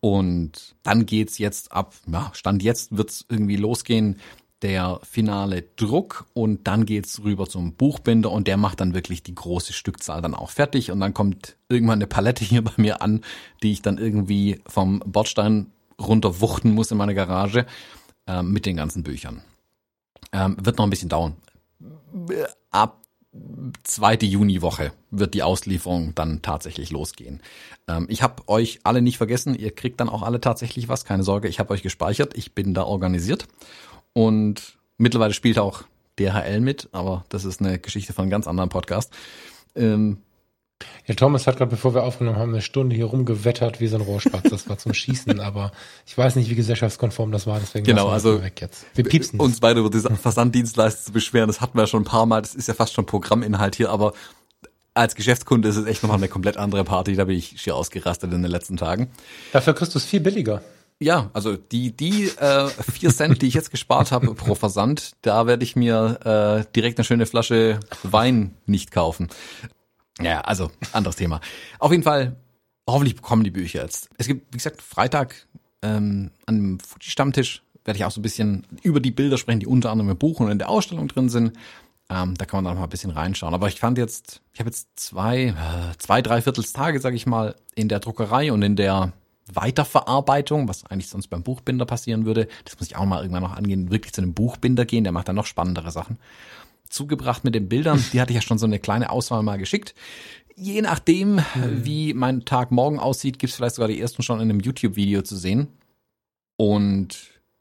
Und 0.00 0.74
dann 0.82 1.06
geht's 1.06 1.38
jetzt 1.38 1.72
ab, 1.72 1.94
ja, 2.06 2.30
Stand 2.34 2.62
jetzt 2.62 2.96
wird's 2.96 3.24
irgendwie 3.28 3.56
losgehen, 3.56 4.18
der 4.62 5.00
finale 5.02 5.62
Druck 5.76 6.26
und 6.32 6.66
dann 6.66 6.86
geht's 6.86 7.22
rüber 7.22 7.46
zum 7.46 7.74
Buchbinder 7.74 8.30
und 8.30 8.48
der 8.48 8.56
macht 8.56 8.80
dann 8.80 8.94
wirklich 8.94 9.22
die 9.22 9.34
große 9.34 9.72
Stückzahl 9.72 10.22
dann 10.22 10.34
auch 10.34 10.50
fertig 10.50 10.90
und 10.90 11.00
dann 11.00 11.12
kommt 11.12 11.56
irgendwann 11.68 11.98
eine 11.98 12.06
Palette 12.06 12.44
hier 12.44 12.64
bei 12.64 12.72
mir 12.76 13.02
an, 13.02 13.22
die 13.62 13.72
ich 13.72 13.82
dann 13.82 13.98
irgendwie 13.98 14.60
vom 14.66 15.00
Bordstein 15.04 15.72
runterwuchten 16.00 16.72
muss 16.72 16.90
in 16.90 16.98
meine 16.98 17.14
Garage 17.14 17.66
äh, 18.26 18.42
mit 18.42 18.66
den 18.66 18.76
ganzen 18.76 19.02
Büchern. 19.02 19.42
Ähm, 20.32 20.56
wird 20.60 20.78
noch 20.78 20.86
ein 20.86 20.90
bisschen 20.90 21.08
dauern. 21.08 21.36
Ab 22.70 23.02
zweite 23.84 24.24
Juniwoche 24.24 24.92
wird 25.10 25.34
die 25.34 25.42
Auslieferung 25.42 26.14
dann 26.14 26.40
tatsächlich 26.40 26.90
losgehen. 26.90 27.42
Ähm, 27.88 28.06
ich 28.08 28.22
habe 28.22 28.48
euch 28.48 28.80
alle 28.84 29.02
nicht 29.02 29.18
vergessen, 29.18 29.54
ihr 29.54 29.74
kriegt 29.74 30.00
dann 30.00 30.08
auch 30.08 30.22
alle 30.22 30.40
tatsächlich 30.40 30.88
was, 30.88 31.04
keine 31.04 31.22
Sorge, 31.22 31.48
ich 31.48 31.58
habe 31.60 31.74
euch 31.74 31.82
gespeichert, 31.82 32.36
ich 32.36 32.54
bin 32.54 32.72
da 32.72 32.84
organisiert 32.84 33.46
und 34.16 34.78
mittlerweile 34.96 35.34
spielt 35.34 35.58
auch 35.58 35.82
DHL 36.18 36.60
mit, 36.60 36.88
aber 36.92 37.26
das 37.28 37.44
ist 37.44 37.60
eine 37.60 37.78
Geschichte 37.78 38.14
von 38.14 38.22
einem 38.22 38.30
ganz 38.30 38.46
anderen 38.46 38.70
Podcast. 38.70 39.12
Ähm, 39.74 40.22
ja, 41.04 41.14
Thomas 41.14 41.46
hat 41.46 41.58
gerade, 41.58 41.70
bevor 41.70 41.94
wir 41.94 42.02
aufgenommen 42.02 42.38
haben, 42.38 42.52
eine 42.54 42.62
Stunde 42.62 42.96
hier 42.96 43.04
rumgewettert 43.04 43.78
wie 43.78 43.88
so 43.88 43.96
ein 43.96 44.00
Rohrspatz. 44.00 44.48
Das 44.48 44.70
war 44.70 44.78
zum 44.78 44.94
Schießen, 44.94 45.38
aber 45.38 45.70
ich 46.06 46.16
weiß 46.16 46.36
nicht, 46.36 46.48
wie 46.48 46.54
gesellschaftskonform 46.54 47.30
das 47.30 47.46
war, 47.46 47.60
deswegen 47.60 47.84
genau, 47.84 48.08
also 48.08 48.42
weg 48.42 48.58
jetzt. 48.62 48.86
Wir 48.94 49.04
piepsen. 49.04 49.38
Uns 49.38 49.60
beide 49.60 49.80
über 49.80 49.90
diese 49.90 50.08
Versanddienstleister 50.08 51.04
zu 51.04 51.12
beschweren, 51.12 51.48
das 51.48 51.60
hatten 51.60 51.76
wir 51.76 51.86
schon 51.86 52.00
ein 52.00 52.06
paar 52.06 52.24
Mal. 52.24 52.40
Das 52.40 52.54
ist 52.54 52.68
ja 52.68 52.74
fast 52.74 52.94
schon 52.94 53.04
Programminhalt 53.04 53.76
hier, 53.76 53.90
aber 53.90 54.14
als 54.94 55.14
Geschäftskunde 55.14 55.68
ist 55.68 55.76
es 55.76 55.84
echt 55.84 56.02
nochmal 56.02 56.16
eine 56.16 56.28
komplett 56.28 56.56
andere 56.56 56.84
Party. 56.84 57.16
Da 57.16 57.26
bin 57.26 57.36
ich 57.36 57.60
schier 57.60 57.76
ausgerastet 57.76 58.32
in 58.32 58.40
den 58.40 58.50
letzten 58.50 58.78
Tagen. 58.78 59.10
Dafür 59.52 59.74
kriegst 59.74 59.94
du 59.94 59.98
es 59.98 60.06
viel 60.06 60.20
billiger. 60.20 60.62
Ja, 60.98 61.30
also 61.34 61.56
die 61.56 61.94
die 61.94 62.24
äh, 62.24 62.68
vier 62.68 63.10
Cent, 63.10 63.42
die 63.42 63.48
ich 63.48 63.54
jetzt 63.54 63.70
gespart 63.70 64.12
habe 64.12 64.34
pro 64.34 64.54
Versand, 64.54 65.12
da 65.20 65.46
werde 65.46 65.62
ich 65.62 65.76
mir 65.76 66.64
äh, 66.66 66.72
direkt 66.74 66.98
eine 66.98 67.04
schöne 67.04 67.26
Flasche 67.26 67.80
Wein 68.02 68.56
nicht 68.64 68.92
kaufen. 68.92 69.28
Ja, 70.20 70.40
also 70.40 70.70
anderes 70.92 71.16
Thema. 71.16 71.40
Auf 71.78 71.90
jeden 71.90 72.02
Fall, 72.02 72.36
hoffentlich 72.88 73.16
bekommen 73.16 73.44
die 73.44 73.50
Bücher 73.50 73.82
jetzt. 73.82 74.08
Es 74.16 74.26
gibt, 74.26 74.54
wie 74.54 74.56
gesagt, 74.56 74.80
Freitag 74.80 75.46
ähm, 75.82 76.30
an 76.46 76.56
dem 76.56 76.80
Fuji-Stammtisch 76.80 77.62
werde 77.84 77.98
ich 77.98 78.04
auch 78.04 78.10
so 78.10 78.20
ein 78.20 78.22
bisschen 78.22 78.66
über 78.82 79.00
die 79.00 79.10
Bilder 79.10 79.36
sprechen, 79.36 79.60
die 79.60 79.66
unter 79.66 79.90
anderem 79.90 80.10
im 80.10 80.18
Buch 80.18 80.40
und 80.40 80.50
in 80.50 80.58
der 80.58 80.70
Ausstellung 80.70 81.08
drin 81.08 81.28
sind. 81.28 81.52
Ähm, 82.08 82.34
da 82.36 82.44
kann 82.46 82.58
man 82.58 82.64
dann 82.64 82.74
noch 82.74 82.80
mal 82.80 82.86
ein 82.86 82.90
bisschen 82.90 83.10
reinschauen. 83.10 83.54
Aber 83.54 83.68
ich 83.68 83.80
fand 83.80 83.98
jetzt, 83.98 84.40
ich 84.52 84.60
habe 84.60 84.70
jetzt 84.70 84.88
zwei, 84.96 85.48
äh, 85.48 85.98
zwei, 85.98 86.22
drei 86.22 86.40
Viertelstage, 86.40 87.00
sage 87.00 87.16
ich 87.16 87.26
mal, 87.26 87.54
in 87.74 87.88
der 87.88 88.00
Druckerei 88.00 88.52
und 88.52 88.62
in 88.62 88.76
der 88.76 89.12
Weiterverarbeitung, 89.52 90.68
was 90.68 90.84
eigentlich 90.86 91.08
sonst 91.08 91.28
beim 91.28 91.42
Buchbinder 91.42 91.86
passieren 91.86 92.26
würde. 92.26 92.48
Das 92.64 92.78
muss 92.78 92.88
ich 92.88 92.96
auch 92.96 93.04
mal 93.04 93.22
irgendwann 93.22 93.42
noch 93.42 93.56
angehen, 93.56 93.90
wirklich 93.90 94.12
zu 94.12 94.22
einem 94.22 94.34
Buchbinder 94.34 94.84
gehen, 94.84 95.04
der 95.04 95.12
macht 95.12 95.28
dann 95.28 95.36
noch 95.36 95.46
spannendere 95.46 95.90
Sachen. 95.90 96.18
Zugebracht 96.88 97.44
mit 97.44 97.54
den 97.54 97.68
Bildern, 97.68 98.02
die 98.12 98.20
hatte 98.20 98.32
ich 98.32 98.36
ja 98.36 98.42
schon 98.42 98.58
so 98.58 98.66
eine 98.66 98.78
kleine 98.78 99.10
Auswahl 99.10 99.42
mal 99.42 99.58
geschickt. 99.58 99.94
Je 100.56 100.80
nachdem, 100.82 101.36
mhm. 101.36 101.42
wie 101.84 102.14
mein 102.14 102.44
Tag 102.44 102.70
morgen 102.70 102.98
aussieht, 102.98 103.38
gibt's 103.38 103.56
vielleicht 103.56 103.74
sogar 103.74 103.88
die 103.88 104.00
ersten 104.00 104.22
schon 104.22 104.40
in 104.40 104.50
einem 104.50 104.60
YouTube-Video 104.60 105.22
zu 105.22 105.36
sehen. 105.36 105.68
Und 106.56 107.18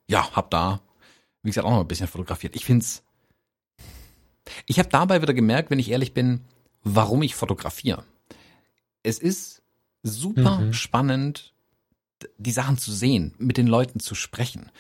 ja, 0.08 0.32
hab 0.32 0.50
da, 0.52 0.80
wie 1.44 1.50
gesagt, 1.50 1.68
auch 1.68 1.72
noch 1.72 1.82
ein 1.82 1.88
bisschen 1.88 2.08
fotografiert. 2.08 2.56
Ich 2.56 2.66
find's 2.66 3.04
ich 4.66 4.80
habe 4.80 4.90
dabei 4.90 5.22
wieder 5.22 5.34
gemerkt, 5.34 5.72
wenn 5.72 5.80
ich 5.80 5.92
ehrlich 5.92 6.14
bin, 6.14 6.42
warum 6.84 7.22
ich 7.22 7.36
fotografiere. 7.36 8.04
Es 9.04 9.20
ist 9.20 9.62
super 10.04 10.60
mhm. 10.60 10.74
spannend, 10.74 11.54
die 12.38 12.52
Sachen 12.52 12.78
zu 12.78 12.92
sehen, 12.92 13.34
mit 13.38 13.58
den 13.58 13.68
Leuten 13.68 14.00
zu 14.00 14.16
sprechen. 14.16 14.72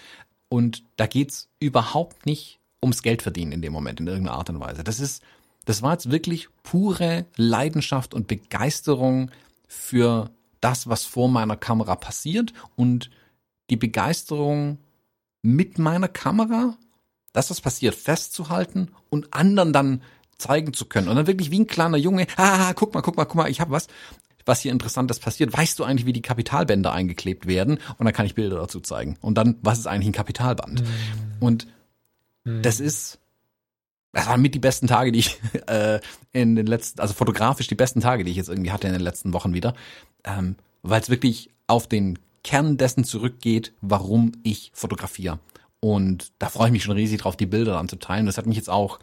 Und 0.49 0.83
da 0.95 1.07
geht's 1.07 1.49
überhaupt 1.59 2.25
nicht 2.25 2.59
ums 2.81 3.01
Geld 3.01 3.21
verdienen 3.21 3.51
in 3.51 3.61
dem 3.61 3.73
Moment, 3.73 3.99
in 3.99 4.07
irgendeiner 4.07 4.38
Art 4.38 4.49
und 4.49 4.59
Weise. 4.59 4.83
Das 4.83 4.99
ist, 4.99 5.23
das 5.65 5.81
war 5.81 5.93
jetzt 5.93 6.11
wirklich 6.11 6.49
pure 6.63 7.25
Leidenschaft 7.36 8.13
und 8.13 8.27
Begeisterung 8.27 9.31
für 9.67 10.29
das, 10.61 10.88
was 10.88 11.03
vor 11.03 11.29
meiner 11.29 11.57
Kamera 11.57 11.95
passiert 11.95 12.53
und 12.75 13.09
die 13.69 13.77
Begeisterung 13.77 14.79
mit 15.41 15.79
meiner 15.79 16.07
Kamera 16.07 16.77
dass 17.36 17.49
das 17.49 17.59
passiert, 17.59 17.95
festzuhalten 17.95 18.91
und 19.09 19.33
anderen 19.33 19.73
dann 19.73 20.01
zeigen 20.38 20.73
zu 20.73 20.86
können. 20.86 21.09
Und 21.09 21.17
dann 21.17 21.27
wirklich 21.27 21.51
wie 21.51 21.59
ein 21.59 21.67
kleiner 21.67 21.97
Junge, 21.97 22.27
ah, 22.38 22.73
guck 22.73 22.93
mal, 22.93 23.01
guck 23.01 23.17
mal, 23.17 23.25
guck 23.25 23.36
mal, 23.36 23.49
ich 23.49 23.59
habe 23.59 23.71
was, 23.71 23.88
was 24.46 24.62
hier 24.62 24.72
interessantes 24.72 25.20
passiert. 25.20 25.52
Weißt 25.52 25.78
du 25.80 25.84
eigentlich, 25.84 26.06
wie 26.06 26.14
die 26.14 26.22
Kapitalbänder 26.22 26.91
eingeklebt 26.93 27.48
werden? 27.48 27.80
Und 27.98 28.06
dann 28.06 28.14
kann 28.14 28.26
ich 28.26 28.36
Bilder 28.36 28.58
dazu 28.58 28.80
zeigen. 28.80 29.18
Und 29.22 29.38
dann, 29.38 29.58
was 29.62 29.80
ist 29.80 29.88
eigentlich 29.88 30.08
ein 30.08 30.14
Kapitalband? 30.14 30.82
Mhm. 30.82 30.88
Und 31.39 31.68
mhm. 32.43 32.62
das 32.62 32.80
ist, 32.80 33.20
das 34.12 34.28
waren 34.28 34.41
mit 34.41 34.56
die 34.56 34.60
besten 34.60 34.88
Tage, 34.88 35.12
die 35.12 35.20
ich 35.20 35.39
äh, 35.68 36.00
in 36.32 36.56
den 36.56 36.68
letzten, 36.68 37.02
also 37.02 37.14
fotografisch 37.14 37.68
die 37.68 37.76
besten 37.76 38.02
Tage, 38.02 38.24
die 38.24 38.32
ich 38.32 38.38
jetzt 38.38 38.50
irgendwie 38.50 38.72
hatte 38.72 38.88
in 38.88 38.93
den 38.93 39.02
letzten 39.02 39.34
Wochen 39.34 39.54
wieder, 39.54 39.74
ähm, 40.24 40.56
weil 40.84 41.02
es 41.02 41.10
wirklich 41.10 41.50
auf 41.68 41.88
den 41.88 42.20
Kern 42.43 42.78
dessen 42.78 43.04
zurückgeht, 43.04 43.74
warum 43.82 44.32
ich 44.43 44.72
fotografiere. 44.76 45.39
Und 45.80 46.32
da 46.39 46.50
freue 46.50 46.68
ich 46.68 46.74
mich 46.74 46.84
schon 46.84 46.96
riesig 46.96 47.22
drauf, 47.22 47.36
die 47.36 47.48
Bilder 47.48 47.74
dann 47.74 47.89
zu 47.89 47.98
teilen. 47.98 48.28
Das 48.28 48.38
hat 48.38 48.46
mich 48.46 48.58
jetzt 48.58 48.70
auch 48.70 49.00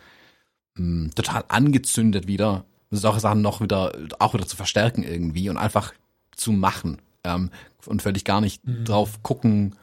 mh, 0.76 1.04
hm, 1.04 1.10
total 1.14 1.44
angezündet 1.48 2.26
wieder, 2.26 2.64
solche 2.96 3.20
Sachen 3.20 3.42
noch 3.42 3.60
wieder, 3.60 3.92
auch 4.18 4.34
wieder 4.34 4.46
zu 4.46 4.56
verstärken 4.56 5.02
irgendwie 5.02 5.48
und 5.48 5.56
einfach 5.56 5.92
zu 6.34 6.52
machen. 6.52 7.00
Ähm, 7.24 7.50
und 7.86 8.02
völlig 8.02 8.24
gar 8.24 8.40
nicht 8.40 8.66
mhm. 8.66 8.84
drauf 8.84 9.22
gucken, 9.22 9.76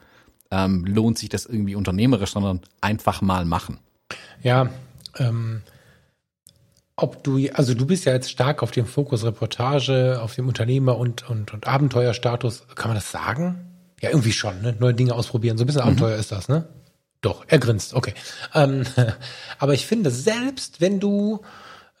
ähm, 0.50 0.84
lohnt 0.84 1.18
sich 1.18 1.28
das 1.28 1.46
irgendwie 1.46 1.74
unternehmerisch, 1.74 2.32
sondern 2.32 2.60
einfach 2.80 3.22
mal 3.22 3.44
machen. 3.44 3.78
Ja, 4.42 4.70
ähm, 5.18 5.62
ob 6.96 7.24
du, 7.24 7.38
also 7.54 7.74
du 7.74 7.86
bist 7.86 8.04
ja 8.04 8.12
jetzt 8.12 8.30
stark 8.30 8.62
auf 8.62 8.70
dem 8.70 8.86
Fokus 8.86 9.24
Reportage, 9.24 10.20
auf 10.20 10.34
dem 10.34 10.48
Unternehmer 10.48 10.98
und, 10.98 11.28
und, 11.28 11.52
und 11.54 11.66
Abenteuerstatus. 11.66 12.66
Kann 12.74 12.90
man 12.90 12.96
das 12.96 13.10
sagen? 13.10 13.66
Ja, 14.00 14.10
irgendwie 14.10 14.32
schon, 14.32 14.60
ne? 14.60 14.76
Neue 14.78 14.94
Dinge 14.94 15.14
ausprobieren. 15.14 15.56
So 15.56 15.64
ein 15.64 15.66
bisschen 15.66 15.82
mhm. 15.82 15.88
Abenteuer 15.88 16.16
ist 16.16 16.32
das, 16.32 16.48
ne? 16.48 16.68
Doch, 17.22 17.44
er 17.48 17.58
grinst, 17.58 17.94
okay. 17.94 18.14
Ähm, 18.54 18.84
aber 19.58 19.74
ich 19.74 19.86
finde, 19.86 20.10
selbst 20.10 20.80
wenn 20.80 21.00
du 21.00 21.40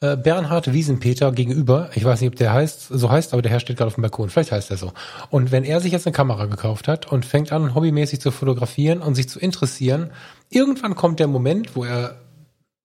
äh, 0.00 0.16
Bernhard 0.16 0.72
Wiesenpeter 0.72 1.32
gegenüber, 1.32 1.90
ich 1.94 2.04
weiß 2.04 2.20
nicht, 2.20 2.30
ob 2.30 2.36
der 2.36 2.52
heißt, 2.52 2.88
so 2.88 3.10
heißt, 3.10 3.32
aber 3.32 3.42
der 3.42 3.50
Herr 3.50 3.60
steht 3.60 3.76
gerade 3.76 3.88
auf 3.88 3.94
dem 3.94 4.02
Balkon, 4.02 4.30
vielleicht 4.30 4.52
heißt 4.52 4.70
er 4.70 4.76
so. 4.76 4.92
Und 5.30 5.52
wenn 5.52 5.64
er 5.64 5.80
sich 5.80 5.92
jetzt 5.92 6.06
eine 6.06 6.14
Kamera 6.14 6.46
gekauft 6.46 6.88
hat 6.88 7.10
und 7.10 7.26
fängt 7.26 7.52
an, 7.52 7.74
hobbymäßig 7.74 8.20
zu 8.20 8.30
fotografieren 8.30 9.02
und 9.02 9.14
sich 9.14 9.28
zu 9.28 9.38
interessieren, 9.38 10.10
irgendwann 10.48 10.94
kommt 10.94 11.20
der 11.20 11.26
Moment, 11.26 11.76
wo 11.76 11.84
er 11.84 12.18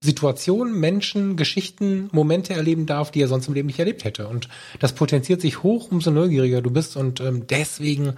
Situationen, 0.02 0.80
Menschen, 0.80 1.36
Geschichten, 1.36 2.10
Momente 2.12 2.54
erleben 2.54 2.86
darf, 2.86 3.12
die 3.12 3.22
er 3.22 3.28
sonst 3.28 3.48
im 3.48 3.54
Leben 3.54 3.68
nicht 3.68 3.80
erlebt 3.80 4.04
hätte. 4.04 4.28
Und 4.28 4.50
das 4.80 4.94
potenziert 4.94 5.42
sich 5.42 5.64
hoch, 5.64 5.92
umso 5.92 6.12
neugieriger 6.12 6.62
du 6.62 6.70
bist. 6.70 6.96
Und 6.96 7.22
ähm, 7.22 7.48
deswegen 7.48 8.14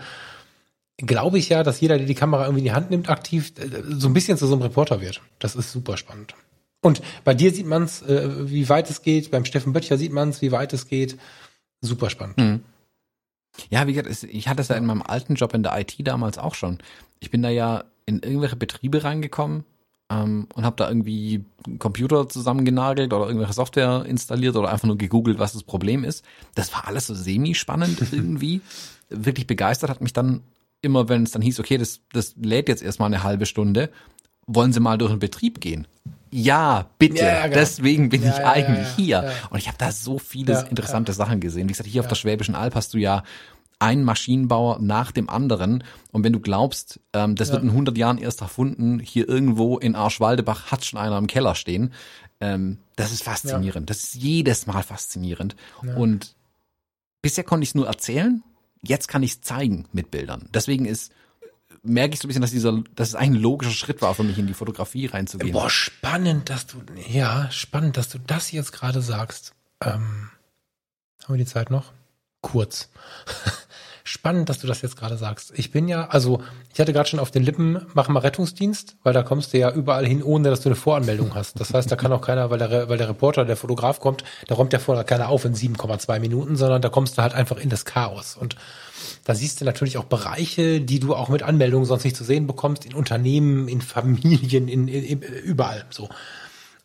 glaube 0.97 1.37
ich 1.37 1.49
ja, 1.49 1.63
dass 1.63 1.79
jeder, 1.79 1.97
der 1.97 2.07
die 2.07 2.15
Kamera 2.15 2.43
irgendwie 2.43 2.59
in 2.59 2.65
die 2.65 2.73
Hand 2.73 2.89
nimmt, 2.89 3.09
aktiv 3.09 3.53
äh, 3.57 3.69
so 3.89 4.07
ein 4.07 4.13
bisschen 4.13 4.37
zu 4.37 4.47
so 4.47 4.53
einem 4.53 4.63
Reporter 4.63 5.01
wird. 5.01 5.21
Das 5.39 5.55
ist 5.55 5.71
super 5.71 5.97
spannend. 5.97 6.33
Und 6.81 7.01
bei 7.23 7.33
dir 7.33 7.53
sieht 7.53 7.65
man 7.65 7.83
es, 7.83 8.01
äh, 8.01 8.49
wie 8.49 8.69
weit 8.69 8.89
es 8.89 9.01
geht. 9.01 9.31
Beim 9.31 9.45
Steffen 9.45 9.73
Böttcher 9.73 9.97
sieht 9.97 10.11
man 10.11 10.29
es, 10.29 10.41
wie 10.41 10.51
weit 10.51 10.73
es 10.73 10.87
geht. 10.87 11.17
Super 11.81 12.09
spannend. 12.09 12.37
Mhm. 12.37 12.63
Ja, 13.69 13.87
wie 13.87 13.93
gesagt, 13.93 14.23
ich 14.23 14.47
hatte 14.47 14.61
es 14.61 14.67
ja 14.67 14.75
in 14.75 14.85
meinem 14.85 15.01
alten 15.01 15.35
Job 15.35 15.53
in 15.53 15.63
der 15.63 15.77
IT 15.79 15.95
damals 15.99 16.37
auch 16.37 16.55
schon. 16.55 16.77
Ich 17.19 17.31
bin 17.31 17.41
da 17.41 17.49
ja 17.49 17.85
in 18.05 18.19
irgendwelche 18.19 18.55
Betriebe 18.55 19.03
reingekommen 19.03 19.63
ähm, 20.11 20.47
und 20.53 20.63
habe 20.63 20.75
da 20.75 20.87
irgendwie 20.87 21.43
einen 21.65 21.79
Computer 21.79 22.29
zusammengenagelt 22.29 23.13
oder 23.13 23.25
irgendwelche 23.25 23.53
Software 23.53 24.05
installiert 24.05 24.55
oder 24.55 24.71
einfach 24.71 24.87
nur 24.87 24.97
gegoogelt, 24.97 25.39
was 25.39 25.53
das 25.53 25.63
Problem 25.63 26.03
ist. 26.03 26.23
Das 26.55 26.71
war 26.73 26.87
alles 26.87 27.07
so 27.07 27.15
semi-spannend 27.15 28.01
irgendwie. 28.11 28.61
Wirklich 29.09 29.47
begeistert 29.47 29.89
hat 29.89 30.01
mich 30.01 30.13
dann 30.13 30.43
immer, 30.81 31.09
wenn 31.09 31.23
es 31.23 31.31
dann 31.31 31.41
hieß, 31.41 31.59
okay, 31.59 31.77
das, 31.77 32.01
das 32.13 32.35
lädt 32.37 32.69
jetzt 32.69 32.83
erstmal 32.83 33.07
eine 33.07 33.23
halbe 33.23 33.45
Stunde, 33.45 33.89
wollen 34.45 34.71
Sie 34.71 34.79
mal 34.79 34.97
durch 34.97 35.11
den 35.11 35.19
Betrieb 35.19 35.59
gehen? 35.59 35.87
Ja, 36.31 36.89
bitte. 36.97 37.23
Ja, 37.23 37.43
genau. 37.43 37.55
Deswegen 37.55 38.09
bin 38.09 38.23
ja, 38.23 38.31
ich 38.31 38.37
ja, 38.37 38.51
eigentlich 38.51 38.87
hier. 38.95 39.31
Und 39.49 39.59
ich 39.59 39.67
habe 39.67 39.77
da 39.77 39.91
so 39.91 40.19
viele 40.19 40.67
interessante 40.69 41.13
Sachen 41.13 41.39
gesehen. 41.39 41.67
Wie 41.67 41.73
gesagt, 41.73 41.89
hier 41.89 42.01
auf 42.01 42.07
der 42.07 42.15
Schwäbischen 42.15 42.55
Alb 42.55 42.75
hast 42.75 42.93
du 42.93 42.97
ja 42.97 43.23
einen 43.79 44.03
Maschinenbauer 44.03 44.79
nach 44.79 45.11
dem 45.11 45.29
anderen. 45.29 45.83
Und 46.11 46.23
wenn 46.23 46.33
du 46.33 46.39
glaubst, 46.39 46.99
ähm, 47.13 47.35
das 47.35 47.51
wird 47.51 47.63
in 47.63 47.69
100 47.69 47.97
Jahren 47.97 48.17
erst 48.17 48.41
erfunden, 48.41 48.99
hier 48.99 49.29
irgendwo 49.29 49.77
in 49.77 49.95
Arschwaldebach 49.95 50.71
hat 50.71 50.83
schon 50.83 50.99
einer 50.99 51.17
im 51.17 51.27
Keller 51.27 51.53
stehen. 51.53 51.93
Ähm, 52.41 52.79
das 52.95 53.11
ist 53.11 53.23
faszinierend. 53.23 53.89
Das 53.89 54.03
ist 54.03 54.15
jedes 54.15 54.65
Mal 54.65 54.81
faszinierend. 54.81 55.55
Und 55.95 56.35
bisher 57.21 57.43
konnte 57.43 57.63
ich 57.63 57.69
es 57.69 57.75
nur 57.75 57.87
erzählen 57.87 58.43
jetzt 58.81 59.07
kann 59.07 59.23
ich 59.23 59.31
es 59.31 59.41
zeigen 59.41 59.85
mit 59.91 60.11
Bildern. 60.11 60.49
Deswegen 60.53 60.85
ist 60.85 61.11
merke 61.83 62.13
ich 62.13 62.19
so 62.19 62.25
ein 62.25 62.29
bisschen, 62.29 62.41
dass 62.41 62.51
dieser, 62.51 62.83
dass 62.95 63.09
es 63.09 63.15
ein 63.15 63.33
logischer 63.33 63.71
Schritt 63.71 64.01
war 64.01 64.13
für 64.15 64.23
mich 64.23 64.37
in 64.37 64.47
die 64.47 64.53
Fotografie 64.53 65.07
reinzugehen. 65.07 65.53
Boah, 65.53 65.69
spannend, 65.69 66.49
dass 66.49 66.67
du, 66.67 66.77
ja, 67.07 67.49
spannend, 67.51 67.97
dass 67.97 68.09
du 68.09 68.19
das 68.19 68.51
jetzt 68.51 68.71
gerade 68.71 69.01
sagst. 69.01 69.53
Ähm, 69.83 70.29
haben 71.23 71.35
wir 71.35 71.37
die 71.37 71.45
Zeit 71.45 71.71
noch? 71.71 71.91
Kurz. 72.41 72.89
Spannend, 74.07 74.47
dass 74.47 74.59
du 74.59 74.67
das 74.67 74.81
jetzt 74.81 74.95
gerade 74.95 75.17
sagst. 75.17 75.51
Ich 75.57 75.71
bin 75.71 75.89
ja, 75.89 76.07
also 76.07 76.41
ich 76.73 76.79
hatte 76.79 76.93
gerade 76.93 77.09
schon 77.09 77.19
auf 77.19 77.29
den 77.29 77.43
Lippen, 77.43 77.85
mach 77.93 78.07
mal 78.07 78.21
Rettungsdienst, 78.21 78.95
weil 79.03 79.11
da 79.11 79.21
kommst 79.21 79.51
du 79.51 79.57
ja 79.57 79.69
überall 79.69 80.07
hin, 80.07 80.23
ohne 80.23 80.49
dass 80.49 80.61
du 80.61 80.69
eine 80.69 80.77
Voranmeldung 80.77 81.35
hast. 81.35 81.59
Das 81.59 81.73
heißt, 81.73 81.91
da 81.91 81.97
kann 81.97 82.13
auch 82.13 82.21
keiner, 82.21 82.49
weil 82.49 82.57
der, 82.57 82.87
weil 82.87 82.97
der 82.97 83.09
Reporter, 83.09 83.43
der 83.43 83.57
Fotograf 83.57 83.99
kommt, 83.99 84.23
da 84.47 84.55
räumt 84.55 84.71
der 84.71 84.79
vorher 84.79 85.03
keiner 85.03 85.27
auf 85.27 85.43
in 85.43 85.55
7,2 85.55 86.21
Minuten, 86.21 86.55
sondern 86.55 86.81
da 86.81 86.87
kommst 86.87 87.17
du 87.17 87.21
halt 87.21 87.33
einfach 87.33 87.57
in 87.57 87.69
das 87.69 87.83
Chaos. 87.83 88.37
Und 88.37 88.55
da 89.27 89.35
siehst 89.35 89.59
du 89.59 89.65
natürlich 89.65 89.97
auch 89.97 90.05
Bereiche, 90.05 90.79
die 90.79 91.01
du 91.01 91.13
auch 91.13 91.27
mit 91.27 91.43
Anmeldungen 91.43 91.85
sonst 91.85 92.05
nicht 92.05 92.15
zu 92.15 92.23
sehen 92.23 92.47
bekommst, 92.47 92.85
in 92.85 92.93
Unternehmen, 92.93 93.67
in 93.67 93.81
Familien, 93.81 94.69
in, 94.69 94.87
in, 94.87 95.21
überall 95.21 95.83
so. 95.89 96.07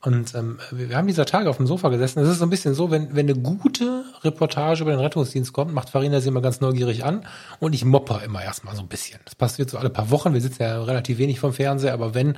Und 0.00 0.34
ähm, 0.34 0.58
wir 0.72 0.96
haben 0.96 1.06
dieser 1.06 1.24
Tage 1.24 1.48
auf 1.48 1.58
dem 1.58 1.68
Sofa 1.68 1.88
gesessen. 1.88 2.18
Es 2.18 2.28
ist 2.28 2.40
so 2.40 2.44
ein 2.44 2.50
bisschen 2.50 2.74
so, 2.74 2.90
wenn, 2.90 3.14
wenn 3.14 3.30
eine 3.30 3.38
gute 3.38 4.04
Reportage 4.24 4.82
über 4.82 4.90
den 4.90 4.98
Rettungsdienst 4.98 5.52
kommt, 5.52 5.72
macht 5.72 5.90
Farina 5.90 6.20
sie 6.20 6.30
immer 6.30 6.40
ganz 6.40 6.60
neugierig 6.60 7.04
an 7.04 7.24
und 7.60 7.76
ich 7.76 7.84
mopper 7.84 8.24
immer 8.24 8.42
erstmal 8.42 8.74
so 8.74 8.82
ein 8.82 8.88
bisschen. 8.88 9.20
Das 9.24 9.36
passiert 9.36 9.70
so 9.70 9.78
alle 9.78 9.90
paar 9.90 10.10
Wochen. 10.10 10.34
Wir 10.34 10.40
sitzen 10.40 10.64
ja 10.64 10.82
relativ 10.82 11.18
wenig 11.18 11.38
vom 11.38 11.52
Fernseher, 11.52 11.94
aber 11.94 12.12
wenn, 12.12 12.36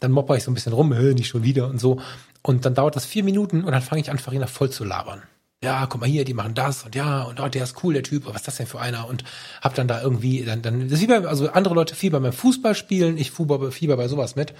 dann 0.00 0.10
mopper 0.10 0.34
ich 0.34 0.42
so 0.42 0.50
ein 0.50 0.54
bisschen 0.54 0.72
rum, 0.72 0.92
hör 0.92 1.14
nicht 1.14 1.28
schon 1.28 1.44
wieder 1.44 1.68
und 1.68 1.78
so. 1.78 2.00
Und 2.42 2.64
dann 2.64 2.74
dauert 2.74 2.96
das 2.96 3.04
vier 3.04 3.22
Minuten 3.22 3.62
und 3.62 3.70
dann 3.70 3.82
fange 3.82 4.00
ich 4.00 4.10
an, 4.10 4.18
Farina 4.18 4.48
voll 4.48 4.70
zu 4.70 4.82
labern. 4.82 5.22
Ja, 5.62 5.84
guck 5.86 6.00
mal 6.00 6.08
hier, 6.08 6.24
die 6.24 6.32
machen 6.32 6.54
das 6.54 6.84
und 6.84 6.94
ja, 6.94 7.22
und 7.24 7.38
oh, 7.38 7.48
der 7.48 7.64
ist 7.64 7.84
cool, 7.84 7.92
der 7.92 8.02
Typ, 8.02 8.24
was 8.26 8.36
ist 8.36 8.48
das 8.48 8.56
denn 8.56 8.66
für 8.66 8.80
einer? 8.80 9.06
Und 9.06 9.24
hab 9.60 9.74
dann 9.74 9.88
da 9.88 10.00
irgendwie, 10.00 10.42
dann, 10.42 10.62
dann, 10.62 10.88
das 10.88 10.92
ist 10.92 11.02
wie 11.02 11.06
bei, 11.06 11.26
also 11.28 11.50
andere 11.50 11.74
Leute 11.74 11.94
fieber 11.94 12.18
beim 12.18 12.32
Fußball 12.32 12.74
spielen, 12.74 13.18
ich 13.18 13.30
fieber, 13.30 13.70
fieber 13.70 13.96
bei 13.98 14.08
sowas 14.08 14.36
mit. 14.36 14.54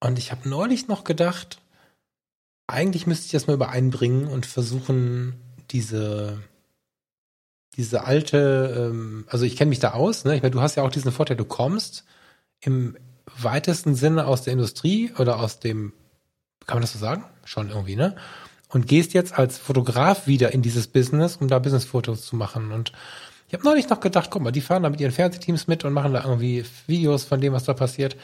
Und 0.00 0.18
ich 0.18 0.30
habe 0.30 0.46
neulich 0.48 0.86
noch 0.86 1.04
gedacht, 1.04 1.62
eigentlich 2.66 3.06
müsste 3.06 3.26
ich 3.26 3.32
das 3.32 3.46
mal 3.46 3.54
übereinbringen 3.54 4.26
und 4.26 4.44
versuchen, 4.44 5.34
diese, 5.70 6.42
diese 7.76 8.04
alte, 8.04 8.90
ähm, 8.92 9.24
also 9.28 9.46
ich 9.46 9.56
kenne 9.56 9.70
mich 9.70 9.78
da 9.78 9.92
aus, 9.92 10.24
ne? 10.24 10.36
Ich 10.36 10.42
meine, 10.42 10.52
du 10.52 10.60
hast 10.60 10.74
ja 10.76 10.82
auch 10.82 10.90
diesen 10.90 11.12
Vorteil, 11.12 11.36
du 11.38 11.46
kommst 11.46 12.04
im 12.60 12.96
weitesten 13.40 13.94
Sinne 13.94 14.26
aus 14.26 14.42
der 14.42 14.52
Industrie 14.52 15.12
oder 15.18 15.40
aus 15.40 15.58
dem, 15.58 15.94
kann 16.66 16.76
man 16.76 16.82
das 16.82 16.92
so 16.92 16.98
sagen? 16.98 17.24
Schon 17.44 17.70
irgendwie, 17.70 17.96
ne? 17.96 18.16
Und 18.72 18.86
gehst 18.86 19.12
jetzt 19.12 19.38
als 19.38 19.58
Fotograf 19.58 20.26
wieder 20.26 20.52
in 20.52 20.62
dieses 20.62 20.86
Business, 20.86 21.36
um 21.36 21.48
da 21.48 21.58
Businessfotos 21.58 22.24
zu 22.24 22.36
machen. 22.36 22.72
Und 22.72 22.92
ich 23.48 23.54
habe 23.54 23.64
neulich 23.64 23.88
noch 23.88 24.00
gedacht, 24.00 24.30
guck 24.30 24.42
mal, 24.42 24.50
die 24.50 24.62
fahren 24.62 24.82
da 24.82 24.90
mit 24.90 25.00
ihren 25.00 25.12
Fernsehteams 25.12 25.66
mit 25.66 25.84
und 25.84 25.92
machen 25.92 26.14
da 26.14 26.24
irgendwie 26.24 26.64
Videos 26.86 27.24
von 27.24 27.40
dem, 27.40 27.52
was 27.52 27.64
da 27.64 27.74
passiert 27.74 28.16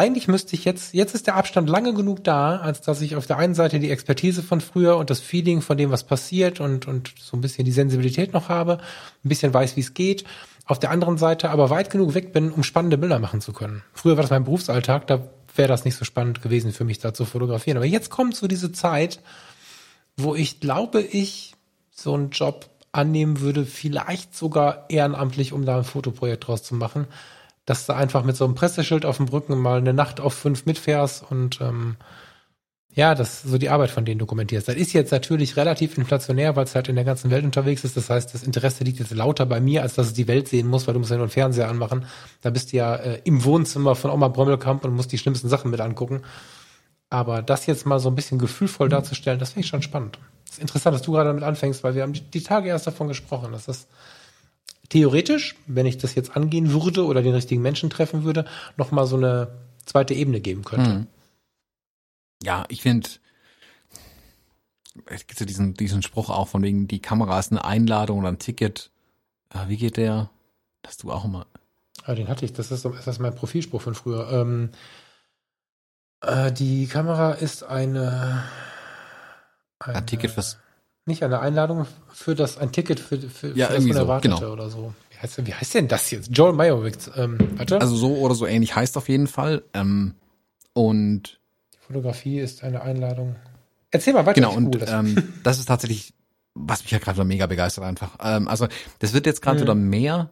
eigentlich 0.00 0.28
müsste 0.28 0.54
ich 0.54 0.64
jetzt, 0.64 0.94
jetzt 0.94 1.14
ist 1.14 1.26
der 1.26 1.36
Abstand 1.36 1.68
lange 1.68 1.92
genug 1.92 2.24
da, 2.24 2.56
als 2.56 2.80
dass 2.80 3.02
ich 3.02 3.16
auf 3.16 3.26
der 3.26 3.36
einen 3.36 3.54
Seite 3.54 3.78
die 3.80 3.90
Expertise 3.90 4.42
von 4.42 4.60
früher 4.60 4.96
und 4.96 5.10
das 5.10 5.20
Feeling 5.20 5.60
von 5.60 5.76
dem, 5.76 5.90
was 5.90 6.04
passiert 6.04 6.60
und, 6.60 6.86
und 6.86 7.12
so 7.18 7.36
ein 7.36 7.40
bisschen 7.40 7.64
die 7.64 7.72
Sensibilität 7.72 8.32
noch 8.32 8.48
habe, 8.48 8.78
ein 9.24 9.28
bisschen 9.28 9.52
weiß, 9.52 9.76
wie 9.76 9.80
es 9.80 9.94
geht. 9.94 10.24
Auf 10.64 10.78
der 10.78 10.90
anderen 10.90 11.18
Seite 11.18 11.50
aber 11.50 11.68
weit 11.68 11.90
genug 11.90 12.14
weg 12.14 12.32
bin, 12.32 12.50
um 12.50 12.62
spannende 12.62 12.96
Bilder 12.96 13.18
machen 13.18 13.40
zu 13.40 13.52
können. 13.52 13.82
Früher 13.92 14.16
war 14.16 14.22
das 14.22 14.30
mein 14.30 14.44
Berufsalltag, 14.44 15.06
da 15.06 15.28
wäre 15.54 15.68
das 15.68 15.84
nicht 15.84 15.96
so 15.96 16.04
spannend 16.04 16.40
gewesen 16.40 16.72
für 16.72 16.84
mich, 16.84 17.00
da 17.00 17.12
zu 17.12 17.24
fotografieren. 17.24 17.76
Aber 17.76 17.86
jetzt 17.86 18.08
kommt 18.08 18.36
so 18.36 18.46
diese 18.46 18.70
Zeit, 18.72 19.20
wo 20.22 20.34
ich 20.34 20.60
glaube, 20.60 21.00
ich 21.00 21.54
so 21.90 22.14
einen 22.14 22.30
Job 22.30 22.68
annehmen 22.92 23.40
würde, 23.40 23.66
vielleicht 23.66 24.34
sogar 24.34 24.86
ehrenamtlich, 24.88 25.52
um 25.52 25.64
da 25.64 25.78
ein 25.78 25.84
Fotoprojekt 25.84 26.46
draus 26.46 26.62
zu 26.62 26.74
machen, 26.74 27.06
dass 27.66 27.86
du 27.86 27.94
einfach 27.94 28.24
mit 28.24 28.36
so 28.36 28.44
einem 28.44 28.54
Presseschild 28.54 29.04
auf 29.04 29.18
dem 29.18 29.26
Brücken 29.26 29.58
mal 29.58 29.78
eine 29.78 29.92
Nacht 29.92 30.20
auf 30.20 30.34
fünf 30.34 30.66
mitfährst 30.66 31.24
und 31.30 31.60
ähm, 31.60 31.96
ja, 32.92 33.14
das 33.14 33.42
so 33.42 33.56
die 33.56 33.68
Arbeit 33.68 33.90
von 33.90 34.04
denen 34.04 34.18
dokumentierst. 34.18 34.66
Das 34.66 34.74
ist 34.74 34.92
jetzt 34.92 35.12
natürlich 35.12 35.56
relativ 35.56 35.96
inflationär, 35.96 36.56
weil 36.56 36.64
es 36.64 36.74
halt 36.74 36.88
in 36.88 36.96
der 36.96 37.04
ganzen 37.04 37.30
Welt 37.30 37.44
unterwegs 37.44 37.84
ist. 37.84 37.96
Das 37.96 38.10
heißt, 38.10 38.34
das 38.34 38.42
Interesse 38.42 38.82
liegt 38.82 38.98
jetzt 38.98 39.12
lauter 39.12 39.46
bei 39.46 39.60
mir, 39.60 39.82
als 39.82 39.94
dass 39.94 40.08
es 40.08 40.12
die 40.12 40.26
Welt 40.26 40.48
sehen 40.48 40.66
muss, 40.66 40.86
weil 40.86 40.94
du 40.94 41.00
musst 41.00 41.12
ja 41.12 41.16
nur 41.16 41.26
einen 41.26 41.30
Fernseher 41.30 41.68
anmachen. 41.68 42.06
Da 42.42 42.50
bist 42.50 42.72
du 42.72 42.78
ja 42.78 42.96
äh, 42.96 43.20
im 43.22 43.44
Wohnzimmer 43.44 43.94
von 43.94 44.10
Oma 44.10 44.26
Brommelkamp 44.26 44.84
und 44.84 44.96
musst 44.96 45.12
die 45.12 45.18
schlimmsten 45.18 45.48
Sachen 45.48 45.70
mit 45.70 45.80
angucken. 45.80 46.22
Aber 47.10 47.42
das 47.42 47.66
jetzt 47.66 47.86
mal 47.86 47.98
so 47.98 48.08
ein 48.08 48.14
bisschen 48.14 48.38
gefühlvoll 48.38 48.88
darzustellen, 48.88 49.40
das 49.40 49.50
finde 49.50 49.64
ich 49.64 49.70
schon 49.70 49.82
spannend. 49.82 50.18
Das 50.44 50.54
ist 50.54 50.60
interessant, 50.60 50.94
dass 50.94 51.02
du 51.02 51.12
gerade 51.12 51.28
damit 51.28 51.42
anfängst, 51.42 51.82
weil 51.82 51.94
wir 51.94 52.02
haben 52.02 52.12
die, 52.12 52.42
Tage 52.42 52.68
erst 52.68 52.86
davon 52.86 53.08
gesprochen, 53.08 53.52
dass 53.52 53.66
das 53.66 53.88
theoretisch, 54.88 55.56
wenn 55.66 55.86
ich 55.86 55.98
das 55.98 56.14
jetzt 56.14 56.36
angehen 56.36 56.72
würde 56.72 57.04
oder 57.04 57.22
den 57.22 57.34
richtigen 57.34 57.62
Menschen 57.62 57.90
treffen 57.90 58.22
würde, 58.22 58.44
noch 58.76 58.92
mal 58.92 59.06
so 59.06 59.16
eine 59.16 59.48
zweite 59.84 60.14
Ebene 60.14 60.40
geben 60.40 60.64
könnte. 60.64 60.90
Mhm. 60.90 61.06
Ja, 62.42 62.64
ich 62.68 62.82
finde, 62.82 63.08
es 65.06 65.26
gibt 65.26 65.40
ja 65.40 65.46
diesen, 65.46 65.74
diesen 65.74 66.02
Spruch 66.02 66.30
auch 66.30 66.48
von 66.48 66.62
wegen, 66.62 66.86
die 66.86 67.02
Kamera 67.02 67.38
ist 67.38 67.50
eine 67.50 67.64
Einladung 67.64 68.20
oder 68.20 68.28
ein 68.28 68.38
Ticket. 68.38 68.90
Ja, 69.52 69.68
wie 69.68 69.76
geht 69.76 69.96
der? 69.96 70.30
Das 70.82 70.96
du 70.96 71.10
auch 71.10 71.24
immer. 71.24 71.46
Ah, 72.04 72.14
den 72.14 72.28
hatte 72.28 72.44
ich, 72.44 72.52
das 72.52 72.70
ist, 72.70 72.84
das 72.84 73.06
ist 73.06 73.18
mein 73.18 73.34
Profilspruch 73.34 73.82
von 73.82 73.94
früher. 73.94 74.30
Ähm, 74.32 74.70
äh, 76.22 76.52
die 76.52 76.86
Kamera 76.86 77.32
ist 77.32 77.62
eine, 77.62 78.44
eine 79.78 79.96
ein 79.96 80.06
Ticket 80.06 80.30
fürs 80.30 80.58
nicht 81.06 81.22
eine 81.22 81.40
Einladung 81.40 81.86
für 82.12 82.34
das, 82.34 82.58
ein 82.58 82.72
Ticket 82.72 83.00
für, 83.00 83.18
für, 83.18 83.56
ja, 83.56 83.66
für 83.66 83.74
das 83.74 83.84
Unerwartete 83.84 84.34
so, 84.34 84.40
genau. 84.40 84.52
oder 84.52 84.70
so. 84.70 84.94
Wie 85.10 85.18
heißt, 85.18 85.46
wie 85.46 85.54
heißt 85.54 85.74
denn 85.74 85.88
das 85.88 86.10
jetzt? 86.10 86.30
Joel 86.32 86.52
Meyerowitz, 86.52 87.10
ähm, 87.16 87.38
warte. 87.56 87.80
Also 87.80 87.96
so 87.96 88.16
oder 88.18 88.34
so 88.34 88.46
ähnlich 88.46 88.76
heißt 88.76 88.96
auf 88.96 89.08
jeden 89.08 89.26
Fall. 89.26 89.62
Ähm, 89.74 90.14
und 90.72 91.40
die 91.74 91.78
Fotografie 91.86 92.38
ist 92.38 92.64
eine 92.64 92.82
Einladung. 92.82 93.36
Erzähl 93.90 94.12
mal 94.12 94.24
weiter. 94.24 94.40
Genau, 94.40 94.54
und 94.54 94.70
das. 94.80 94.90
Ähm, 94.90 95.34
das 95.42 95.58
ist 95.58 95.66
tatsächlich, 95.66 96.14
was 96.54 96.82
mich 96.82 96.92
ja 96.92 96.98
gerade 96.98 97.24
mega 97.24 97.46
begeistert 97.46 97.84
einfach. 97.84 98.16
Ähm, 98.22 98.46
also 98.46 98.68
das 99.00 99.12
wird 99.12 99.26
jetzt 99.26 99.42
gerade 99.42 99.58
mhm. 99.58 99.62
wieder 99.62 99.74
mehr, 99.74 100.30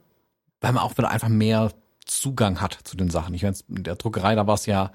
weil 0.61 0.73
man 0.73 0.83
auch 0.83 0.97
wieder 0.97 1.11
einfach 1.11 1.29
mehr 1.29 1.73
Zugang 2.05 2.61
hat 2.61 2.79
zu 2.85 2.97
den 2.97 3.11
Sachen. 3.11 3.35
Ich 3.35 3.43
meine, 3.43 3.57
in 3.69 3.83
der 3.83 3.97
Druckerei, 3.97 4.35
da 4.35 4.47
war 4.47 4.55
es 4.55 4.67
ja 4.67 4.93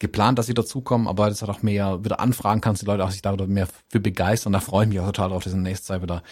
geplant, 0.00 0.38
dass 0.38 0.46
sie 0.46 0.54
dazukommen, 0.54 1.06
aber 1.06 1.28
das 1.28 1.42
hat 1.42 1.48
auch 1.48 1.62
mehr 1.62 2.04
wieder 2.04 2.20
anfragen 2.20 2.60
kannst, 2.60 2.82
die 2.82 2.86
Leute 2.86 3.04
auch 3.04 3.10
sich 3.10 3.22
da 3.22 3.32
wieder 3.32 3.46
mehr 3.46 3.68
für 3.88 4.00
begeistern. 4.00 4.52
Da 4.52 4.60
freue 4.60 4.84
ich 4.84 4.88
mich 4.88 5.00
auch 5.00 5.06
total 5.06 5.30
drauf, 5.30 5.44
das 5.44 5.52
in 5.52 5.62
der 5.62 5.70
nächsten 5.70 5.86
Zeit 5.86 6.02
wieder 6.02 6.22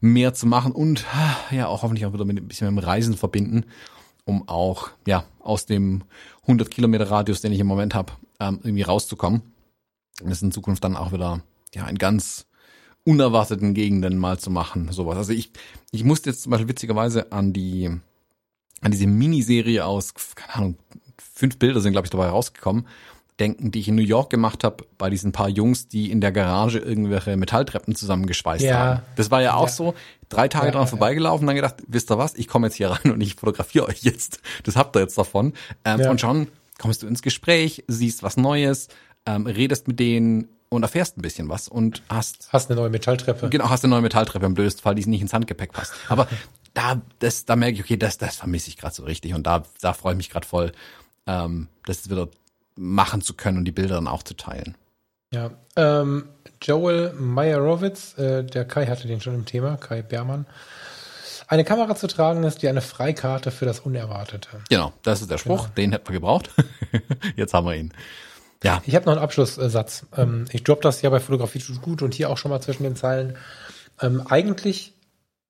mehr 0.00 0.34
zu 0.34 0.46
machen 0.46 0.72
und 0.72 1.04
ja 1.50 1.66
auch 1.66 1.82
hoffentlich 1.82 2.06
auch 2.06 2.12
wieder 2.12 2.24
mit 2.24 2.38
ein 2.38 2.48
bisschen 2.48 2.72
mit 2.74 2.82
dem 2.82 2.86
Reisen 2.86 3.16
verbinden, 3.16 3.64
um 4.24 4.48
auch 4.48 4.90
ja 5.06 5.24
aus 5.40 5.66
dem 5.66 6.04
100 6.42 6.70
Kilometer 6.70 7.10
Radius, 7.10 7.40
den 7.40 7.52
ich 7.52 7.60
im 7.60 7.66
Moment 7.66 7.94
habe, 7.94 8.12
ähm, 8.40 8.60
irgendwie 8.62 8.82
rauszukommen. 8.82 9.42
Und 10.20 10.30
das 10.30 10.42
in 10.42 10.52
Zukunft 10.52 10.84
dann 10.84 10.96
auch 10.96 11.12
wieder 11.12 11.42
ja 11.74 11.86
in 11.88 11.98
ganz 11.98 12.46
unerwarteten 13.04 13.74
Gegenden 13.74 14.18
mal 14.18 14.38
zu 14.38 14.50
machen, 14.50 14.90
sowas. 14.90 15.16
Also 15.16 15.32
ich 15.32 15.50
ich 15.90 16.04
musste 16.04 16.30
jetzt 16.30 16.42
zum 16.42 16.50
Beispiel 16.50 16.68
witzigerweise 16.68 17.32
an 17.32 17.52
die 17.52 17.90
an 18.80 18.90
diese 18.90 19.06
Miniserie 19.06 19.84
aus 19.84 20.14
keine 20.34 20.54
Ahnung 20.54 20.78
fünf 21.18 21.58
Bilder 21.58 21.80
sind, 21.80 21.92
glaube 21.92 22.06
ich, 22.06 22.10
dabei 22.10 22.28
rausgekommen, 22.28 22.86
denken, 23.40 23.70
die 23.70 23.80
ich 23.80 23.88
in 23.88 23.96
New 23.96 24.02
York 24.02 24.30
gemacht 24.30 24.62
habe, 24.62 24.84
bei 24.96 25.10
diesen 25.10 25.32
paar 25.32 25.48
Jungs, 25.48 25.88
die 25.88 26.10
in 26.10 26.20
der 26.20 26.32
Garage 26.32 26.78
irgendwelche 26.78 27.36
Metalltreppen 27.36 27.94
zusammengeschweißt 27.94 28.64
ja. 28.64 28.78
haben. 28.78 29.02
Das 29.16 29.30
war 29.30 29.42
ja 29.42 29.54
auch 29.54 29.66
ja. 29.66 29.72
so, 29.72 29.94
drei 30.28 30.48
Tage 30.48 30.66
ja, 30.66 30.72
dran 30.72 30.86
vorbeigelaufen, 30.86 31.46
dann 31.46 31.56
gedacht, 31.56 31.76
wisst 31.88 32.10
ihr 32.10 32.18
was, 32.18 32.34
ich 32.34 32.46
komme 32.46 32.68
jetzt 32.68 32.76
hier 32.76 32.90
rein 32.90 33.12
und 33.12 33.20
ich 33.20 33.34
fotografiere 33.34 33.86
euch 33.86 34.02
jetzt. 34.02 34.40
Das 34.62 34.76
habt 34.76 34.96
ihr 34.96 35.00
jetzt 35.00 35.18
davon. 35.18 35.52
Ähm, 35.84 36.00
und 36.02 36.20
schon 36.20 36.48
kommst 36.78 37.02
du 37.02 37.06
ins 37.06 37.22
Gespräch, 37.22 37.84
siehst 37.88 38.22
was 38.22 38.36
Neues, 38.36 38.88
ähm, 39.26 39.46
redest 39.46 39.88
mit 39.88 39.98
denen 39.98 40.48
und 40.68 40.82
erfährst 40.82 41.16
ein 41.16 41.22
bisschen 41.22 41.48
was 41.48 41.68
und 41.68 42.02
hast 42.08 42.48
hast 42.52 42.70
eine 42.70 42.80
neue 42.80 42.90
Metalltreppe. 42.90 43.48
Genau, 43.48 43.70
hast 43.70 43.84
eine 43.84 43.90
neue 43.90 44.02
Metalltreppe 44.02 44.46
im 44.46 44.54
blödsten 44.54 44.82
Fall, 44.82 44.94
die 44.94 45.06
nicht 45.06 45.22
ins 45.22 45.32
Handgepäck 45.32 45.72
passt. 45.72 45.94
Aber 46.08 46.28
da 46.74 47.00
das 47.20 47.44
da 47.44 47.56
merke 47.56 47.74
ich, 47.74 47.80
okay, 47.80 47.96
das 47.96 48.18
das 48.18 48.36
vermisse 48.36 48.68
ich 48.68 48.76
gerade 48.76 48.94
so 48.94 49.04
richtig 49.04 49.34
und 49.34 49.46
da 49.46 49.62
da 49.80 49.92
freue 49.92 50.14
ich 50.14 50.18
mich 50.18 50.30
gerade 50.30 50.46
voll 50.46 50.72
ähm, 51.26 51.68
das 51.86 52.10
wieder 52.10 52.28
machen 52.76 53.22
zu 53.22 53.34
können 53.34 53.58
und 53.58 53.64
die 53.64 53.72
Bilder 53.72 53.96
dann 53.96 54.08
auch 54.08 54.22
zu 54.22 54.34
teilen. 54.34 54.76
Ja, 55.32 55.50
ähm, 55.76 56.28
Joel 56.62 57.12
Meyerowitz, 57.14 58.16
äh, 58.18 58.44
der 58.44 58.64
Kai 58.64 58.86
hatte 58.86 59.08
den 59.08 59.20
schon 59.20 59.34
im 59.34 59.44
Thema, 59.44 59.76
Kai 59.76 60.02
Bermann. 60.02 60.46
Eine 61.46 61.64
Kamera 61.64 61.94
zu 61.94 62.06
tragen 62.06 62.42
ist 62.44 62.62
wie 62.62 62.68
eine 62.68 62.80
Freikarte 62.80 63.50
für 63.50 63.66
das 63.66 63.80
Unerwartete. 63.80 64.48
Genau, 64.70 64.92
das 65.02 65.20
ist 65.20 65.30
der 65.30 65.38
Spruch, 65.38 65.64
genau. 65.64 65.74
den 65.74 65.92
hätten 65.92 66.08
wir 66.08 66.14
gebraucht. 66.14 66.50
Jetzt 67.36 67.52
haben 67.52 67.66
wir 67.66 67.74
ihn. 67.74 67.92
Ja. 68.62 68.82
Ich 68.86 68.94
habe 68.94 69.04
noch 69.04 69.12
einen 69.12 69.22
Abschlusssatz. 69.22 70.06
Ähm, 70.16 70.46
ich 70.50 70.64
droppe 70.64 70.82
das 70.82 71.02
ja 71.02 71.10
bei 71.10 71.20
Fotografie 71.20 71.58
tut 71.58 71.82
gut 71.82 72.00
und 72.00 72.14
hier 72.14 72.30
auch 72.30 72.38
schon 72.38 72.50
mal 72.50 72.60
zwischen 72.60 72.84
den 72.84 72.96
Zeilen. 72.96 73.36
Ähm, 74.00 74.22
eigentlich 74.26 74.93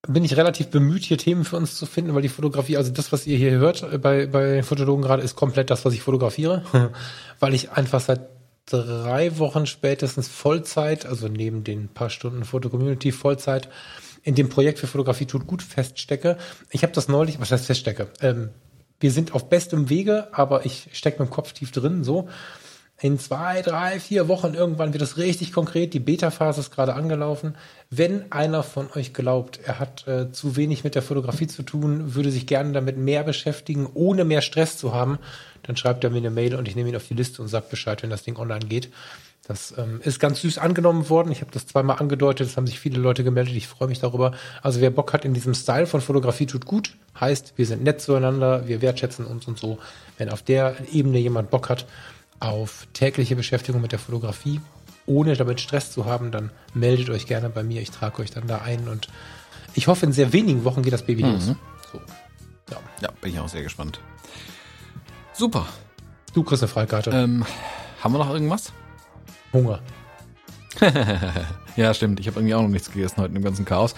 bin 0.06 0.24
ich 0.24 0.36
relativ 0.36 0.68
bemüht, 0.68 1.04
hier 1.04 1.18
Themen 1.18 1.44
für 1.44 1.56
uns 1.56 1.76
zu 1.76 1.86
finden, 1.86 2.14
weil 2.14 2.22
die 2.22 2.28
Fotografie, 2.28 2.76
also 2.76 2.92
das, 2.92 3.12
was 3.12 3.26
ihr 3.26 3.36
hier 3.36 3.52
hört 3.52 3.82
äh, 3.82 3.98
bei, 3.98 4.26
bei 4.26 4.62
Fotologen 4.62 5.02
gerade, 5.02 5.22
ist 5.22 5.36
komplett 5.36 5.70
das, 5.70 5.84
was 5.84 5.94
ich 5.94 6.02
fotografiere, 6.02 6.62
weil 7.40 7.54
ich 7.54 7.72
einfach 7.72 8.00
seit 8.00 8.28
drei 8.66 9.38
Wochen 9.38 9.66
spätestens 9.66 10.28
Vollzeit, 10.28 11.06
also 11.06 11.28
neben 11.28 11.64
den 11.64 11.88
paar 11.88 12.10
Stunden 12.10 12.44
Foto-Community 12.44 13.12
Vollzeit, 13.12 13.68
in 14.22 14.34
dem 14.34 14.48
Projekt 14.48 14.78
für 14.78 14.86
Fotografie 14.86 15.26
tut 15.26 15.46
gut 15.46 15.62
feststecke. 15.62 16.38
Ich 16.70 16.82
habe 16.82 16.94
das 16.94 17.08
neulich, 17.08 17.40
was 17.40 17.52
heißt 17.52 17.66
feststecke? 17.66 18.08
Ähm, 18.20 18.50
wir 19.00 19.10
sind 19.10 19.34
auf 19.34 19.50
bestem 19.50 19.90
Wege, 19.90 20.28
aber 20.32 20.64
ich 20.64 20.88
stecke 20.92 21.22
mit 21.22 21.28
dem 21.28 21.32
Kopf 21.32 21.52
tief 21.52 21.72
drin, 21.72 22.04
so 22.04 22.28
in 23.04 23.18
zwei, 23.18 23.60
drei, 23.60 24.00
vier 24.00 24.28
Wochen 24.28 24.54
irgendwann 24.54 24.94
wird 24.94 25.02
es 25.02 25.18
richtig 25.18 25.52
konkret. 25.52 25.92
Die 25.92 26.00
Beta-Phase 26.00 26.62
ist 26.62 26.70
gerade 26.70 26.94
angelaufen. 26.94 27.54
Wenn 27.90 28.32
einer 28.32 28.62
von 28.62 28.88
euch 28.94 29.12
glaubt, 29.12 29.60
er 29.62 29.78
hat 29.78 30.08
äh, 30.08 30.32
zu 30.32 30.56
wenig 30.56 30.84
mit 30.84 30.94
der 30.94 31.02
Fotografie 31.02 31.46
zu 31.46 31.64
tun, 31.64 32.14
würde 32.14 32.30
sich 32.30 32.46
gerne 32.46 32.72
damit 32.72 32.96
mehr 32.96 33.22
beschäftigen, 33.22 33.86
ohne 33.92 34.24
mehr 34.24 34.40
Stress 34.40 34.78
zu 34.78 34.94
haben, 34.94 35.18
dann 35.64 35.76
schreibt 35.76 36.02
er 36.02 36.08
mir 36.08 36.16
eine 36.16 36.30
Mail 36.30 36.54
und 36.54 36.66
ich 36.66 36.76
nehme 36.76 36.88
ihn 36.88 36.96
auf 36.96 37.06
die 37.06 37.12
Liste 37.12 37.42
und 37.42 37.48
sage 37.48 37.66
Bescheid, 37.68 38.02
wenn 38.02 38.08
das 38.08 38.22
Ding 38.22 38.38
online 38.38 38.64
geht. 38.64 38.90
Das 39.46 39.74
ähm, 39.76 40.00
ist 40.02 40.18
ganz 40.18 40.40
süß 40.40 40.56
angenommen 40.56 41.10
worden. 41.10 41.30
Ich 41.30 41.42
habe 41.42 41.50
das 41.52 41.66
zweimal 41.66 41.98
angedeutet, 41.98 42.48
es 42.48 42.56
haben 42.56 42.66
sich 42.66 42.80
viele 42.80 42.98
Leute 42.98 43.22
gemeldet. 43.22 43.54
Ich 43.54 43.68
freue 43.68 43.88
mich 43.88 44.00
darüber. 44.00 44.32
Also 44.62 44.80
wer 44.80 44.88
Bock 44.88 45.12
hat 45.12 45.26
in 45.26 45.34
diesem 45.34 45.52
Style 45.52 45.86
von 45.86 46.00
Fotografie 46.00 46.46
tut 46.46 46.64
gut, 46.64 46.96
heißt, 47.20 47.52
wir 47.56 47.66
sind 47.66 47.82
nett 47.82 48.00
zueinander, 48.00 48.66
wir 48.66 48.80
wertschätzen 48.80 49.26
uns 49.26 49.46
und 49.46 49.58
so. 49.58 49.78
Wenn 50.16 50.30
auf 50.30 50.40
der 50.40 50.76
Ebene 50.90 51.18
jemand 51.18 51.50
Bock 51.50 51.68
hat, 51.68 51.84
auf 52.40 52.86
tägliche 52.92 53.36
Beschäftigung 53.36 53.80
mit 53.80 53.92
der 53.92 53.98
Fotografie, 53.98 54.60
ohne 55.06 55.36
damit 55.36 55.60
Stress 55.60 55.90
zu 55.92 56.06
haben, 56.06 56.30
dann 56.30 56.50
meldet 56.72 57.10
euch 57.10 57.26
gerne 57.26 57.48
bei 57.48 57.62
mir. 57.62 57.80
Ich 57.82 57.90
trage 57.90 58.22
euch 58.22 58.30
dann 58.30 58.46
da 58.46 58.58
ein 58.58 58.88
und 58.88 59.08
ich 59.74 59.86
hoffe, 59.86 60.06
in 60.06 60.12
sehr 60.12 60.32
wenigen 60.32 60.64
Wochen 60.64 60.82
geht 60.82 60.92
das 60.92 61.04
Baby 61.04 61.24
mhm. 61.24 61.32
los. 61.32 61.46
So. 61.92 62.00
Ja. 62.70 62.78
ja, 63.02 63.10
bin 63.20 63.32
ich 63.32 63.38
auch 63.38 63.48
sehr 63.48 63.62
gespannt. 63.62 64.00
Super. 65.32 65.66
Du 66.32 66.42
kriegst 66.42 66.62
eine 66.62 66.68
Freikarte. 66.68 67.10
Ähm, 67.10 67.44
haben 68.02 68.12
wir 68.12 68.18
noch 68.18 68.30
irgendwas? 68.30 68.72
Hunger. 69.52 69.80
ja, 71.76 71.94
stimmt. 71.94 72.20
Ich 72.20 72.26
habe 72.26 72.40
irgendwie 72.40 72.54
auch 72.54 72.62
noch 72.62 72.68
nichts 72.68 72.90
gegessen 72.90 73.20
heute 73.20 73.34
im 73.34 73.42
ganzen 73.42 73.64
Chaos. 73.64 73.94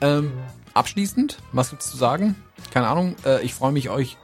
Ähm, 0.00 0.32
abschließend, 0.72 1.38
was 1.52 1.70
gibt's 1.70 1.90
zu 1.90 1.96
sagen? 1.96 2.36
Keine 2.72 2.88
Ahnung. 2.88 3.16
Äh, 3.24 3.42
ich 3.44 3.54
freue 3.54 3.72
mich, 3.72 3.90
euch 3.90 4.16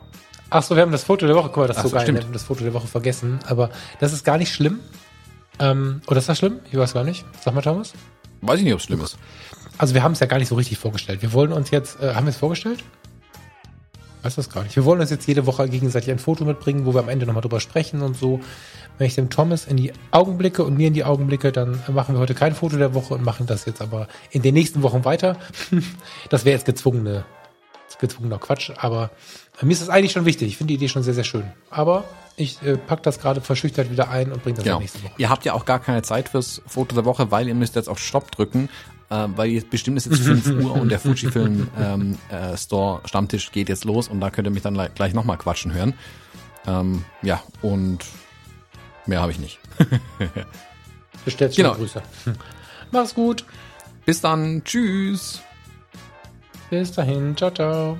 Ach 0.53 0.65
so, 0.65 0.75
wir 0.75 0.83
haben 0.83 0.91
das 0.91 1.05
Foto 1.05 1.29
der 1.29 1.37
Woche, 1.37 1.47
guck 1.49 1.59
mal, 1.59 1.69
das 1.69 1.77
ist 1.77 1.85
so, 1.85 1.91
geil, 1.91 2.03
stimmt. 2.03 2.19
wir 2.19 2.25
haben 2.25 2.33
das 2.33 2.43
Foto 2.43 2.65
der 2.65 2.75
Woche 2.75 2.89
vergessen, 2.89 3.39
aber 3.47 3.71
das 4.01 4.13
ist 4.13 4.25
gar 4.25 4.37
nicht 4.37 4.53
schlimm. 4.53 4.81
Ähm, 5.61 6.03
oder 6.09 6.19
ist 6.19 6.29
das 6.29 6.39
schlimm? 6.39 6.59
Ich 6.73 6.77
weiß 6.77 6.93
gar 6.93 7.05
nicht. 7.05 7.25
Sag 7.41 7.55
mal, 7.55 7.61
Thomas. 7.61 7.93
Weiß 8.41 8.59
ich 8.59 8.65
nicht, 8.65 8.73
ob 8.73 8.81
es 8.81 8.87
schlimm 8.87 9.01
ist. 9.01 9.17
Also 9.79 9.95
wir 9.95 10.03
haben 10.03 10.13
es 10.13 10.21
ja 10.21 10.27
gar 10.27 10.39
nicht 10.39 10.49
so 10.49 10.57
richtig 10.57 10.79
vorgestellt. 10.79 11.23
Wir 11.23 11.33
wollen 11.33 11.53
uns 11.53 11.71
jetzt, 11.71 12.03
äh, 12.03 12.15
haben 12.15 12.27
wir 12.27 12.31
es 12.31 12.37
vorgestellt? 12.37 12.83
Weiß 14.23 14.35
das 14.35 14.51
gar 14.51 14.65
nicht. 14.65 14.75
Wir 14.75 14.85
wollen 14.85 15.01
uns 15.01 15.11
jetzt 15.11 15.27
jede 15.29 15.47
Woche 15.47 15.69
gegenseitig 15.69 16.11
ein 16.11 16.19
Foto 16.19 16.45
mitbringen, 16.45 16.85
wo 16.85 16.95
wir 16.95 17.01
am 17.01 17.09
Ende 17.09 17.27
nochmal 17.27 17.43
drüber 17.43 17.61
sprechen 17.61 18.03
und 18.03 18.17
so. 18.17 18.41
Wenn 18.99 19.07
ich 19.07 19.15
dem 19.15 19.31
Thomas 19.31 19.67
in 19.67 19.77
die 19.77 19.93
Augen 20.11 20.37
blicke 20.37 20.65
und 20.65 20.77
mir 20.77 20.89
in 20.89 20.95
die 20.95 21.05
Augen 21.05 21.29
blicke, 21.29 21.53
dann 21.53 21.81
machen 21.89 22.17
wir 22.17 22.19
heute 22.19 22.35
kein 22.35 22.55
Foto 22.55 22.77
der 22.77 22.93
Woche 22.93 23.15
und 23.15 23.25
machen 23.25 23.47
das 23.47 23.67
jetzt 23.67 23.81
aber 23.81 24.09
in 24.31 24.43
den 24.43 24.55
nächsten 24.55 24.83
Wochen 24.83 25.05
weiter. 25.05 25.37
das 26.29 26.45
wäre 26.45 26.57
jetzt 26.57 26.67
gezwungene, 26.67 27.25
gezwungener 27.99 28.39
Quatsch, 28.39 28.73
aber 28.77 29.11
Mir 29.63 29.73
ist 29.73 29.83
das 29.83 29.89
eigentlich 29.91 30.13
schon 30.13 30.25
wichtig. 30.25 30.49
Ich 30.49 30.57
finde 30.57 30.69
die 30.69 30.75
Idee 30.77 30.89
schon 30.89 31.03
sehr, 31.03 31.15
sehr 31.15 31.25
schön. 31.25 31.45
Aber 31.71 32.05
ich 32.37 32.63
äh, 32.63 32.77
pack 32.79 33.03
das 33.03 33.21
gerade 33.21 33.41
verschüchtert 33.43 33.91
wieder 33.91 34.09
ein 34.09 34.33
und 34.33 34.43
bringe 34.43 34.57
das 34.57 34.65
Genau. 34.65 34.79
nächste 34.81 35.03
Woche. 35.03 35.13
Ihr 35.19 35.29
habt 35.29 35.45
ja 35.45 35.53
auch 35.53 35.65
gar 35.67 35.79
keine 35.81 36.01
Zeit 36.03 36.31
fürs 36.31 36.63
Foto 36.67 36.95
der 36.95 37.05
Woche, 37.05 37.31
weil 37.31 37.47
ihr 37.49 37.55
müsst 37.55 37.75
jetzt 37.77 37.89
auf 37.89 37.99
Stopp 37.99 38.31
drücken, 38.31 38.71
äh, 39.11 39.27
weil 39.37 39.51
jetzt 39.51 39.69
bestimmt 39.69 39.99
ist 39.99 40.07
jetzt 40.07 40.21
5 40.23 40.47
Uhr 40.65 40.73
und 40.75 40.89
der 40.91 40.99
Fujifilm 40.99 41.69
ähm, 41.79 42.17
äh, 42.31 42.57
Store 42.57 43.01
Stammtisch 43.05 43.53
geht 43.53 43.69
jetzt 43.69 43.85
los 43.85 44.09
und 44.09 44.21
da 44.21 44.31
könnt 44.31 44.47
ihr 44.49 44.51
mich 44.53 44.63
dann 44.63 44.75
le- 44.75 44.91
gleich 44.95 45.13
nochmal 45.13 45.37
quatschen 45.37 45.75
hören. 45.75 45.93
Ähm, 46.67 47.05
ja, 47.23 47.43
und 47.61 47.99
mehr 49.07 49.21
habe 49.21 49.33
ich 49.33 49.39
nicht. 49.39 49.59
Bestellt 51.27 51.55
Genau. 51.57 51.75
Grüße. 51.75 52.01
Mach's 52.93 53.15
gut. 53.15 53.45
Bis 54.07 54.21
dann, 54.23 54.63
tschüss. 54.65 55.41
Bis 56.71 56.93
dahin. 56.93 57.37
Ciao, 57.37 57.51
ciao. 57.51 57.99